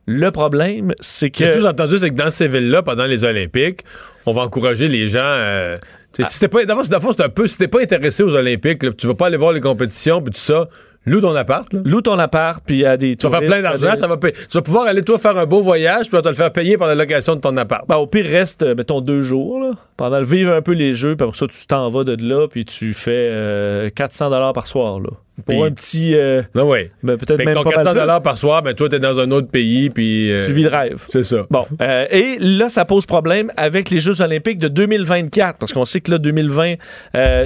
Le 0.05 0.31
problème, 0.31 0.93
c'est 0.99 1.29
que... 1.29 1.43
Le 1.45 1.61
sous-entendu, 1.61 1.97
c'est 1.97 2.09
que 2.09 2.15
dans 2.15 2.29
ces 2.31 2.47
villes-là, 2.47 2.83
pendant 2.83 3.05
les 3.05 3.23
Olympiques, 3.23 3.81
on 4.25 4.33
va 4.33 4.41
encourager 4.41 4.87
les 4.89 5.07
gens. 5.07 5.19
euh, 5.23 5.75
sais, 6.11 6.23
si 6.25 6.39
t'es 6.39 6.47
pas, 6.49 6.65
d'abord, 6.65 6.83
c'est 6.85 7.23
un 7.23 7.29
peu, 7.29 7.47
si 7.47 7.57
t'es 7.57 7.69
pas 7.69 7.81
intéressé 7.81 8.21
aux 8.23 8.35
Olympiques, 8.35 8.83
là, 8.83 8.89
tu 8.97 9.07
vas 9.07 9.13
pas 9.15 9.27
aller 9.27 9.37
voir 9.37 9.53
les 9.53 9.61
compétitions, 9.61 10.19
puis 10.19 10.33
tout 10.33 10.39
ça, 10.39 10.67
loue 11.05 11.21
ton 11.21 11.33
appart. 11.35 11.71
Là. 11.71 11.79
Loue 11.85 12.01
ton 12.01 12.19
appart, 12.19 12.61
puis 12.65 12.75
il 12.75 12.81
y 12.81 12.85
a 12.85 12.97
des 12.97 13.15
Tu 13.15 13.27
vas 13.27 13.39
faire 13.39 13.47
plein 13.47 13.61
d'argent, 13.61 13.91
des- 13.91 13.97
ça 13.97 14.07
va 14.07 14.17
payer. 14.17 14.33
Tu 14.33 14.57
vas 14.57 14.61
pouvoir 14.61 14.87
aller, 14.87 15.03
toi, 15.03 15.17
faire 15.17 15.37
un 15.37 15.45
beau 15.45 15.63
voyage, 15.63 16.07
puis 16.07 16.15
on 16.15 16.17
va 16.17 16.21
te 16.23 16.27
le 16.29 16.33
faire 16.35 16.51
payer 16.51 16.77
par 16.77 16.89
la 16.89 16.95
location 16.95 17.35
de 17.37 17.41
ton 17.41 17.55
appart. 17.55 17.87
Ben, 17.87 17.95
au 17.95 18.07
pire, 18.07 18.25
reste, 18.25 18.63
euh, 18.63 18.75
mettons, 18.75 18.99
deux 18.99 19.21
jours, 19.21 19.61
là, 19.61 19.71
pendant 19.97 20.19
le 20.19 20.25
vivre 20.25 20.53
un 20.53 20.61
peu 20.61 20.73
les 20.73 20.93
jeux, 20.93 21.15
puis 21.15 21.25
après 21.25 21.37
ça, 21.37 21.47
tu 21.47 21.67
t'en 21.67 21.89
vas 21.89 22.03
de 22.03 22.15
là, 22.23 22.47
puis 22.47 22.65
tu 22.65 22.93
fais 22.93 23.29
euh, 23.31 23.89
400 23.89 24.29
dollars 24.29 24.53
par 24.53 24.67
soir, 24.67 24.99
là. 24.99 25.09
Pour 25.45 25.65
un 25.65 25.71
petit. 25.71 26.13
Euh, 26.13 26.43
ben 26.53 26.63
oui. 26.63 26.91
Peut-être 27.01 27.37
ben, 27.37 27.45
même 27.45 27.55
ton 27.55 27.63
pas 27.63 27.71
400 27.71 27.95
dollars 27.95 28.21
par 28.21 28.37
soir, 28.37 28.61
ben 28.61 28.75
toi, 28.75 28.87
t'es 28.87 28.99
dans 28.99 29.19
un 29.19 29.31
autre 29.31 29.47
pays, 29.47 29.89
puis. 29.89 30.31
Euh, 30.31 30.45
tu 30.45 30.53
vis 30.53 30.63
le 30.63 30.69
rêve. 30.69 31.03
C'est 31.11 31.23
ça. 31.23 31.47
Bon. 31.49 31.65
Euh, 31.81 32.05
et 32.11 32.37
là, 32.39 32.69
ça 32.69 32.85
pose 32.85 33.07
problème 33.07 33.51
avec 33.57 33.89
les 33.89 33.99
Jeux 33.99 34.21
Olympiques 34.21 34.59
de 34.59 34.67
2024, 34.67 35.57
parce 35.57 35.73
qu'on 35.73 35.85
sait 35.85 36.01
que 36.01 36.11
là, 36.11 36.19
2020, 36.19 36.75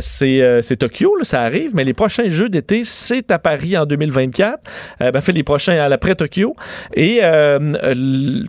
c'est 0.01 0.77
Tokyo, 0.77 1.15
là, 1.15 1.23
ça 1.23 1.41
arrive, 1.41 1.75
mais 1.75 1.85
les 1.85 1.93
prochains 1.93 2.27
Jeux 2.27 2.49
d'été, 2.49 2.83
c'est 2.83 3.31
à 3.31 3.39
Paris 3.39 3.77
en 3.77 3.85
2024. 3.85 4.59
ben, 4.99 5.21
fait 5.21 5.31
les 5.31 5.43
prochains 5.43 5.77
à 5.77 5.87
l'après-Tokyo. 5.87 6.55
Et 6.93 7.21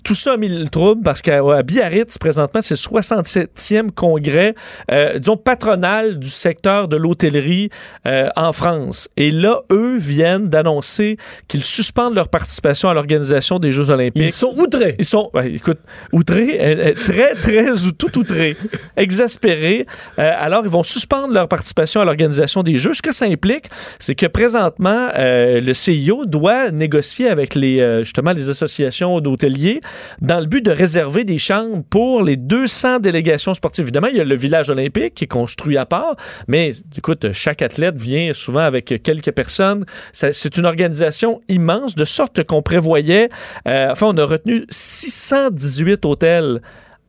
tout 0.03 0.15
ça 0.15 0.33
a 0.33 0.37
mis 0.37 0.49
le 0.49 0.69
trouble 0.69 1.03
parce 1.05 1.23
qu'à 1.23 1.63
Biarritz, 1.63 2.19
présentement, 2.19 2.61
c'est 2.61 2.75
67e 2.75 3.88
congrès, 3.93 4.55
euh, 4.91 5.19
disons, 5.19 5.37
patronal 5.37 6.19
du 6.19 6.29
secteur 6.29 6.89
de 6.89 6.97
l'hôtellerie 6.97 7.71
euh, 8.07 8.29
en 8.37 8.53
France. 8.53 9.09
Et 9.17 9.31
là, 9.31 9.61
eux 9.71 9.97
viennent 9.97 10.49
d'annoncer 10.49 11.17
qu'ils 11.49 11.65
suspendent 11.65 12.15
leur 12.15 12.29
participation 12.29 12.89
à 12.89 12.95
l'organisation 12.95 13.59
des 13.59 13.71
Jeux 13.71 13.91
olympiques. 13.91 14.23
Ils 14.23 14.33
sont 14.33 14.55
outrés. 14.57 14.97
Ils 14.99 15.05
sont, 15.05 15.31
ben, 15.33 15.45
écoute, 15.45 15.79
outrés, 16.13 16.59
euh, 16.61 16.89
euh 16.89 16.95
très, 16.95 17.35
très, 17.35 17.73
tout 17.99 18.19
outrés, 18.19 18.57
exaspérés. 18.97 19.85
alors, 20.17 20.63
ils 20.65 20.71
vont 20.71 20.83
suspendre 20.83 21.33
leur 21.33 21.49
participation 21.49 22.01
à 22.01 22.05
l'organisation 22.05 22.63
des 22.63 22.77
Jeux. 22.77 22.95
Ce 22.95 23.03
que 23.03 23.13
ça 23.13 23.27
implique, 23.27 23.67
c'est 23.99 24.15
que 24.15 24.27
présentement, 24.27 25.09
le 25.17 25.73
CIO 25.73 26.27
doit 26.27 26.71
négocier 26.71 27.29
avec 27.29 27.55
les, 27.55 28.03
justement 28.03 28.33
les 28.33 28.51
associations 28.51 29.21
d'hôteliers 29.21 29.81
dans 30.21 30.41
le 30.41 30.47
but 30.47 30.65
de 30.65 30.71
réserver 30.71 31.25
des 31.25 31.39
chambres 31.39 31.83
pour 31.91 32.23
les 32.23 32.37
200 32.37 33.01
délégations 33.01 33.55
sportives 33.55 33.78
Évidemment, 33.79 34.09
il 34.09 34.17
y 34.17 34.21
a 34.21 34.25
le 34.25 34.35
village 34.35 34.71
olympique 34.71 35.15
qui 35.15 35.25
est 35.25 35.29
construit 35.29 35.77
à 35.77 35.87
part, 35.87 36.17
mais 36.47 36.73
écoute, 36.97 37.33
chaque 37.33 37.63
athlète 37.63 37.99
vient 37.99 38.33
souvent 38.33 38.61
avec 38.61 39.03
quelques 39.03 39.33
personnes. 39.33 39.85
C'est 40.13 40.57
une 40.57 40.67
organisation 40.67 41.41
immense, 41.49 41.95
de 41.95 42.05
sorte 42.05 42.45
qu'on 42.45 42.63
prévoyait, 42.63 43.29
euh, 43.67 43.91
enfin, 43.91 44.07
on 44.09 44.17
a 44.17 44.25
retenu 44.25 44.65
618 44.69 46.05
hôtels 46.05 46.61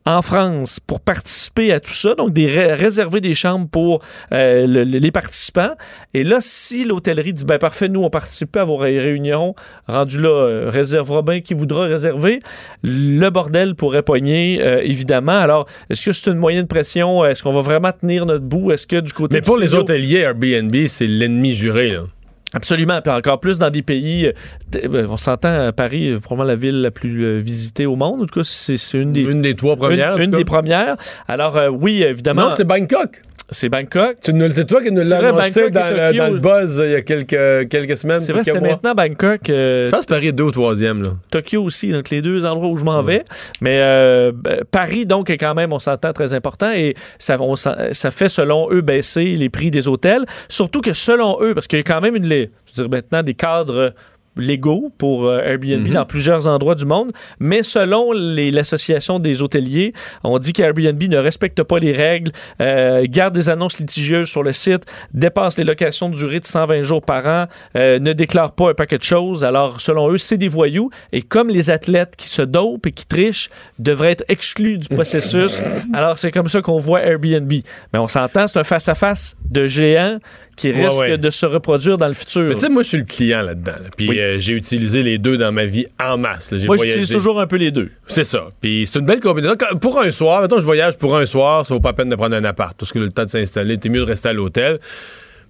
en 0.06 0.22
France 0.22 0.80
pour 0.86 1.00
participer 1.00 1.72
à 1.72 1.78
tout 1.80 1.90
ça, 1.92 2.14
donc 2.14 2.32
des 2.32 2.46
ré- 2.46 2.72
réserver 2.74 3.20
des 3.20 3.34
chambres 3.34 3.68
pour 3.68 4.02
euh, 4.32 4.66
le- 4.66 4.84
le- 4.84 4.98
les 4.98 5.10
participants. 5.10 5.72
Et 6.14 6.24
là, 6.24 6.38
si 6.40 6.84
l'hôtellerie 6.84 7.32
dit 7.34 7.44
ben 7.44 7.58
parfait, 7.58 7.88
nous 7.88 8.02
on 8.02 8.08
participe 8.10 8.50
pas 8.52 8.62
à 8.62 8.64
vos 8.64 8.76
ré- 8.78 8.98
réunions, 8.98 9.54
rendu 9.86 10.18
là, 10.20 10.28
euh, 10.30 10.70
réservera 10.70 11.20
bien 11.22 11.40
qui 11.40 11.52
voudra 11.54 11.84
réserver, 11.84 12.40
le 12.82 13.28
bordel 13.28 13.74
pourrait 13.74 14.02
pogner 14.02 14.58
euh, 14.62 14.80
évidemment. 14.82 15.38
Alors, 15.38 15.66
est-ce 15.90 16.06
que 16.06 16.12
c'est 16.12 16.30
une 16.30 16.38
moyenne 16.38 16.66
pression? 16.66 17.24
Est-ce 17.24 17.42
qu'on 17.42 17.50
va 17.52 17.60
vraiment 17.60 17.92
tenir 17.92 18.24
notre 18.26 18.44
bout? 18.44 18.72
Est-ce 18.72 18.86
que 18.86 19.00
du 19.00 19.12
côté 19.12 19.36
Mais 19.36 19.42
pour 19.42 19.58
les 19.58 19.74
hôteliers, 19.74 20.18
Airbnb, 20.20 20.74
c'est 20.86 21.06
l'ennemi 21.06 21.52
juré, 21.52 21.90
là. 21.90 22.04
Absolument, 22.52 23.00
puis 23.00 23.12
encore 23.12 23.38
plus 23.38 23.58
dans 23.58 23.70
des 23.70 23.82
pays. 23.82 24.26
euh, 24.26 24.88
ben, 24.88 25.06
on 25.08 25.16
s'entend, 25.16 25.48
euh, 25.48 25.72
Paris 25.72 26.12
probablement 26.20 26.48
la 26.48 26.56
ville 26.56 26.80
la 26.80 26.90
plus 26.90 27.24
euh, 27.24 27.36
visitée 27.36 27.86
au 27.86 27.94
monde. 27.96 28.22
En 28.22 28.26
tout 28.26 28.40
cas, 28.40 28.44
c'est 28.44 28.76
une 28.98 29.12
des 29.12 29.20
Une 29.22 29.40
des 29.40 29.54
trois 29.54 29.76
premières. 29.76 30.16
une, 30.18 30.32
des 30.32 30.44
premières. 30.44 30.96
Alors 31.28 31.56
euh, 31.56 31.68
oui, 31.68 32.02
évidemment. 32.02 32.48
Non, 32.48 32.50
c'est 32.56 32.64
Bangkok. 32.64 33.22
C'est 33.50 33.68
Bangkok. 33.68 34.16
Tu 34.22 34.32
nous- 34.32 34.48
C'est 34.50 34.64
toi 34.66 34.82
qui 34.82 34.90
nous 34.90 35.02
l'as 35.02 35.18
annoncé 35.18 35.70
dans 35.70 35.88
le, 35.90 36.16
dans 36.16 36.28
le 36.32 36.38
buzz 36.38 36.82
il 36.84 36.92
y 36.92 36.94
a 36.94 37.02
quelques, 37.02 37.68
quelques 37.68 37.96
semaines. 37.96 38.20
C'est 38.20 38.32
vrai, 38.32 38.44
c'était 38.44 38.60
maintenant 38.60 38.94
Bangkok. 38.94 39.48
euh, 39.50 39.84
Je 39.86 39.90
pense 39.90 40.02
que 40.06 40.12
Paris 40.14 40.28
est 40.28 40.32
deux 40.32 40.44
ou 40.44 40.50
troisième. 40.50 41.02
Là. 41.02 41.10
Tokyo 41.30 41.62
aussi, 41.62 41.88
donc 41.92 42.10
les 42.10 42.22
deux 42.22 42.44
endroits 42.44 42.68
où 42.68 42.76
je 42.76 42.84
m'en 42.84 43.02
vais. 43.02 43.24
Mais 43.60 43.80
euh, 43.80 44.32
ben, 44.34 44.62
Paris, 44.70 45.06
donc, 45.06 45.30
est 45.30 45.38
quand 45.38 45.54
même, 45.54 45.72
on 45.72 45.78
s'entend, 45.78 46.12
très 46.12 46.34
important 46.34 46.70
et 46.72 46.94
ça, 47.18 47.36
on 47.40 47.56
ça 47.56 48.10
fait, 48.10 48.28
selon 48.28 48.68
eux, 48.70 48.80
baisser 48.80 49.24
les 49.24 49.48
prix 49.48 49.70
des 49.70 49.88
hôtels. 49.88 50.24
Surtout 50.48 50.80
que 50.80 50.92
selon 50.92 51.38
eux, 51.42 51.54
parce 51.54 51.66
qu'il 51.66 51.78
y 51.78 51.80
a 51.80 51.84
quand 51.84 52.00
même 52.00 52.16
une, 52.16 52.26
je 52.26 52.32
veux 52.34 52.48
dire, 52.74 52.88
maintenant 52.88 53.22
des 53.22 53.34
cadres 53.34 53.94
légaux 54.36 54.90
pour 54.98 55.26
euh, 55.26 55.40
Airbnb 55.42 55.86
Mhm. 55.88 55.92
dans 55.94 56.04
plusieurs 56.04 56.46
endroits 56.46 56.74
du 56.74 56.84
monde, 56.86 57.12
mais 57.40 57.62
selon 57.62 58.12
les- 58.12 58.50
l'association 58.50 59.18
des 59.18 59.42
hôteliers, 59.42 59.92
on 60.24 60.38
dit 60.38 60.52
qu'Airbnb 60.52 61.02
ne 61.02 61.16
respecte 61.18 61.62
pas 61.62 61.78
les 61.78 61.92
règles, 61.92 62.32
euh, 62.60 63.04
garde 63.08 63.34
des 63.34 63.48
annonces 63.48 63.78
litigieuses 63.78 64.28
sur 64.28 64.42
le 64.42 64.52
site, 64.52 64.84
dépasse 65.12 65.58
les 65.58 65.64
locations 65.64 66.08
de 66.08 66.14
durée 66.14 66.40
de 66.40 66.44
120 66.44 66.82
jours 66.82 67.02
par 67.02 67.26
an, 67.26 67.46
euh, 67.76 67.98
ne 67.98 68.12
déclare 68.12 68.52
pas 68.52 68.70
un 68.70 68.74
paquet 68.74 68.98
de 68.98 69.02
choses. 69.02 69.44
Alors, 69.44 69.80
selon 69.80 70.10
eux, 70.10 70.18
c'est 70.18 70.36
des 70.38 70.48
voyous. 70.48 70.90
Et 71.12 71.22
comme 71.22 71.48
les 71.48 71.70
athlètes 71.70 72.14
qui 72.16 72.28
se 72.28 72.42
dopent 72.42 72.86
et 72.86 72.92
qui 72.92 73.06
trichent 73.06 73.50
devraient 73.78 74.12
être 74.12 74.24
exclus 74.28 74.78
du 74.78 74.88
processus, 74.88 75.58
alors 75.92 76.18
c'est 76.18 76.30
comme 76.30 76.48
ça 76.48 76.62
qu'on 76.62 76.78
voit 76.78 77.02
Airbnb. 77.02 77.52
Mais 77.92 77.98
on 77.98 78.06
s'entend, 78.08 78.46
c'est 78.46 78.58
un 78.58 78.64
face-à-face 78.64 79.36
de 79.50 79.66
géants 79.66 80.18
qui 80.56 80.70
Ouais, 80.70 80.86
risque 80.86 81.00
ouais. 81.00 81.18
de 81.18 81.30
se 81.30 81.44
reproduire 81.46 81.96
dans 81.98 82.06
le 82.08 82.14
futur. 82.14 82.42
Mais 82.42 82.54
tu 82.54 82.60
sais, 82.60 82.68
moi, 82.68 82.82
je 82.82 82.88
suis 82.88 82.98
le 82.98 83.04
client 83.04 83.42
là-dedans. 83.42 83.72
là. 83.72 83.88
Puis 83.96 84.08
Oui. 84.08 84.18
euh, 84.20 84.38
j'ai 84.38 84.52
utilisé 84.54 85.02
les 85.02 85.18
deux 85.18 85.36
dans 85.36 85.52
ma 85.52 85.64
vie 85.66 85.86
en 86.02 86.18
masse. 86.18 86.52
Moi, 86.66 86.76
j'utilise 86.76 87.08
toujours 87.10 87.40
un 87.40 87.46
peu 87.46 87.56
les 87.56 87.70
deux. 87.70 87.90
C'est 88.06 88.24
ça. 88.24 88.48
Puis 88.60 88.88
c'est 88.90 88.98
une 88.98 89.06
belle 89.06 89.20
combinaison. 89.20 89.54
Quand- 89.58 89.76
Pour 89.78 90.00
un 90.00 90.10
soir, 90.10 90.42
mettons, 90.42 90.58
je 90.60 90.64
voyage 90.64 90.96
pour 90.98 91.16
un 91.16 91.26
soir, 91.26 91.64
ça 91.66 91.74
vaut 91.74 91.80
pas 91.80 91.90
la 91.90 91.94
peine 91.94 92.10
de 92.10 92.16
prendre 92.16 92.36
un 92.36 92.44
appart. 92.44 92.76
Parce 92.78 92.92
que 92.92 92.98
le 92.98 93.10
temps 93.10 93.24
de 93.24 93.30
s'installer, 93.30 93.78
t'es 93.78 93.88
mieux 93.88 94.00
de 94.00 94.04
rester 94.04 94.28
à 94.28 94.32
l'hôtel. 94.32 94.78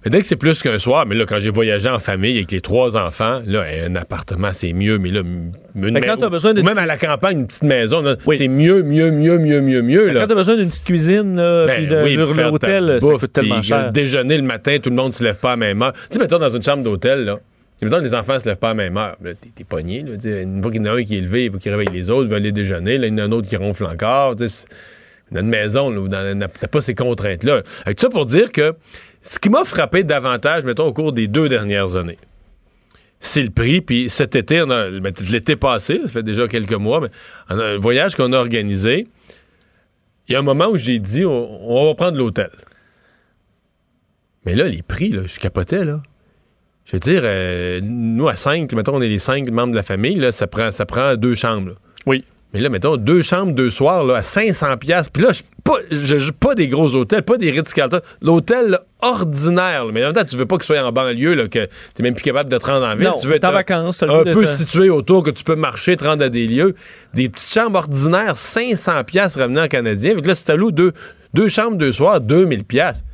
Mais 0.05 0.11
dès 0.11 0.20
que 0.20 0.26
c'est 0.26 0.36
plus 0.36 0.62
qu'un 0.62 0.78
soir, 0.78 1.05
mais 1.05 1.14
là, 1.14 1.26
quand 1.26 1.38
j'ai 1.40 1.51
voyagé 1.51 1.88
en 1.90 1.98
famille 1.98 2.36
avec 2.36 2.51
les 2.51 2.62
trois 2.62 2.96
enfants, 2.96 3.42
là, 3.46 3.64
un 3.86 3.94
appartement, 3.96 4.51
c'est 4.55 4.72
mieux, 4.72 4.98
mais 4.98 5.11
là, 5.11 5.20
une 5.20 5.53
Mais 5.74 6.01
quand 6.01 6.16
t'as 6.16 6.30
besoin 6.30 6.55
de- 6.55 6.62
ou 6.62 6.64
même 6.64 6.78
à 6.78 6.86
la 6.86 6.96
campagne, 6.96 7.40
une 7.40 7.46
petite 7.46 7.64
maison, 7.64 8.03
c'est 8.32 8.48
mieux, 8.48 8.82
mieux, 8.82 9.11
mieux, 9.11 9.38
mieux, 9.38 9.61
mieux, 9.61 9.82
mieux. 9.82 10.07
Là. 10.11 10.20
Quand 10.22 10.28
t'as 10.28 10.34
besoin 10.34 10.57
d'une 10.57 10.70
petite 10.70 10.84
cuisine, 10.86 11.36
là, 11.36 11.66
Ben 11.66 11.76
puis 11.76 11.86
de, 11.86 12.03
oui, 12.03 12.16
de- 12.16 12.22
l'hôtel, 12.22 12.96
ça 12.98 13.07
bouffe, 13.07 13.20
coûte 13.20 13.32
tellement 13.34 13.61
cher. 13.61 13.86
Le 13.86 13.92
déjeuner 13.92 14.38
le 14.38 14.42
matin, 14.42 14.78
tout 14.82 14.88
le 14.88 14.96
monde 14.96 15.12
se 15.14 15.22
lève 15.22 15.36
pas 15.36 15.53
à 15.53 15.57
même 15.57 15.82
heure. 15.82 15.92
Tu 15.92 16.01
sais, 16.12 16.18
mettons 16.18 16.38
dans 16.38 16.48
une 16.48 16.62
chambre 16.62 16.82
d'hôtel, 16.82 17.24
là. 17.26 17.38
Mettons 17.82 17.98
les 17.98 18.14
enfants 18.14 18.38
se 18.40 18.46
lèvent 18.48 18.59
pas 18.59 18.68
à 18.70 18.74
la 18.74 18.82
même 18.82 18.96
heure. 18.96 19.16
T'es, 19.57 19.64
pogné. 19.64 20.03
Là, 20.03 20.42
une 20.42 20.62
fois 20.62 20.70
qu'il 20.72 20.82
y 20.82 20.88
en 20.88 20.92
a 20.92 20.96
un 20.96 21.03
qui 21.03 21.14
est 21.14 21.18
élevé, 21.18 21.44
il 21.46 21.53
faut 21.53 21.59
qu'il 21.59 21.72
réveille 21.72 21.88
les 21.94 22.09
autres, 22.11 22.24
il 22.24 22.30
va 22.30 22.36
aller 22.36 22.53
déjeuner. 22.53 22.96
Là, 22.98 23.07
il 23.07 23.12
y 23.12 23.14
en 23.16 23.18
a 23.18 23.22
un 23.26 23.32
autre 23.32 23.48
qui 23.48 23.57
ronfle 23.57 23.84
encore. 23.84 24.36
Tu 24.36 24.48
sais, 24.48 24.66
c'est- 24.68 25.34
dans 25.34 25.40
une 25.40 25.48
maison, 25.48 25.94
t'as 26.61 26.68
pas 26.68 26.80
ces 26.80 26.94
contraintes-là. 26.94 27.62
Tout 27.62 27.94
ça 27.98 28.09
pour 28.11 28.26
dire 28.26 28.51
que 28.53 28.74
ce 29.22 29.38
qui 29.38 29.50
m'a 29.50 29.64
frappé 29.64 30.04
davantage, 30.04 30.64
mettons, 30.64 30.86
au 30.86 30.92
cours 30.92 31.12
des 31.12 31.26
deux 31.28 31.48
dernières 31.48 31.96
années, 31.96 32.18
c'est 33.20 33.42
le 33.42 33.50
prix. 33.50 33.80
Puis 33.80 34.08
cet 34.08 34.34
été, 34.34 34.64
ben, 34.66 35.12
l'été 35.30 35.56
passé, 35.56 36.00
ça 36.02 36.08
fait 36.08 36.22
déjà 36.22 36.48
quelques 36.48 36.72
mois, 36.72 37.00
mais 37.00 37.08
un 37.48 37.76
voyage 37.76 38.16
qu'on 38.16 38.32
a 38.32 38.38
organisé. 38.38 39.08
Il 40.28 40.32
y 40.32 40.36
a 40.36 40.38
un 40.38 40.42
moment 40.42 40.68
où 40.68 40.78
j'ai 40.78 40.98
dit, 40.98 41.24
on, 41.24 41.86
va 41.86 41.94
prendre 41.94 42.16
l'hôtel. 42.16 42.50
Mais 44.46 44.54
là, 44.54 44.68
les 44.68 44.82
prix, 44.82 45.12
je 45.12 45.38
capotais, 45.38 45.84
là. 45.84 46.02
Je 46.86 46.96
veux 46.96 47.00
dire, 47.00 47.22
euh, 47.24 47.80
nous, 47.82 48.26
à 48.28 48.36
cinq, 48.36 48.72
mettons, 48.72 48.96
on 48.96 49.02
est 49.02 49.08
les 49.08 49.18
cinq 49.18 49.48
membres 49.50 49.72
de 49.72 49.76
la 49.76 49.82
famille, 49.82 50.26
ça 50.32 50.46
prend, 50.46 51.16
deux 51.16 51.34
chambres. 51.34 51.74
Oui. 52.06 52.24
Mais 52.53 52.61
là, 52.61 52.68
mettons, 52.68 52.96
deux 52.96 53.22
chambres, 53.22 53.53
deux 53.53 53.70
soirs, 53.70 54.03
là, 54.05 54.16
à 54.16 54.22
500 54.22 54.76
pièces. 54.76 55.09
Puis 55.09 55.22
là, 55.22 55.30
je 55.32 55.42
pas, 55.62 55.76
je- 55.90 56.18
je- 56.18 56.30
pas 56.32 56.55
des 56.57 56.66
gros 56.68 56.94
hôtels, 56.96 57.22
pas 57.22 57.36
des 57.36 57.51
Ritz-Carlton. 57.51 58.01
L'hôtel 58.22 58.78
ordinaire. 59.01 59.84
là. 59.84 59.90
Mais 59.92 60.03
en 60.03 60.07
même 60.09 60.14
temps, 60.14 60.24
tu 60.24 60.36
veux 60.36 60.46
pas 60.46 60.57
qu'il 60.57 60.64
soit 60.64 60.80
en 60.82 60.90
banlieue, 60.90 61.34
là, 61.34 61.48
que 61.48 61.68
t'es 61.94 62.03
même 62.03 62.14
plus 62.14 62.24
capable 62.24 62.51
de 62.51 62.59
te 62.59 62.66
rendre 62.66 62.86
en 62.86 62.94
ville. 62.96 63.07
Non, 63.07 63.14
tu 63.20 63.28
veux 63.28 63.38
t'es 63.38 63.46
en 63.46 63.51
être 63.51 63.55
vacances, 63.55 64.03
un 64.03 64.07
peu 64.24 64.40
d'être- 64.44 64.55
situé 64.57 64.90
autour, 64.90 65.22
que 65.22 65.30
tu 65.30 65.44
peux 65.44 65.55
marcher, 65.55 65.96
te 65.96 66.05
rendre 66.05 66.24
à 66.24 66.28
des 66.28 66.46
lieux. 66.46 66.74
Des 67.14 67.28
petites 67.28 67.53
chambres 67.53 67.78
ordinaires, 67.78 68.36
500 68.36 69.05
pièces 69.05 69.36
ramenant 69.36 69.64
en 69.64 69.68
canadien. 69.68 70.14
Fait 70.16 70.22
que 70.22 70.26
là, 70.28 70.34
si 70.34 70.44
t'as 70.44 70.57
loué 70.57 70.72
deux, 70.72 70.92
deux 71.34 71.48
chambres, 71.48 71.76
deux 71.76 71.92
soirs, 71.92 72.20
2000 72.20 72.64
pièces. 72.64 73.05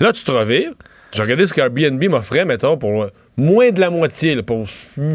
Là, 0.00 0.12
tu 0.12 0.22
te 0.24 0.30
revires. 0.30 0.72
J'ai 1.12 1.22
regardé 1.22 1.46
ce 1.46 1.54
qu'Airbnb 1.54 2.02
m'offrait, 2.08 2.44
mettons, 2.44 2.76
pour 2.76 3.04
euh, 3.04 3.08
moins 3.36 3.70
de 3.70 3.80
la 3.80 3.90
moitié, 3.90 4.34
là, 4.34 4.42
pour 4.42 4.66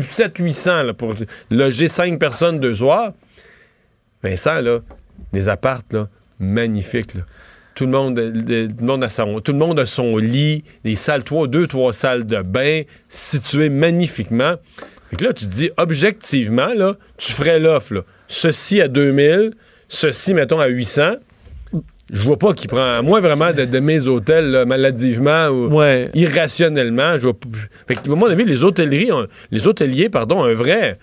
700-800, 0.02 0.84
là, 0.84 0.94
pour 0.94 1.14
loger 1.50 1.88
cinq 1.88 2.20
personnes 2.20 2.60
deux 2.60 2.76
soirs. 2.76 3.12
Vincent, 4.24 4.62
là, 4.62 4.80
des 5.34 5.50
appartes, 5.50 5.94
là, 5.94 6.08
magnifiques, 6.40 7.14
là. 7.16 7.22
Tout 7.74 7.86
le, 7.86 7.92
monde, 7.92 8.16
de- 8.16 8.68
tout, 8.68 8.76
le 8.82 8.86
monde 8.86 9.04
a 9.04 9.10
son, 9.10 9.40
tout 9.40 9.54
le 9.54 9.58
monde 9.58 9.80
a 9.80 9.86
son 9.86 10.18
lit, 10.18 10.64
des 10.84 10.96
salles, 10.96 11.24
trois, 11.24 11.48
deux, 11.48 11.68
trois 11.68 11.94
salles 11.94 12.26
de 12.26 12.42
bain, 12.42 12.82
situées 13.08 13.70
magnifiquement. 13.70 14.56
Fait 15.10 15.16
que 15.16 15.24
là, 15.24 15.34
tu 15.34 15.46
te 15.46 15.50
dis, 15.52 15.70
objectivement, 15.78 16.74
là, 16.76 16.94
tu 17.18 17.32
ferais 17.32 17.60
l'offre, 17.60 17.94
là. 17.96 18.02
Ceci 18.28 18.82
à 18.82 18.88
2000, 18.90 19.54
ceci, 19.88 20.34
mettons, 20.34 20.60
à 20.60 20.68
800. 20.68 21.14
Je 22.14 22.24
vois 22.24 22.38
pas 22.38 22.54
qui 22.54 22.68
prend, 22.68 22.98
à 22.98 23.02
moins 23.02 23.22
vraiment 23.22 23.54
de, 23.54 23.64
de 23.64 23.80
mes 23.80 24.06
hôtels, 24.08 24.52
là, 24.52 24.66
maladivement 24.66 25.48
ou 25.48 25.70
irrationnellement. 26.14 27.16
Je 27.18 27.22
vois 27.22 27.34
fait 27.88 27.96
que, 27.96 28.12
à 28.12 28.16
mon 28.16 28.26
avis, 28.26 28.44
les 28.44 28.66
hôtelleries, 28.66 29.14
ont- 29.14 29.28
les 29.50 29.66
hôteliers, 29.66 30.10
pardon, 30.10 30.40
ont 30.42 30.44
un 30.44 30.54
vrai, 30.54 30.98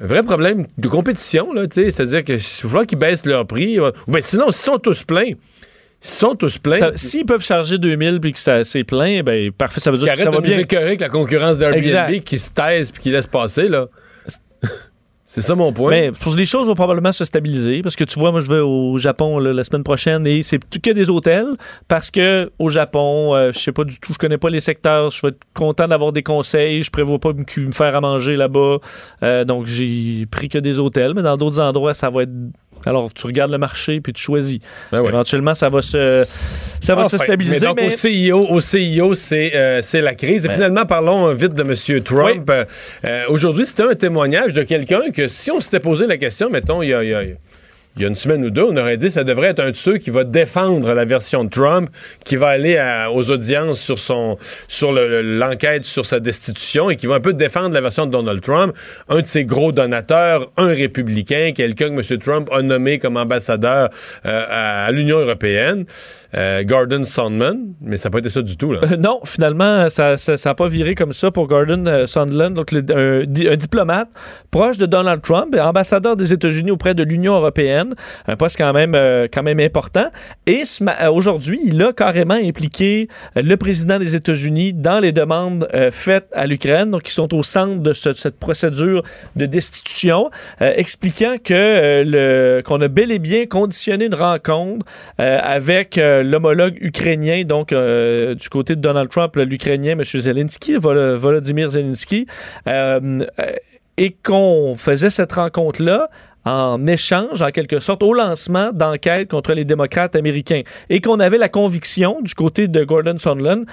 un 0.00 0.06
vrai 0.06 0.22
problème 0.22 0.66
de 0.78 0.88
compétition, 0.88 1.52
là, 1.52 1.66
tu 1.66 1.82
sais. 1.82 1.90
C'est-à-dire 1.90 2.22
qu'il 2.22 2.36
va 2.36 2.40
falloir 2.42 2.86
qu'ils 2.86 2.98
baissent 2.98 3.26
leur 3.26 3.46
prix. 3.46 3.80
Ou 3.80 3.90
sinon, 4.20 4.50
s'ils 4.50 4.64
sont 4.72 4.78
tous 4.78 5.02
pleins, 5.04 5.32
s'ils 6.00 6.18
sont 6.18 6.34
tous 6.36 6.58
pleins. 6.58 6.78
S'ils 6.96 7.26
peuvent 7.26 7.42
charger 7.44 7.78
2000 7.78 8.20
puis 8.20 8.32
que 8.32 8.38
ça- 8.38 8.62
c'est 8.62 8.84
plein, 8.84 9.22
ben 9.22 9.50
parfait, 9.50 9.80
ça 9.80 9.90
veut 9.90 9.98
dire 9.98 10.06
que 10.12 10.18
ça 10.18 10.26
de 10.26 10.30
va 10.30 10.36
nous 10.36 10.42
bien. 10.42 10.58
écœurer 10.58 10.84
avec 10.84 11.00
la 11.00 11.08
concurrence 11.08 11.58
d'Airbnb 11.58 12.20
qui 12.22 12.38
se 12.38 12.52
taise 12.52 12.90
puis 12.92 13.02
qui 13.02 13.10
laisse 13.10 13.26
passer, 13.26 13.68
là. 13.68 13.86
C'est 15.30 15.42
ça 15.42 15.54
mon 15.54 15.74
point. 15.74 15.90
Mais 15.90 16.10
les 16.36 16.46
choses 16.46 16.68
vont 16.68 16.74
probablement 16.74 17.12
se 17.12 17.22
stabiliser 17.22 17.82
parce 17.82 17.96
que 17.96 18.04
tu 18.04 18.18
vois, 18.18 18.32
moi 18.32 18.40
je 18.40 18.48
vais 18.48 18.60
au 18.60 18.96
Japon 18.96 19.38
la 19.38 19.62
semaine 19.62 19.84
prochaine 19.84 20.26
et 20.26 20.42
c'est 20.42 20.58
que 20.58 20.90
des 20.90 21.10
hôtels 21.10 21.48
parce 21.86 22.10
que 22.10 22.50
au 22.58 22.70
Japon, 22.70 23.34
euh, 23.34 23.52
je 23.52 23.58
sais 23.58 23.72
pas 23.72 23.84
du 23.84 24.00
tout, 24.00 24.14
je 24.14 24.18
connais 24.18 24.38
pas 24.38 24.48
les 24.48 24.62
secteurs, 24.62 25.10
je 25.10 25.20
vais 25.20 25.28
être 25.28 25.40
content 25.52 25.86
d'avoir 25.86 26.12
des 26.12 26.22
conseils, 26.22 26.82
je 26.82 26.90
prévois 26.90 27.18
pas 27.18 27.34
me, 27.34 27.44
me 27.66 27.72
faire 27.72 27.94
à 27.94 28.00
manger 28.00 28.36
là-bas, 28.36 28.78
Euh, 29.22 29.44
donc 29.44 29.66
j'ai 29.66 30.24
pris 30.30 30.48
que 30.48 30.56
des 30.56 30.78
hôtels, 30.78 31.12
mais 31.14 31.22
dans 31.22 31.36
d'autres 31.36 31.60
endroits 31.60 31.92
ça 31.92 32.08
va 32.08 32.22
être 32.22 32.32
alors 32.86 33.12
tu 33.12 33.26
regardes 33.26 33.50
le 33.50 33.58
marché 33.58 34.00
puis 34.00 34.12
tu 34.12 34.22
choisis. 34.22 34.58
Éventuellement 34.92 35.54
ça 35.54 35.68
va 35.68 35.80
se 35.80 36.24
ça 36.80 36.94
va 36.94 37.08
se 37.08 37.16
Enfin, 37.16 37.24
stabiliser. 37.24 37.60
Mais 37.60 37.66
donc, 37.66 37.76
mais- 37.80 37.88
au 37.88 37.90
CIO, 37.96 38.46
au 38.50 38.60
CIO 38.60 39.14
c'est 39.14 39.54
euh, 39.56 39.80
c'est 39.82 40.00
la 40.00 40.14
crise. 40.14 40.44
Et 40.44 40.48
Ben. 40.48 40.54
finalement, 40.54 40.86
parlons 40.86 41.32
vite 41.34 41.54
de 41.54 41.62
M. 41.62 42.02
Trump. 42.02 42.48
Euh, 42.50 42.64
euh, 43.04 43.24
Aujourd'hui, 43.28 43.66
c'était 43.66 43.82
un 43.82 43.94
témoignage 43.94 44.52
de 44.52 44.62
quelqu'un 44.62 45.10
que 45.14 45.26
si 45.28 45.50
on 45.50 45.60
s'était 45.60 45.80
posé 45.80 46.06
la 46.06 46.16
question, 46.16 46.50
mettons, 46.50 46.82
il 46.82 46.90
y 46.90 46.94
a, 46.94 47.02
il 47.04 47.10
y 47.10 47.14
a- 47.14 47.22
il 47.98 48.02
y 48.02 48.04
a 48.04 48.08
une 48.08 48.14
semaine 48.14 48.44
ou 48.44 48.50
deux, 48.50 48.62
on 48.62 48.76
aurait 48.76 48.96
dit 48.96 49.10
ça 49.10 49.24
devrait 49.24 49.48
être 49.48 49.60
un 49.60 49.70
de 49.70 49.76
ceux 49.76 49.98
qui 49.98 50.10
va 50.10 50.22
défendre 50.22 50.92
la 50.94 51.04
version 51.04 51.42
de 51.44 51.50
Trump, 51.50 51.90
qui 52.24 52.36
va 52.36 52.48
aller 52.48 52.78
aux 53.12 53.30
audiences 53.30 53.80
sur 53.80 53.98
son 53.98 54.38
sur 54.68 54.92
le- 54.92 55.08
le- 55.08 55.38
l'enquête 55.38 55.84
sur 55.84 56.06
sa 56.06 56.20
destitution 56.20 56.90
et 56.90 56.96
qui 56.96 57.06
va 57.08 57.16
un 57.16 57.20
peu 57.20 57.32
défendre 57.32 57.74
la 57.74 57.80
version 57.80 58.06
de 58.06 58.12
Donald 58.12 58.40
Trump. 58.40 58.74
Un 59.08 59.20
de 59.20 59.26
ses 59.26 59.44
gros 59.44 59.72
donateurs, 59.72 60.50
un 60.56 60.68
républicain, 60.68 61.52
quelqu'un 61.54 61.88
que 61.94 62.12
M. 62.12 62.18
Trump 62.20 62.48
a 62.52 62.62
nommé 62.62 62.98
comme 63.00 63.16
ambassadeur 63.16 63.90
euh, 64.26 64.44
à 64.86 64.90
l'Union 64.92 65.18
européenne, 65.18 65.84
euh, 66.36 66.62
Gordon 66.64 67.04
Sondland, 67.04 67.58
mais 67.80 67.96
ça 67.96 68.08
n'a 68.08 68.12
pas 68.12 68.18
été 68.18 68.28
ça 68.28 68.42
du 68.42 68.56
tout. 68.56 68.72
Là. 68.72 68.80
Euh, 68.82 68.96
non, 68.96 69.20
finalement, 69.24 69.88
ça 69.88 70.14
n'a 70.44 70.54
pas 70.54 70.68
viré 70.68 70.94
comme 70.94 71.12
ça 71.12 71.30
pour 71.30 71.46
Gordon 71.48 71.84
euh, 71.86 72.06
donc 72.50 72.72
un, 72.72 73.24
di- 73.26 73.48
un 73.48 73.56
diplomate 73.56 74.08
proche 74.50 74.76
de 74.78 74.86
Donald 74.86 75.22
Trump, 75.22 75.56
ambassadeur 75.58 76.16
des 76.16 76.32
États-Unis 76.32 76.70
auprès 76.70 76.94
de 76.94 77.02
l'Union 77.02 77.34
européenne, 77.36 77.94
un 78.26 78.36
poste 78.36 78.56
quand 78.58 78.72
même, 78.72 78.94
euh, 78.94 79.26
quand 79.32 79.42
même 79.42 79.60
important. 79.60 80.06
Et 80.46 80.62
aujourd'hui, 81.10 81.60
il 81.64 81.82
a 81.82 81.92
carrément 81.92 82.34
impliqué 82.34 83.08
le 83.36 83.56
président 83.56 83.98
des 83.98 84.14
États-Unis 84.14 84.72
dans 84.74 85.00
les 85.00 85.12
demandes 85.12 85.68
faites 85.90 86.28
à 86.32 86.46
l'Ukraine, 86.46 86.90
donc 86.90 87.02
qui 87.02 87.12
sont 87.12 87.32
au 87.34 87.42
centre 87.42 87.80
de 87.82 87.92
ce- 87.92 88.12
cette 88.12 88.38
procédure 88.38 89.02
de 89.36 89.46
destitution, 89.46 90.30
expliquant 90.60 91.36
que 91.42 92.60
qu'on 92.62 92.80
a 92.80 92.88
bel 92.88 93.10
et 93.12 93.18
bien 93.18 93.46
conditionné 93.46 94.06
une 94.06 94.14
rencontre 94.14 94.84
avec 95.18 95.98
euh, 96.18 96.22
l'homologue 96.22 96.76
ukrainien, 96.80 97.44
donc 97.44 97.72
euh, 97.72 98.34
du 98.34 98.48
côté 98.48 98.76
de 98.76 98.80
Donald 98.80 99.08
Trump, 99.08 99.34
l'Ukrainien, 99.36 99.92
M. 99.92 100.04
Zelensky, 100.04 100.76
Vol- 100.76 101.14
Volodymyr 101.14 101.70
Zelensky, 101.70 102.26
euh, 102.66 103.20
et 103.96 104.16
qu'on 104.22 104.74
faisait 104.76 105.10
cette 105.10 105.32
rencontre-là 105.32 106.08
en 106.44 106.86
échange, 106.86 107.42
en 107.42 107.50
quelque 107.50 107.78
sorte, 107.78 108.02
au 108.02 108.14
lancement 108.14 108.70
d'enquêtes 108.72 109.28
contre 109.28 109.52
les 109.52 109.64
démocrates 109.64 110.16
américains. 110.16 110.62
Et 110.88 111.00
qu'on 111.00 111.20
avait 111.20 111.36
la 111.36 111.48
conviction, 111.48 112.20
du 112.22 112.32
côté 112.34 112.68
de 112.68 112.84
Gordon 112.84 113.18
Sondland, 113.18 113.64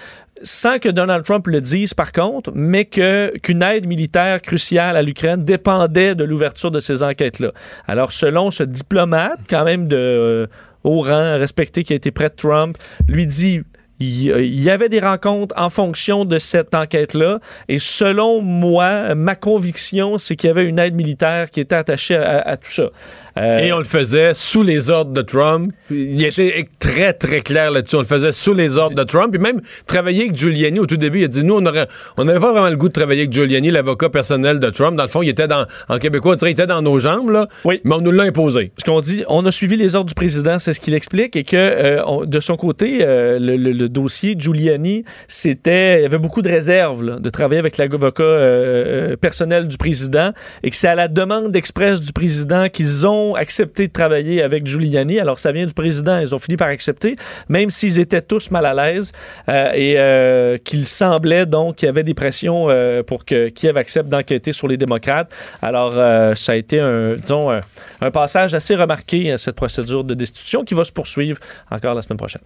sans 0.44 0.80
que 0.80 0.90
Donald 0.90 1.24
Trump 1.24 1.48
le 1.48 1.62
dise 1.62 1.94
par 1.94 2.12
contre, 2.12 2.52
mais 2.54 2.86
que 2.86 3.32
qu'une 3.38 3.62
aide 3.62 3.88
militaire 3.88 4.42
cruciale 4.42 4.98
à 4.98 5.02
l'Ukraine 5.04 5.44
dépendait 5.44 6.16
de 6.16 6.26
l'ouverture 6.26 6.72
de 6.72 6.82
ces 6.82 7.04
enquêtes-là. 7.04 7.52
Alors, 7.88 8.12
selon 8.12 8.52
ce 8.52 8.64
diplomate, 8.64 9.40
quand 9.50 9.64
même 9.64 9.88
de 9.88 10.50
haut 10.86 11.02
rang, 11.02 11.38
respecté, 11.38 11.84
qui 11.84 11.94
a 11.94 11.96
été 11.96 12.12
près 12.12 12.30
de 12.30 12.36
Trump, 12.36 12.78
lui 13.08 13.28
dit 13.28 13.62
il 14.00 14.62
y 14.62 14.70
avait 14.70 14.90
des 14.90 15.00
rencontres 15.00 15.56
en 15.58 15.70
fonction 15.70 16.26
de 16.26 16.38
cette 16.38 16.76
enquête-là. 16.76 17.40
Et 17.70 17.80
selon 17.80 18.42
moi, 18.42 19.16
ma 19.16 19.36
conviction, 19.36 20.18
c'est 20.18 20.36
qu'il 20.36 20.48
y 20.50 20.52
avait 20.52 20.66
une 20.66 20.80
aide 20.80 20.96
militaire 20.96 21.50
qui 21.50 21.62
était 21.62 21.76
attachée 21.76 22.16
à, 22.18 22.42
à 22.42 22.58
tout 22.58 22.70
ça. 22.70 22.90
Euh, 23.38 23.60
Et 23.60 23.74
on 23.74 23.78
le 23.80 23.84
faisait 23.84 24.34
sous 24.34 24.64
les 24.64 24.90
ordres 24.90 25.12
de 25.12 25.22
Trump. 25.22 25.72
Il 25.90 26.24
était 26.24 26.68
très, 26.80 27.14
très 27.14 27.40
clair 27.42 27.72
là-dessus. 27.72 27.96
On 27.98 28.00
le 28.00 28.06
faisait 28.06 28.32
sous 28.32 28.54
les 28.54 28.78
ordres 28.78 28.96
de 28.96 29.04
Trump. 29.04 29.32
Puis 29.32 29.42
même 29.42 29.62
travailler 29.88 30.24
avec 30.24 30.36
Giuliani 30.38 30.80
au 30.80 30.86
tout 30.86 30.98
début, 30.98 31.20
il 31.20 31.26
a 31.26 31.28
dit, 31.28 31.44
nous, 31.44 31.56
on 31.56 31.62
n'avait 31.62 31.86
pas 32.18 32.52
vraiment 32.52 32.70
le 32.70 32.78
goût 32.78 32.88
de 32.88 32.94
travailler 32.94 33.22
avec 33.22 33.34
Giuliani, 33.34 33.72
l'avocat 33.72 34.10
personnel 34.10 34.60
de 34.60 34.70
Trump. 34.70 34.96
Dans 34.98 35.04
le 35.04 35.10
fond, 35.10 35.22
il 35.22 35.30
était 35.30 35.48
dans, 35.48 35.66
en 35.90 35.98
québécois, 36.00 36.34
on 36.34 36.36
dirait, 36.36 36.52
il 36.52 36.54
était 36.54 36.68
dans 36.68 36.82
nos 36.82 37.00
jambes, 37.00 37.30
là. 37.30 37.48
Oui. 37.66 37.82
Mais 37.84 37.96
on 37.96 38.02
nous 38.02 38.12
l'a 38.12 38.24
imposé. 38.24 38.72
ce 38.78 38.84
qu'on 38.86 39.02
dit, 39.02 39.24
on 39.28 39.46
a 39.46 39.52
suivi 39.52 39.76
les 39.78 39.96
ordres 39.96 40.08
du 40.08 40.16
président, 40.16 40.60
c'est 40.60 40.74
ce 40.74 40.80
qu'il 40.80 40.94
explique, 40.94 41.36
et 41.36 41.44
que 41.44 41.56
euh, 41.58 42.04
on- 42.06 42.26
de 42.26 42.40
son 42.40 42.56
côté, 42.58 43.00
euh, 43.02 43.38
le, 43.40 43.58
le- 43.58 43.85
dossier 43.88 44.36
Giuliani, 44.38 45.04
c'était, 45.28 46.02
il 46.02 46.06
avait 46.06 46.18
beaucoup 46.18 46.42
de 46.42 46.50
réserves 46.50 47.04
là, 47.04 47.20
de 47.20 47.30
travailler 47.30 47.60
avec 47.60 47.78
l'avocat 47.78 48.24
euh, 48.24 49.12
euh, 49.14 49.16
personnel 49.16 49.68
du 49.68 49.78
président, 49.78 50.32
et 50.64 50.70
que 50.70 50.76
c'est 50.76 50.88
à 50.88 50.96
la 50.96 51.08
demande 51.08 51.56
express 51.56 52.02
du 52.02 52.14
président 52.14 52.70
qu'ils 52.70 53.08
ont 53.08 53.36
accepté 53.36 53.88
de 53.88 53.94
travailler 53.94 54.42
avec 54.42 54.66
Giuliani. 54.66 55.20
Alors 55.20 55.40
ça 55.40 55.52
vient 55.52 55.66
du 55.66 55.74
président, 55.74 56.20
ils 56.20 56.34
ont 56.34 56.40
fini 56.40 56.58
par 56.58 56.68
accepter, 56.68 57.16
même 57.50 57.70
s'ils 57.70 58.00
étaient 58.00 58.22
tous 58.22 58.52
mal 58.52 58.66
à 58.66 58.74
l'aise, 58.74 59.12
euh, 59.50 59.72
et 59.74 59.96
euh, 59.98 60.58
qu'il 60.58 60.86
semblait 60.86 61.46
donc 61.46 61.78
qu'il 61.78 61.88
y 61.88 61.90
avait 61.90 62.04
des 62.04 62.14
pressions 62.14 62.68
pour 63.08 63.26
que 63.26 63.50
Kiev 63.50 63.78
accepte 63.78 64.10
d'enquêter 64.10 64.52
sur 64.52 64.68
les 64.68 64.78
démocrates. 64.78 65.32
Alors 65.62 65.94
ça 66.36 66.52
a 66.54 66.56
été 66.56 66.80
un, 66.80 67.16
disons, 67.16 67.52
un, 67.52 67.62
un 68.02 68.12
passage 68.12 68.54
assez 68.54 68.76
remarqué 68.76 69.32
à 69.32 69.38
cette 69.38 69.56
procédure 69.56 70.04
de 70.04 70.14
destitution 70.14 70.64
qui 70.64 70.74
va 70.74 70.84
se 70.84 70.92
poursuivre 70.92 71.40
encore 71.70 71.96
la 71.96 72.02
semaine 72.02 72.18
prochaine. 72.18 72.42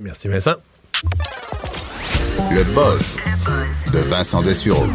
Merci, 0.00 0.28
Vincent. 0.28 0.56
Le 2.50 2.64
buzz 2.74 3.16
de 3.92 3.98
Vincent 3.98 4.42
Dessureau. 4.42 4.86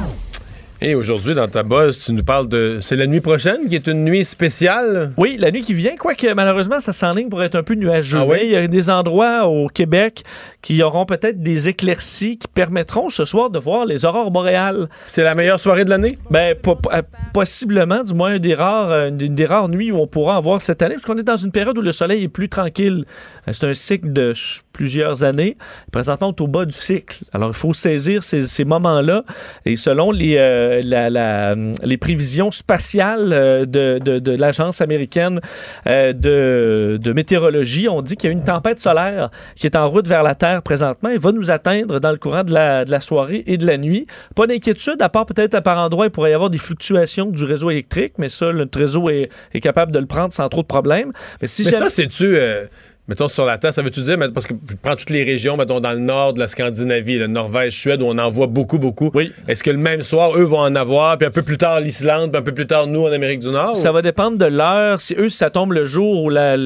Et 0.79 0.93
aujourd'hui, 0.93 1.33
dans 1.33 1.47
ta 1.47 1.63
buzz, 1.63 1.97
tu 2.05 2.11
nous 2.13 2.23
parles 2.23 2.47
de. 2.47 2.77
C'est 2.81 2.95
la 2.95 3.07
nuit 3.07 3.19
prochaine 3.19 3.67
qui 3.67 3.73
est 3.75 3.87
une 3.87 4.03
nuit 4.03 4.23
spéciale? 4.23 5.11
Oui, 5.17 5.35
la 5.39 5.49
nuit 5.49 5.63
qui 5.63 5.73
vient, 5.73 5.95
quoique 5.97 6.31
malheureusement, 6.33 6.79
ça 6.79 6.91
s'enligne 6.91 7.29
pour 7.29 7.41
être 7.41 7.55
un 7.55 7.63
peu 7.63 7.73
nuageux. 7.73 8.19
Ah 8.21 8.25
oui? 8.27 8.39
Il 8.43 8.51
y 8.51 8.55
a 8.55 8.67
des 8.67 8.89
endroits 8.91 9.47
au 9.47 9.67
Québec 9.69 10.23
qui 10.61 10.83
auront 10.83 11.05
peut-être 11.05 11.41
des 11.41 11.67
éclaircies 11.67 12.37
qui 12.37 12.47
permettront 12.47 13.09
ce 13.09 13.25
soir 13.25 13.49
de 13.49 13.57
voir 13.57 13.85
les 13.87 14.05
aurores 14.05 14.29
boréales. 14.29 14.87
C'est 15.07 15.23
la 15.23 15.33
meilleure 15.33 15.59
soirée 15.59 15.83
de 15.83 15.89
l'année? 15.89 16.17
Ben, 16.29 16.53
po- 16.55 16.77
euh, 16.93 17.01
possiblement, 17.33 18.03
du 18.03 18.13
moins, 18.13 18.35
une 18.35 18.39
des, 18.39 18.53
rares, 18.53 18.91
euh, 18.91 19.09
une 19.09 19.33
des 19.33 19.45
rares 19.47 19.69
nuits 19.69 19.91
où 19.91 19.97
on 19.97 20.07
pourra 20.07 20.37
en 20.37 20.41
voir 20.41 20.61
cette 20.61 20.83
année, 20.83 20.93
parce 20.93 21.07
qu'on 21.07 21.17
est 21.17 21.23
dans 21.23 21.37
une 21.37 21.51
période 21.51 21.77
où 21.77 21.81
le 21.81 21.91
soleil 21.91 22.23
est 22.23 22.27
plus 22.29 22.49
tranquille. 22.49 23.05
Euh, 23.47 23.51
C'est 23.51 23.65
un 23.67 23.73
cycle 23.73 24.13
de 24.13 24.33
plusieurs 24.73 25.23
années. 25.23 25.57
Présentement, 25.91 26.27
on 26.27 26.33
est 26.33 26.41
au 26.41 26.47
bas 26.47 26.65
du 26.65 26.75
cycle. 26.75 27.23
Alors, 27.33 27.49
il 27.49 27.55
faut 27.55 27.73
saisir 27.73 28.21
ces, 28.21 28.41
ces 28.45 28.63
moments-là. 28.63 29.23
Et 29.65 29.75
selon 29.75 30.11
les, 30.11 30.35
euh, 30.37 30.66
la- 30.83 31.09
la, 31.09 31.53
hum, 31.53 31.73
les 31.83 31.97
prévisions 31.97 32.51
spatiales 32.51 33.31
euh, 33.33 33.65
de, 33.65 33.99
de- 34.03 34.19
de 34.19 34.31
l'Agence 34.35 34.81
américaine 34.81 35.39
euh, 35.87 36.13
de, 36.13 36.97
de 37.01 37.13
météorologie, 37.13 37.87
on 37.89 38.01
dit 38.01 38.15
qu'il 38.15 38.29
y 38.29 38.33
a 38.33 38.33
une 38.33 38.43
tempête 38.43 38.79
solaire 38.79 39.29
qui 39.55 39.65
est 39.67 39.75
en 39.75 39.89
route 39.89 40.07
vers 40.07 40.23
la 40.23 40.35
Terre 40.35 40.61
présentement 40.61 41.09
et 41.09 41.17
va 41.17 41.31
nous 41.31 41.51
atteindre 41.51 41.99
dans 41.99 42.11
le 42.11 42.17
courant 42.17 42.43
de 42.43 42.53
la, 42.53 42.99
soirée 42.99 43.43
et 43.47 43.57
de 43.57 43.65
la 43.65 43.77
nuit. 43.77 44.07
Pas 44.35 44.47
d'inquiétude, 44.47 45.01
à 45.01 45.09
part 45.09 45.25
peut-être 45.25 45.53
à 45.55 45.61
par 45.61 45.77
endroit, 45.79 46.05
il 46.05 46.11
pourrait 46.11 46.31
y 46.31 46.33
avoir 46.33 46.49
des 46.49 46.57
fluctuations 46.57 47.25
du 47.27 47.43
réseau 47.43 47.69
électrique, 47.69 48.13
mais 48.17 48.29
ça, 48.29 48.51
notre 48.53 48.77
réseau 48.79 49.09
est, 49.09 49.29
est 49.53 49.59
capable 49.59 49.91
de 49.91 49.99
le 49.99 50.05
prendre 50.07 50.33
sans 50.33 50.47
trop 50.49 50.61
de 50.61 50.67
problèmes. 50.67 51.11
Mais 51.41 51.47
si 51.47 51.63
Mais 51.63 51.71
jamais- 51.71 51.83
ça, 51.83 51.89
c'est-tu. 51.89 52.35
euh, 52.37 52.65
mettons 53.07 53.27
sur 53.27 53.45
la 53.45 53.57
Terre, 53.57 53.73
ça 53.73 53.81
veut-tu 53.81 54.01
dire, 54.01 54.17
parce 54.33 54.45
que 54.45 54.53
je 54.69 54.75
prends 54.81 54.95
toutes 54.95 55.09
les 55.09 55.23
régions, 55.23 55.55
mettons 55.57 55.79
dans 55.79 55.93
le 55.93 55.99
nord 55.99 56.33
de 56.33 56.39
la 56.39 56.47
Scandinavie, 56.47 57.17
le 57.17 57.27
Norvège, 57.27 57.73
Suède, 57.79 58.01
où 58.01 58.05
on 58.05 58.17
en 58.17 58.29
voit 58.29 58.47
beaucoup, 58.47 58.79
beaucoup. 58.79 59.11
Oui. 59.13 59.31
Est-ce 59.47 59.63
que 59.63 59.71
le 59.71 59.77
même 59.77 60.01
soir, 60.03 60.35
eux 60.37 60.43
vont 60.43 60.59
en 60.59 60.75
avoir, 60.75 61.17
puis 61.17 61.27
un 61.27 61.31
peu 61.31 61.41
plus 61.43 61.57
tard 61.57 61.79
l'Islande, 61.79 62.31
puis 62.31 62.39
un 62.39 62.43
peu 62.43 62.53
plus 62.53 62.67
tard 62.67 62.87
nous 62.87 63.03
en 63.05 63.11
Amérique 63.11 63.39
du 63.39 63.49
Nord? 63.49 63.75
Ça 63.75 63.91
ou- 63.91 63.93
va 63.93 64.01
dépendre 64.01 64.37
de 64.37 64.45
l'heure. 64.45 64.99
Si 65.01 65.15
eux, 65.17 65.29
si 65.29 65.37
ça 65.37 65.49
tombe 65.49 65.73
le 65.73 65.85
jour 65.85 66.23
ou 66.23 66.29
la, 66.29 66.55
et 66.55 66.57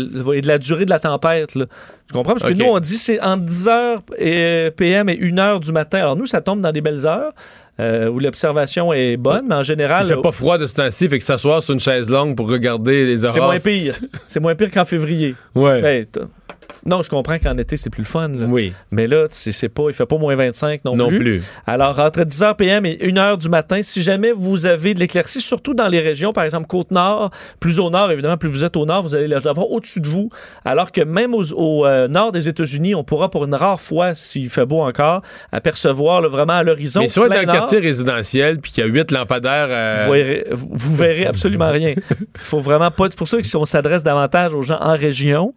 de 0.42 0.48
la 0.48 0.58
durée 0.58 0.86
de 0.86 0.90
la 0.90 1.00
tempête. 1.00 1.56
Là. 1.56 1.66
Tu 2.08 2.14
comprends? 2.14 2.34
Parce 2.34 2.52
que 2.52 2.58
nous, 2.58 2.66
on 2.66 2.80
dit 2.80 2.98
c'est 2.98 3.22
entre 3.22 3.46
10h 3.46 4.00
et 4.18 4.72
PM 4.76 5.08
et 5.10 5.16
1h 5.18 5.60
du 5.62 5.72
matin. 5.72 6.00
Alors 6.00 6.16
nous, 6.18 6.26
ça 6.26 6.42
tombe 6.42 6.60
dans 6.62 6.72
des 6.72 6.82
belles 6.82 7.06
heures 7.08 7.32
euh, 7.80 8.10
où 8.10 8.20
l'observation 8.20 8.94
est 8.94 9.18
bonne, 9.18 9.46
mais 9.48 9.56
en 9.56 9.64
général, 9.64 10.06
Il 10.06 10.14
fait 10.14 10.22
pas 10.22 10.32
froid 10.32 10.58
de 10.58 10.68
ce 10.68 10.76
temps-ci, 10.76 11.10
fait 11.10 11.18
que 11.18 11.24
s'asseoir 11.24 11.64
sur 11.64 11.74
une 11.74 11.80
chaise 11.80 12.10
longue 12.10 12.36
pour 12.36 12.50
regarder 12.50 13.06
les 13.06 13.24
aurores. 13.26 13.34
c'est 13.34 13.40
moins 13.40 13.60
pire. 13.60 13.94
c'est 14.28 14.40
moins 14.40 14.56
pire 14.56 14.72
qu'en 14.72 14.86
février. 14.86 15.36
Ouais. 15.56 15.82
Ben, 15.82 16.06
non, 16.86 17.02
je 17.02 17.10
comprends 17.10 17.38
qu'en 17.40 17.58
été, 17.58 17.78
c'est 17.78 17.90
plus 17.90 18.02
le 18.02 18.08
fun. 18.08 18.30
là. 18.30 18.46
Oui. 18.48 18.74
Mais 18.92 19.08
là, 19.08 19.26
c'est 19.30 19.70
pas, 19.70 19.84
il 19.88 19.94
fait 19.94 20.06
pas 20.06 20.18
moins 20.18 20.36
25 20.36 20.84
non, 20.86 20.96
Non 20.96 21.08
plus. 21.10 21.20
plus. 21.20 21.52
Alors, 21.68 22.00
entre 22.00 22.22
10h 22.22 22.56
PM 22.56 22.86
et 22.86 22.98
1h 23.02 23.38
du 23.38 23.50
matin, 23.50 23.82
si 23.84 24.02
jamais 24.02 24.32
vous 24.32 24.66
avez 24.66 24.94
de 24.94 25.00
l'éclaircie, 25.00 25.42
surtout 25.42 25.74
dans 25.74 25.88
les 25.88 26.00
régions, 26.00 26.34
par 26.34 26.44
exemple 26.44 26.68
Côte-Nord, 26.68 27.32
plus 27.60 27.80
au 27.80 27.90
nord, 27.90 28.10
évidemment, 28.12 28.38
plus 28.38 28.50
vous 28.50 28.64
êtes 28.66 28.76
au 28.78 28.86
nord, 28.86 29.04
vous 29.04 29.16
allez 29.16 29.28
les 29.28 29.48
avoir 29.48 29.70
au-dessus 29.70 30.02
de 30.02 30.08
vous. 30.08 30.30
Alors 30.66 30.92
que 30.92 31.02
même 31.02 31.34
aux- 31.34 31.54
au 31.54 31.86
euh, 31.86 32.08
nord 32.08 32.32
des 32.32 32.50
États-Unis, 32.50 32.96
on 32.96 33.04
pourra 33.04 33.30
pour 33.30 33.46
une 33.46 33.54
rare 33.56 33.80
fois, 33.80 34.16
s'il 34.16 34.50
fait 34.50 34.66
beau 34.66 34.82
encore, 34.82 35.22
apercevoir 35.52 36.22
là, 36.22 36.28
vraiment 36.30 36.54
à 36.54 36.64
l'horizon. 36.64 37.02
Mais 37.02 37.06
est 37.08 37.16
dans 37.16 37.24
un 37.36 37.46
quartier 37.46 37.80
résidentiel, 37.80 38.60
puis 38.60 38.72
qu'il 38.72 38.84
y 38.84 38.88
a 38.88 38.90
huit 38.90 39.12
lampadaires. 39.12 39.68
euh, 39.70 40.06
vous 40.08 40.14
verrez, 40.14 40.46
vous- 40.52 40.96
verrez 40.96 41.26
absolument 41.26 41.70
rien. 41.72 41.94
Il 41.96 42.26
faut 42.36 42.60
vraiment 42.60 42.92
pas. 42.92 43.06
C'est 43.10 43.18
pour 43.18 43.28
ça 43.28 43.38
que 43.38 43.44
si 43.44 43.56
on 43.56 43.66
s'adresse 43.66 44.04
davantage 44.04 44.54
aux 44.54 44.62
gens 44.64 44.80
en 44.82 44.96
région, 44.96 45.54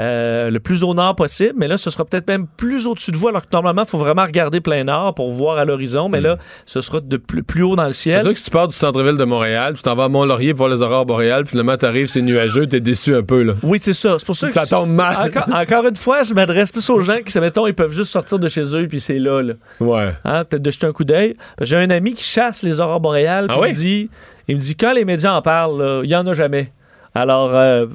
euh, 0.00 0.50
le 0.50 0.58
plus 0.58 0.82
au 0.84 0.94
nord 0.94 1.14
possible, 1.16 1.52
mais 1.58 1.68
là, 1.68 1.76
ce 1.76 1.90
sera 1.90 2.04
peut-être 2.06 2.26
même 2.26 2.46
plus 2.56 2.86
au-dessus 2.86 3.10
de 3.12 3.16
vous, 3.18 3.28
alors 3.28 3.42
que 3.42 3.52
normalement, 3.52 3.82
il 3.82 3.88
faut 3.88 3.98
vraiment 3.98 4.22
regarder 4.24 4.60
plein 4.60 4.84
nord 4.84 5.14
pour 5.14 5.30
voir 5.30 5.58
à 5.58 5.64
l'horizon, 5.66 6.08
mais 6.08 6.20
là, 6.20 6.38
ce 6.64 6.80
sera 6.80 7.00
de 7.00 7.16
plus, 7.18 7.42
plus 7.42 7.62
haut 7.62 7.76
dans 7.76 7.86
le 7.86 7.92
C'est 7.92 8.02
ciel. 8.04 8.22
sûr 8.22 8.32
que 8.32 8.38
si 8.38 8.44
tu 8.44 8.50
pars 8.50 8.68
du 8.68 8.74
centre-ville 8.74 9.18
de 9.18 9.24
Montréal, 9.24 9.74
tu 9.76 9.82
t'en 9.82 9.94
vas 9.94 10.04
à 10.04 10.08
Mont-Laurier 10.08 10.52
pour 10.54 10.66
voir 10.66 10.70
les 10.70 10.80
aurores 10.82 11.04
boréales, 11.04 11.42
puis 11.44 11.50
finalement 11.50 11.76
t'arrives, 11.76 12.06
c'est 12.06 12.22
nuageux, 12.22 12.66
t'es 12.66 12.80
déçu 12.80 13.14
un 13.14 13.22
peu, 13.22 13.42
là. 13.42 13.52
Oui, 13.62 13.78
c'est 13.82 13.92
ça. 13.92 14.18
C'est 14.18 14.24
pour 14.26 14.34
ça 14.34 14.46
que 14.46 14.52
Ça 14.54 14.66
tombe 14.66 14.90
mal. 14.90 15.28
Encore, 15.28 15.54
encore 15.54 15.86
une 15.86 15.94
fois, 15.96 16.22
je 16.22 16.32
m'adresse 16.32 16.72
plus 16.72 16.88
aux 16.88 17.00
gens 17.00 17.18
qui, 17.24 17.38
mettons, 17.38 17.66
ils 17.66 17.74
peuvent 17.74 17.92
juste 17.92 18.12
sortir 18.12 18.38
de 18.38 18.48
chez 18.48 18.74
eux, 18.74 18.86
puis 18.88 19.00
c'est 19.00 19.18
là, 19.18 19.42
là. 19.42 19.54
Ouais. 19.78 20.12
Hein, 20.24 20.44
peut-être 20.44 20.62
de 20.62 20.70
jeter 20.70 20.86
un 20.86 20.92
coup 20.92 21.04
d'œil. 21.04 21.34
J'ai 21.60 21.76
un 21.76 21.90
ami 21.90 22.14
qui 22.14 22.24
chasse 22.24 22.62
les 22.62 22.80
aurores 22.80 23.00
boréales. 23.00 23.46
Ah 23.50 23.60
oui? 23.60 23.68
il, 23.68 23.70
me 23.70 23.74
dit, 23.74 24.10
il 24.48 24.56
me 24.56 24.60
dit, 24.60 24.74
quand 24.74 24.94
les 24.94 25.04
médias 25.04 25.34
en 25.34 25.42
parlent, 25.42 26.00
il 26.02 26.08
y 26.08 26.16
en 26.16 26.26
a 26.26 26.32
jamais. 26.32 26.72
Alors, 27.14 27.54
euh, 27.54 27.86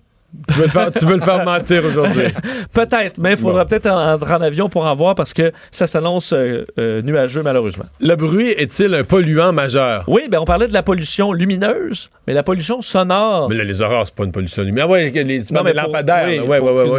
Tu 0.49 0.53
veux 0.55 0.63
le 0.63 0.69
faire, 0.69 0.91
tu 0.91 1.05
veux 1.05 1.15
le 1.15 1.21
faire 1.21 1.45
mentir 1.45 1.83
aujourd'hui. 1.85 2.25
peut-être, 2.73 3.17
mais 3.17 3.31
il 3.31 3.37
faudra 3.37 3.65
peut-être 3.65 3.87
en- 3.89 4.13
entrer 4.13 4.33
en 4.33 4.41
avion 4.41 4.67
pour 4.67 4.85
en 4.85 4.93
voir 4.93 5.15
parce 5.15 5.33
que 5.33 5.53
ça 5.71 5.87
s'annonce 5.87 6.33
euh, 6.33 6.65
euh, 6.77 7.01
nuageux, 7.01 7.41
malheureusement. 7.43 7.85
Le 8.01 8.13
bruit 8.15 8.49
est-il 8.49 8.93
un 8.93 9.03
polluant 9.05 9.53
majeur? 9.53 10.03
Oui, 10.07 10.23
ben 10.29 10.39
on 10.39 10.45
parlait 10.45 10.67
de 10.67 10.73
la 10.73 10.83
pollution 10.83 11.31
lumineuse, 11.31 12.09
mais 12.27 12.33
la 12.33 12.43
pollution 12.43 12.81
sonore. 12.81 13.49
Mais 13.49 13.55
là, 13.55 13.63
les 13.63 13.81
aurores, 13.81 14.05
c'est 14.07 14.15
pas 14.15 14.25
une 14.25 14.33
pollution 14.33 14.63
lumière. 14.63 14.89
Ouais, 14.89 15.09
les, 15.09 15.43
tu 15.43 15.53
Non, 15.53 15.63
mais 15.63 15.71
des 15.73 15.79
pour- 15.79 15.87
lampadaires. 15.87 16.27
oui, 16.27 16.39
ouais, 16.39 16.59
ouais, 16.59 16.85
nous 16.87 16.93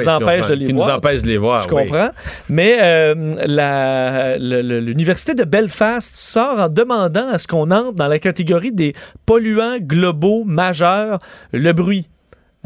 de 0.48 0.54
les 0.54 0.64
Qui 0.66 0.72
voir. 0.72 0.88
nous 0.88 0.94
empêchent 0.94 1.22
de 1.22 1.28
les 1.28 1.38
voir. 1.38 1.68
Je 1.68 1.74
oui. 1.74 1.82
comprends. 1.86 2.08
Mais 2.48 2.78
euh, 2.80 3.14
l'Université 4.38 5.34
de 5.34 5.44
Belfast 5.44 6.14
sort 6.16 6.60
en 6.60 6.68
demandant 6.68 7.28
à 7.30 7.38
ce 7.38 7.46
qu'on 7.46 7.70
entre 7.70 7.92
dans 7.94 8.08
la 8.08 8.18
catégorie 8.18 8.72
des 8.72 8.94
polluants 9.26 9.78
globaux 9.80 10.44
majeurs, 10.44 11.18
le 11.52 11.72
bruit. 11.72 12.08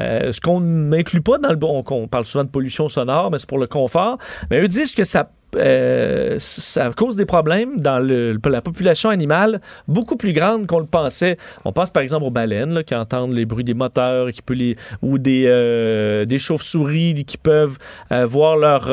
Euh, 0.01 0.32
ce 0.32 0.40
qu'on 0.40 0.60
n'inclut 0.60 1.20
pas 1.20 1.39
dans 1.39 1.51
le 1.51 1.56
bon, 1.56 1.85
on 1.90 2.09
parle 2.09 2.24
souvent 2.24 2.44
de 2.44 2.48
pollution 2.51 2.89
sonore, 2.89 3.31
mais 3.31 3.39
c'est 3.39 3.48
pour 3.48 3.59
le 3.59 3.66
confort. 3.66 4.19
Mais 4.51 4.60
eux 4.60 4.69
disent 4.69 4.94
que 4.94 5.05
ça, 5.05 5.31
euh, 5.57 6.37
ça 6.39 6.91
cause 6.97 7.16
des 7.16 7.24
problèmes 7.27 7.81
dans 7.81 7.99
le- 7.99 8.39
la 8.49 8.61
population 8.61 9.11
animale 9.11 9.61
beaucoup 9.89 10.16
plus 10.16 10.33
grande 10.33 10.66
qu'on 10.66 10.79
le 10.81 10.87
pensait. 10.87 11.37
On 11.65 11.73
pense 11.73 11.91
par 11.91 12.03
exemple 12.03 12.24
aux 12.24 12.31
baleines 12.31 12.74
là, 12.74 12.83
qui 12.83 12.95
entendent 12.95 13.33
les 13.35 13.45
bruits 13.45 13.65
des 13.65 13.74
moteurs, 13.74 14.31
qui 14.33 14.43
peut 14.43 14.55
les, 14.55 14.77
ou 15.03 15.19
des, 15.19 15.45
euh, 15.47 16.24
des 16.24 16.39
chauves-souris 16.39 17.24
qui 17.27 17.37
peuvent 17.37 17.79
euh, 18.12 18.24
voir 18.27 18.57
leur. 18.57 18.89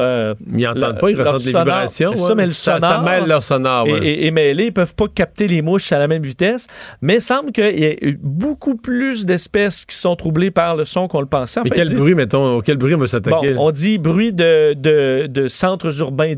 Ils 0.55 0.63
n'entendent 0.63 0.99
pas, 0.99 1.11
ils 1.11 1.19
ressentent 1.21 1.43
des 1.43 1.57
vibrations. 1.57 2.15
Ça, 2.15 2.29
ouais. 2.29 2.35
mais 2.35 2.45
le 2.45 2.51
ça, 2.53 2.75
sonore 2.79 2.89
ça 2.91 3.01
mêle 3.01 3.27
leur 3.27 3.43
sonore. 3.43 3.87
et, 3.87 3.93
ouais. 3.93 4.05
et- 4.07 4.27
et 4.27 4.65
ils 4.65 4.73
peuvent 4.73 4.95
pas 4.95 5.07
capter 5.13 5.47
les 5.47 5.61
mouches 5.61 5.91
à 5.91 5.99
la 5.99 6.07
même 6.07 6.21
vitesse, 6.23 6.67
mais 7.01 7.15
il 7.15 7.21
semble 7.21 7.51
qu'il 7.51 7.63
y 7.79 7.83
ait 7.83 8.17
beaucoup 8.21 8.75
plus 8.75 9.25
d'espèces 9.25 9.85
qui 9.85 9.95
sont 9.95 10.15
troublées 10.15 10.51
par 10.51 10.75
le 10.75 10.85
son 10.85 11.07
qu'on 11.07 11.21
le 11.21 11.27
pensait. 11.27 11.59
En 11.59 11.63
Mais 11.63 11.69
fait, 11.69 11.75
quel 11.75 11.87
dit- 11.89 11.95
bruit, 11.95 12.15
mettons, 12.15 12.61
quel 12.61 12.77
bruit 12.77 12.93
on 12.93 12.97
veut 12.97 13.03
Bon, 13.03 13.07
s'attaquer? 13.07 13.55
on 13.57 13.71
dit 13.71 13.97
bruit 13.97 14.33
de, 14.33 14.73
de, 14.73 15.27
de 15.27 15.47
centres 15.47 15.99
urbains 15.99 16.35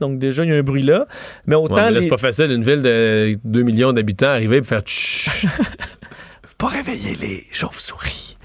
donc 0.00 0.18
déjà 0.18 0.44
il 0.44 0.50
y 0.50 0.52
a 0.52 0.56
un 0.56 0.62
bruit 0.62 0.82
là, 0.82 1.06
mais 1.46 1.56
Ouais, 1.56 1.62
autant 1.62 1.74
mais 1.76 1.82
là, 1.82 1.90
les... 1.90 2.02
c'est 2.02 2.08
pas 2.08 2.16
facile, 2.16 2.50
une 2.50 2.64
ville 2.64 2.82
de 2.82 3.38
2 3.44 3.62
millions 3.62 3.92
d'habitants, 3.92 4.28
arriver 4.30 4.58
et 4.58 4.62
faire 4.62 4.80
tchou. 4.82 5.48
pas 6.58 6.68
réveiller 6.68 7.16
les 7.20 7.42
chauves-souris. 7.52 8.36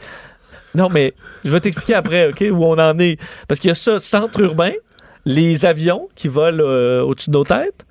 Non, 0.75 0.89
mais 0.89 1.13
je 1.43 1.49
vais 1.49 1.59
t'expliquer 1.59 1.95
après, 1.95 2.29
OK, 2.29 2.43
où 2.51 2.63
on 2.63 2.77
en 2.77 2.97
est. 2.99 3.19
Parce 3.47 3.59
qu'il 3.59 3.69
y 3.69 3.71
a 3.71 3.75
ça, 3.75 3.99
centre 3.99 4.39
urbain, 4.41 4.71
les 5.25 5.65
avions 5.65 6.07
qui 6.15 6.27
volent 6.27 6.63
euh, 6.63 7.01
au-dessus 7.01 7.29
de 7.29 7.35
nos 7.35 7.43
têtes, 7.43 7.85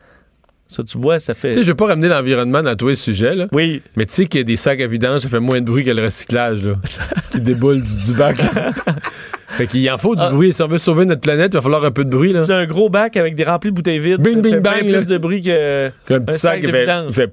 Ça, 0.69 0.83
tu 0.83 0.99
vois, 0.99 1.21
ça 1.21 1.33
fait. 1.35 1.51
Tu 1.51 1.59
sais, 1.59 1.63
je 1.65 1.69
veux 1.71 1.77
pas 1.77 1.87
ramener 1.87 2.09
l'environnement 2.09 2.61
dans 2.63 2.75
tous 2.75 2.89
les 2.89 2.95
sujets, 2.97 3.37
là. 3.37 3.47
Oui. 3.53 3.83
Mais 3.97 4.05
tu 4.05 4.13
sais 4.15 4.27
qu'il 4.27 4.39
y 4.39 4.41
a 4.41 4.45
des 4.45 4.57
sacs 4.57 4.81
à 4.81 4.87
vidange, 4.89 5.21
ça 5.21 5.29
fait 5.29 5.39
moins 5.41 5.61
de 5.61 5.67
bruit 5.67 5.85
que 5.85 5.91
le 5.93 6.03
recyclage, 6.03 6.65
là. 6.65 6.75
qui 7.31 7.41
déboule 7.41 7.83
du, 7.83 7.97
du 7.99 8.13
bac. 8.15 8.37
fait 9.49 9.69
qu'il 9.69 9.89
en 9.91 9.97
faut 9.97 10.17
du 10.17 10.23
Ah. 10.25 10.31
bruit. 10.31 10.53
Si 10.53 10.63
on 10.63 10.67
veut 10.69 10.79
sauver 10.79 11.05
notre 11.05 11.21
planète, 11.21 11.53
il 11.55 11.57
va 11.57 11.63
falloir 11.63 11.85
un 11.85 11.93
peu 11.93 12.05
de 12.05 12.11
bruit, 12.11 12.33
là. 12.33 12.43
C'est 12.43 12.53
un 12.53 12.67
gros 12.67 12.89
bac 12.89 13.17
avec 13.17 13.37
des 13.37 13.45
remplis 13.45 13.71
de 13.71 13.77
bouteilles 13.77 14.01
vides. 14.01 14.21
Bing, 14.21 14.41
bing, 14.43 14.55
fait 14.55 14.61
bang, 14.61 14.81
plus 14.81 15.07
de 15.07 15.19
bruit 15.19 15.41
que. 15.43 15.91
Comme 16.09 16.17
un 16.17 16.21
petit 16.23 16.39
sac, 16.39 16.55
sac 16.55 16.61
il 16.63 16.67
de 16.67 16.73
fait, 16.73 16.81
vidange. 16.81 17.05
il 17.09 17.15
fait. 17.15 17.33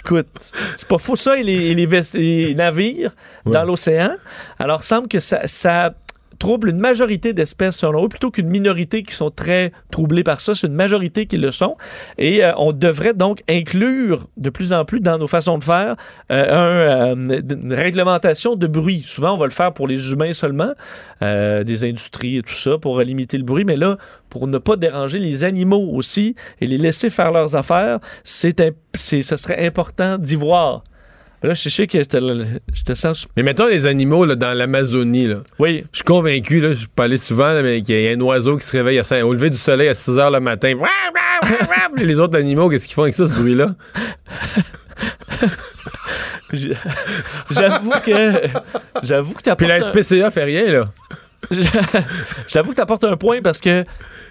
Écoute, 0.00 0.26
c'est 0.40 0.88
pas 0.88 0.98
faux 0.98 1.16
ça, 1.16 1.38
et 1.38 1.42
les, 1.42 2.54
navires 2.54 3.12
dans 3.46 3.64
l'océan. 3.64 4.16
Alors, 4.58 4.82
semble 4.82 5.08
que 5.08 5.18
ça, 5.20 5.46
ça 5.46 5.94
trouble 6.38 6.70
une 6.70 6.78
majorité 6.78 7.32
d'espèces 7.32 7.76
selon 7.76 8.04
eux, 8.04 8.08
plutôt 8.08 8.30
qu'une 8.30 8.48
minorité 8.48 9.02
qui 9.02 9.14
sont 9.14 9.30
très 9.30 9.72
troublées 9.90 10.24
par 10.24 10.40
ça. 10.40 10.54
C'est 10.54 10.66
une 10.66 10.74
majorité 10.74 11.26
qui 11.26 11.36
le 11.36 11.50
sont. 11.50 11.76
Et 12.18 12.44
euh, 12.44 12.52
on 12.56 12.72
devrait 12.72 13.14
donc 13.14 13.42
inclure 13.48 14.28
de 14.36 14.50
plus 14.50 14.72
en 14.72 14.84
plus 14.84 15.00
dans 15.00 15.18
nos 15.18 15.26
façons 15.26 15.58
de 15.58 15.64
faire 15.64 15.96
euh, 16.30 17.14
euh, 17.14 17.14
une 17.14 17.72
réglementation 17.72 18.56
de 18.56 18.66
bruit. 18.66 19.04
Souvent, 19.06 19.34
on 19.34 19.38
va 19.38 19.46
le 19.46 19.52
faire 19.52 19.72
pour 19.72 19.86
les 19.86 20.12
humains 20.12 20.32
seulement, 20.32 20.72
des 21.20 21.84
industries 21.84 22.38
et 22.38 22.42
tout 22.42 22.54
ça, 22.54 22.78
pour 22.78 23.00
limiter 23.00 23.38
le 23.38 23.44
bruit. 23.44 23.64
Mais 23.64 23.76
là, 23.76 23.96
pour 24.28 24.46
ne 24.46 24.58
pas 24.58 24.76
déranger 24.76 25.18
les 25.18 25.44
animaux 25.44 25.90
aussi 25.92 26.34
et 26.60 26.66
les 26.66 26.78
laisser 26.78 27.10
faire 27.10 27.32
leurs 27.32 27.56
affaires, 27.56 27.98
c'est, 28.24 28.56
ce 28.94 29.36
serait 29.36 29.66
important 29.66 30.18
d'y 30.18 30.34
voir. 30.34 30.82
Là, 31.44 31.52
je 31.52 31.68
sais 31.68 31.86
que 31.86 31.98
je 31.98 32.82
te, 32.84 32.94
sens. 32.94 33.28
Mais 33.36 33.42
mettons 33.42 33.66
les 33.66 33.84
animaux 33.84 34.24
là, 34.24 34.34
dans 34.34 34.56
l'Amazonie. 34.56 35.26
Là. 35.26 35.40
Oui. 35.58 35.84
Je 35.92 35.98
suis 35.98 36.04
convaincu, 36.04 36.58
là, 36.58 36.72
je 36.72 36.86
peux 36.86 37.02
aller 37.02 37.18
souvent, 37.18 37.52
là, 37.52 37.62
mais 37.62 37.82
qu'il 37.82 38.00
y 38.00 38.08
a 38.08 38.12
un 38.12 38.20
oiseau 38.22 38.56
qui 38.56 38.64
se 38.64 38.72
réveille 38.74 38.98
à 38.98 39.04
5, 39.04 39.22
au 39.24 39.34
lever 39.34 39.50
du 39.50 39.58
soleil 39.58 39.88
à 39.88 39.94
6 39.94 40.12
h 40.12 40.32
le 40.32 40.40
matin. 40.40 40.72
Les 41.98 42.18
autres 42.18 42.38
animaux, 42.38 42.70
qu'est-ce 42.70 42.86
qu'ils 42.86 42.94
font 42.94 43.02
avec 43.02 43.12
ça, 43.12 43.26
ce 43.26 43.32
bruit-là? 43.32 43.74
J'avoue 47.50 47.90
que. 48.02 48.32
J'avoue 49.02 49.34
que 49.34 49.42
tu 49.42 49.54
Puis 49.54 49.66
la 49.66 49.82
SPCA 49.82 50.30
fait 50.30 50.44
rien, 50.44 50.72
là. 50.72 50.88
J'avoue 52.48 52.70
que 52.70 52.76
tu 52.76 52.80
apportes 52.80 53.04
un 53.04 53.16
point 53.16 53.40
parce 53.42 53.58
que. 53.60 53.84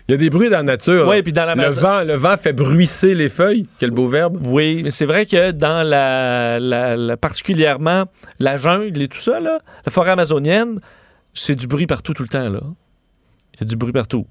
Il 0.08 0.12
y 0.12 0.14
a 0.16 0.18
des 0.18 0.30
bruits 0.30 0.50
dans 0.50 0.58
la 0.58 0.64
nature. 0.64 1.08
Oui, 1.08 1.22
puis 1.24 1.32
dans 1.32 1.46
la 1.46 1.56
le 1.56 1.70
vent, 1.70 2.04
le 2.04 2.16
vent 2.16 2.36
fait 2.38 2.52
bruisser 2.54 3.16
les 3.16 3.30
feuilles. 3.30 3.68
Quel 3.80 3.92
beau 3.92 4.10
verbe. 4.10 4.38
Oui, 4.46 4.82
mais 4.84 4.92
c'est 4.92 5.06
vrai 5.06 5.26
que 5.26 5.52
dans 5.52 5.82
la, 5.88 6.60
la- 6.60 6.98
la- 6.98 7.16
particulièrement 7.18 8.06
la 8.40 8.58
jungle 8.58 9.02
et 9.02 9.08
tout 9.08 9.18
ça, 9.20 9.40
là, 9.40 9.60
la 9.86 9.92
forêt 9.92 10.12
amazonienne, 10.12 10.80
c'est 11.34 11.56
du 11.56 11.68
bruit 11.68 11.88
partout 11.88 12.14
tout 12.14 12.24
le 12.24 12.28
temps. 12.30 12.50
là. 12.50 12.60
Il 13.56 13.62
y 13.62 13.64
a 13.64 13.66
du 13.66 13.76
bruit 13.78 13.94
partout. 13.94 14.26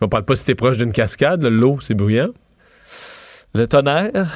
On 0.00 0.08
parle 0.08 0.24
pas 0.24 0.34
si 0.34 0.44
t'es 0.44 0.56
proche 0.56 0.78
d'une 0.78 0.92
cascade, 0.92 1.44
l'eau, 1.44 1.78
c'est 1.80 1.94
bruyant. 1.94 2.30
Le 3.54 3.66
tonnerre. 3.68 4.26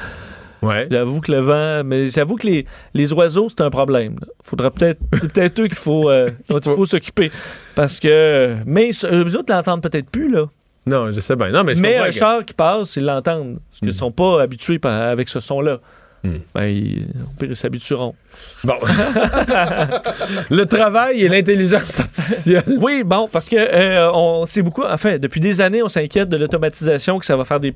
Ouais. 0.61 0.87
J'avoue 0.89 1.21
que 1.21 1.31
le 1.31 1.39
vent, 1.39 1.83
mais 1.85 2.09
j'avoue 2.09 2.35
que 2.35 2.47
les, 2.47 2.65
les 2.93 3.13
oiseaux, 3.13 3.47
c'est 3.49 3.61
un 3.61 3.69
problème. 3.69 4.15
là. 4.21 4.27
Faudra 4.43 4.71
peut-être, 4.71 4.99
c'est 5.13 5.31
peut-être 5.31 5.59
eux 5.61 5.67
qu'il 5.67 5.77
faut, 5.77 6.09
euh, 6.09 6.31
dont 6.49 6.59
il 6.59 6.71
faut 6.73 6.85
s'occuper. 6.85 7.29
Parce 7.75 7.99
que, 7.99 8.55
mais 8.65 8.89
eux 9.11 9.35
autres 9.37 9.53
l'entendent 9.53 9.83
peut-être 9.83 10.09
plus, 10.09 10.29
là. 10.31 10.45
Non, 10.87 11.11
je 11.11 11.19
sais 11.19 11.35
bien. 11.35 11.49
Non, 11.51 11.63
mais 11.63 11.75
Mais 11.75 11.97
un 11.97 12.03
que- 12.05 12.09
Hmm. 12.09 12.11
char 12.13 12.45
qui 12.45 12.53
passe, 12.53 12.95
ils 12.95 13.03
l'entendent. 13.05 13.59
Parce 13.69 13.79
qu'ils 13.79 13.87
ne 13.89 13.93
sont 13.93 14.11
pas 14.11 14.41
habitués 14.41 14.79
par- 14.79 15.01
avec 15.09 15.27
ce 15.29 15.39
son-là. 15.39 15.79
Ben, 16.23 16.65
ils, 16.65 17.55
s'habitueront. 17.55 18.15
Bon. 18.63 18.75
le 20.49 20.65
travail 20.65 21.21
et 21.21 21.29
l'intelligence 21.29 21.99
artificielle. 21.99 22.63
Oui, 22.81 23.03
bon, 23.03 23.27
parce 23.31 23.47
que 23.47 23.55
euh, 23.55 24.11
on 24.11 24.45
sait 24.45 24.61
beaucoup, 24.61 24.83
enfin, 24.83 25.17
depuis 25.17 25.39
des 25.39 25.61
années, 25.61 25.81
on 25.81 25.87
s'inquiète 25.87 26.29
de 26.29 26.37
l'automatisation, 26.37 27.19
que 27.19 27.25
ça 27.25 27.35
va 27.35 27.45
faire 27.45 27.59
des, 27.59 27.73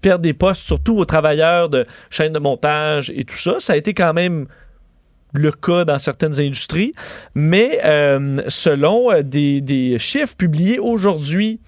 perdre 0.00 0.22
des 0.22 0.34
postes, 0.34 0.66
surtout 0.66 0.96
aux 0.98 1.04
travailleurs 1.04 1.68
de 1.68 1.86
chaînes 2.10 2.32
de 2.32 2.38
montage 2.38 3.10
et 3.14 3.24
tout 3.24 3.36
ça. 3.36 3.56
Ça 3.58 3.72
a 3.72 3.76
été 3.76 3.94
quand 3.94 4.12
même 4.12 4.46
le 5.32 5.50
cas 5.50 5.84
dans 5.84 5.98
certaines 5.98 6.40
industries. 6.40 6.92
Mais 7.34 7.80
euh, 7.84 8.42
selon 8.48 9.10
euh, 9.10 9.22
des, 9.22 9.60
des 9.60 9.98
chiffres 9.98 10.36
publiés 10.36 10.78
aujourd'hui, 10.78 11.60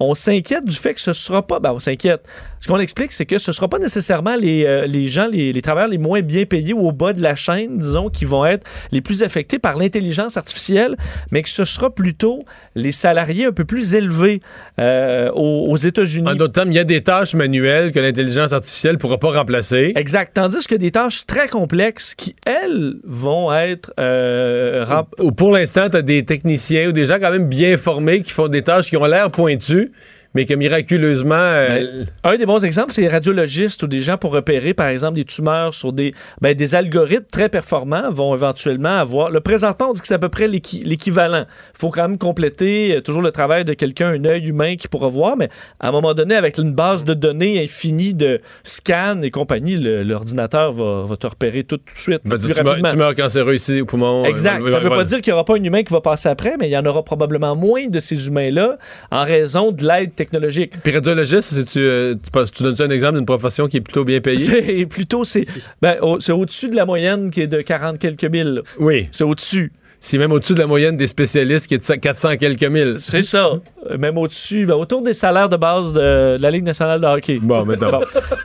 on 0.00 0.14
s'inquiète 0.14 0.64
du 0.64 0.74
fait 0.74 0.94
que 0.94 1.00
ce 1.00 1.12
sera 1.12 1.46
pas. 1.46 1.60
Ben, 1.60 1.72
on 1.72 1.78
s'inquiète. 1.78 2.26
Ce 2.60 2.68
qu'on 2.68 2.78
explique, 2.78 3.12
c'est 3.12 3.24
que 3.24 3.38
ce 3.38 3.52
sera 3.52 3.68
pas 3.68 3.78
nécessairement 3.78 4.36
les, 4.36 4.64
euh, 4.66 4.86
les 4.86 5.06
gens, 5.06 5.28
les, 5.28 5.50
les 5.52 5.62
travailleurs 5.62 5.88
les 5.88 5.96
moins 5.96 6.20
bien 6.20 6.44
payés 6.44 6.74
ou 6.74 6.86
au 6.86 6.92
bas 6.92 7.14
de 7.14 7.22
la 7.22 7.34
chaîne, 7.34 7.78
disons, 7.78 8.10
qui 8.10 8.26
vont 8.26 8.44
être 8.44 8.66
les 8.92 9.00
plus 9.00 9.22
affectés 9.22 9.58
par 9.58 9.78
l'intelligence 9.78 10.36
artificielle, 10.36 10.96
mais 11.30 11.42
que 11.42 11.48
ce 11.48 11.64
sera 11.64 11.88
plutôt 11.94 12.44
les 12.74 12.92
salariés 12.92 13.46
un 13.46 13.52
peu 13.52 13.64
plus 13.64 13.94
élevés 13.94 14.40
euh, 14.78 15.30
aux, 15.34 15.68
aux 15.70 15.76
États-Unis. 15.76 16.28
En 16.28 16.34
d'autres 16.34 16.52
termes, 16.52 16.70
il 16.70 16.74
y 16.74 16.78
a 16.78 16.84
des 16.84 17.02
tâches 17.02 17.34
manuelles 17.34 17.92
que 17.92 17.98
l'intelligence 17.98 18.52
artificielle 18.52 18.98
pourra 18.98 19.16
pas 19.16 19.30
remplacer. 19.32 19.94
Exact. 19.96 20.32
Tandis 20.34 20.66
que 20.66 20.74
des 20.74 20.90
tâches 20.90 21.24
très 21.26 21.48
complexes 21.48 22.14
qui, 22.14 22.36
elles, 22.44 22.96
vont 23.04 23.52
être 23.54 23.90
euh, 23.98 24.84
rem- 24.86 25.06
Ou 25.18 25.32
pour 25.32 25.52
l'instant, 25.52 25.88
tu 25.88 25.96
as 25.96 26.02
des 26.02 26.26
techniciens 26.26 26.88
ou 26.88 26.92
des 26.92 27.06
gens 27.06 27.16
quand 27.18 27.30
même 27.30 27.48
bien 27.48 27.78
formés 27.78 28.20
qui 28.20 28.32
font 28.32 28.48
des 28.48 28.62
tâches 28.62 28.88
qui 28.90 28.98
ont 28.98 29.06
l'air 29.06 29.30
pointues, 29.30 29.92
mais 30.34 30.44
que 30.46 30.54
miraculeusement. 30.54 31.34
euh, 31.34 32.04
Un 32.24 32.36
des 32.36 32.46
bons 32.46 32.64
exemples, 32.64 32.92
c'est 32.92 33.00
les 33.02 33.08
radiologistes 33.08 33.82
ou 33.82 33.86
des 33.86 34.00
gens 34.00 34.16
pour 34.16 34.32
repérer, 34.32 34.74
par 34.74 34.88
exemple, 34.88 35.14
des 35.14 35.24
tumeurs 35.24 35.74
sur 35.74 35.92
des, 35.92 36.12
ben, 36.40 36.54
des 36.54 36.74
algorithmes 36.74 37.24
très 37.32 37.48
performants 37.48 38.10
vont 38.10 38.34
éventuellement 38.34 38.96
avoir. 38.98 39.30
Le 39.30 39.40
présentement, 39.40 39.88
on 39.90 39.92
dit 39.92 40.00
que 40.00 40.06
c'est 40.06 40.14
à 40.14 40.18
peu 40.18 40.28
près 40.28 40.46
l'équi- 40.48 40.82
l'équivalent. 40.84 41.44
Il 41.74 41.78
faut 41.78 41.90
quand 41.90 42.02
même 42.08 42.18
compléter 42.18 42.96
euh, 42.96 43.00
toujours 43.00 43.22
le 43.22 43.30
travail 43.32 43.64
de 43.64 43.74
quelqu'un, 43.74 44.10
un 44.10 44.24
œil 44.24 44.46
humain 44.46 44.76
qui 44.76 44.88
pourra 44.88 45.08
voir, 45.08 45.36
mais 45.36 45.48
à 45.80 45.88
un 45.88 45.92
moment 45.92 46.14
donné, 46.14 46.34
avec 46.34 46.58
une 46.58 46.72
base 46.72 47.04
de 47.04 47.14
données 47.14 47.62
infinie 47.62 48.14
de 48.14 48.40
scans 48.64 49.20
et 49.22 49.30
compagnie, 49.30 49.76
l'ordinateur 49.76 50.72
va, 50.72 51.04
va 51.04 51.16
te 51.16 51.26
repérer 51.26 51.64
tout, 51.64 51.76
tout 51.78 51.92
de 51.92 51.98
suite. 51.98 52.20
ben, 52.24 52.38
plus 52.38 52.54
tu, 52.54 52.62
meurs, 52.62 52.76
rapidement. 52.80 53.12
cancéreux 53.16 53.54
ici 53.54 53.80
au 53.80 53.86
poumon. 53.86 54.24
Exact. 54.24 54.60
euh, 54.62 54.70
Ça 54.70 54.76
ne 54.76 54.82
veut 54.82 54.88
voilà. 54.88 55.02
pas 55.02 55.08
dire 55.08 55.20
qu'il 55.20 55.32
n'y 55.32 55.34
aura 55.34 55.44
pas 55.44 55.54
un 55.56 55.64
humain 55.64 55.82
qui 55.82 55.92
va 55.92 56.00
passer 56.00 56.28
après, 56.28 56.54
mais 56.60 56.68
il 56.68 56.72
y 56.72 56.76
en 56.78 56.84
aura 56.86 57.02
probablement 57.02 57.56
moins 57.56 57.86
de 57.88 58.00
ces 58.00 58.28
humains-là 58.28 58.78
en 59.10 59.24
raison 59.24 59.72
de 59.72 59.86
l'aide 59.86 60.14
technologique. 60.24 60.72
Puis 60.82 60.92
radiologiste, 60.92 61.52
c'est 61.54 61.64
tu, 61.64 61.78
euh, 61.80 62.14
tu, 62.14 62.30
passes- 62.30 62.52
tu 62.52 62.62
donnes 62.62 62.76
un 62.78 62.90
exemple 62.90 63.16
d'une 63.16 63.24
profession 63.26 63.66
qui 63.68 63.78
est 63.78 63.80
plutôt 63.80 64.04
bien 64.04 64.20
payée? 64.20 64.38
C'est 64.66 64.86
plutôt, 64.86 65.24
c'est 65.24 65.46
ben, 65.80 65.96
au- 66.02 66.20
c'est 66.20 66.32
au-dessus 66.32 66.68
de 66.68 66.76
la 66.76 66.84
moyenne 66.84 67.30
qui 67.30 67.40
est 67.40 67.46
de 67.46 67.60
40 67.62 67.98
quelques 67.98 68.24
mille. 68.24 68.62
Oui. 68.78 69.08
C'est 69.12 69.24
au-dessus. 69.24 69.72
C'est 70.02 70.16
même 70.16 70.32
au-dessus 70.32 70.54
de 70.54 70.60
la 70.60 70.66
moyenne 70.66 70.96
des 70.96 71.06
spécialistes 71.06 71.66
qui 71.66 71.74
est 71.74 71.90
de 71.90 71.94
400 71.94 72.38
quelques 72.38 72.64
mille. 72.64 72.96
C'est 72.98 73.22
ça. 73.22 73.50
Euh, 73.90 73.98
Même 73.98 74.16
au-dessus, 74.16 74.64
ben, 74.64 74.74
autour 74.74 75.02
des 75.02 75.12
salaires 75.12 75.50
de 75.50 75.56
base 75.56 75.92
de, 75.92 76.38
de 76.38 76.42
la 76.42 76.50
Ligue 76.50 76.64
nationale 76.64 77.02
de 77.02 77.06
hockey. 77.06 77.38
Bon, 77.42 77.66
mettons. 77.66 78.00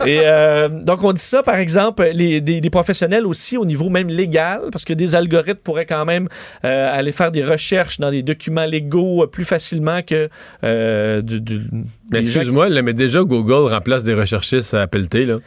Et 0.05 0.19
euh, 0.23 0.67
donc, 0.67 1.01
on 1.01 1.13
dit 1.13 1.21
ça, 1.21 1.43
par 1.43 1.55
exemple, 1.55 2.03
les, 2.13 2.41
des, 2.41 2.59
des 2.59 2.69
professionnels 2.69 3.25
aussi 3.25 3.55
au 3.55 3.63
niveau 3.63 3.89
même 3.89 4.09
légal, 4.09 4.63
parce 4.69 4.83
que 4.83 4.93
des 4.93 5.15
algorithmes 5.15 5.61
pourraient 5.63 5.85
quand 5.85 6.03
même 6.03 6.27
euh, 6.65 6.89
aller 6.91 7.13
faire 7.13 7.31
des 7.31 7.43
recherches 7.43 8.01
dans 8.01 8.11
des 8.11 8.21
documents 8.21 8.65
légaux 8.65 9.25
plus 9.27 9.45
facilement 9.45 10.01
que 10.01 10.27
euh, 10.65 11.21
du, 11.21 11.41
excuse-moi, 12.13 12.69
mais 12.81 12.93
déjà, 12.93 13.23
Google 13.23 13.73
remplace 13.73 14.03
des 14.03 14.13
recherchistes 14.13 14.73
à 14.73 14.87
Pelleté, 14.87 15.25
là. 15.25 15.37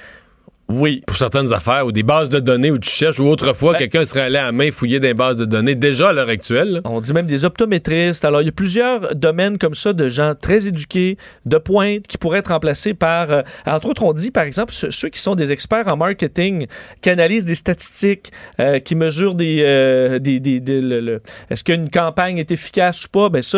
Oui. 0.71 1.03
Pour 1.07 1.17
certaines 1.17 1.53
affaires, 1.55 1.87
ou 1.87 1.93
des 1.93 2.03
bases 2.03 2.29
de 2.29 2.41
données 2.41 2.71
où 2.71 2.79
tu 2.79 2.91
cherches, 2.91 3.19
ou 3.19 3.27
autrefois, 3.27 3.73
Ben- 3.73 3.79
quelqu'un 3.79 4.05
serait 4.05 4.21
allé 4.23 4.37
à 4.37 4.53
main 4.53 4.71
fouiller 4.71 5.01
des 5.01 5.15
bases 5.15 5.39
de 5.39 5.47
données, 5.47 5.75
déjà 5.75 6.11
à 6.11 6.13
l'heure 6.13 6.29
actuelle. 6.29 6.69
là. 6.73 6.81
On 6.85 7.01
dit 7.01 7.13
même 7.15 7.27
des 7.27 7.47
optométristes. 7.47 8.25
Alors, 8.25 8.43
il 8.43 8.47
y 8.47 8.49
a 8.51 8.53
plusieurs 8.53 9.15
domaines 9.15 9.57
comme 9.57 9.75
ça 9.75 9.95
de 9.95 10.09
gens 10.09 10.35
très 10.39 10.67
éduqués, 10.67 11.17
de 11.47 11.57
pointe, 11.57 12.07
qui 12.07 12.19
pourraient 12.19 12.41
être 12.41 12.49
remplacés 12.53 12.93
par... 12.93 13.31
euh, 13.31 13.43
entre 13.67 13.89
autres, 13.89 14.03
on 14.05 14.13
dit, 14.13 14.31
par 14.31 14.45
exemple, 14.45 14.73
ceux, 14.75 14.91
ceux 14.91 15.09
qui 15.09 15.21
sont 15.21 15.35
des 15.35 15.53
experts 15.53 15.91
en 15.91 15.97
marketing, 15.97 16.67
qui 17.01 17.09
analysent 17.11 17.47
des 17.47 17.55
statistiques, 17.55 18.31
euh, 18.61 18.79
qui 18.79 18.95
mesurent 18.95 19.35
des... 19.37 19.63
euh, 19.65 20.19
des, 20.19 20.39
des- 20.39 20.61
des- 20.61 20.81
le- 20.83 21.01
le- 21.01 21.23
Est-ce 21.49 21.65
qu'une 21.65 21.89
campagne 21.89 22.37
est 22.37 22.51
efficace 22.51 23.07
ou 23.07 23.09
pas? 23.09 23.29
Ben 23.31 23.43
ça... 23.43 23.57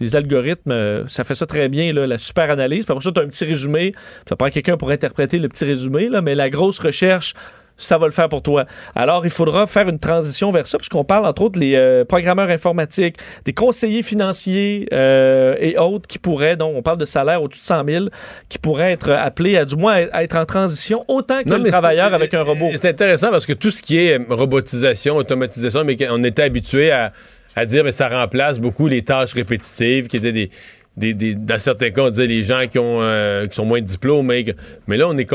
les 0.00 0.16
algorithmes, 0.16 0.72
euh, 0.72 1.06
ça 1.06 1.24
fait 1.24 1.34
ça 1.34 1.46
très 1.46 1.68
bien, 1.68 1.92
là, 1.92 2.06
la 2.06 2.18
super 2.18 2.50
analyse. 2.50 2.84
Puis 2.84 2.92
après 2.92 3.04
ça, 3.04 3.12
tu 3.12 3.20
as 3.20 3.22
un 3.22 3.28
petit 3.28 3.44
résumé. 3.44 3.92
Ça 4.28 4.36
prend 4.36 4.48
quelqu'un 4.50 4.76
pour 4.76 4.90
interpréter 4.90 5.38
le 5.38 5.48
petit 5.48 5.64
résumé, 5.64 6.08
là, 6.08 6.22
mais 6.22 6.34
la 6.34 6.50
grosse 6.50 6.78
recherche, 6.78 7.34
ça 7.80 7.98
va 7.98 8.06
le 8.06 8.12
faire 8.12 8.28
pour 8.28 8.42
toi. 8.42 8.66
Alors, 8.94 9.24
il 9.24 9.30
faudra 9.30 9.66
faire 9.66 9.88
une 9.88 9.98
transition 9.98 10.50
vers 10.50 10.66
ça, 10.66 10.78
puisqu'on 10.78 11.04
parle, 11.04 11.26
entre 11.26 11.42
autres, 11.42 11.58
les 11.58 11.74
euh, 11.74 12.04
programmeurs 12.04 12.50
informatiques, 12.50 13.16
des 13.44 13.52
conseillers 13.52 14.02
financiers 14.02 14.86
euh, 14.92 15.56
et 15.58 15.78
autres 15.78 16.06
qui 16.06 16.18
pourraient, 16.18 16.56
donc 16.56 16.76
on 16.76 16.82
parle 16.82 16.98
de 16.98 17.04
salaire 17.04 17.42
au-dessus 17.42 17.62
de 17.62 17.66
100 17.66 17.84
000, 17.86 18.04
qui 18.48 18.58
pourraient 18.58 18.92
être 18.92 19.10
appelés 19.10 19.56
à 19.56 19.64
du 19.64 19.76
moins 19.76 20.06
à 20.12 20.22
être 20.22 20.36
en 20.36 20.44
transition 20.44 21.04
autant 21.08 21.42
que 21.42 21.48
Non, 21.48 21.58
le 21.58 21.70
travailleur 21.70 22.12
avec 22.12 22.34
un 22.34 22.42
robot. 22.42 22.70
C'est 22.74 22.88
intéressant 22.88 23.30
parce 23.30 23.46
que 23.46 23.54
tout 23.54 23.70
ce 23.70 23.82
qui 23.82 23.98
est 23.98 24.18
robotisation, 24.28 25.16
automatisation, 25.16 25.84
mais 25.84 25.96
on 26.10 26.22
était 26.24 26.42
habitué 26.42 26.92
à, 26.92 27.12
à 27.56 27.66
dire 27.66 27.84
que 27.84 27.90
ça 27.90 28.08
remplace 28.08 28.58
beaucoup 28.60 28.86
les 28.86 29.02
tâches 29.02 29.32
répétitives 29.34 30.06
qui 30.08 30.16
étaient 30.16 30.32
des. 30.32 30.50
des- 30.96 31.14
des- 31.14 31.34
dans 31.34 31.58
certains 31.58 31.90
cas, 31.90 32.02
on 32.02 32.10
disait 32.10 32.26
les 32.26 32.42
gens 32.42 32.62
qui, 32.70 32.78
ont, 32.78 33.00
euh, 33.00 33.46
qui 33.46 33.54
sont 33.54 33.64
moins 33.64 33.80
diplômés. 33.80 34.44
que- 34.44 34.50
Mais 34.86 34.96
là, 34.96 35.08
on 35.08 35.16
est 35.18 35.26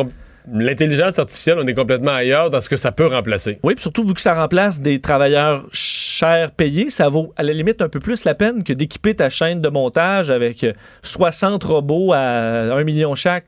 L'intelligence 0.53 1.17
artificielle, 1.17 1.57
on 1.59 1.65
est 1.65 1.73
complètement 1.73 2.11
ailleurs 2.13 2.51
dans 2.51 2.61
ce 2.61 2.69
que 2.69 2.77
ça 2.77 2.91
peut 2.91 3.07
remplacer. 3.07 3.57
Oui, 3.63 3.73
puis 3.73 3.81
surtout 3.81 4.05
vu 4.05 4.13
que 4.13 4.21
ça 4.21 4.35
remplace 4.35 4.79
des 4.79 5.01
travailleurs 5.01 5.61
ch- 5.71 6.03
cher 6.19 6.51
payé. 6.51 6.91
Ça 6.91 7.09
vaut 7.09 7.33
à 7.35 7.41
la 7.41 7.51
limite 7.51 7.81
un 7.81 7.89
peu 7.89 7.97
plus 7.99 8.25
la 8.25 8.35
peine 8.35 8.63
que 8.63 8.71
d'équiper 8.71 9.15
ta 9.15 9.29
chaîne 9.29 9.59
de 9.59 9.69
montage 9.69 10.29
avec 10.29 10.63
euh, 10.63 10.73
60 11.01 11.63
robots 11.63 12.13
à 12.13 12.19
1 12.75 12.83
million 12.83 13.15
chaque. 13.15 13.47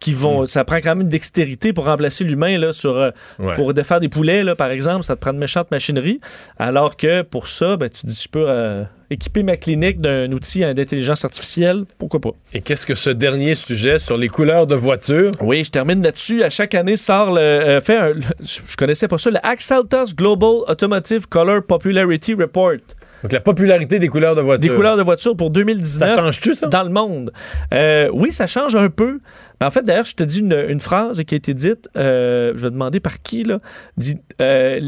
Qui 0.00 0.12
vont, 0.12 0.44
Ça 0.46 0.64
prend 0.64 0.76
quand 0.76 0.90
même 0.96 1.02
une 1.02 1.08
dextérité 1.08 1.72
pour 1.72 1.86
remplacer 1.86 2.24
l'humain 2.24 2.58
là, 2.58 2.72
sur, 2.72 2.96
euh, 2.96 3.10
Ouais. 3.38 3.54
pour 3.54 3.72
défaire 3.72 4.00
des 4.00 4.08
poulets, 4.08 4.42
là, 4.44 4.54
par 4.54 4.70
exemple. 4.70 5.02
Ça 5.04 5.16
te 5.16 5.20
prend 5.20 5.32
de 5.32 5.38
méchante 5.38 5.70
machinerie. 5.70 6.20
Alors 6.58 6.96
que 6.96 7.22
pour 7.22 7.48
ça, 7.48 7.76
ben, 7.76 7.88
tu 7.88 8.06
dis, 8.06 8.20
je 8.24 8.28
peux 8.28 8.44
euh, 8.46 8.84
équiper 9.10 9.42
ma 9.42 9.56
clinique 9.56 10.00
d'un 10.00 10.30
outil 10.32 10.60
d'intelligence 10.60 11.24
artificielle. 11.24 11.84
Pourquoi 11.98 12.20
pas? 12.20 12.30
Et 12.52 12.60
qu'est-ce 12.60 12.84
que 12.86 12.94
ce 12.94 13.08
dernier 13.10 13.54
sujet 13.54 13.98
sur 13.98 14.16
les 14.18 14.28
couleurs 14.28 14.66
de 14.66 14.74
voiture? 14.74 15.30
Oui, 15.40 15.64
je 15.64 15.70
termine 15.70 16.02
là-dessus. 16.02 16.42
À 16.42 16.50
chaque 16.50 16.74
année 16.74 16.96
sort 16.96 17.32
le. 17.32 17.40
euh, 17.40 17.80
fait 17.80 17.96
un- 17.96 18.08
le- 18.12 18.20
je 18.42 18.76
connaissais 18.76 19.08
pas 19.08 19.16
ça, 19.18 19.30
le 19.30 19.38
Axaltos 19.46 20.14
Global 20.14 20.64
Automotive 20.68 21.28
Color 21.28 21.62
Popularity 21.66 22.34
Report. 22.34 22.76
Donc, 23.24 23.32
la 23.32 23.40
popularité 23.40 23.98
des 23.98 24.08
couleurs 24.08 24.34
de 24.34 24.42
voiture. 24.42 24.68
Des 24.68 24.76
couleurs 24.76 24.98
de 24.98 25.02
voiture 25.02 25.34
pour 25.34 25.48
2019. 25.48 26.10
Ça 26.10 26.16
change-tu, 26.16 26.54
ça? 26.54 26.66
Dans 26.66 26.82
le 26.82 26.90
monde? 26.90 27.32
Euh, 27.72 28.10
oui, 28.12 28.30
ça 28.30 28.46
change 28.46 28.76
un 28.76 28.90
peu. 28.90 29.20
Mais 29.58 29.66
en 29.66 29.70
fait, 29.70 29.80
d'ailleurs, 29.80 30.04
je 30.04 30.14
te 30.14 30.22
dis 30.22 30.40
une, 30.40 30.52
une 30.68 30.78
phrase 30.78 31.24
qui 31.24 31.34
a 31.34 31.38
été 31.38 31.54
dite. 31.54 31.88
euh, 31.96 32.52
je 32.54 32.62
vais 32.64 32.70
demander 32.70 33.00
par 33.00 33.22
qui, 33.22 33.42
là. 33.42 33.60
Dit, 33.96 34.18
euh, 34.42 34.78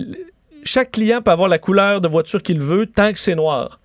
chaque 0.64 0.90
client 0.90 1.22
peut 1.22 1.30
avoir 1.30 1.48
la 1.48 1.58
couleur 1.58 2.02
de 2.02 2.08
voiture 2.08 2.42
qu'il 2.42 2.60
veut 2.60 2.86
tant 2.86 3.10
que 3.10 3.18
c'est 3.18 3.34
noir. 3.34 3.78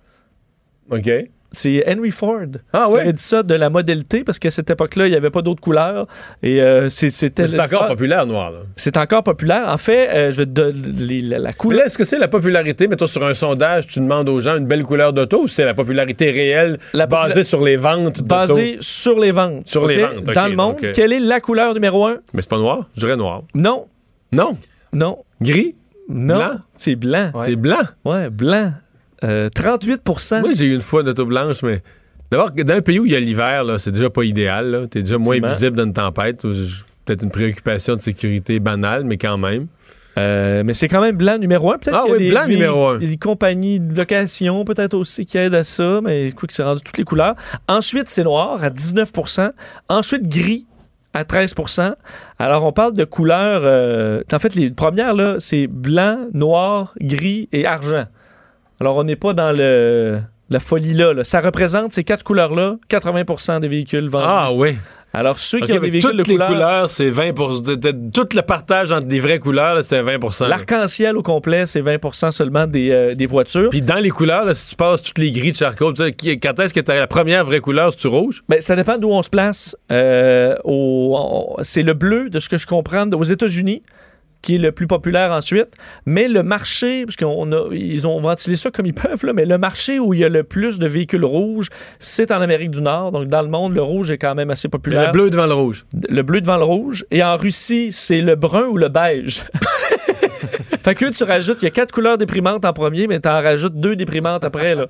OK. 0.90 1.08
C'est 1.52 1.84
Henry 1.86 2.10
Ford 2.10 2.46
Ah 2.72 2.86
qui 2.88 2.94
ouais? 2.94 3.00
avait 3.02 3.12
dit 3.12 3.22
ça 3.22 3.42
de 3.42 3.54
la 3.54 3.68
modalité 3.70 4.24
parce 4.24 4.38
qu'à 4.38 4.50
cette 4.50 4.70
époque-là, 4.70 5.06
il 5.06 5.10
n'y 5.10 5.16
avait 5.16 5.30
pas 5.30 5.42
d'autres 5.42 5.60
couleurs. 5.60 6.06
Et 6.42 6.60
euh, 6.62 6.88
c'est- 6.90 7.10
c'était. 7.10 7.46
C'est 7.46 7.60
encore 7.60 7.86
populaire, 7.86 8.26
noir. 8.26 8.52
C'est 8.76 8.96
encore 8.96 9.22
populaire. 9.22 9.68
En 9.68 9.76
fait, 9.76 10.08
euh, 10.10 10.30
je 10.30 10.38
vais 10.38 10.46
te 10.46 10.50
donner 10.50 11.20
la, 11.38 11.52
couleur. 11.52 11.86
est-ce 11.86 11.98
que 11.98 12.04
c'est 12.04 12.18
la 12.18 12.28
popularité, 12.28 12.88
mettons 12.88 13.06
sur 13.06 13.24
un 13.24 13.34
sondage, 13.34 13.86
tu 13.86 14.00
demandes 14.00 14.28
aux 14.28 14.40
gens 14.40 14.56
une 14.56 14.66
belle 14.66 14.82
couleur 14.82 15.12
d'auto 15.12 15.42
ou 15.42 15.48
c'est 15.48 15.64
la 15.64 15.74
popularité 15.74 16.30
réelle 16.30 16.78
La 16.94 17.06
popula- 17.06 17.28
basée 17.28 17.42
sur 17.44 17.62
les 17.62 17.76
ventes 17.76 18.16
d'auto? 18.22 18.24
Basée 18.24 18.76
sur 18.80 19.18
les 19.18 19.30
ventes. 19.30 19.68
Sur 19.68 19.86
les 19.86 19.98
ventes, 20.02 20.24
Dans 20.34 20.46
le 20.48 20.56
monde, 20.56 20.76
euh, 20.82 20.92
quelle 20.94 21.12
est 21.12 21.20
la 21.20 21.40
couleur 21.40 21.74
numéro 21.74 22.06
un? 22.06 22.16
Mais 22.32 22.40
c'est 22.42 22.48
pas 22.50 22.58
noir, 22.58 22.86
je 22.94 23.00
dirais 23.00 23.16
noir. 23.16 23.42
Non. 23.54 23.86
Non? 24.32 24.56
Non. 24.92 25.18
Gris? 25.40 25.76
Non. 26.08 26.36
Blanc? 26.36 26.50
C'est 26.76 26.94
blanc. 26.96 27.30
C'est 27.42 27.56
blanc? 27.56 27.78
Ouais, 28.04 28.30
blanc. 28.30 28.72
Euh, 29.24 29.48
38% 29.50 30.40
Moi, 30.40 30.50
j'ai 30.54 30.66
eu 30.66 30.74
une 30.74 30.80
fois 30.80 31.02
une 31.02 31.08
auto 31.08 31.24
blanche, 31.26 31.62
mais 31.62 31.82
d'abord, 32.30 32.50
dans 32.50 32.74
un 32.74 32.80
pays 32.82 32.98
où 32.98 33.06
il 33.06 33.12
y 33.12 33.16
a 33.16 33.20
l'hiver, 33.20 33.64
là, 33.64 33.78
c'est 33.78 33.92
déjà 33.92 34.10
pas 34.10 34.24
idéal. 34.24 34.70
là. 34.70 34.86
T'es 34.86 35.02
déjà 35.02 35.18
moins 35.18 35.38
visible 35.40 35.76
dans 35.76 35.84
une 35.84 35.92
tempête. 35.92 36.42
Peut-être 37.04 37.22
une 37.24 37.30
préoccupation 37.30 37.96
de 37.96 38.00
sécurité 38.00 38.60
banale, 38.60 39.04
mais 39.04 39.18
quand 39.18 39.38
même. 39.38 39.66
Euh, 40.18 40.62
mais 40.64 40.74
c'est 40.74 40.88
quand 40.88 41.00
même 41.00 41.16
blanc 41.16 41.38
numéro 41.38 41.72
un. 41.72 41.78
Peut-être 41.78 41.96
Ah 42.00 42.04
oui, 42.08 42.30
blanc 42.30 42.46
numéro 42.46 42.86
un. 42.88 42.98
des 42.98 43.16
compagnies 43.16 43.80
de 43.80 43.96
location, 43.96 44.62
peut-être 44.64 44.92
aussi, 44.94 45.24
qui 45.24 45.38
aident 45.38 45.54
à 45.54 45.64
ça, 45.64 46.00
mais 46.02 46.26
écoute, 46.28 46.50
c'est 46.52 46.62
rendu 46.62 46.82
toutes 46.82 46.98
les 46.98 47.04
couleurs. 47.04 47.34
Ensuite, 47.66 48.10
c'est 48.10 48.22
noir 48.22 48.62
à 48.62 48.68
19% 48.68 49.50
Ensuite, 49.88 50.28
gris 50.28 50.66
à 51.14 51.24
13% 51.24 51.94
Alors, 52.38 52.64
on 52.64 52.72
parle 52.72 52.92
de 52.92 53.04
couleurs. 53.04 53.62
euh, 53.64 54.22
en 54.32 54.38
fait, 54.38 54.54
les 54.54 54.70
premières, 54.70 55.14
là, 55.14 55.36
c'est 55.38 55.66
blanc, 55.66 56.18
noir, 56.34 56.92
gris 57.00 57.48
et 57.52 57.64
argent. 57.66 58.04
Alors, 58.82 58.96
on 58.96 59.04
n'est 59.04 59.14
pas 59.14 59.32
dans 59.32 59.52
le, 59.56 60.18
la 60.50 60.58
folie 60.58 60.92
là, 60.94 61.12
là. 61.12 61.22
Ça 61.22 61.40
représente 61.40 61.92
ces 61.92 62.02
quatre 62.02 62.24
couleurs-là, 62.24 62.78
80% 62.90 63.60
des 63.60 63.68
véhicules 63.68 64.08
vendus. 64.08 64.24
Ah 64.28 64.50
oui. 64.52 64.74
Alors, 65.14 65.38
ceux 65.38 65.60
qui 65.60 65.70
ont 65.72 65.78
des 65.78 65.88
véhicules 65.90 66.10
toutes 66.10 66.18
de 66.18 66.22
les 66.24 66.34
couleur. 66.34 66.48
couleurs, 66.48 66.90
c'est 66.90 67.08
20 67.10 67.32
de- 67.62 67.74
de- 67.76 68.10
Tout 68.12 68.26
le 68.34 68.42
partage 68.42 68.90
entre 68.90 69.06
des 69.06 69.20
vraies 69.20 69.38
couleurs, 69.38 69.84
c'est 69.84 70.02
20 70.02 70.18
là. 70.40 70.48
L'arc-en-ciel 70.48 71.16
au 71.16 71.22
complet, 71.22 71.64
c'est 71.66 71.80
20% 71.80 72.32
seulement 72.32 72.66
des, 72.66 72.90
euh, 72.90 73.14
des 73.14 73.26
voitures. 73.26 73.68
Puis 73.68 73.82
dans 73.82 74.00
les 74.02 74.10
couleurs, 74.10 74.44
là, 74.46 74.54
si 74.56 74.70
tu 74.70 74.74
passes 74.74 75.00
toutes 75.04 75.18
les 75.18 75.30
gris 75.30 75.52
de 75.52 75.56
charcoal, 75.56 75.92
tu 75.94 76.38
quand 76.40 76.58
est-ce 76.58 76.74
que 76.74 76.80
t'as 76.80 76.98
la 76.98 77.06
première 77.06 77.44
vraie 77.44 77.60
couleur, 77.60 77.92
c'est-tu 77.92 78.08
rouge? 78.08 78.42
Ben, 78.48 78.60
ça 78.60 78.74
dépend 78.74 78.98
d'où 78.98 79.10
on 79.10 79.22
se 79.22 79.30
place. 79.30 79.76
Euh, 79.92 80.56
au- 80.64 81.56
c'est 81.62 81.82
le 81.84 81.94
bleu, 81.94 82.30
de 82.30 82.40
ce 82.40 82.48
que 82.48 82.56
je 82.58 82.66
comprends, 82.66 83.08
aux 83.10 83.22
États-Unis, 83.22 83.82
qui 84.42 84.56
est 84.56 84.58
le 84.58 84.72
plus 84.72 84.86
populaire 84.86 85.32
ensuite. 85.32 85.68
Mais 86.04 86.28
le 86.28 86.42
marché, 86.42 87.04
parce 87.06 87.16
qu'on 87.16 87.50
a, 87.52 87.68
ils 87.72 88.06
ont 88.06 88.20
ventilé 88.20 88.56
ça 88.56 88.70
comme 88.70 88.86
ils 88.86 88.94
peuvent, 88.94 89.24
là, 89.24 89.32
mais 89.32 89.46
le 89.46 89.58
marché 89.58 89.98
où 89.98 90.12
il 90.14 90.20
y 90.20 90.24
a 90.24 90.28
le 90.28 90.42
plus 90.42 90.78
de 90.78 90.86
véhicules 90.86 91.24
rouges, 91.24 91.68
c'est 91.98 92.30
en 92.30 92.40
Amérique 92.40 92.70
du 92.72 92.82
Nord. 92.82 93.12
Donc, 93.12 93.28
dans 93.28 93.42
le 93.42 93.48
monde, 93.48 93.74
le 93.74 93.82
rouge 93.82 94.10
est 94.10 94.18
quand 94.18 94.34
même 94.34 94.50
assez 94.50 94.68
Mais 94.68 94.70
populaire. 94.70 95.06
le 95.06 95.12
bleu 95.12 95.30
devant 95.30 95.46
le 95.46 95.54
rouge. 95.54 95.84
Le 96.08 96.22
bleu 96.22 96.40
devant 96.40 96.56
le 96.56 96.64
rouge. 96.64 97.04
Et 97.10 97.22
en 97.22 97.36
Russie, 97.36 97.92
c'est 97.92 98.20
le 98.20 98.34
brun 98.34 98.64
ou 98.64 98.76
le 98.76 98.88
beige. 98.88 99.44
fait 100.82 100.94
que 100.94 101.06
tu 101.10 101.24
rajoutes, 101.24 101.58
il 101.62 101.64
y 101.64 101.68
a 101.68 101.70
quatre 101.70 101.92
couleurs 101.92 102.18
déprimantes 102.18 102.64
en 102.64 102.72
premier, 102.72 103.06
mais 103.06 103.20
tu 103.20 103.28
en 103.28 103.40
rajoutes 103.40 103.74
deux 103.80 103.96
déprimantes 103.96 104.44
après. 104.44 104.74
Là. 104.74 104.86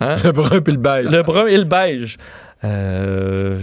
Hein? 0.00 0.16
Le 0.24 0.32
brun 0.32 0.60
puis 0.60 0.72
le 0.74 0.78
beige. 0.80 1.10
Le 1.10 1.22
brun 1.22 1.46
et 1.46 1.56
le 1.58 1.64
beige. 1.64 2.16
Euh, 2.64 3.58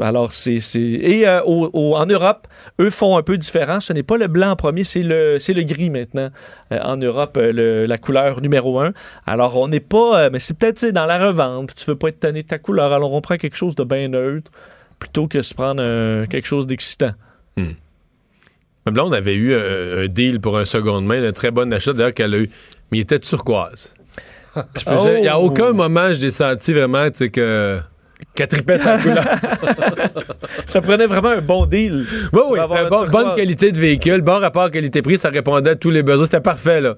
alors, 0.00 0.32
c'est. 0.32 0.58
c'est- 0.58 0.80
Et 0.80 1.28
euh, 1.28 1.40
au- 1.44 1.70
au- 1.72 1.96
en 1.96 2.06
Europe, 2.06 2.48
eux 2.80 2.90
font 2.90 3.16
un 3.16 3.22
peu 3.22 3.38
différent. 3.38 3.78
Ce 3.78 3.92
n'est 3.92 4.02
pas 4.02 4.16
le 4.16 4.26
blanc 4.26 4.50
en 4.50 4.56
premier, 4.56 4.82
c'est 4.82 5.02
le, 5.04 5.38
c'est 5.38 5.52
le 5.52 5.62
gris 5.62 5.88
maintenant. 5.90 6.30
Euh, 6.72 6.78
en 6.82 6.96
Europe, 6.96 7.38
le- 7.40 7.86
la 7.86 7.98
couleur 7.98 8.40
numéro 8.40 8.80
un. 8.80 8.92
Alors, 9.26 9.56
on 9.56 9.68
n'est 9.68 9.78
pas. 9.80 10.30
mais 10.30 10.40
c'est 10.40 10.58
peut-être 10.58 10.84
dans 10.86 11.06
la 11.06 11.18
revente. 11.24 11.74
Tu 11.76 11.84
veux 11.86 11.96
pas 11.96 12.08
être 12.08 12.18
tanné 12.20 12.42
de 12.42 12.48
ta 12.48 12.58
couleur. 12.58 12.92
Alors, 12.92 13.12
on 13.12 13.20
prend 13.20 13.36
quelque 13.36 13.56
chose 13.56 13.76
de 13.76 13.84
bien 13.84 14.08
neutre 14.08 14.50
plutôt 14.98 15.28
que 15.28 15.40
se 15.42 15.54
prendre 15.54 16.24
quelque 16.26 16.46
chose 16.46 16.66
d'excitant. 16.66 17.12
Ma 18.86 18.92
blonde 18.92 19.14
avait 19.14 19.34
eu 19.34 19.54
un 19.54 20.06
deal 20.08 20.40
pour 20.40 20.58
un 20.58 20.64
seconde 20.64 21.04
main, 21.06 21.22
un 21.22 21.32
très 21.32 21.50
bon 21.50 21.72
achat 21.72 21.92
d'ailleurs 21.92 22.14
qu'elle 22.14 22.34
a 22.34 22.38
eu. 22.38 22.50
Mais 22.90 22.98
il 22.98 23.00
était 23.02 23.18
turquoise. 23.20 23.94
Je 24.56 24.84
peux- 24.84 24.90
Oh! 24.98 25.02
j'ai- 25.04 25.28
à 25.28 25.38
aucun 25.38 25.72
moment, 25.72 26.12
je 26.12 26.22
l'ai 26.22 26.30
senti 26.30 26.72
vraiment, 26.72 27.08
tu 27.10 27.18
sais, 27.18 27.30
que. 27.30 27.78
Couleur. 29.02 29.24
Ça 30.66 30.80
prenait 30.80 31.06
vraiment 31.06 31.30
un 31.30 31.40
bon 31.40 31.66
deal. 31.66 32.04
Oui, 32.32 32.40
oui, 32.50 32.58
c'était 32.62 32.88
bon- 32.90 33.06
bonne 33.10 33.34
qualité 33.36 33.72
de 33.72 33.78
véhicule, 33.78 34.20
bon 34.22 34.38
rapport 34.38 34.70
qualité-prix, 34.70 35.18
ça 35.18 35.30
répondait 35.30 35.70
à 35.70 35.74
tous 35.76 35.90
les 35.90 36.02
besoins. 36.02 36.24
C'était 36.26 36.40
parfait, 36.40 36.80
là. 36.80 36.96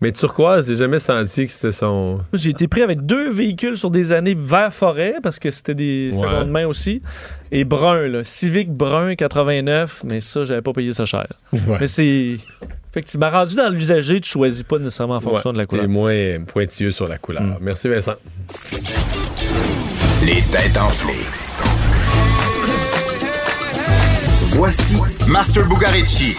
Mais 0.00 0.12
turquoise, 0.12 0.68
j'ai 0.68 0.76
jamais 0.76 1.00
senti 1.00 1.46
que 1.46 1.52
c'était 1.52 1.72
son. 1.72 2.20
J'ai 2.32 2.50
été 2.50 2.68
pris 2.68 2.82
avec 2.82 3.04
deux 3.04 3.30
véhicules 3.30 3.76
sur 3.76 3.90
des 3.90 4.12
années 4.12 4.36
vert 4.38 4.72
forêt 4.72 5.14
parce 5.24 5.40
que 5.40 5.50
c'était 5.50 5.74
des 5.74 6.10
Ouais. 6.12 6.18
secondes 6.20 6.50
mains 6.50 6.66
aussi. 6.66 7.02
Et 7.50 7.64
brun, 7.64 8.06
là. 8.06 8.22
Civic 8.22 8.70
brun 8.70 9.16
89, 9.16 10.04
mais 10.08 10.20
ça, 10.20 10.44
j'avais 10.44 10.62
pas 10.62 10.72
payé 10.72 10.92
ça 10.92 11.04
cher. 11.04 11.26
Ouais. 11.52 11.78
Mais 11.80 11.88
c'est. 11.88 12.36
Effectivement, 12.90 13.28
rendu 13.30 13.54
dans 13.56 13.68
l'usager, 13.70 14.20
tu 14.20 14.30
choisis 14.30 14.62
pas 14.62 14.78
nécessairement 14.78 15.16
en 15.16 15.20
fonction 15.20 15.50
Ouais, 15.50 15.54
de 15.54 15.58
la 15.58 15.66
couleur. 15.66 15.84
T'es 15.84 15.90
moins 15.90 16.40
pointilleux 16.46 16.90
sur 16.90 17.06
la 17.08 17.18
couleur. 17.18 17.42
Merci, 17.60 17.88
Vincent. 17.88 18.14
Les 20.24 20.42
têtes 20.50 20.78
enflées. 20.78 21.26
Voici 24.52 24.96
Master 25.28 25.68
Bugarici. 25.68 26.34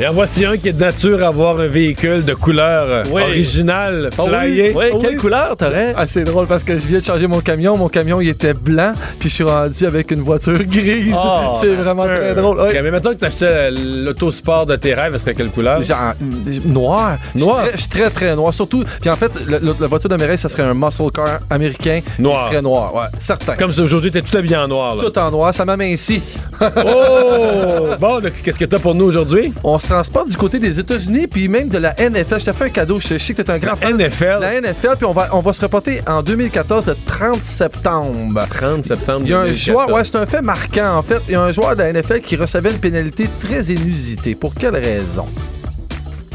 Et 0.00 0.08
en 0.08 0.12
voici 0.12 0.44
un 0.44 0.56
qui 0.56 0.68
est 0.70 0.72
de 0.72 0.80
nature 0.80 1.22
à 1.22 1.28
avoir 1.28 1.60
un 1.60 1.68
véhicule 1.68 2.24
de 2.24 2.34
couleur 2.34 2.86
euh, 2.88 3.04
Oui. 3.12 3.22
originale, 3.22 4.10
Ah 4.18 4.22
oui, 4.24 4.28
flyé. 4.48 4.72
oui, 4.74 4.84
Oh 4.92 4.98
quelle 4.98 5.10
oui. 5.10 5.16
couleur 5.18 5.56
t'aurais? 5.56 5.94
Ah, 5.96 6.04
c'est 6.04 6.24
drôle 6.24 6.48
parce 6.48 6.64
que 6.64 6.76
je 6.76 6.84
viens 6.88 6.98
de 6.98 7.04
changer 7.04 7.28
mon 7.28 7.38
camion. 7.38 7.76
Mon 7.76 7.88
camion, 7.88 8.20
il 8.20 8.28
était 8.28 8.54
blanc, 8.54 8.94
puis 9.20 9.28
je 9.28 9.34
suis 9.36 9.44
rendu 9.44 9.86
avec 9.86 10.10
une 10.10 10.22
voiture 10.22 10.58
grise. 10.66 11.14
Oh, 11.16 11.52
c'est 11.60 11.76
vraiment 11.76 12.06
très 12.06 12.34
drôle. 12.34 12.58
Mais 12.72 12.90
mettons 12.90 13.10
que 13.10 13.18
t'achetais 13.18 13.70
l'autosport 13.70 14.66
de 14.66 14.74
tes 14.74 14.94
rêves, 14.94 15.12
elle 15.14 15.20
serait 15.20 15.34
quelle 15.36 15.50
couleur? 15.50 15.80
Genre, 15.80 16.14
mm, 16.20 16.72
noir. 16.72 17.18
Je 17.34 17.38
suis 17.38 17.46
Noir. 17.46 17.62
très- 17.62 17.72
Je 17.74 17.78
suis 17.78 17.88
très, 17.88 18.10
très 18.10 18.34
noir. 18.34 18.52
Surtout, 18.52 18.82
puis 19.00 19.10
en 19.10 19.16
fait, 19.16 19.30
le- 19.46 19.58
le- 19.60 19.76
la 19.78 19.86
voiture 19.86 20.10
de 20.10 20.16
mes 20.16 20.24
rêves, 20.26 20.38
ça 20.38 20.48
serait 20.48 20.64
un 20.64 20.74
muscle 20.74 21.04
car 21.14 21.38
américain. 21.48 22.00
Noir. 22.18 22.46
Il 22.46 22.50
serait 22.50 22.62
noir, 22.62 22.92
ouais, 22.96 23.06
certain. 23.18 23.54
Comme 23.54 23.70
ça, 23.70 23.82
aujourd'hui, 23.82 24.10
t'es 24.10 24.22
tout 24.22 24.36
habillé 24.36 24.56
en 24.56 24.66
noir. 24.66 24.96
Là. 24.96 25.04
Tout 25.04 25.16
en 25.20 25.30
noir, 25.30 25.54
ça 25.54 25.64
m'amincit. 25.64 26.20
Oh! 26.60 27.86
bon, 28.00 28.20
qu'est-ce 28.42 28.58
que 28.58 28.64
t'as 28.64 28.80
pour 28.80 28.96
nous 28.96 29.04
aujourd'hui? 29.04 29.52
On 29.62 29.78
se 29.84 29.88
transporte 29.88 30.28
du 30.30 30.36
côté 30.36 30.58
des 30.58 30.80
États-Unis, 30.80 31.26
puis 31.26 31.46
même 31.48 31.68
de 31.68 31.78
la 31.78 31.94
NFL. 31.98 32.40
Je 32.40 32.44
t'ai 32.46 32.52
fait 32.52 32.64
un 32.64 32.68
cadeau. 32.70 32.98
Je 33.00 33.18
sais 33.18 33.34
que 33.34 33.42
t'es 33.42 33.50
un 33.50 33.58
grand 33.58 33.76
fan. 33.76 33.96
NFL. 33.96 34.38
La 34.40 34.60
NFL, 34.60 34.96
puis 34.96 35.04
on 35.04 35.12
va, 35.12 35.28
on 35.32 35.40
va 35.40 35.52
se 35.52 35.60
reporter 35.60 36.00
en 36.06 36.22
2014, 36.22 36.86
le 36.86 36.96
30 37.06 37.42
septembre. 37.42 38.46
30 38.48 38.82
septembre. 38.84 39.20
Il 39.24 39.30
y 39.30 39.34
a 39.34 39.40
un 39.40 39.44
2014. 39.44 39.64
joueur, 39.66 39.92
ouais, 39.92 40.04
c'est 40.04 40.16
un 40.16 40.26
fait 40.26 40.42
marquant 40.42 40.96
en 40.96 41.02
fait. 41.02 41.20
Il 41.28 41.32
y 41.32 41.34
a 41.34 41.42
un 41.42 41.52
joueur 41.52 41.76
de 41.76 41.82
la 41.82 41.92
NFL 41.92 42.20
qui 42.20 42.36
recevait 42.36 42.70
une 42.70 42.78
pénalité 42.78 43.28
très 43.40 43.62
inusitée. 43.64 44.34
Pour 44.34 44.54
quelle 44.54 44.76
raison? 44.76 45.26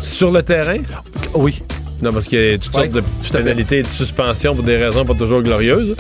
Sur 0.02 0.32
le 0.32 0.44
terrain? 0.44 0.78
Oui. 1.34 1.64
Non, 2.02 2.14
parce 2.14 2.26
qu'il 2.26 2.40
y 2.40 2.54
a 2.54 2.58
toutes 2.58 2.74
Ouais, 2.76 2.90
sortes 2.92 2.92
de 2.94 3.38
pénalités 3.38 3.80
et 3.80 3.84
de 3.84 3.88
suspensions 3.88 4.56
pour 4.56 4.64
des 4.64 4.78
raisons 4.78 5.04
pas 5.06 5.14
toujours 5.14 5.42
glorieuses. 5.42 5.96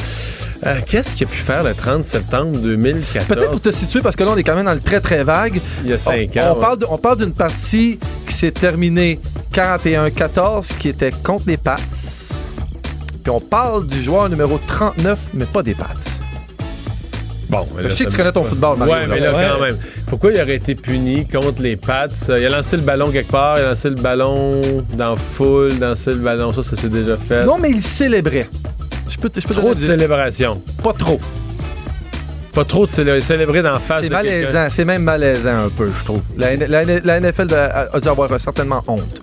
Euh, 0.66 0.76
Qu'est-ce 0.86 1.16
qu'il 1.16 1.28
a 1.28 1.30
pu 1.30 1.38
faire 1.38 1.64
le 1.64 1.74
30 1.74 2.04
septembre 2.04 2.58
2014? 2.58 3.28
Peut-être 3.28 3.52
pour 3.52 3.62
te 3.62 3.72
situer, 3.72 4.02
parce 4.02 4.16
que 4.16 4.24
là, 4.24 4.32
on 4.34 4.38
est 4.38 4.44
quand 4.44 4.56
même 4.56 4.66
dans 4.66 4.74
le 4.74 4.80
très 4.82 5.00
très 5.00 5.24
vague. 5.24 5.62
Il 5.84 5.90
y 5.90 5.94
a 5.94 5.98
cinq 5.98 6.32
on, 6.36 6.40
ans, 6.40 6.58
ouais. 6.76 6.86
on 6.90 6.98
parle 6.98 7.18
d'une 7.20 7.34
partie 7.34 8.00
qui 8.26 8.34
s'est 8.34 8.52
terminée 8.52 9.20
41-14, 9.54 10.78
qui 10.78 10.90
était 10.90 11.12
contre 11.24 11.46
les 11.48 11.58
Pats. 11.58 11.78
Puis 13.24 13.32
on 13.32 13.40
parle 13.40 13.86
du 13.88 14.02
joueur 14.02 14.30
numéro 14.30 14.60
39, 14.68 15.20
mais 15.34 15.46
pas 15.46 15.64
des 15.64 15.76
Pats. 15.76 15.86
Bon, 17.50 17.66
mais 17.76 17.82
là, 17.84 17.90
Je 17.90 17.96
sais 17.96 18.06
que 18.06 18.12
tu 18.12 18.18
connais 18.18 18.32
ton 18.32 18.44
football, 18.44 18.78
Mario. 18.78 18.94
Ouais, 18.94 19.08
mais 19.08 19.20
là, 19.20 19.32
quand 19.32 19.62
même. 19.64 19.78
Pourquoi 20.08 20.32
il 20.32 20.40
aurait 20.42 20.56
été 20.56 20.76
puni 20.76 21.28
contre 21.28 21.62
les 21.64 21.76
Pats? 21.76 22.08
Il 22.28 22.46
a 22.46 22.50
lancé 22.50 22.76
le 22.78 22.84
ballon 22.84 23.10
quelque 23.12 23.32
part, 23.32 23.58
il 23.58 23.64
a 23.64 23.70
lancé 23.70 23.90
le 23.90 23.96
ballon 23.96 24.62
dans 24.94 25.16
foule, 25.16 25.74
lancé 25.80 26.12
le 26.12 26.18
ballon. 26.18 26.54
Ça, 26.54 26.62
ça 26.62 26.76
s'est 26.76 26.90
déjà 26.90 27.18
fait. 27.18 27.44
Non, 27.46 27.58
mais 27.58 27.72
il 27.72 27.82
célébrait. 27.82 28.48
Je 29.08 29.18
peux, 29.18 29.30
te- 29.30 29.40
je 29.40 29.48
peux 29.48 29.56
trop 29.56 29.74
de 29.74 29.80
célébration. 29.80 30.62
Pas 30.84 30.94
trop. 30.94 31.20
Pas 32.54 32.66
trop 32.66 32.86
de 32.86 32.92
célé- 32.92 33.22
célébrer 33.22 33.62
dans 33.62 33.72
la 33.74 33.80
face 33.80 34.02
C'est 34.02 34.10
malaisant. 34.10 34.68
C'est 34.70 34.86
même 34.86 35.04
malaisant 35.04 35.66
un 35.66 35.70
peu, 35.70 35.92
je 35.92 36.04
trouve. 36.04 36.22
La, 36.38 36.56
la- 36.56 36.84
la 36.84 37.20
NFL 37.20 37.54
a, 37.54 37.88
a 37.94 38.00
dû 38.00 38.08
avoir 38.08 38.40
certainement 38.40 38.84
honte. 38.88 39.22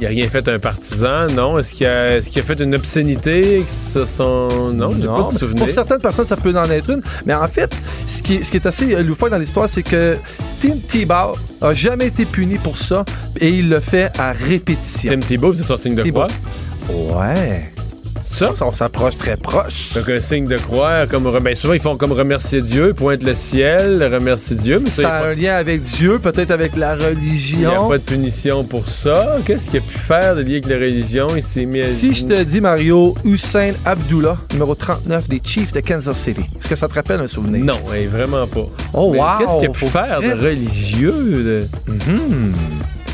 Il 0.00 0.06
a 0.06 0.08
rien 0.08 0.28
fait 0.30 0.48
un 0.48 0.58
partisan, 0.58 1.26
non? 1.28 1.58
Est-ce 1.58 1.74
qu'il 1.74 1.86
a, 1.86 2.42
fait 2.42 2.60
une 2.60 2.74
obscénité? 2.74 3.62
Ce 3.66 4.06
sont... 4.06 4.72
Non, 4.72 4.92
j'ai 4.98 5.06
pas 5.06 5.28
de 5.30 5.38
souvenir. 5.38 5.64
Pour 5.64 5.70
certaines 5.70 6.00
personnes, 6.00 6.24
ça 6.24 6.38
peut 6.38 6.56
en 6.58 6.70
être 6.70 6.88
une. 6.88 7.02
Mais 7.26 7.34
en 7.34 7.46
fait, 7.46 7.76
ce 8.06 8.22
qui 8.22 8.36
est, 8.36 8.42
ce 8.42 8.50
qui 8.50 8.56
est 8.56 8.66
assez 8.66 9.02
loufoque 9.02 9.30
dans 9.30 9.36
l'histoire, 9.36 9.68
c'est 9.68 9.82
que 9.82 10.16
Tim 10.58 10.78
Tebow 10.88 11.36
a 11.60 11.74
jamais 11.74 12.06
été 12.06 12.24
puni 12.24 12.56
pour 12.56 12.78
ça 12.78 13.04
et 13.38 13.50
il 13.50 13.68
le 13.68 13.78
fait 13.78 14.10
à 14.18 14.32
répétition. 14.32 15.12
Tim 15.12 15.20
Tebow, 15.20 15.52
c'est 15.52 15.64
son 15.64 15.76
signe 15.76 15.94
de 15.94 16.10
croix? 16.10 16.28
Ouais. 16.88 17.70
Ça? 18.30 18.52
On 18.62 18.72
s'approche 18.72 19.16
très 19.16 19.36
proche. 19.36 19.92
Donc 19.94 20.08
un 20.08 20.20
signe 20.20 20.46
de 20.46 20.56
croix, 20.56 21.06
comme 21.08 21.30
ben, 21.40 21.54
souvent 21.56 21.74
ils 21.74 21.80
font 21.80 21.96
comme 21.96 22.12
remercier 22.12 22.62
Dieu, 22.62 22.94
pointe 22.94 23.22
le 23.22 23.34
ciel, 23.34 24.02
remercier 24.12 24.56
Dieu, 24.56 24.80
mais 24.82 24.88
ça, 24.90 25.16
a 25.16 25.20
pas- 25.20 25.26
un 25.28 25.34
lien 25.34 25.54
avec 25.56 25.80
Dieu, 25.80 26.18
peut-être 26.18 26.50
avec 26.52 26.76
la 26.76 26.94
il 26.94 26.98
n'y 26.98 27.04
a 27.04 27.08
religion. 27.08 27.88
pas 27.88 27.98
de 27.98 28.02
punition 28.02 28.64
pour 28.64 28.88
ça. 28.88 29.36
Qu'est-ce 29.44 29.68
qu'il 29.70 29.80
a 29.80 29.82
pu 29.82 29.98
faire 29.98 30.36
de 30.36 30.42
lié 30.42 30.52
avec 30.54 30.66
la 30.68 30.76
religion? 30.76 31.28
Il 31.36 31.42
s'est 31.42 31.64
mis 31.66 31.80
à... 31.82 31.84
Si 31.86 32.14
je 32.14 32.26
te 32.26 32.42
dis, 32.42 32.60
Mario, 32.60 33.14
Hussein 33.24 33.72
Abdullah, 33.84 34.38
numéro 34.52 34.74
39 34.74 35.28
des 35.28 35.40
Chiefs 35.44 35.72
de 35.72 35.80
Kansas 35.80 36.16
City, 36.18 36.42
est-ce 36.58 36.68
que 36.68 36.76
ça 36.76 36.86
te 36.88 36.94
rappelle 36.94 37.20
un 37.20 37.26
souvenir? 37.26 37.64
Non, 37.64 37.92
hey, 37.92 38.06
vraiment 38.06 38.46
pas. 38.46 38.66
Oh, 38.94 39.10
Mais 39.12 39.18
wow! 39.18 39.26
Qu'est-ce 39.38 39.58
qu'il 39.60 39.68
a 39.68 39.72
pu 39.72 39.84
faire 39.86 40.20
de 40.22 40.32
religieux? 40.32 41.66
là? 41.86 41.94
Mhm. 41.94 42.54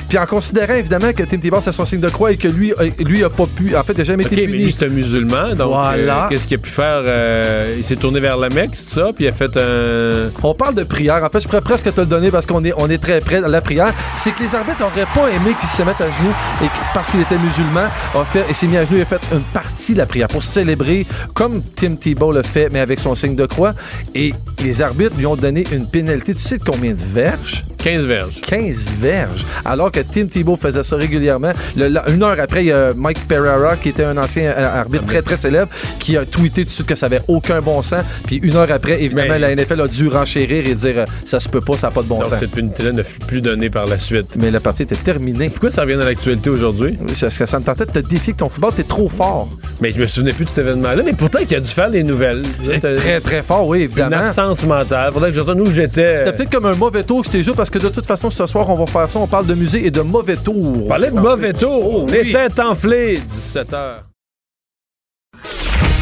Puis 0.09 0.19
en 0.19 0.27
considérant 0.27 0.75
évidemment 0.75 1.13
que 1.13 1.23
Tim 1.25 1.39
Tebow 1.39 1.61
c'est 1.61 1.73
son 1.73 1.85
signe 1.85 2.01
de 2.01 2.09
croix 2.09 2.33
et 2.33 2.37
que 2.37 2.49
lui, 2.49 2.73
euh, 2.79 2.91
lui 3.01 3.25
a 3.25 3.31
pas 3.31 3.47
pu, 3.47 3.77
en 3.77 3.83
fait, 3.83 3.93
il 3.95 4.01
a 4.03 4.05
jamais 4.05 4.25
été 4.25 4.37
mais 4.37 4.43
puni. 4.53 4.65
lui, 4.65 4.77
c'est 4.79 4.87
un 4.87 4.89
musulman, 4.89 5.55
donc 5.55 5.69
Voilà. 5.71 6.25
euh, 6.25 6.29
qu'est-ce 6.29 6.47
qu'il 6.47 6.57
a 6.57 6.59
pu 6.61 6.71
faire? 6.71 7.03
Euh, 7.05 7.75
il 7.79 7.85
s'est 7.85 7.97
tourné 7.97 8.21
vers 8.21 8.37
la 8.37 8.49
Mecque, 8.49 8.71
c'est 8.75 8.89
ça, 8.91 9.11
puis 9.15 9.25
il 9.25 9.29
a 9.29 9.33
fait 9.33 9.57
un... 9.57 10.31
On 10.43 10.55
parle 10.55 10.75
de 10.75 10.85
prière. 10.85 11.23
En 11.25 11.29
fait, 11.29 11.41
je 11.41 11.47
pourrais 11.49 11.61
presque 11.61 11.93
te 11.93 12.01
le 12.01 12.07
donner 12.07 12.31
parce 12.31 12.47
qu'on 12.47 12.65
est, 12.65 12.73
on 12.77 12.89
est 12.89 12.99
très 12.99 13.21
près 13.21 13.41
de 13.41 13.47
la 13.47 13.61
prière. 13.61 13.93
C'est 14.15 14.33
que 14.35 14.43
les 14.43 14.55
arbitres 14.55 14.81
n'auraient 14.81 15.07
pas 15.15 15.29
aimé 15.29 15.55
qu'il 15.59 15.69
se 15.69 15.83
mette 15.83 16.01
à 16.01 16.07
genoux 16.07 16.35
et 16.63 16.67
que- 16.67 16.95
parce 16.95 17.11
qu'il 17.11 17.21
était 17.21 17.39
musulman, 17.39 17.87
a 18.15 18.25
fait, 18.25 18.45
il 18.49 18.55
s'est 18.55 18.67
mis 18.67 18.77
à 18.77 18.85
genoux 18.85 18.99
et 18.99 19.03
a 19.03 19.07
fait 19.07 19.21
une 19.33 19.43
partie 19.53 19.93
de 19.95 19.99
la 19.99 20.07
prière 20.07 20.29
pour 20.29 20.43
célébrer 20.43 21.07
comme 21.35 21.63
Tim 21.75 21.97
Tebow 21.97 22.33
le 22.33 22.43
fait, 22.43 22.69
mais 22.73 22.81
avec 22.81 22.99
son 23.01 23.15
signe 23.15 23.35
de 23.35 23.47
croix. 23.47 23.75
Et 24.15 24.33
les 24.63 24.81
arbitres 24.81 25.17
lui 25.17 25.27
ont 25.27 25.37
donné 25.37 25.65
une 25.73 25.87
pénalité. 25.87 26.35
Tu 26.35 26.41
sais 26.43 26.59
de 26.59 26.65
combien 26.65 26.93
de 26.93 27.03
verges? 27.03 27.65
15 27.79 28.05
verges. 28.07 28.41
15 28.41 28.91
verges. 29.01 29.45
Alors 29.65 29.91
que 30.03 30.13
Tim 30.13 30.27
Tebow 30.27 30.57
faisait 30.57 30.83
ça 30.83 30.97
régulièrement. 30.97 31.53
Le- 31.77 31.89
la- 31.89 32.09
une 32.11 32.23
heure 32.23 32.37
après, 32.39 32.65
il 32.65 32.69
y 32.69 32.73
a 32.73 32.93
Mike 32.95 33.27
Pereira, 33.29 33.77
qui 33.77 33.89
était 33.91 34.05
un 34.05 34.17
ancien 34.17 34.45
euh, 34.57 34.81
arbitre 34.81 35.07
très, 35.07 35.23
très 35.23 35.37
célèbre, 35.37 35.71
qui 35.99 36.17
a 36.17 36.25
tweeté 36.25 36.63
tout 36.63 36.67
de 36.69 36.71
suite 36.71 36.87
que 36.87 36.95
ça 36.95 37.07
avait 37.07 37.23
aucun 37.29 37.61
bon 37.61 37.83
sens. 37.83 38.03
Puis 38.27 38.37
une 38.43 38.57
heure 38.57 38.71
après, 38.71 39.03
évidemment, 39.03 39.29
Mais- 39.35 39.39
la 39.39 39.55
NFL 39.55 39.81
a 39.81 39.89
dû 39.89 40.09
renchérir 40.09 40.67
et 40.67 40.75
dire 40.75 40.95
euh, 40.99 41.05
ça 41.25 41.41
se 41.41 41.49
peut 41.49 41.61
pas, 41.61 41.77
ça 41.77 41.89
n'a 41.89 41.91
pas 41.93 42.03
de 42.03 42.09
bon 42.09 42.19
Donc 42.19 42.27
sens. 42.27 42.39
cette 42.39 42.51
pénalité-là 42.53 42.93
ne 42.93 43.03
fut 43.03 43.19
plus 43.21 43.41
donnée 43.41 43.71
par 43.71 43.87
la 43.87 43.99
suite. 43.99 44.37
Mais 44.39 44.51
la 44.51 44.61
partie 44.61 44.83
était 44.83 44.95
terminée. 44.97 45.51
Pourquoi 45.51 45.71
ça 45.71 45.83
revient 45.83 45.97
dans 45.97 46.05
l'actualité 46.05 46.51
aujourd'hui? 46.51 46.99
Parce 47.21 47.39
que 47.39 47.47
ça 47.47 47.59
me 47.59 47.65
tentait 47.65 47.87
de 47.87 47.91
te 47.93 47.99
défier 48.01 48.33
que 48.33 48.39
ton 48.39 48.49
football, 48.49 48.73
t'es 48.77 48.83
trop 48.83 49.09
fort. 49.09 49.49
Mais 49.81 49.93
je 49.93 50.01
me 50.01 50.07
souvenais 50.07 50.33
plus 50.33 50.45
de 50.45 50.51
cet 50.51 50.59
événement-là, 50.59 51.03
mais 51.05 51.13
pourtant 51.13 51.39
qu'il 51.45 51.57
a 51.57 51.61
dû 51.61 51.69
faire 51.69 51.89
les 51.89 52.03
nouvelles. 52.03 52.43
C'était 52.63 52.95
Très, 52.97 53.21
très 53.21 53.43
fort, 53.43 53.67
oui, 53.67 53.79
une 53.79 53.85
évidemment. 53.85 54.17
absence 54.17 54.65
mentale. 54.65 55.13
Faudrait 55.13 55.31
que 55.31 55.37
je 55.37 55.41
retourne 55.41 55.61
où 55.61 55.71
j'étais. 55.71 56.17
C'était 56.19 56.33
peut-être 56.33 56.51
comme 56.51 56.67
un 56.67 56.75
mauvais 56.75 57.03
tour 57.03 57.21
que 57.21 57.27
je 57.27 57.33
t'ai 57.33 57.43
joué 57.43 57.55
parce 57.55 57.71
que 57.71 57.79
de 57.79 57.89
toute 57.89 58.07
façon, 58.07 58.31
ce 58.31 58.47
soir, 58.47 58.69
on 58.69 58.75
va 58.75 58.87
faire 58.87 59.09
ça. 59.11 59.19
On 59.19 59.27
parle 59.27 59.47
de 59.47 59.55
musée 59.55 59.86
et 59.87 59.91
de 59.93 60.01
mauvais 60.01 60.37
tours. 60.37 60.89
Parlait 60.89 61.13
de 61.13 61.21
mauvais 61.21 61.53
tour. 61.53 62.03
Oh, 62.03 62.07
les 62.11 62.23
oui. 62.23 62.33
têtes 62.33 62.59
enflées, 62.59 63.21
17h. 63.31 64.01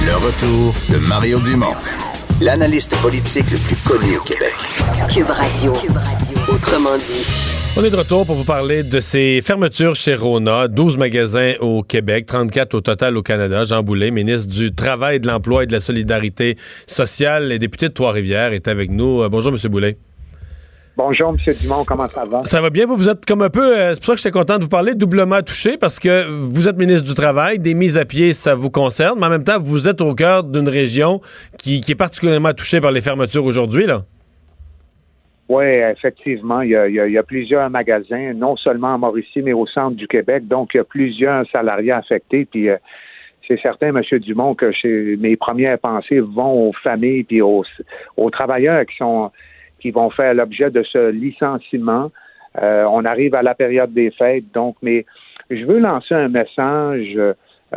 Le 0.06 0.16
retour 0.16 0.74
de 0.90 1.06
Mario 1.06 1.38
Dumont, 1.40 1.74
l'analyste 2.40 2.96
politique 3.02 3.50
le 3.50 3.58
plus 3.58 3.76
connu 3.76 4.16
au 4.16 4.22
Québec. 4.22 4.54
Cube 5.12 5.28
Radio. 5.28 5.72
Autrement 6.50 6.96
dit. 6.96 7.26
On 7.76 7.84
est 7.84 7.90
de 7.90 7.96
retour 7.96 8.24
pour 8.24 8.36
vous 8.36 8.44
parler 8.44 8.84
de 8.84 9.00
ces 9.00 9.40
fermetures 9.42 9.96
chez 9.96 10.14
Rona. 10.14 10.68
12 10.68 10.96
magasins 10.96 11.54
au 11.60 11.82
Québec, 11.82 12.24
34 12.26 12.74
au 12.74 12.80
total 12.80 13.16
au 13.18 13.22
Canada. 13.22 13.64
Jean 13.64 13.82
Boulet, 13.82 14.10
ministre 14.10 14.48
du 14.48 14.72
Travail, 14.74 15.20
de 15.20 15.26
l'Emploi 15.26 15.64
et 15.64 15.66
de 15.66 15.72
la 15.72 15.80
Solidarité 15.80 16.56
sociale 16.86 17.52
et 17.52 17.58
député 17.58 17.88
de 17.88 17.94
Trois-Rivières, 17.94 18.52
est 18.52 18.68
avec 18.68 18.90
nous. 18.90 19.22
Euh, 19.22 19.28
bonjour, 19.28 19.52
M. 19.52 19.58
Boulet. 19.70 19.98
Bonjour, 20.96 21.30
M. 21.30 21.36
Dumont, 21.60 21.84
comment 21.84 22.06
ça 22.06 22.24
va? 22.24 22.44
Ça 22.44 22.60
va 22.60 22.70
bien, 22.70 22.86
vous, 22.86 22.94
vous 22.96 23.08
êtes 23.08 23.26
comme 23.26 23.42
un 23.42 23.50
peu, 23.50 23.76
euh, 23.76 23.94
c'est 23.94 23.98
pour 24.00 24.06
ça 24.06 24.12
que 24.12 24.18
j'étais 24.18 24.30
content 24.30 24.58
de 24.58 24.62
vous 24.62 24.68
parler, 24.68 24.94
doublement 24.94 25.42
touché, 25.42 25.76
parce 25.76 25.98
que 25.98 26.30
vous 26.30 26.68
êtes 26.68 26.76
ministre 26.76 27.02
du 27.04 27.14
Travail, 27.14 27.58
des 27.58 27.74
mises 27.74 27.98
à 27.98 28.04
pied, 28.04 28.32
ça 28.32 28.54
vous 28.54 28.70
concerne, 28.70 29.18
mais 29.18 29.26
en 29.26 29.30
même 29.30 29.42
temps, 29.42 29.58
vous 29.60 29.88
êtes 29.88 30.00
au 30.00 30.14
cœur 30.14 30.44
d'une 30.44 30.68
région 30.68 31.20
qui, 31.58 31.80
qui 31.80 31.92
est 31.92 31.96
particulièrement 31.96 32.52
touchée 32.52 32.80
par 32.80 32.92
les 32.92 33.00
fermetures 33.00 33.44
aujourd'hui, 33.44 33.86
là. 33.86 34.02
Oui, 35.48 35.64
effectivement, 35.64 36.60
il 36.62 36.70
y, 36.70 36.76
a, 36.76 36.86
il 36.88 36.94
y 36.94 37.00
a- 37.00 37.06
il 37.08 37.12
y 37.12 37.18
a 37.18 37.22
plusieurs 37.24 37.68
magasins, 37.70 38.32
non 38.32 38.56
seulement 38.56 38.94
à 38.94 38.98
Mauricie, 38.98 39.42
mais 39.42 39.52
au 39.52 39.66
centre 39.66 39.96
du 39.96 40.06
Québec. 40.06 40.46
Donc, 40.46 40.70
il 40.74 40.78
y 40.78 40.80
a 40.80 40.84
plusieurs 40.84 41.44
salariés 41.50 41.92
affectés. 41.92 42.46
Puis, 42.50 42.70
euh, 42.70 42.76
c'est 43.46 43.60
certain, 43.60 43.88
M. 43.88 44.00
Dumont, 44.20 44.54
que 44.54 44.70
mes 45.16 45.36
premières 45.36 45.78
pensées 45.78 46.20
vont 46.20 46.68
aux 46.68 46.72
familles 46.82 47.24
puis 47.24 47.42
aux, 47.42 47.62
aux 48.16 48.30
travailleurs 48.30 48.86
qui 48.86 48.96
sont 48.96 49.30
qui 49.84 49.90
vont 49.90 50.08
faire 50.08 50.32
l'objet 50.32 50.70
de 50.70 50.82
ce 50.82 51.10
licenciement. 51.10 52.10
Euh, 52.62 52.86
on 52.90 53.04
arrive 53.04 53.34
à 53.34 53.42
la 53.42 53.54
période 53.54 53.92
des 53.92 54.10
fêtes, 54.12 54.50
donc, 54.54 54.76
mais 54.80 55.04
je 55.50 55.62
veux 55.66 55.78
lancer 55.78 56.14
un 56.14 56.28
message 56.28 57.18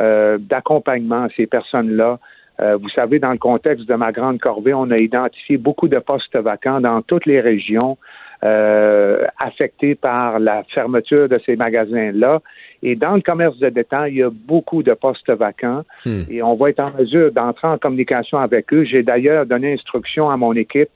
euh, 0.00 0.38
d'accompagnement 0.38 1.24
à 1.24 1.28
ces 1.36 1.46
personnes-là. 1.46 2.18
Euh, 2.60 2.78
vous 2.80 2.88
savez, 2.88 3.18
dans 3.18 3.32
le 3.32 3.36
contexte 3.36 3.86
de 3.86 3.94
ma 3.94 4.10
grande 4.10 4.40
corvée, 4.40 4.72
on 4.72 4.90
a 4.90 4.96
identifié 4.96 5.58
beaucoup 5.58 5.86
de 5.86 5.98
postes 5.98 6.34
vacants 6.34 6.80
dans 6.80 7.02
toutes 7.02 7.26
les 7.26 7.40
régions 7.40 7.98
affectées 8.40 9.96
par 9.96 10.38
la 10.38 10.62
fermeture 10.72 11.28
de 11.28 11.40
ces 11.44 11.56
magasins-là. 11.56 12.40
Et 12.84 12.94
dans 12.94 13.16
le 13.16 13.20
commerce 13.20 13.58
de 13.58 13.68
détail, 13.68 14.12
il 14.12 14.18
y 14.18 14.22
a 14.22 14.30
beaucoup 14.30 14.84
de 14.84 14.94
postes 14.94 15.28
vacants 15.28 15.82
et 16.06 16.40
on 16.40 16.54
va 16.54 16.70
être 16.70 16.78
en 16.78 16.92
mesure 16.92 17.32
d'entrer 17.32 17.66
en 17.66 17.78
communication 17.78 18.38
avec 18.38 18.72
eux. 18.72 18.84
J'ai 18.84 19.02
d'ailleurs 19.02 19.44
donné 19.44 19.72
instruction 19.72 20.30
à 20.30 20.36
mon 20.36 20.52
équipe 20.52 20.88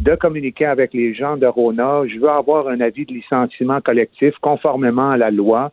de 0.00 0.14
communiquer 0.14 0.66
avec 0.66 0.92
les 0.94 1.14
gens 1.14 1.36
de 1.36 1.46
Rona. 1.46 2.02
Je 2.06 2.18
veux 2.18 2.30
avoir 2.30 2.68
un 2.68 2.80
avis 2.80 3.04
de 3.06 3.12
licenciement 3.12 3.80
collectif 3.80 4.32
conformément 4.40 5.10
à 5.10 5.16
la 5.16 5.30
loi, 5.30 5.72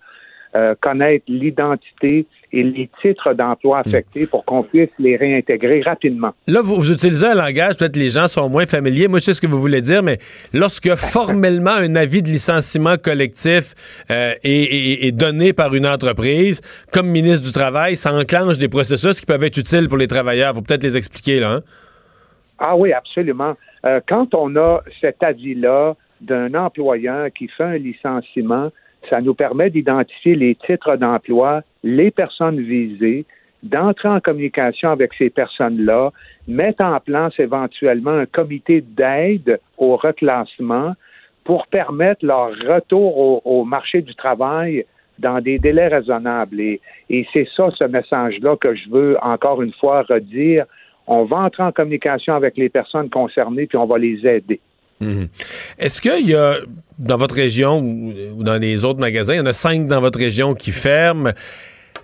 euh, 0.56 0.76
connaître 0.82 1.26
l'identité 1.28 2.26
et 2.54 2.64
les 2.64 2.90
titres 3.02 3.34
d'emploi 3.34 3.80
affectés 3.80 4.26
pour 4.26 4.46
qu'on 4.46 4.64
puisse 4.64 4.90
les 5.00 5.18
réintégrer 5.18 5.82
rapidement. 5.82 6.32
Là, 6.48 6.62
vous, 6.62 6.76
vous 6.78 6.92
utilisez 6.92 7.28
un 7.28 7.36
langage, 7.36 7.76
peut-être 7.78 7.98
les 7.98 8.10
gens 8.10 8.28
sont 8.28 8.50
moins 8.50 8.66
familiers. 8.66 9.08
Moi, 9.10 9.20
je 9.20 9.26
sais 9.26 9.34
ce 9.34 9.42
que 9.42 9.48
vous 9.48 9.60
voulez 9.60 9.82
dire, 9.82 10.02
mais 10.04 10.18
lorsque 10.54 10.94
formellement 10.96 11.72
un 11.72 11.96
avis 11.96 12.22
de 12.22 12.28
licenciement 12.30 12.96
collectif 12.98 13.76
euh, 14.10 14.32
est, 14.44 14.50
est- 14.64 15.08
est 15.08 15.12
donné 15.12 15.52
par 15.54 15.74
une 15.76 15.86
entreprise, 15.86 16.62
comme 16.94 17.08
ministre 17.08 17.46
du 17.46 17.52
Travail, 17.52 17.96
ça 17.98 18.14
enclenche 18.14 18.58
des 18.58 18.70
processus 18.70 19.20
qui 19.20 19.26
peuvent 19.26 19.44
être 19.44 19.58
utiles 19.58 19.88
pour 19.90 19.98
les 19.98 20.08
travailleurs. 20.08 20.54
Faut 20.54 20.62
peut-être 20.62 20.84
les 20.84 20.96
expliquer, 20.98 21.40
là. 21.42 21.52
hein? 21.52 21.62
Ah 22.60 22.76
oui, 22.76 22.92
absolument. 22.94 23.56
Euh, 23.88 24.02
quand 24.08 24.36
on 24.36 24.56
a 24.58 24.82
cet 25.00 25.24
avis-là 25.24 25.96
d'un 26.20 26.54
employeur 26.56 27.32
qui 27.32 27.48
fait 27.48 27.64
un 27.64 27.78
licenciement, 27.78 28.70
ça 29.10 29.22
nous 29.22 29.34
permet 29.34 29.70
d'identifier 29.70 30.36
les 30.36 30.56
titres 30.56 30.98
d'emploi, 30.98 31.62
les 31.84 32.12
personnes 32.12 32.60
visées, 32.60 33.26
d'entrer 33.64 34.10
en 34.10 34.20
communication 34.20 34.90
avec 34.90 35.14
ces 35.18 35.30
personnes-là, 35.30 36.12
mettre 36.48 36.84
en 36.84 37.00
place 37.00 37.34
éventuellement 37.40 38.12
un 38.12 38.26
comité 38.26 38.82
d'aide 38.82 39.60
au 39.78 39.96
reclassement 39.96 40.94
pour 41.46 41.68
permettre 41.68 42.26
leur 42.26 42.50
retour 42.50 43.48
au, 43.48 43.64
marché 43.64 44.02
du 44.02 44.14
travail 44.16 44.86
dans 45.18 45.40
des 45.40 45.60
délais 45.60 45.88
raisonnables. 45.88 46.60
Et 46.60 47.26
c'est 47.32 47.48
ça, 47.56 47.70
ce 47.72 47.86
message-là 47.86 48.58
que 48.58 48.76
je 48.76 48.90
veux 48.90 49.18
encore 49.22 49.62
une 49.62 49.74
fois 49.74 50.04
redire. 50.04 50.66
On 51.08 51.26
va 51.26 51.38
entrer 51.38 51.64
en 51.64 51.72
communication 51.72 52.36
avec 52.36 52.58
les 52.58 52.70
personnes 52.70 53.10
concernées, 53.10 53.66
puis 53.66 53.78
on 53.78 53.88
va 53.88 53.98
les 53.98 54.20
aider. 54.28 54.60
Mhm. 55.00 55.28
Est-ce 55.78 56.02
qu'il 56.02 56.28
y 56.28 56.36
a, 56.36 56.56
dans 56.98 57.18
votre 57.18 57.36
région 57.36 57.80
ou, 57.80 58.44
dans 58.44 58.60
les 58.60 58.84
autres 58.84 59.00
magasins, 59.00 59.34
il 59.34 59.38
y 59.38 59.42
en 59.42 59.46
a 59.46 59.54
cinq 59.54 59.88
dans 59.88 60.02
votre 60.02 60.20
région 60.20 60.54
qui 60.54 60.72
ferment? 60.72 61.32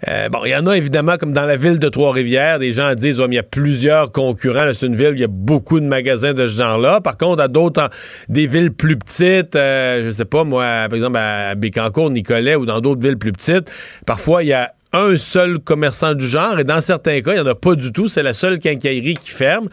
Euh, 0.08 0.28
bon, 0.30 0.40
il 0.44 0.52
y 0.52 0.56
en 0.56 0.68
a 0.68 0.76
évidemment, 0.76 1.16
comme 1.18 1.32
dans 1.32 1.46
la 1.46 1.56
ville 1.56 1.80
de 1.80 1.88
Trois-Rivières, 1.88 2.60
des 2.60 2.72
gens 2.72 2.94
disent, 2.94 3.20
mais 3.20 3.28
il 3.28 3.36
y 3.36 3.40
a 3.40 3.44
plusieurs 3.44 4.12
concurrents. 4.12 4.70
C'est 4.74 4.86
une 4.86 4.96
ville 4.96 5.12
où 5.12 5.14
il 5.14 5.22
y 5.22 5.24
a 5.24 5.30
beaucoup 5.30 5.80
de 5.80 5.86
magasins 5.86 6.34
de 6.34 6.48
ce 6.48 6.58
genre-là. 6.58 7.00
Par 7.00 7.18
contre, 7.18 7.42
à 7.42 7.48
d'autres, 7.48 7.90
des 8.28 8.46
villes 8.46 8.74
plus 8.74 8.98
petites, 8.98 9.56
euh, 9.56 10.04
je 10.04 10.10
sais 10.10 10.26
pas, 10.26 10.44
moi, 10.44 10.88
par 10.90 10.96
exemple, 10.96 11.18
à 11.18 11.56
Bécancourt, 11.56 12.10
Nicolet 12.10 12.56
ou 12.56 12.66
dans 12.66 12.82
d'autres 12.82 13.02
villes 13.02 13.18
plus 13.18 13.32
petites, 13.32 13.72
parfois, 14.06 14.44
il 14.44 14.48
y 14.48 14.54
a 14.54 14.74
un 14.94 15.18
seul 15.18 15.60
commerçant 15.60 16.14
du 16.14 16.28
genre, 16.28 16.60
et 16.60 16.64
dans 16.64 16.82
certains 16.82 17.22
cas, 17.22 17.32
il 17.32 17.42
n'y 17.42 17.42
en 17.42 17.52
a 17.52 17.56
pas 17.56 17.76
du 17.76 17.92
tout, 17.92 18.08
c'est 18.08 18.24
la 18.24 18.34
seule 18.34 18.60
quincaillerie 18.60 19.16
qui 19.16 19.32
ferme. 19.32 19.70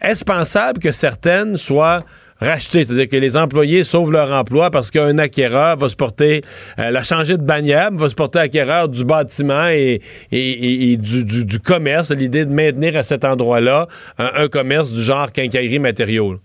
Est-ce 0.00 0.24
pensable 0.24 0.78
que 0.78 0.92
certaines 0.92 1.56
soient 1.56 2.00
rachetées, 2.40 2.84
c'est-à-dire 2.84 3.08
que 3.08 3.16
les 3.16 3.36
employés 3.36 3.84
sauvent 3.84 4.12
leur 4.12 4.30
emploi 4.32 4.70
parce 4.70 4.90
qu'un 4.90 5.18
acquéreur 5.18 5.76
va 5.76 5.88
se 5.88 5.96
porter, 5.96 6.42
euh, 6.78 6.90
la 6.90 7.02
changer 7.02 7.36
de 7.36 7.42
bannière, 7.42 7.90
va 7.92 8.08
se 8.08 8.14
porter 8.14 8.38
acquéreur 8.38 8.88
du 8.88 9.04
bâtiment 9.04 9.68
et, 9.68 10.00
du, 10.30 11.60
commerce, 11.60 12.12
l'idée 12.12 12.44
de 12.44 12.52
maintenir 12.52 12.96
à 12.96 13.02
cet 13.02 13.24
endroit-là 13.24 13.88
un, 14.18 14.48
commerce 14.48 14.92
du 14.92 15.02
genre 15.02 15.32
quincaillerie 15.32 15.78
matériaux. 15.78 16.36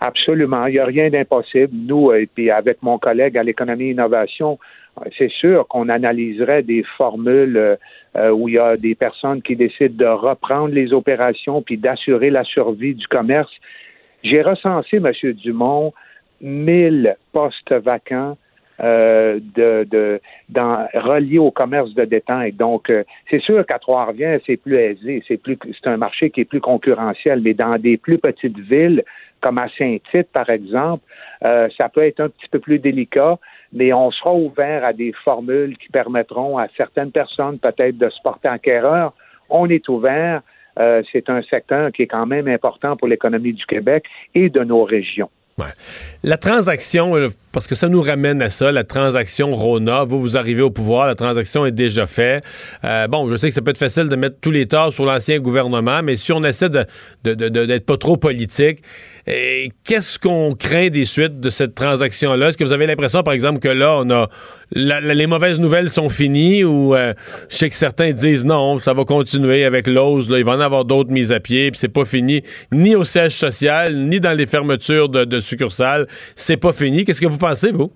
Absolument. 0.00 0.66
Il 0.66 0.72
n'y 0.72 0.78
a 0.78 0.84
rien 0.84 1.10
d'impossible. 1.10 1.72
Nous, 1.72 2.12
et 2.12 2.28
puis 2.32 2.50
avec 2.50 2.82
mon 2.82 2.98
collègue 2.98 3.36
à 3.38 3.42
l'économie 3.42 3.86
et 3.86 3.90
innovation, 3.90 4.58
c'est 5.16 5.30
sûr 5.30 5.66
qu'on 5.68 5.88
analyserait 5.88 6.62
des 6.62 6.82
formules 6.96 7.78
euh, 8.16 8.30
où 8.30 8.48
il 8.48 8.54
y 8.54 8.58
a 8.58 8.76
des 8.76 8.94
personnes 8.94 9.42
qui 9.42 9.56
décident 9.56 9.94
de 9.94 10.06
reprendre 10.10 10.74
les 10.74 10.92
opérations 10.92 11.62
puis 11.62 11.76
d'assurer 11.76 12.30
la 12.30 12.44
survie 12.44 12.94
du 12.94 13.06
commerce. 13.06 13.52
J'ai 14.22 14.42
recensé, 14.42 14.96
M. 14.96 15.12
Dumont, 15.34 15.92
1000 16.40 17.16
postes 17.32 17.72
vacants 17.72 18.36
euh, 18.78 19.40
de, 19.54 20.20
reliés 20.94 21.38
au 21.38 21.50
commerce 21.50 21.94
de 21.94 22.04
détail. 22.04 22.52
Donc, 22.52 22.90
euh, 22.90 23.04
c'est 23.30 23.40
sûr 23.40 23.64
qu'à 23.64 23.78
Trois-Rivières, 23.78 24.40
c'est 24.46 24.58
plus 24.58 24.76
aisé, 24.76 25.22
c'est 25.26 25.38
plus, 25.38 25.56
c'est 25.64 25.88
un 25.88 25.96
marché 25.96 26.28
qui 26.28 26.42
est 26.42 26.44
plus 26.44 26.60
concurrentiel, 26.60 27.40
mais 27.42 27.54
dans 27.54 27.78
des 27.78 27.96
plus 27.96 28.18
petites 28.18 28.58
villes, 28.58 29.02
comme 29.40 29.56
à 29.56 29.68
Saint-Tite, 29.78 30.28
par 30.30 30.50
exemple, 30.50 31.02
euh, 31.42 31.68
ça 31.76 31.88
peut 31.88 32.02
être 32.02 32.20
un 32.20 32.28
petit 32.28 32.48
peu 32.50 32.58
plus 32.58 32.78
délicat, 32.78 33.38
mais 33.72 33.92
on 33.92 34.10
sera 34.10 34.34
ouvert 34.34 34.84
à 34.84 34.92
des 34.92 35.12
formules 35.24 35.76
qui 35.78 35.88
permettront 35.88 36.58
à 36.58 36.68
certaines 36.76 37.12
personnes 37.12 37.58
peut-être 37.58 37.98
de 37.98 38.08
se 38.08 38.20
porter 38.22 38.48
acquéreur. 38.48 39.12
On 39.48 39.68
est 39.68 39.88
ouvert. 39.88 40.42
Euh, 40.78 41.02
c'est 41.10 41.30
un 41.30 41.42
secteur 41.42 41.90
qui 41.92 42.02
est 42.02 42.06
quand 42.06 42.26
même 42.26 42.48
important 42.48 42.96
pour 42.96 43.08
l'économie 43.08 43.54
du 43.54 43.64
Québec 43.64 44.04
et 44.34 44.50
de 44.50 44.62
nos 44.62 44.84
régions. 44.84 45.30
La 46.22 46.36
transaction, 46.36 47.14
parce 47.50 47.66
que 47.66 47.74
ça 47.74 47.88
nous 47.88 48.02
ramène 48.02 48.42
à 48.42 48.50
ça, 48.50 48.72
la 48.72 48.84
transaction 48.84 49.50
Rona, 49.52 50.04
vous, 50.04 50.20
vous 50.20 50.36
arrivez 50.36 50.60
au 50.60 50.70
pouvoir, 50.70 51.06
la 51.06 51.14
transaction 51.14 51.64
est 51.64 51.72
déjà 51.72 52.06
faite. 52.06 52.44
Euh, 52.84 53.08
bon, 53.08 53.30
je 53.30 53.36
sais 53.36 53.48
que 53.48 53.54
ça 53.54 53.62
peut 53.62 53.70
être 53.70 53.78
facile 53.78 54.10
de 54.10 54.16
mettre 54.16 54.36
tous 54.38 54.50
les 54.50 54.66
torts 54.66 54.92
sur 54.92 55.06
l'ancien 55.06 55.38
gouvernement, 55.38 56.02
mais 56.02 56.16
si 56.16 56.30
on 56.32 56.44
essaie 56.44 56.68
d'être 56.68 56.90
de, 57.24 57.78
pas 57.78 57.96
trop 57.96 58.18
politique, 58.18 58.82
qu'est-ce 59.24 60.18
qu'on 60.18 60.54
craint 60.54 60.88
des 60.88 61.06
suites 61.06 61.40
de 61.40 61.48
cette 61.48 61.74
transaction-là? 61.74 62.48
Est-ce 62.48 62.58
que 62.58 62.64
vous 62.64 62.72
avez 62.72 62.86
l'impression, 62.86 63.22
par 63.22 63.32
exemple, 63.32 63.60
que 63.60 63.68
là, 63.68 63.96
on 63.98 64.10
a 64.10 64.28
les 64.72 65.26
mauvaises 65.26 65.60
nouvelles 65.60 65.88
sont 65.88 66.08
finies 66.08 66.64
ou 66.64 66.94
euh, 66.94 67.14
je 67.48 67.56
sais 67.56 67.68
que 67.68 67.74
certains 67.74 68.12
disent 68.12 68.44
non, 68.44 68.78
ça 68.78 68.94
va 68.94 69.04
continuer 69.04 69.64
avec 69.64 69.86
l'ose, 69.86 70.28
il 70.36 70.44
va 70.44 70.52
en 70.52 70.60
avoir 70.60 70.84
d'autres 70.84 71.10
mises 71.10 71.30
à 71.32 71.40
pied, 71.40 71.70
puis 71.70 71.78
c'est 71.78 71.88
pas 71.88 72.04
fini, 72.04 72.42
ni 72.72 72.96
au 72.96 73.04
siège 73.04 73.32
social, 73.32 73.96
ni 73.96 74.20
dans 74.20 74.32
les 74.32 74.46
fermetures 74.46 75.08
de 75.08 75.40
succursales. 75.46 76.06
C'est 76.34 76.60
pas 76.60 76.72
fini. 76.72 77.04
Qu'est-ce 77.04 77.20
que 77.20 77.26
vous 77.26 77.38
pensez, 77.38 77.72
vous? 77.72 77.90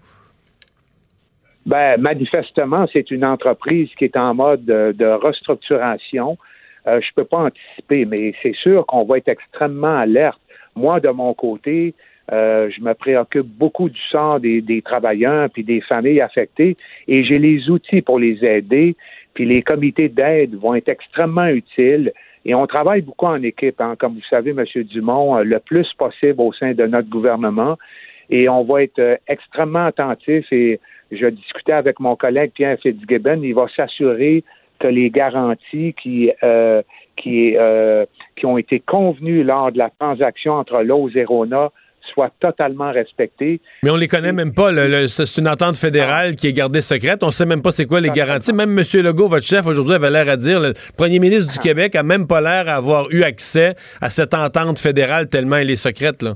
Ben, 1.66 2.00
manifestement, 2.00 2.86
c'est 2.92 3.10
une 3.10 3.24
entreprise 3.24 3.90
qui 3.98 4.04
est 4.06 4.16
en 4.16 4.34
mode 4.34 4.64
de, 4.64 5.06
restructuration. 5.06 6.38
Euh, 6.86 7.00
je 7.02 7.08
peux 7.14 7.24
pas 7.24 7.38
anticiper, 7.38 8.06
mais 8.06 8.34
c'est 8.42 8.54
sûr 8.54 8.86
qu'on 8.86 9.04
va 9.04 9.18
être 9.18 9.28
extrêmement 9.28 9.98
alerte 9.98 10.40
moi, 10.76 11.00
de 11.00 11.08
mon 11.08 11.34
côté, 11.34 11.94
euh, 12.32 12.70
je 12.70 12.80
me 12.80 12.94
préoccupe 12.94 13.46
beaucoup 13.46 13.88
du 13.88 14.00
sort 14.10 14.40
des, 14.40 14.60
des 14.60 14.82
travailleurs 14.82 15.50
puis 15.50 15.64
des 15.64 15.80
familles 15.80 16.20
affectées 16.20 16.76
et 17.08 17.24
j'ai 17.24 17.38
les 17.38 17.68
outils 17.70 18.02
pour 18.02 18.18
les 18.18 18.44
aider. 18.44 18.96
Puis 19.34 19.46
les 19.46 19.62
comités 19.62 20.08
d'aide 20.08 20.54
vont 20.54 20.74
être 20.74 20.88
extrêmement 20.88 21.48
utiles. 21.48 22.12
Et 22.44 22.54
on 22.54 22.66
travaille 22.66 23.02
beaucoup 23.02 23.26
en 23.26 23.42
équipe, 23.42 23.80
hein, 23.80 23.96
comme 23.98 24.14
vous 24.14 24.28
savez, 24.28 24.50
M. 24.50 24.64
Dumont, 24.84 25.36
euh, 25.36 25.44
le 25.44 25.58
plus 25.58 25.92
possible 25.94 26.40
au 26.40 26.52
sein 26.52 26.72
de 26.72 26.86
notre 26.86 27.08
gouvernement. 27.08 27.76
Et 28.30 28.48
on 28.48 28.64
va 28.64 28.82
être 28.82 28.98
euh, 28.98 29.16
extrêmement 29.28 29.86
attentif. 29.86 30.50
Et 30.52 30.80
je 31.10 31.26
discutais 31.26 31.72
avec 31.72 32.00
mon 32.00 32.16
collègue 32.16 32.52
Pierre 32.54 32.78
Fitzgibbon. 32.80 33.40
Il 33.42 33.54
va 33.54 33.66
s'assurer 33.74 34.44
que 34.78 34.86
les 34.86 35.10
garanties 35.10 35.94
qui, 36.00 36.32
euh, 36.42 36.82
qui, 37.16 37.56
euh, 37.56 38.06
qui 38.36 38.46
ont 38.46 38.56
été 38.56 38.80
convenues 38.80 39.44
lors 39.44 39.72
de 39.72 39.78
la 39.78 39.90
transaction 39.90 40.54
entre 40.54 40.82
Lowe's 40.82 41.14
et 41.16 41.24
Rona 41.24 41.70
soient 42.12 42.30
totalement 42.40 42.92
respectées. 42.92 43.60
Mais 43.82 43.90
on 43.90 43.96
les 43.96 44.08
connaît 44.08 44.32
même 44.32 44.52
pas. 44.52 44.70
c'est 45.08 45.40
une 45.40 45.48
entente 45.48 45.76
fédérale 45.76 46.36
qui 46.36 46.48
est 46.48 46.52
gardée 46.52 46.80
secrète. 46.80 47.22
On 47.22 47.30
sait 47.30 47.46
même 47.46 47.62
pas 47.62 47.70
c'est 47.70 47.86
quoi 47.86 48.00
les 48.00 48.10
garanties. 48.10 48.52
Même 48.52 48.78
M. 48.78 48.84
Legault, 49.02 49.28
votre 49.28 49.46
chef, 49.46 49.66
aujourd'hui, 49.66 49.94
avait 49.94 50.10
l'air 50.10 50.28
à 50.28 50.36
dire, 50.36 50.60
le 50.60 50.74
premier 50.96 51.18
ministre 51.18 51.52
du 51.52 51.58
ah. 51.58 51.62
Québec 51.62 51.96
a 51.96 52.02
même 52.02 52.26
pas 52.26 52.40
l'air 52.40 52.64
d'avoir 52.64 53.10
eu 53.10 53.22
accès 53.22 53.74
à 54.00 54.10
cette 54.10 54.34
entente 54.34 54.78
fédérale 54.78 55.28
tellement 55.28 55.56
elle 55.56 55.70
est 55.70 55.76
secrète. 55.76 56.22
Là. 56.22 56.34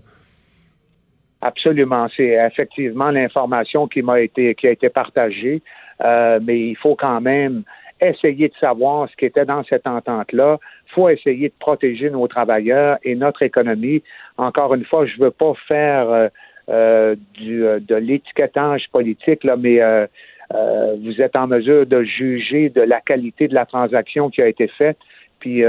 Absolument. 1.41 2.07
C'est 2.17 2.39
effectivement 2.51 3.11
l'information 3.11 3.87
qui 3.87 4.03
m'a 4.03 4.21
été 4.21 4.55
qui 4.55 4.67
a 4.67 4.71
été 4.71 4.89
partagée. 4.89 5.63
Euh, 6.03 6.41
mais 6.43 6.59
il 6.59 6.77
faut 6.77 6.97
quand 6.97 7.21
même 7.21 7.63
essayer 8.01 8.49
de 8.49 8.55
savoir 8.61 9.09
ce 9.11 9.17
qui 9.17 9.27
était 9.27 9.45
dans 9.45 9.63
cette 9.65 9.87
entente-là. 9.87 10.59
Il 10.95 11.01
faut 11.01 11.09
essayer 11.09 11.49
de 11.49 11.55
protéger 11.59 12.09
nos 12.09 12.29
travailleurs 12.29 12.99
et 13.03 13.17
notre 13.17 13.43
économie. 13.43 14.03
Encore 14.39 14.75
une 14.75 14.85
fois, 14.85 15.07
je 15.07 15.19
ne 15.19 15.25
veux 15.25 15.31
pas 15.33 15.53
faire 15.67 16.09
euh, 16.09 16.29
euh, 16.69 17.17
du, 17.35 17.67
euh, 17.67 17.81
de 17.81 17.97
l'étiquetage 17.97 18.85
politique, 18.93 19.43
là, 19.43 19.57
mais 19.57 19.83
euh, 19.83 20.07
euh, 20.55 20.97
vous 21.03 21.21
êtes 21.21 21.35
en 21.35 21.49
mesure 21.49 21.85
de 21.85 22.05
juger 22.05 22.71
de 22.71 22.81
la 22.81 23.01
qualité 23.01 23.49
de 23.49 23.55
la 23.55 23.67
transaction 23.67 24.31
qui 24.31 24.41
a 24.41 24.47
été 24.47 24.69
faite. 24.69 24.99
Puis, 25.41 25.63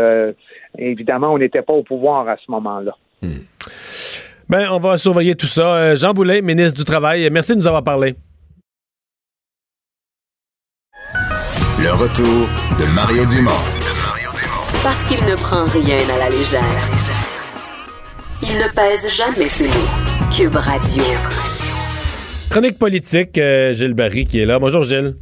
évidemment, 0.77 1.33
on 1.33 1.37
n'était 1.37 1.61
pas 1.61 1.73
au 1.73 1.83
pouvoir 1.83 2.29
à 2.29 2.37
ce 2.37 2.49
moment-là. 2.49 2.95
Hmm. 3.21 3.39
Ben, 4.47 4.69
on 4.71 4.77
va 4.77 4.97
surveiller 4.97 5.35
tout 5.35 5.47
ça. 5.47 5.95
Jean 5.95 6.13
Boulet, 6.13 6.41
ministre 6.41 6.77
du 6.77 6.85
Travail, 6.85 7.27
merci 7.29 7.53
de 7.53 7.57
nous 7.57 7.67
avoir 7.67 7.83
parlé. 7.83 8.13
Le 11.83 11.91
retour 11.91 12.47
de 12.79 12.95
Mario 12.95 13.25
Dumont. 13.25 13.74
Parce 14.85 15.03
qu'il 15.05 15.17
ne 15.25 15.33
prend 15.33 15.65
rien 15.65 15.97
à 16.13 16.19
la 16.19 16.29
légère. 16.29 16.61
Il 18.43 18.53
ne 18.53 18.69
pèse 18.71 19.09
jamais 19.17 19.47
ses 19.47 19.65
mots. 19.65 19.89
Cube 20.29 20.55
Radio. 20.55 21.01
Chronique 22.51 22.77
politique, 22.77 23.35
euh, 23.39 23.73
Gilles 23.73 23.95
Barry 23.95 24.25
qui 24.25 24.39
est 24.39 24.45
là. 24.45 24.59
Bonjour 24.59 24.83
Gilles. 24.83 25.15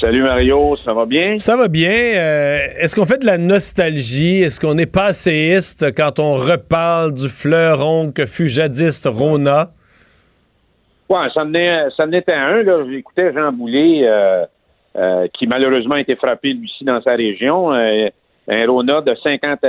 Salut 0.00 0.24
Mario, 0.24 0.74
ça 0.84 0.92
va 0.94 1.06
bien? 1.06 1.38
Ça 1.38 1.56
va 1.56 1.68
bien. 1.68 1.92
Euh, 1.92 2.58
est-ce 2.80 2.96
qu'on 2.96 3.04
fait 3.04 3.18
de 3.18 3.26
la 3.26 3.38
nostalgie? 3.38 4.42
Est-ce 4.42 4.58
qu'on 4.58 4.76
est 4.78 4.92
passéiste 4.92 5.94
quand 5.94 6.18
on 6.18 6.32
reparle 6.32 7.14
du 7.14 7.28
fleuron 7.28 8.10
que 8.10 8.26
fut 8.26 8.48
jadis 8.48 9.06
Rona? 9.06 9.68
Ouais, 11.08 11.28
ça 11.32 11.42
en, 11.42 12.12
était 12.12 12.32
un. 12.32 12.64
J'écoutais 12.90 13.32
Jean 13.32 13.52
Boulet. 13.52 14.08
Euh, 14.08 14.44
euh, 14.96 15.28
qui 15.32 15.46
malheureusement 15.46 15.94
a 15.94 16.00
été 16.00 16.16
frappé 16.16 16.54
lui 16.54 16.64
aussi 16.64 16.82
dans 16.84 17.00
sa 17.00 17.12
région. 17.14 17.70
Un 18.50 18.66
Rona 18.66 19.02
de 19.02 19.14
50, 19.14 19.60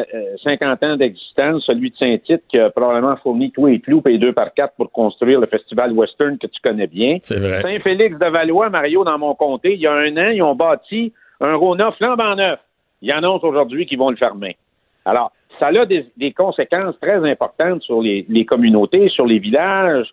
50 0.44 0.84
euh, 0.84 0.88
ans 0.88 0.96
d'existence, 0.96 1.66
celui 1.66 1.92
de 1.92 1.98
Saint-Tite, 1.98 2.44
qui 2.48 2.58
a 2.58 2.70
probablement 2.70 3.18
fourni 3.18 3.52
tout 3.52 3.68
et 3.68 3.80
clous, 3.80 4.02
payé 4.02 4.18
deux 4.18 4.32
par 4.32 4.54
quatre 4.54 4.74
pour 4.76 4.90
construire 4.92 5.42
le 5.42 5.48
festival 5.48 5.92
western 5.92 6.38
que 6.38 6.48
tu 6.48 6.62
connais 6.62 6.88
bien. 6.88 7.18
Saint-Félix 7.24 8.18
de 8.18 8.26
Valois, 8.26 8.70
Mario, 8.70 9.04
dans 9.04 9.18
mon 9.18 9.36
comté, 9.36 9.74
il 9.74 9.82
y 9.82 9.88
a 9.88 9.94
un 9.94 10.16
an, 10.16 10.30
ils 10.30 10.42
ont 10.42 10.56
bâti 10.56 11.12
un 11.42 11.56
Rona 11.56 11.92
flambant 11.92 12.36
neuf. 12.36 12.60
Ils 13.02 13.12
annoncent 13.12 13.46
aujourd'hui 13.46 13.86
qu'ils 13.86 14.00
vont 14.00 14.12
le 14.12 14.18
fermer. 14.18 14.56
Alors, 15.04 15.32
ça 15.60 15.68
a 15.68 15.86
des, 15.86 16.06
des 16.16 16.32
conséquences 16.32 16.98
très 17.02 17.30
importantes 17.30 17.82
sur 17.84 18.02
les, 18.02 18.26
les 18.30 18.46
communautés, 18.46 19.10
sur 19.10 19.26
les 19.26 19.40
villages, 19.40 20.08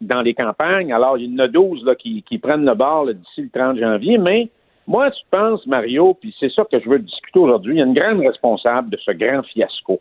dans 0.00 0.22
les 0.22 0.34
campagnes. 0.34 0.92
Alors, 0.92 1.18
il 1.18 1.32
y 1.32 1.34
en 1.34 1.44
a 1.44 1.48
12 1.48 1.84
là, 1.84 1.94
qui, 1.94 2.22
prennent 2.38 2.64
le 2.64 2.74
bord 2.74 3.06
d'ici 3.06 3.42
le 3.42 3.50
30 3.50 3.78
janvier, 3.78 4.18
mais 4.18 4.48
moi, 4.86 5.10
tu 5.10 5.22
penses, 5.30 5.66
Mario, 5.66 6.14
puis 6.14 6.34
c'est 6.38 6.50
ça 6.52 6.64
que 6.64 6.78
je 6.78 6.88
veux 6.88 6.98
discuter 7.00 7.38
aujourd'hui, 7.38 7.74
il 7.74 7.78
y 7.78 7.82
a 7.82 7.86
une 7.86 7.94
grande 7.94 8.20
responsable 8.20 8.90
de 8.90 8.96
ce 8.98 9.10
grand 9.12 9.42
fiasco. 9.42 10.00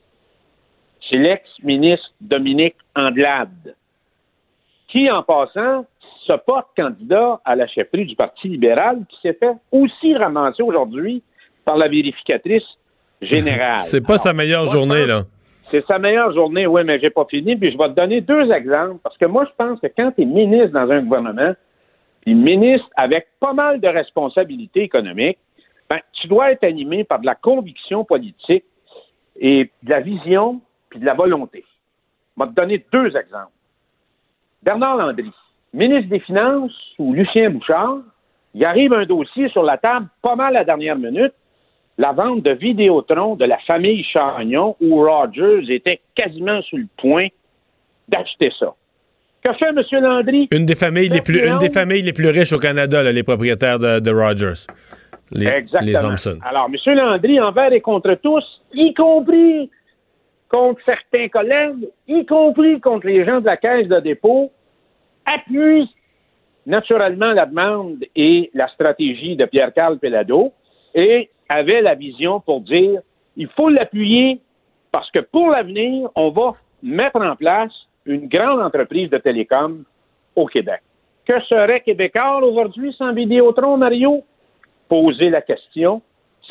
C'est 1.10 1.18
l'ex-ministre 1.18 2.12
Dominique 2.22 2.76
Andelade, 2.96 3.76
qui, 4.90 5.10
en 5.10 5.24
passant, 5.24 5.86
se 6.26 6.34
porte 6.46 6.68
candidat 6.76 7.40
à 7.46 7.56
la 7.56 7.68
chefferie 7.68 8.06
du 8.06 8.16
Parti 8.16 8.48
libéral, 8.48 9.04
qui 9.10 9.18
s'est 9.22 9.34
fait 9.34 9.54
aussi 9.72 10.16
ramasser 10.16 10.64
aujourd'hui 10.64 11.22
par 11.64 11.78
la 11.78 11.88
vérificatrice 11.88 12.64
générale. 13.22 13.78
c'est 13.80 14.06
pas 14.06 14.18
sa 14.18 14.34
meilleure 14.34 14.68
journée, 14.68 15.06
là. 15.06 15.24
C'est 15.72 15.86
sa 15.88 15.98
meilleure 15.98 16.32
journée, 16.34 16.68
oui, 16.68 16.84
mais 16.86 17.00
j'ai 17.00 17.10
pas 17.10 17.26
fini. 17.26 17.56
Puis 17.56 17.72
je 17.72 17.78
vais 17.78 17.90
te 17.90 17.96
donner 17.96 18.22
deux 18.22 18.52
exemples, 18.52 19.00
parce 19.04 19.18
que 19.18 19.26
moi, 19.26 19.46
je 19.46 19.52
pense 19.58 19.80
que 19.80 19.88
quand 19.88 20.12
tu 20.12 20.22
es 20.22 20.26
ministre 20.26 20.74
dans 20.74 20.90
un 20.92 21.02
gouvernement, 21.02 21.54
puis 22.26 22.34
ministre 22.34 22.90
avec 22.98 23.28
pas 23.40 23.54
mal 23.54 23.80
de 23.80 23.88
responsabilités 23.88 24.82
économiques, 24.82 25.38
ben, 25.90 26.00
tu 26.14 26.28
dois 26.28 26.52
être 26.52 26.64
animé 26.64 27.04
par 27.04 27.20
de 27.20 27.26
la 27.26 27.36
conviction 27.36 28.04
politique 28.04 28.66
et 29.40 29.70
de 29.84 29.90
la 29.90 30.02
vision 30.02 30.60
puis 30.90 31.00
de 31.00 31.06
la 31.06 31.14
volonté. 31.14 31.64
Je 32.36 32.44
vais 32.44 32.50
te 32.50 32.56
donner 32.56 32.86
deux 32.92 33.16
exemples. 33.16 33.52
Bernard 34.64 34.98
Landry, 34.98 35.32
ministre 35.74 36.10
des 36.10 36.20
Finances 36.20 36.76
ou 36.98 37.14
Lucien 37.14 37.52
Bouchard, 37.52 38.00
il 38.56 38.66
arrive 38.66 38.94
un 38.94 39.06
dossier 39.06 39.48
sur 39.50 39.64
la 39.64 39.78
table 39.78 40.08
pas 40.22 40.36
mal 40.36 40.56
à 40.56 40.60
la 40.60 40.66
dernière 40.66 40.98
minute, 40.98 41.34
la 41.98 42.14
vente 42.14 42.42
de 42.42 42.52
Vidéotron 42.52 43.36
de 43.36 43.46
la 43.46 43.60
famille 43.60 44.04
Chagnon, 44.04 44.76
où 44.82 45.04
Rogers 45.04 45.72
était 45.72 46.02
quasiment 46.16 46.62
sur 46.64 46.78
le 46.78 46.88
point 46.98 47.28
d'acheter 48.08 48.52
ça. 48.58 48.74
Que 49.46 49.54
fait 49.54 49.70
M. 49.70 50.02
Landry? 50.02 50.48
Une 50.50 50.66
des 50.66 50.74
familles, 50.74 51.10
les 51.10 51.22
plus, 51.22 51.48
une 51.48 51.60
des 51.60 51.70
familles 51.70 52.02
les 52.02 52.14
plus 52.14 52.30
riches 52.30 52.52
au 52.52 52.58
Canada, 52.58 53.04
là, 53.04 53.12
les 53.12 53.22
propriétaires 53.22 53.78
de, 53.78 54.00
de 54.00 54.10
Rogers. 54.12 54.66
Les, 55.32 55.46
Exactement. 55.46 55.86
les 55.86 55.94
Thompson. 55.94 56.40
Alors, 56.44 56.68
M. 56.68 56.96
Landry, 56.96 57.40
envers 57.40 57.72
et 57.72 57.82
contre 57.82 58.16
tous, 58.16 58.44
y 58.74 58.92
compris 58.96 59.70
contre 60.50 60.82
certains 60.84 61.28
collègues, 61.28 61.88
y 62.08 62.26
compris 62.26 62.82
contre 62.82 63.06
les 63.06 63.24
gens 63.24 63.40
de 63.40 63.46
la 63.46 63.58
Caisse 63.58 63.88
de 63.88 64.00
dépôt, 64.00 64.52
appuie 65.28 65.94
naturellement 66.66 67.34
la 67.34 67.46
demande 67.46 68.04
et 68.16 68.50
la 68.56 68.68
stratégie 68.70 69.36
de 69.36 69.46
Pierre-Carl 69.46 70.00
Pelado 70.00 70.54
et 70.96 71.30
avait 71.50 71.82
la 71.84 71.94
vision 71.94 72.40
pour 72.40 72.62
dire 72.62 73.00
il 73.38 73.48
faut 73.50 73.70
l'appuyer 73.70 74.40
parce 74.92 75.12
que 75.12 75.20
pour 75.20 75.52
l'avenir, 75.52 76.10
on 76.16 76.32
va 76.32 76.56
mettre 76.82 77.22
en 77.22 77.36
place 77.36 77.72
une 78.06 78.28
grande 78.28 78.62
entreprise 78.62 79.10
de 79.10 79.18
télécom 79.18 79.84
au 80.36 80.46
Québec. 80.46 80.82
Que 81.26 81.40
serait 81.42 81.82
Québécois 81.82 82.44
aujourd'hui 82.44 82.94
sans 82.98 83.14
Vidéotron, 83.14 83.78
Mario? 83.78 84.24
Poser 84.88 85.30
la 85.30 85.42
question, 85.42 86.02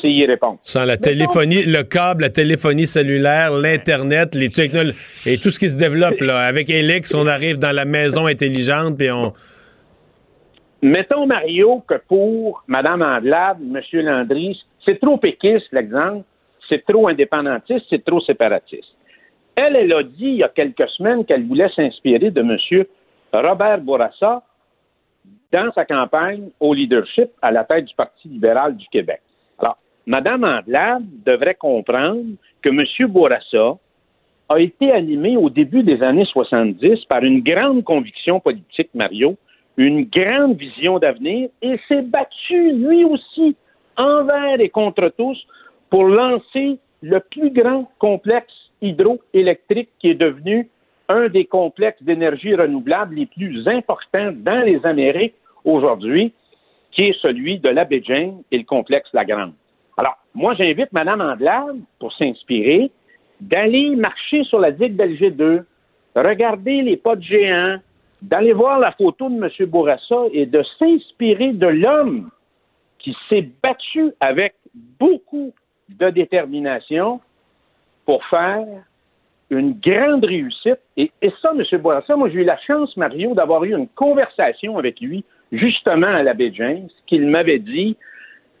c'est 0.01 0.11
y 0.11 0.25
répondre. 0.25 0.59
Sans 0.63 0.83
la 0.83 0.97
téléphonie, 0.97 1.63
le 1.63 1.83
câble, 1.83 2.23
la 2.23 2.29
téléphonie 2.29 2.85
cellulaire, 2.85 3.53
l'Internet, 3.53 4.35
les 4.35 4.49
technologies 4.49 4.97
et 5.25 5.37
tout 5.37 5.49
ce 5.49 5.59
qui 5.59 5.69
se 5.69 5.77
développe 5.77 6.19
là. 6.19 6.39
Avec 6.41 6.69
Elix, 6.69 7.13
on 7.13 7.27
arrive 7.27 7.57
dans 7.57 7.73
la 7.73 7.85
maison 7.85 8.25
intelligente 8.25 8.97
puis 8.97 9.09
on. 9.09 9.31
Mettons, 10.81 11.25
Mario, 11.25 11.83
que 11.87 11.95
pour 12.07 12.63
Mme 12.67 13.01
Andelade, 13.01 13.57
M. 13.61 13.81
Landry, 14.01 14.61
c'est 14.83 14.99
trop 14.99 15.17
péquiste, 15.17 15.67
l'exemple, 15.71 16.23
c'est 16.67 16.85
trop 16.85 17.07
indépendantiste, 17.07 17.85
c'est 17.89 18.03
trop 18.03 18.19
séparatiste. 18.21 18.93
Elle, 19.55 19.75
elle 19.75 19.93
a 19.93 20.03
dit 20.03 20.27
il 20.27 20.35
y 20.35 20.43
a 20.43 20.49
quelques 20.49 20.89
semaines 20.89 21.25
qu'elle 21.25 21.45
voulait 21.45 21.69
s'inspirer 21.75 22.31
de 22.31 22.41
M. 22.41 22.85
Robert 23.31 23.79
Bourassa 23.79 24.43
dans 25.51 25.71
sa 25.73 25.85
campagne 25.85 26.49
au 26.59 26.73
leadership 26.73 27.29
à 27.41 27.51
la 27.51 27.63
tête 27.63 27.85
du 27.85 27.95
Parti 27.95 28.27
libéral 28.27 28.75
du 28.75 28.85
Québec. 28.87 29.21
Alors, 29.59 29.77
Mme 30.05 30.43
Andelade 30.43 31.05
devrait 31.25 31.55
comprendre 31.55 32.25
que 32.61 32.69
M. 32.69 33.07
Bourassa 33.09 33.77
a 34.49 34.59
été 34.59 34.91
animé 34.91 35.37
au 35.37 35.49
début 35.49 35.83
des 35.83 36.03
années 36.03 36.25
70 36.25 37.05
par 37.05 37.23
une 37.23 37.41
grande 37.41 37.83
conviction 37.83 38.39
politique, 38.39 38.89
Mario, 38.93 39.37
une 39.77 40.03
grande 40.03 40.57
vision 40.57 40.99
d'avenir 40.99 41.49
et 41.61 41.79
s'est 41.87 42.01
battu, 42.01 42.73
lui 42.73 43.03
aussi, 43.05 43.55
envers 43.97 44.59
et 44.59 44.69
contre 44.69 45.11
tous, 45.17 45.37
pour 45.89 46.03
lancer 46.03 46.77
le 47.01 47.19
plus 47.19 47.49
grand 47.51 47.89
complexe 47.99 48.64
hydroélectrique 48.89 49.89
qui 49.99 50.09
est 50.09 50.15
devenu 50.15 50.69
un 51.09 51.29
des 51.29 51.45
complexes 51.45 52.01
d'énergie 52.01 52.55
renouvelable 52.55 53.15
les 53.15 53.25
plus 53.25 53.67
importants 53.67 54.31
dans 54.33 54.63
les 54.65 54.83
Amériques 54.85 55.35
aujourd'hui, 55.63 56.33
qui 56.91 57.03
est 57.03 57.19
celui 57.21 57.59
de 57.59 57.69
la 57.69 57.85
baie 57.85 58.01
James 58.05 58.41
et 58.51 58.57
le 58.57 58.63
complexe 58.63 59.09
Lagrange. 59.13 59.53
Alors, 59.97 60.17
moi, 60.33 60.53
j'invite 60.55 60.91
Mme 60.91 61.21
Andelade, 61.21 61.79
pour 61.99 62.13
s'inspirer, 62.13 62.91
d'aller 63.39 63.95
marcher 63.95 64.43
sur 64.43 64.59
la 64.59 64.71
digue 64.71 64.95
d'Alger 64.95 65.31
2, 65.31 65.65
regarder 66.15 66.81
les 66.81 66.97
pas 66.97 67.15
de 67.15 67.21
géants, 67.21 67.77
d'aller 68.21 68.53
voir 68.53 68.79
la 68.79 68.91
photo 68.93 69.29
de 69.29 69.35
M. 69.35 69.69
Bourassa 69.69 70.23
et 70.31 70.45
de 70.45 70.63
s'inspirer 70.79 71.53
de 71.53 71.67
l'homme 71.67 72.29
qui 72.99 73.15
s'est 73.29 73.47
battu 73.61 74.11
avec 74.19 74.55
beaucoup 74.99 75.53
de 75.89 76.09
détermination 76.09 77.19
pour 78.05 78.23
faire 78.25 78.65
une 79.49 79.73
grande 79.73 80.25
réussite. 80.25 80.79
Et, 80.97 81.11
ça, 81.41 81.51
M. 81.51 81.81
Bourassa, 81.81 82.15
moi, 82.15 82.29
j'ai 82.29 82.41
eu 82.41 82.43
la 82.43 82.57
chance, 82.59 82.95
Mario, 82.97 83.33
d'avoir 83.33 83.63
eu 83.63 83.75
une 83.75 83.87
conversation 83.89 84.77
avec 84.77 84.99
lui, 84.99 85.23
justement 85.51 86.07
à 86.07 86.23
la 86.23 86.33
baie 86.33 86.51
James, 86.53 86.89
qu'il 87.07 87.27
m'avait 87.27 87.59
dit 87.59 87.95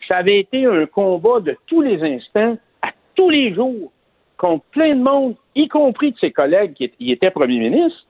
ça 0.07 0.17
avait 0.17 0.39
été 0.39 0.65
un 0.65 0.85
combat 0.85 1.39
de 1.39 1.57
tous 1.65 1.81
les 1.81 2.03
instants, 2.03 2.57
à 2.83 2.89
tous 3.15 3.29
les 3.29 3.53
jours, 3.55 3.91
contre 4.37 4.63
plein 4.65 4.91
de 4.91 5.01
monde, 5.01 5.35
y 5.55 5.67
compris 5.67 6.11
de 6.11 6.17
ses 6.19 6.31
collègues 6.31 6.73
qui 6.73 7.11
étaient 7.11 7.31
premiers 7.31 7.57
ministres, 7.57 8.05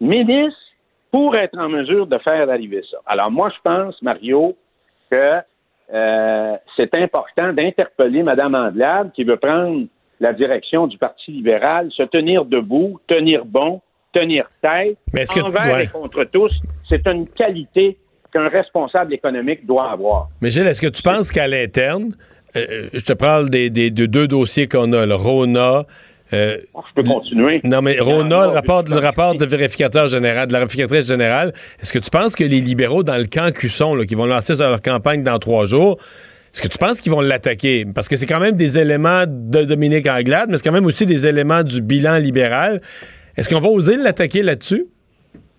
ministres, 0.00 0.58
pour 1.12 1.36
être 1.36 1.56
en 1.58 1.68
mesure 1.68 2.06
de 2.06 2.18
faire 2.18 2.50
arriver 2.50 2.82
ça. 2.90 2.96
Alors 3.06 3.30
moi, 3.30 3.50
je 3.50 3.60
pense, 3.62 4.00
Mario, 4.02 4.56
que 5.10 5.40
euh, 5.92 6.56
c'est 6.74 6.94
important 6.94 7.52
d'interpeller 7.52 8.22
Mme 8.22 8.54
Andelade 8.54 9.12
qui 9.12 9.24
veut 9.24 9.36
prendre 9.36 9.86
la 10.22 10.32
direction 10.32 10.86
du 10.86 10.96
Parti 10.98 11.32
libéral, 11.32 11.90
se 11.94 12.04
tenir 12.04 12.44
debout, 12.46 12.98
tenir 13.08 13.44
bon, 13.44 13.80
tenir 14.14 14.44
tête, 14.62 14.96
Mais 15.12 15.22
est-ce 15.22 15.34
que- 15.34 15.40
envers 15.40 15.66
ouais. 15.74 15.84
et 15.84 15.86
contre 15.88 16.24
tous. 16.24 16.52
C'est 16.88 17.06
une 17.06 17.26
qualité 17.26 17.96
qu'un 18.32 18.48
responsable 18.48 19.12
économique 19.14 19.66
doit 19.66 19.90
avoir. 19.90 20.28
Mais 20.40 20.50
Gilles, 20.50 20.66
est-ce 20.66 20.80
que 20.80 20.86
tu 20.86 21.02
penses 21.02 21.32
qu'à 21.32 21.48
l'interne, 21.48 22.14
euh, 22.56 22.88
je 22.92 23.04
te 23.04 23.12
parle 23.14 23.50
des, 23.50 23.68
des- 23.68 23.90
de 23.90 24.06
deux 24.06 24.28
dossiers 24.28 24.68
qu'on 24.68 24.92
a, 24.92 25.04
le 25.06 25.14
Rona. 25.14 25.84
euh, 26.34 26.56
je 26.74 26.94
peux 26.94 27.02
continuer. 27.02 27.60
Non, 27.64 27.82
mais 27.82 27.98
Rona, 28.00 28.42
le 28.46 28.52
rapport, 28.52 28.82
le 28.84 28.96
rapport 28.98 29.34
de 29.34 29.44
vérificateur 29.44 30.06
général, 30.06 30.46
de 30.46 30.52
la 30.54 30.60
vérificatrice 30.60 31.06
générale, 31.06 31.52
est-ce 31.80 31.92
que 31.92 31.98
tu 31.98 32.08
penses 32.10 32.34
que 32.36 32.44
les 32.44 32.60
libéraux 32.60 33.02
dans 33.02 33.18
le 33.18 33.26
camp 33.26 33.52
Cusson, 33.52 33.94
là, 33.94 34.06
qui 34.06 34.14
vont 34.14 34.24
lancer 34.26 34.54
leur 34.56 34.80
campagne 34.80 35.22
dans 35.22 35.38
trois 35.38 35.66
jours, 35.66 35.98
est-ce 36.52 36.60
que 36.60 36.68
tu 36.68 36.76
penses 36.76 37.00
qu'ils 37.00 37.12
vont 37.12 37.22
l'attaquer? 37.22 37.86
Parce 37.94 38.08
que 38.08 38.16
c'est 38.16 38.26
quand 38.26 38.40
même 38.40 38.56
des 38.56 38.78
éléments 38.78 39.24
de 39.26 39.64
Dominique 39.64 40.06
Anglade, 40.06 40.50
mais 40.50 40.58
c'est 40.58 40.64
quand 40.64 40.74
même 40.74 40.84
aussi 40.84 41.06
des 41.06 41.26
éléments 41.26 41.62
du 41.62 41.80
bilan 41.80 42.18
libéral. 42.18 42.82
Est-ce 43.38 43.48
qu'on 43.48 43.60
va 43.60 43.68
oser 43.68 43.96
l'attaquer 43.96 44.42
là-dessus? 44.42 44.84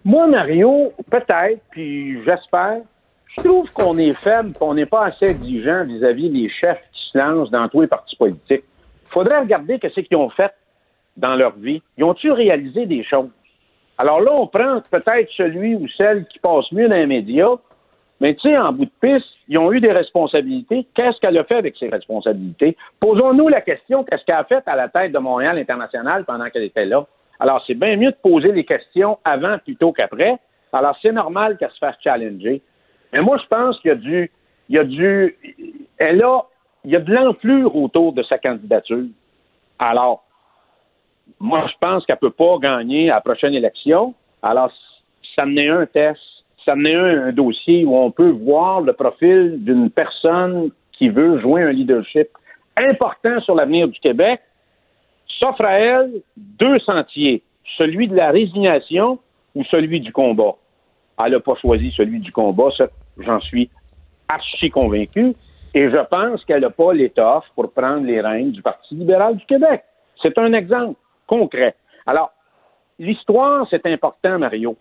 Moi, 0.06 0.28
Mario, 0.28 0.94
peut-être, 1.10 1.61
puis 1.72 2.24
j'espère, 2.24 2.82
je 3.36 3.44
trouve 3.44 3.68
qu'on 3.72 3.98
est 3.98 4.15
faible, 4.22 4.53
qu'on 4.53 4.76
n'est 4.76 4.86
pas 4.86 5.06
assez 5.06 5.26
exigeant 5.26 5.84
vis-à-vis 5.84 6.30
des 6.30 6.48
chefs 6.49 6.82
qui 6.94 7.11
se 7.11 7.18
lancent 7.18 7.49
dans 7.49 7.68
tous 7.70 7.82
les 7.82 7.88
partis 7.88 8.15
politiques. 8.15 8.64
Il 9.07 9.11
faudrait 9.11 9.40
regarder 9.40 9.80
ce 9.82 9.99
qu'ils 9.99 10.18
ont 10.18 10.30
fait 10.30 10.52
dans 11.18 11.36
leur 11.36 11.56
vie. 11.56 11.82
Ils 11.98 12.03
ont-tu 12.03 12.32
réalisé 12.32 12.86
des 12.86 13.03
choses? 13.03 13.30
Alors 13.98 14.22
là, 14.22 14.32
on 14.38 14.45
prend 14.45 14.80
peut-être 14.91 15.30
celui 15.36 15.74
ou 15.74 15.88
celle 15.98 16.28
qui 16.28 16.38
passe 16.38 16.72
mieux 16.72 16.88
dans 16.88 16.95
les 16.95 17.07
médias, 17.07 17.56
mais 18.20 18.36
tu 18.36 18.49
sais, 18.49 18.57
en 18.57 18.72
bout 18.74 18.86
de 18.86 18.91
piste, 19.02 19.26
ils 19.54 19.60
ont 19.60 19.72
eu 19.72 19.80
des 19.80 19.92
responsabilités. 19.92 20.88
Qu'est-ce 20.96 21.20
qu'elle 21.20 21.38
a 21.38 21.44
fait 21.44 21.58
avec 21.58 21.78
ces 21.78 21.88
responsabilités? 21.88 22.76
Posons-nous 23.00 23.50
la 23.50 23.62
question, 23.62 24.04
qu'est-ce 24.04 24.26
qu'elle 24.26 24.34
a 24.36 24.46
fait 24.46 24.64
à 24.66 24.76
la 24.76 24.90
tête 24.90 25.12
de 25.12 25.20
Montréal 25.20 25.60
International 25.60 26.26
pendant 26.26 26.50
qu'elle 26.50 26.64
était 26.64 26.88
là? 26.88 27.06
Alors, 27.40 27.64
c'est 27.68 27.76
bien 27.76 27.96
mieux 27.96 28.10
de 28.10 28.16
poser 28.16 28.52
les 28.52 28.66
questions 28.66 29.20
avant 29.24 29.60
plutôt 29.60 29.92
qu'après. 29.92 30.40
Alors, 30.72 30.98
c'est 31.04 31.12
normal 31.12 31.58
qu'elle 31.58 31.70
se 31.70 31.78
fasse 31.78 31.96
challenger. 32.04 32.64
Mais 33.12 33.22
moi, 33.22 33.38
je 33.38 33.48
pense 33.48 33.80
qu'il 33.82 33.90
y 33.90 33.92
a 33.92 33.96
du, 33.96 34.32
il 34.70 34.76
y 34.76 34.80
a 34.80 34.84
du, 34.84 35.38
elle 36.00 36.24
a, 36.24 36.46
il 36.84 36.90
y 36.90 36.96
a 36.96 37.00
de 37.00 37.14
l'enflure 37.14 37.76
autour 37.76 38.12
de 38.14 38.24
sa 38.24 38.40
candidature. 38.40 39.06
Alors, 39.78 40.24
moi, 41.40 41.68
je 41.68 41.78
pense 41.80 42.04
qu'elle 42.08 42.18
peut 42.18 42.32
pas 42.32 42.58
gagner 42.58 43.12
à 43.12 43.16
la 43.16 43.22
prochaine 43.22 43.54
élection. 43.54 44.16
Alors, 44.42 44.72
ça 45.36 45.46
menait 45.46 45.70
un 45.70 45.86
test, 45.86 46.20
ça 46.65 46.76
menait 46.76 46.95
un, 46.95 47.27
un 47.27 47.31
dossier 47.31 47.85
où 47.85 47.95
on 47.95 48.11
peut 48.11 48.30
voir 48.30 48.81
le 48.81 48.94
profil 48.94 49.64
d'une 49.64 49.90
personne 49.90 50.72
qui 50.94 51.10
veut 51.10 51.40
jouer 51.40 51.64
un 51.64 51.72
leadership 51.72 52.30
important 52.77 53.40
sur 53.41 53.56
l'avenir 53.56 53.88
du 53.88 53.99
Québec. 53.99 54.41
S'offre 55.40 55.65
à 55.65 55.80
elle 55.80 56.22
deux 56.38 56.80
sentiers, 56.80 57.44
celui 57.77 58.07
de 58.07 58.15
la 58.15 58.31
résignation 58.31 59.19
ou 59.56 59.64
celui 59.65 59.99
du 59.99 60.11
combat. 60.11 60.56
Elle 61.23 61.34
n'a 61.34 61.40
pas 61.40 61.56
choisi 61.56 61.91
celui 61.95 62.19
du 62.19 62.31
combat, 62.31 62.69
j'en 63.18 63.40
suis 63.41 63.69
archi 64.27 64.69
convaincu. 64.69 65.35
Et 65.76 65.90
je 65.90 66.06
pense 66.06 66.44
qu'elle 66.45 66.61
n'a 66.61 66.69
pas 66.69 66.94
l'étoffe 66.94 67.45
pour 67.56 67.72
prendre 67.72 68.06
les 68.06 68.22
rênes 68.22 68.52
du 68.52 68.61
Parti 68.61 68.94
libéral 68.95 69.38
du 69.38 69.45
Québec. 69.45 69.84
C'est 70.22 70.38
un 70.38 70.53
exemple 70.53 70.99
concret. 71.26 71.76
Alors, 72.06 72.31
l'histoire, 72.99 73.65
c'est 73.69 73.85
important, 73.88 74.38
Mario. 74.38 74.77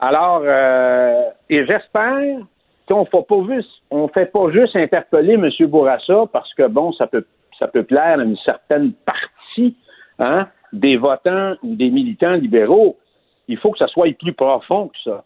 Alors, 0.00 0.42
euh, 0.44 1.30
et 1.50 1.66
j'espère 1.66 2.38
qu'on 2.88 3.00
ne 3.02 4.08
fait 4.08 4.26
pas 4.32 4.50
juste, 4.50 4.74
interpeller 4.74 5.34
M. 5.34 5.50
Bourassa 5.68 6.24
parce 6.32 6.52
que, 6.54 6.66
bon, 6.66 6.92
ça 6.94 7.06
peut, 7.06 7.26
ça 7.58 7.68
peut 7.68 7.82
plaire 7.82 8.18
à 8.18 8.22
une 8.22 8.38
certaine 8.38 8.92
partie 8.92 9.76
hein, 10.18 10.48
des 10.72 10.96
votants 10.96 11.54
ou 11.62 11.74
des 11.74 11.90
militants 11.90 12.32
libéraux. 12.32 12.96
Il 13.46 13.58
faut 13.58 13.70
que 13.72 13.78
ça 13.78 13.88
soit 13.88 14.16
plus 14.16 14.32
profond 14.32 14.88
que 14.88 14.98
ça. 15.04 15.24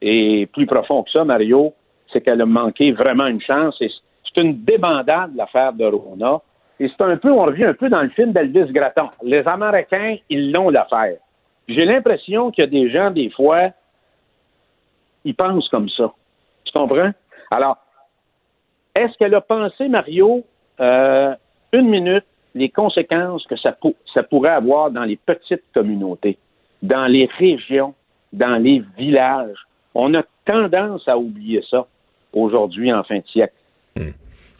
Et 0.00 0.46
plus 0.46 0.66
profond 0.66 1.02
que 1.02 1.10
ça, 1.10 1.24
Mario, 1.24 1.74
c'est 2.10 2.22
qu'elle 2.22 2.40
a 2.40 2.46
manqué 2.46 2.92
vraiment 2.92 3.26
une 3.26 3.42
chance. 3.42 3.76
Et 3.82 3.90
c'est 4.24 4.40
une 4.40 4.64
débandade, 4.64 5.32
l'affaire 5.36 5.74
de 5.74 5.84
Rona. 5.84 6.40
Et 6.78 6.88
c'est 6.88 7.04
un 7.04 7.18
peu, 7.18 7.30
on 7.30 7.44
revient 7.44 7.64
un 7.64 7.74
peu 7.74 7.90
dans 7.90 8.00
le 8.00 8.08
film 8.08 8.32
d'Elvis 8.32 8.72
Gratton. 8.72 9.10
Les 9.22 9.46
Américains, 9.46 10.16
ils 10.30 10.50
l'ont 10.50 10.70
l'affaire. 10.70 11.18
J'ai 11.68 11.84
l'impression 11.84 12.50
qu'il 12.50 12.64
y 12.64 12.66
a 12.66 12.70
des 12.70 12.90
gens, 12.90 13.10
des 13.10 13.28
fois, 13.30 13.72
ils 15.24 15.34
pensent 15.34 15.68
comme 15.68 15.88
ça. 15.88 16.12
Tu 16.64 16.72
comprends? 16.72 17.12
Alors, 17.50 17.78
est-ce 18.94 19.16
qu'elle 19.18 19.34
a 19.34 19.40
pensé, 19.40 19.88
Mario, 19.88 20.44
euh, 20.80 21.34
une 21.72 21.88
minute, 21.88 22.24
les 22.54 22.68
conséquences 22.68 23.46
que 23.46 23.56
ça, 23.56 23.72
pour- 23.72 23.94
ça 24.12 24.22
pourrait 24.22 24.50
avoir 24.50 24.90
dans 24.90 25.04
les 25.04 25.16
petites 25.16 25.62
communautés, 25.72 26.36
dans 26.82 27.06
les 27.06 27.28
régions, 27.38 27.94
dans 28.32 28.56
les 28.62 28.82
villages? 28.98 29.56
On 29.94 30.14
a 30.14 30.22
tendance 30.44 31.06
à 31.08 31.16
oublier 31.18 31.62
ça 31.70 31.86
aujourd'hui 32.32 32.92
en 32.92 33.02
fin 33.04 33.18
de 33.18 33.26
siècle. 33.26 33.54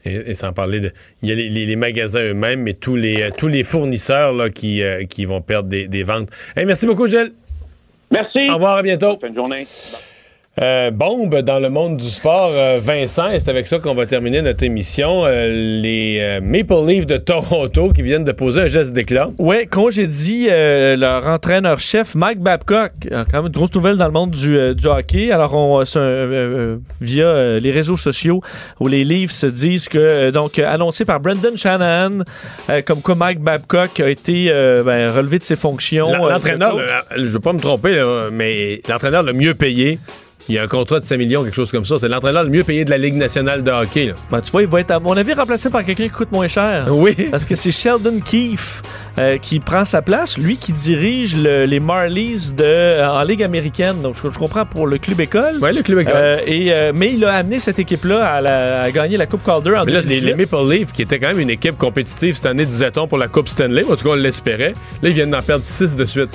Et, 0.04 0.30
et 0.30 0.34
sans 0.34 0.52
parler 0.54 0.80
de. 0.80 0.90
Il 1.22 1.28
y 1.28 1.32
a 1.32 1.34
les, 1.34 1.48
les- 1.50 1.66
les 1.66 1.76
magasins 1.76 2.22
eux-mêmes, 2.22 2.62
mais 2.62 2.72
tous 2.72 2.96
les, 2.96 3.22
euh, 3.22 3.28
tous 3.36 3.48
les 3.48 3.62
fournisseurs 3.64 4.32
là, 4.32 4.48
qui, 4.48 4.82
euh, 4.82 5.04
qui 5.04 5.26
vont 5.26 5.42
perdre 5.42 5.68
des, 5.68 5.88
des 5.88 6.04
ventes. 6.04 6.30
Hey, 6.56 6.64
merci 6.64 6.86
beaucoup, 6.86 7.06
Gilles. 7.06 7.32
Merci. 8.10 8.48
Au 8.50 8.54
revoir, 8.54 8.78
à 8.78 8.82
bientôt. 8.82 9.18
Bonne 9.18 9.34
journée. 9.34 9.66
Euh, 10.60 10.90
bombe 10.90 11.36
dans 11.42 11.60
le 11.60 11.70
monde 11.70 11.96
du 11.96 12.10
sport, 12.10 12.50
euh, 12.52 12.80
Vincent, 12.82 13.30
et 13.30 13.38
c'est 13.38 13.48
avec 13.48 13.68
ça 13.68 13.78
qu'on 13.78 13.94
va 13.94 14.04
terminer 14.04 14.42
notre 14.42 14.64
émission. 14.64 15.24
Euh, 15.24 15.80
les 15.80 16.18
euh, 16.20 16.40
Maple 16.42 16.86
Leafs 16.88 17.06
de 17.06 17.16
Toronto 17.18 17.90
qui 17.94 18.02
viennent 18.02 18.24
de 18.24 18.32
poser 18.32 18.62
un 18.62 18.66
geste 18.66 18.92
d'éclat. 18.92 19.30
Oui, 19.38 19.68
congédie 19.68 20.48
leur 20.50 21.26
entraîneur-chef 21.28 22.16
Mike 22.16 22.40
Babcock. 22.40 22.90
Quand 23.08 23.32
même 23.34 23.46
une 23.46 23.52
grosse 23.52 23.72
nouvelle 23.74 23.96
dans 23.96 24.06
le 24.06 24.10
monde 24.12 24.32
du, 24.32 24.74
du 24.74 24.86
hockey. 24.88 25.30
Alors, 25.30 25.54
on, 25.54 25.84
via 27.00 27.58
les 27.60 27.70
réseaux 27.70 27.96
sociaux 27.96 28.42
où 28.80 28.88
les 28.88 29.04
Leafs 29.04 29.30
se 29.30 29.46
disent 29.46 29.88
que, 29.88 30.30
donc, 30.30 30.58
annoncé 30.58 31.04
par 31.04 31.20
Brendan 31.20 31.56
Shanahan, 31.56 32.18
comme 32.84 33.00
quoi 33.02 33.14
Mike 33.14 33.40
Babcock 33.40 34.00
a 34.00 34.10
été 34.10 34.46
ben, 34.84 35.10
relevé 35.10 35.38
de 35.38 35.44
ses 35.44 35.56
fonctions. 35.56 36.12
L'en- 36.12 36.28
L'entraîneur, 36.28 36.76
le- 36.76 37.24
je 37.24 37.30
veux 37.30 37.40
pas 37.40 37.52
me 37.52 37.60
tromper, 37.60 37.94
là, 37.94 38.28
mais 38.32 38.80
l'entraîneur 38.88 39.22
le 39.22 39.32
mieux 39.32 39.54
payé, 39.54 39.98
il 40.48 40.54
y 40.54 40.58
a 40.58 40.62
un 40.62 40.66
contrat 40.66 40.98
de 40.98 41.04
5 41.04 41.16
millions, 41.18 41.44
quelque 41.44 41.54
chose 41.54 41.70
comme 41.70 41.84
ça. 41.84 41.96
C'est 41.98 42.08
l'entraîneur 42.08 42.42
le 42.42 42.50
mieux 42.50 42.64
payé 42.64 42.84
de 42.84 42.90
la 42.90 42.98
Ligue 42.98 43.14
nationale 43.14 43.62
de 43.62 43.70
hockey. 43.70 44.06
là. 44.06 44.14
Ben, 44.30 44.40
tu 44.40 44.50
vois, 44.50 44.62
il 44.62 44.68
va 44.68 44.80
être, 44.80 44.90
à 44.90 44.98
mon 44.98 45.16
avis, 45.16 45.32
remplacé 45.34 45.70
par 45.70 45.84
quelqu'un 45.84 46.04
qui 46.04 46.10
coûte 46.10 46.32
moins 46.32 46.48
cher. 46.48 46.86
Oui. 46.90 47.14
Parce 47.30 47.44
que 47.44 47.54
c'est 47.54 47.70
Sheldon 47.70 48.18
Keefe 48.24 48.82
euh, 49.18 49.38
qui 49.38 49.60
prend 49.60 49.84
sa 49.84 50.02
place, 50.02 50.38
lui 50.38 50.56
qui 50.56 50.72
dirige 50.72 51.36
le- 51.36 51.64
les 51.66 51.78
Marlies 51.78 52.52
de, 52.56 52.64
euh, 52.64 53.08
en 53.08 53.22
Ligue 53.22 53.42
américaine. 53.42 54.00
Donc, 54.02 54.14
je, 54.16 54.28
je 54.32 54.38
comprends 54.38 54.66
pour 54.66 54.86
le 54.86 54.98
club 54.98 55.20
école. 55.20 55.56
Oui, 55.62 55.72
le 55.74 55.82
club 55.82 56.00
école. 56.00 56.12
Euh, 56.16 56.36
et, 56.46 56.72
mais 56.94 57.12
il 57.14 57.24
a 57.24 57.34
amené 57.34 57.58
cette 57.60 57.78
équipe-là 57.78 58.24
à, 58.24 58.40
la- 58.40 58.82
à 58.82 58.90
gagner 58.90 59.16
la 59.16 59.26
Coupe 59.26 59.44
Calder 59.44 59.76
en 59.76 59.84
Mais 59.84 59.92
là, 59.92 60.00
les, 60.00 60.20
2018. 60.20 60.26
les 60.26 60.34
Maple 60.36 60.72
Leafs, 60.72 60.92
qui 60.92 61.02
étaient 61.02 61.18
quand 61.20 61.28
même 61.28 61.40
une 61.40 61.50
équipe 61.50 61.76
compétitive 61.78 62.34
cette 62.34 62.46
année, 62.46 62.66
disait-on, 62.66 63.06
pour 63.06 63.18
la 63.18 63.28
Coupe 63.28 63.48
Stanley, 63.48 63.84
en 63.84 63.94
tout 63.94 64.04
cas, 64.04 64.10
on 64.10 64.14
l'espérait. 64.14 64.74
Là, 65.02 65.08
ils 65.10 65.14
viennent 65.14 65.30
d'en 65.30 65.42
perdre 65.42 65.64
6 65.64 65.94
de 65.96 66.04
suite. 66.04 66.30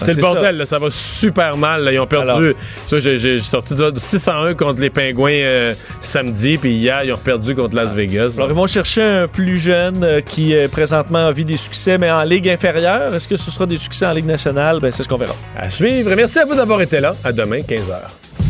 Ah, 0.00 0.04
C'est 0.06 0.14
le 0.14 0.20
bordel, 0.20 0.56
là, 0.56 0.66
ça 0.66 0.78
va 0.78 0.88
super 0.90 1.56
mal. 1.56 1.84
là. 1.84 1.92
Ils 1.92 1.98
ont 2.00 2.06
perdu. 2.06 2.54
J'ai 2.90 3.38
sorti 3.40 3.74
de 3.74 3.92
601 3.96 4.54
contre 4.54 4.80
les 4.80 4.90
Pingouins 4.90 5.30
euh, 5.32 5.74
samedi, 6.00 6.58
puis 6.58 6.72
hier, 6.72 7.04
ils 7.04 7.12
ont 7.12 7.16
perdu 7.18 7.54
contre 7.54 7.76
Las 7.76 7.92
Vegas. 7.94 8.34
Alors, 8.36 8.48
ils 8.50 8.54
vont 8.54 8.66
chercher 8.66 9.02
un 9.02 9.28
plus 9.28 9.58
jeune 9.58 10.02
euh, 10.04 10.20
qui 10.20 10.54
euh, 10.54 10.68
présentement 10.68 11.30
vit 11.32 11.44
des 11.44 11.56
succès, 11.56 11.98
mais 11.98 12.10
en 12.10 12.22
Ligue 12.24 12.48
inférieure. 12.48 13.14
Est-ce 13.14 13.28
que 13.28 13.36
ce 13.36 13.50
sera 13.50 13.66
des 13.66 13.78
succès 13.78 14.06
en 14.06 14.12
Ligue 14.12 14.26
nationale? 14.26 14.78
Ben, 14.80 14.90
c'est 14.90 15.02
ce 15.02 15.08
qu'on 15.08 15.16
verra. 15.16 15.34
À 15.56 15.68
suivre. 15.70 16.12
Merci 16.14 16.38
à 16.38 16.44
vous 16.44 16.54
d'avoir 16.54 16.80
été 16.80 17.00
là. 17.00 17.14
À 17.24 17.32
demain, 17.32 17.60
15h. 17.60 18.49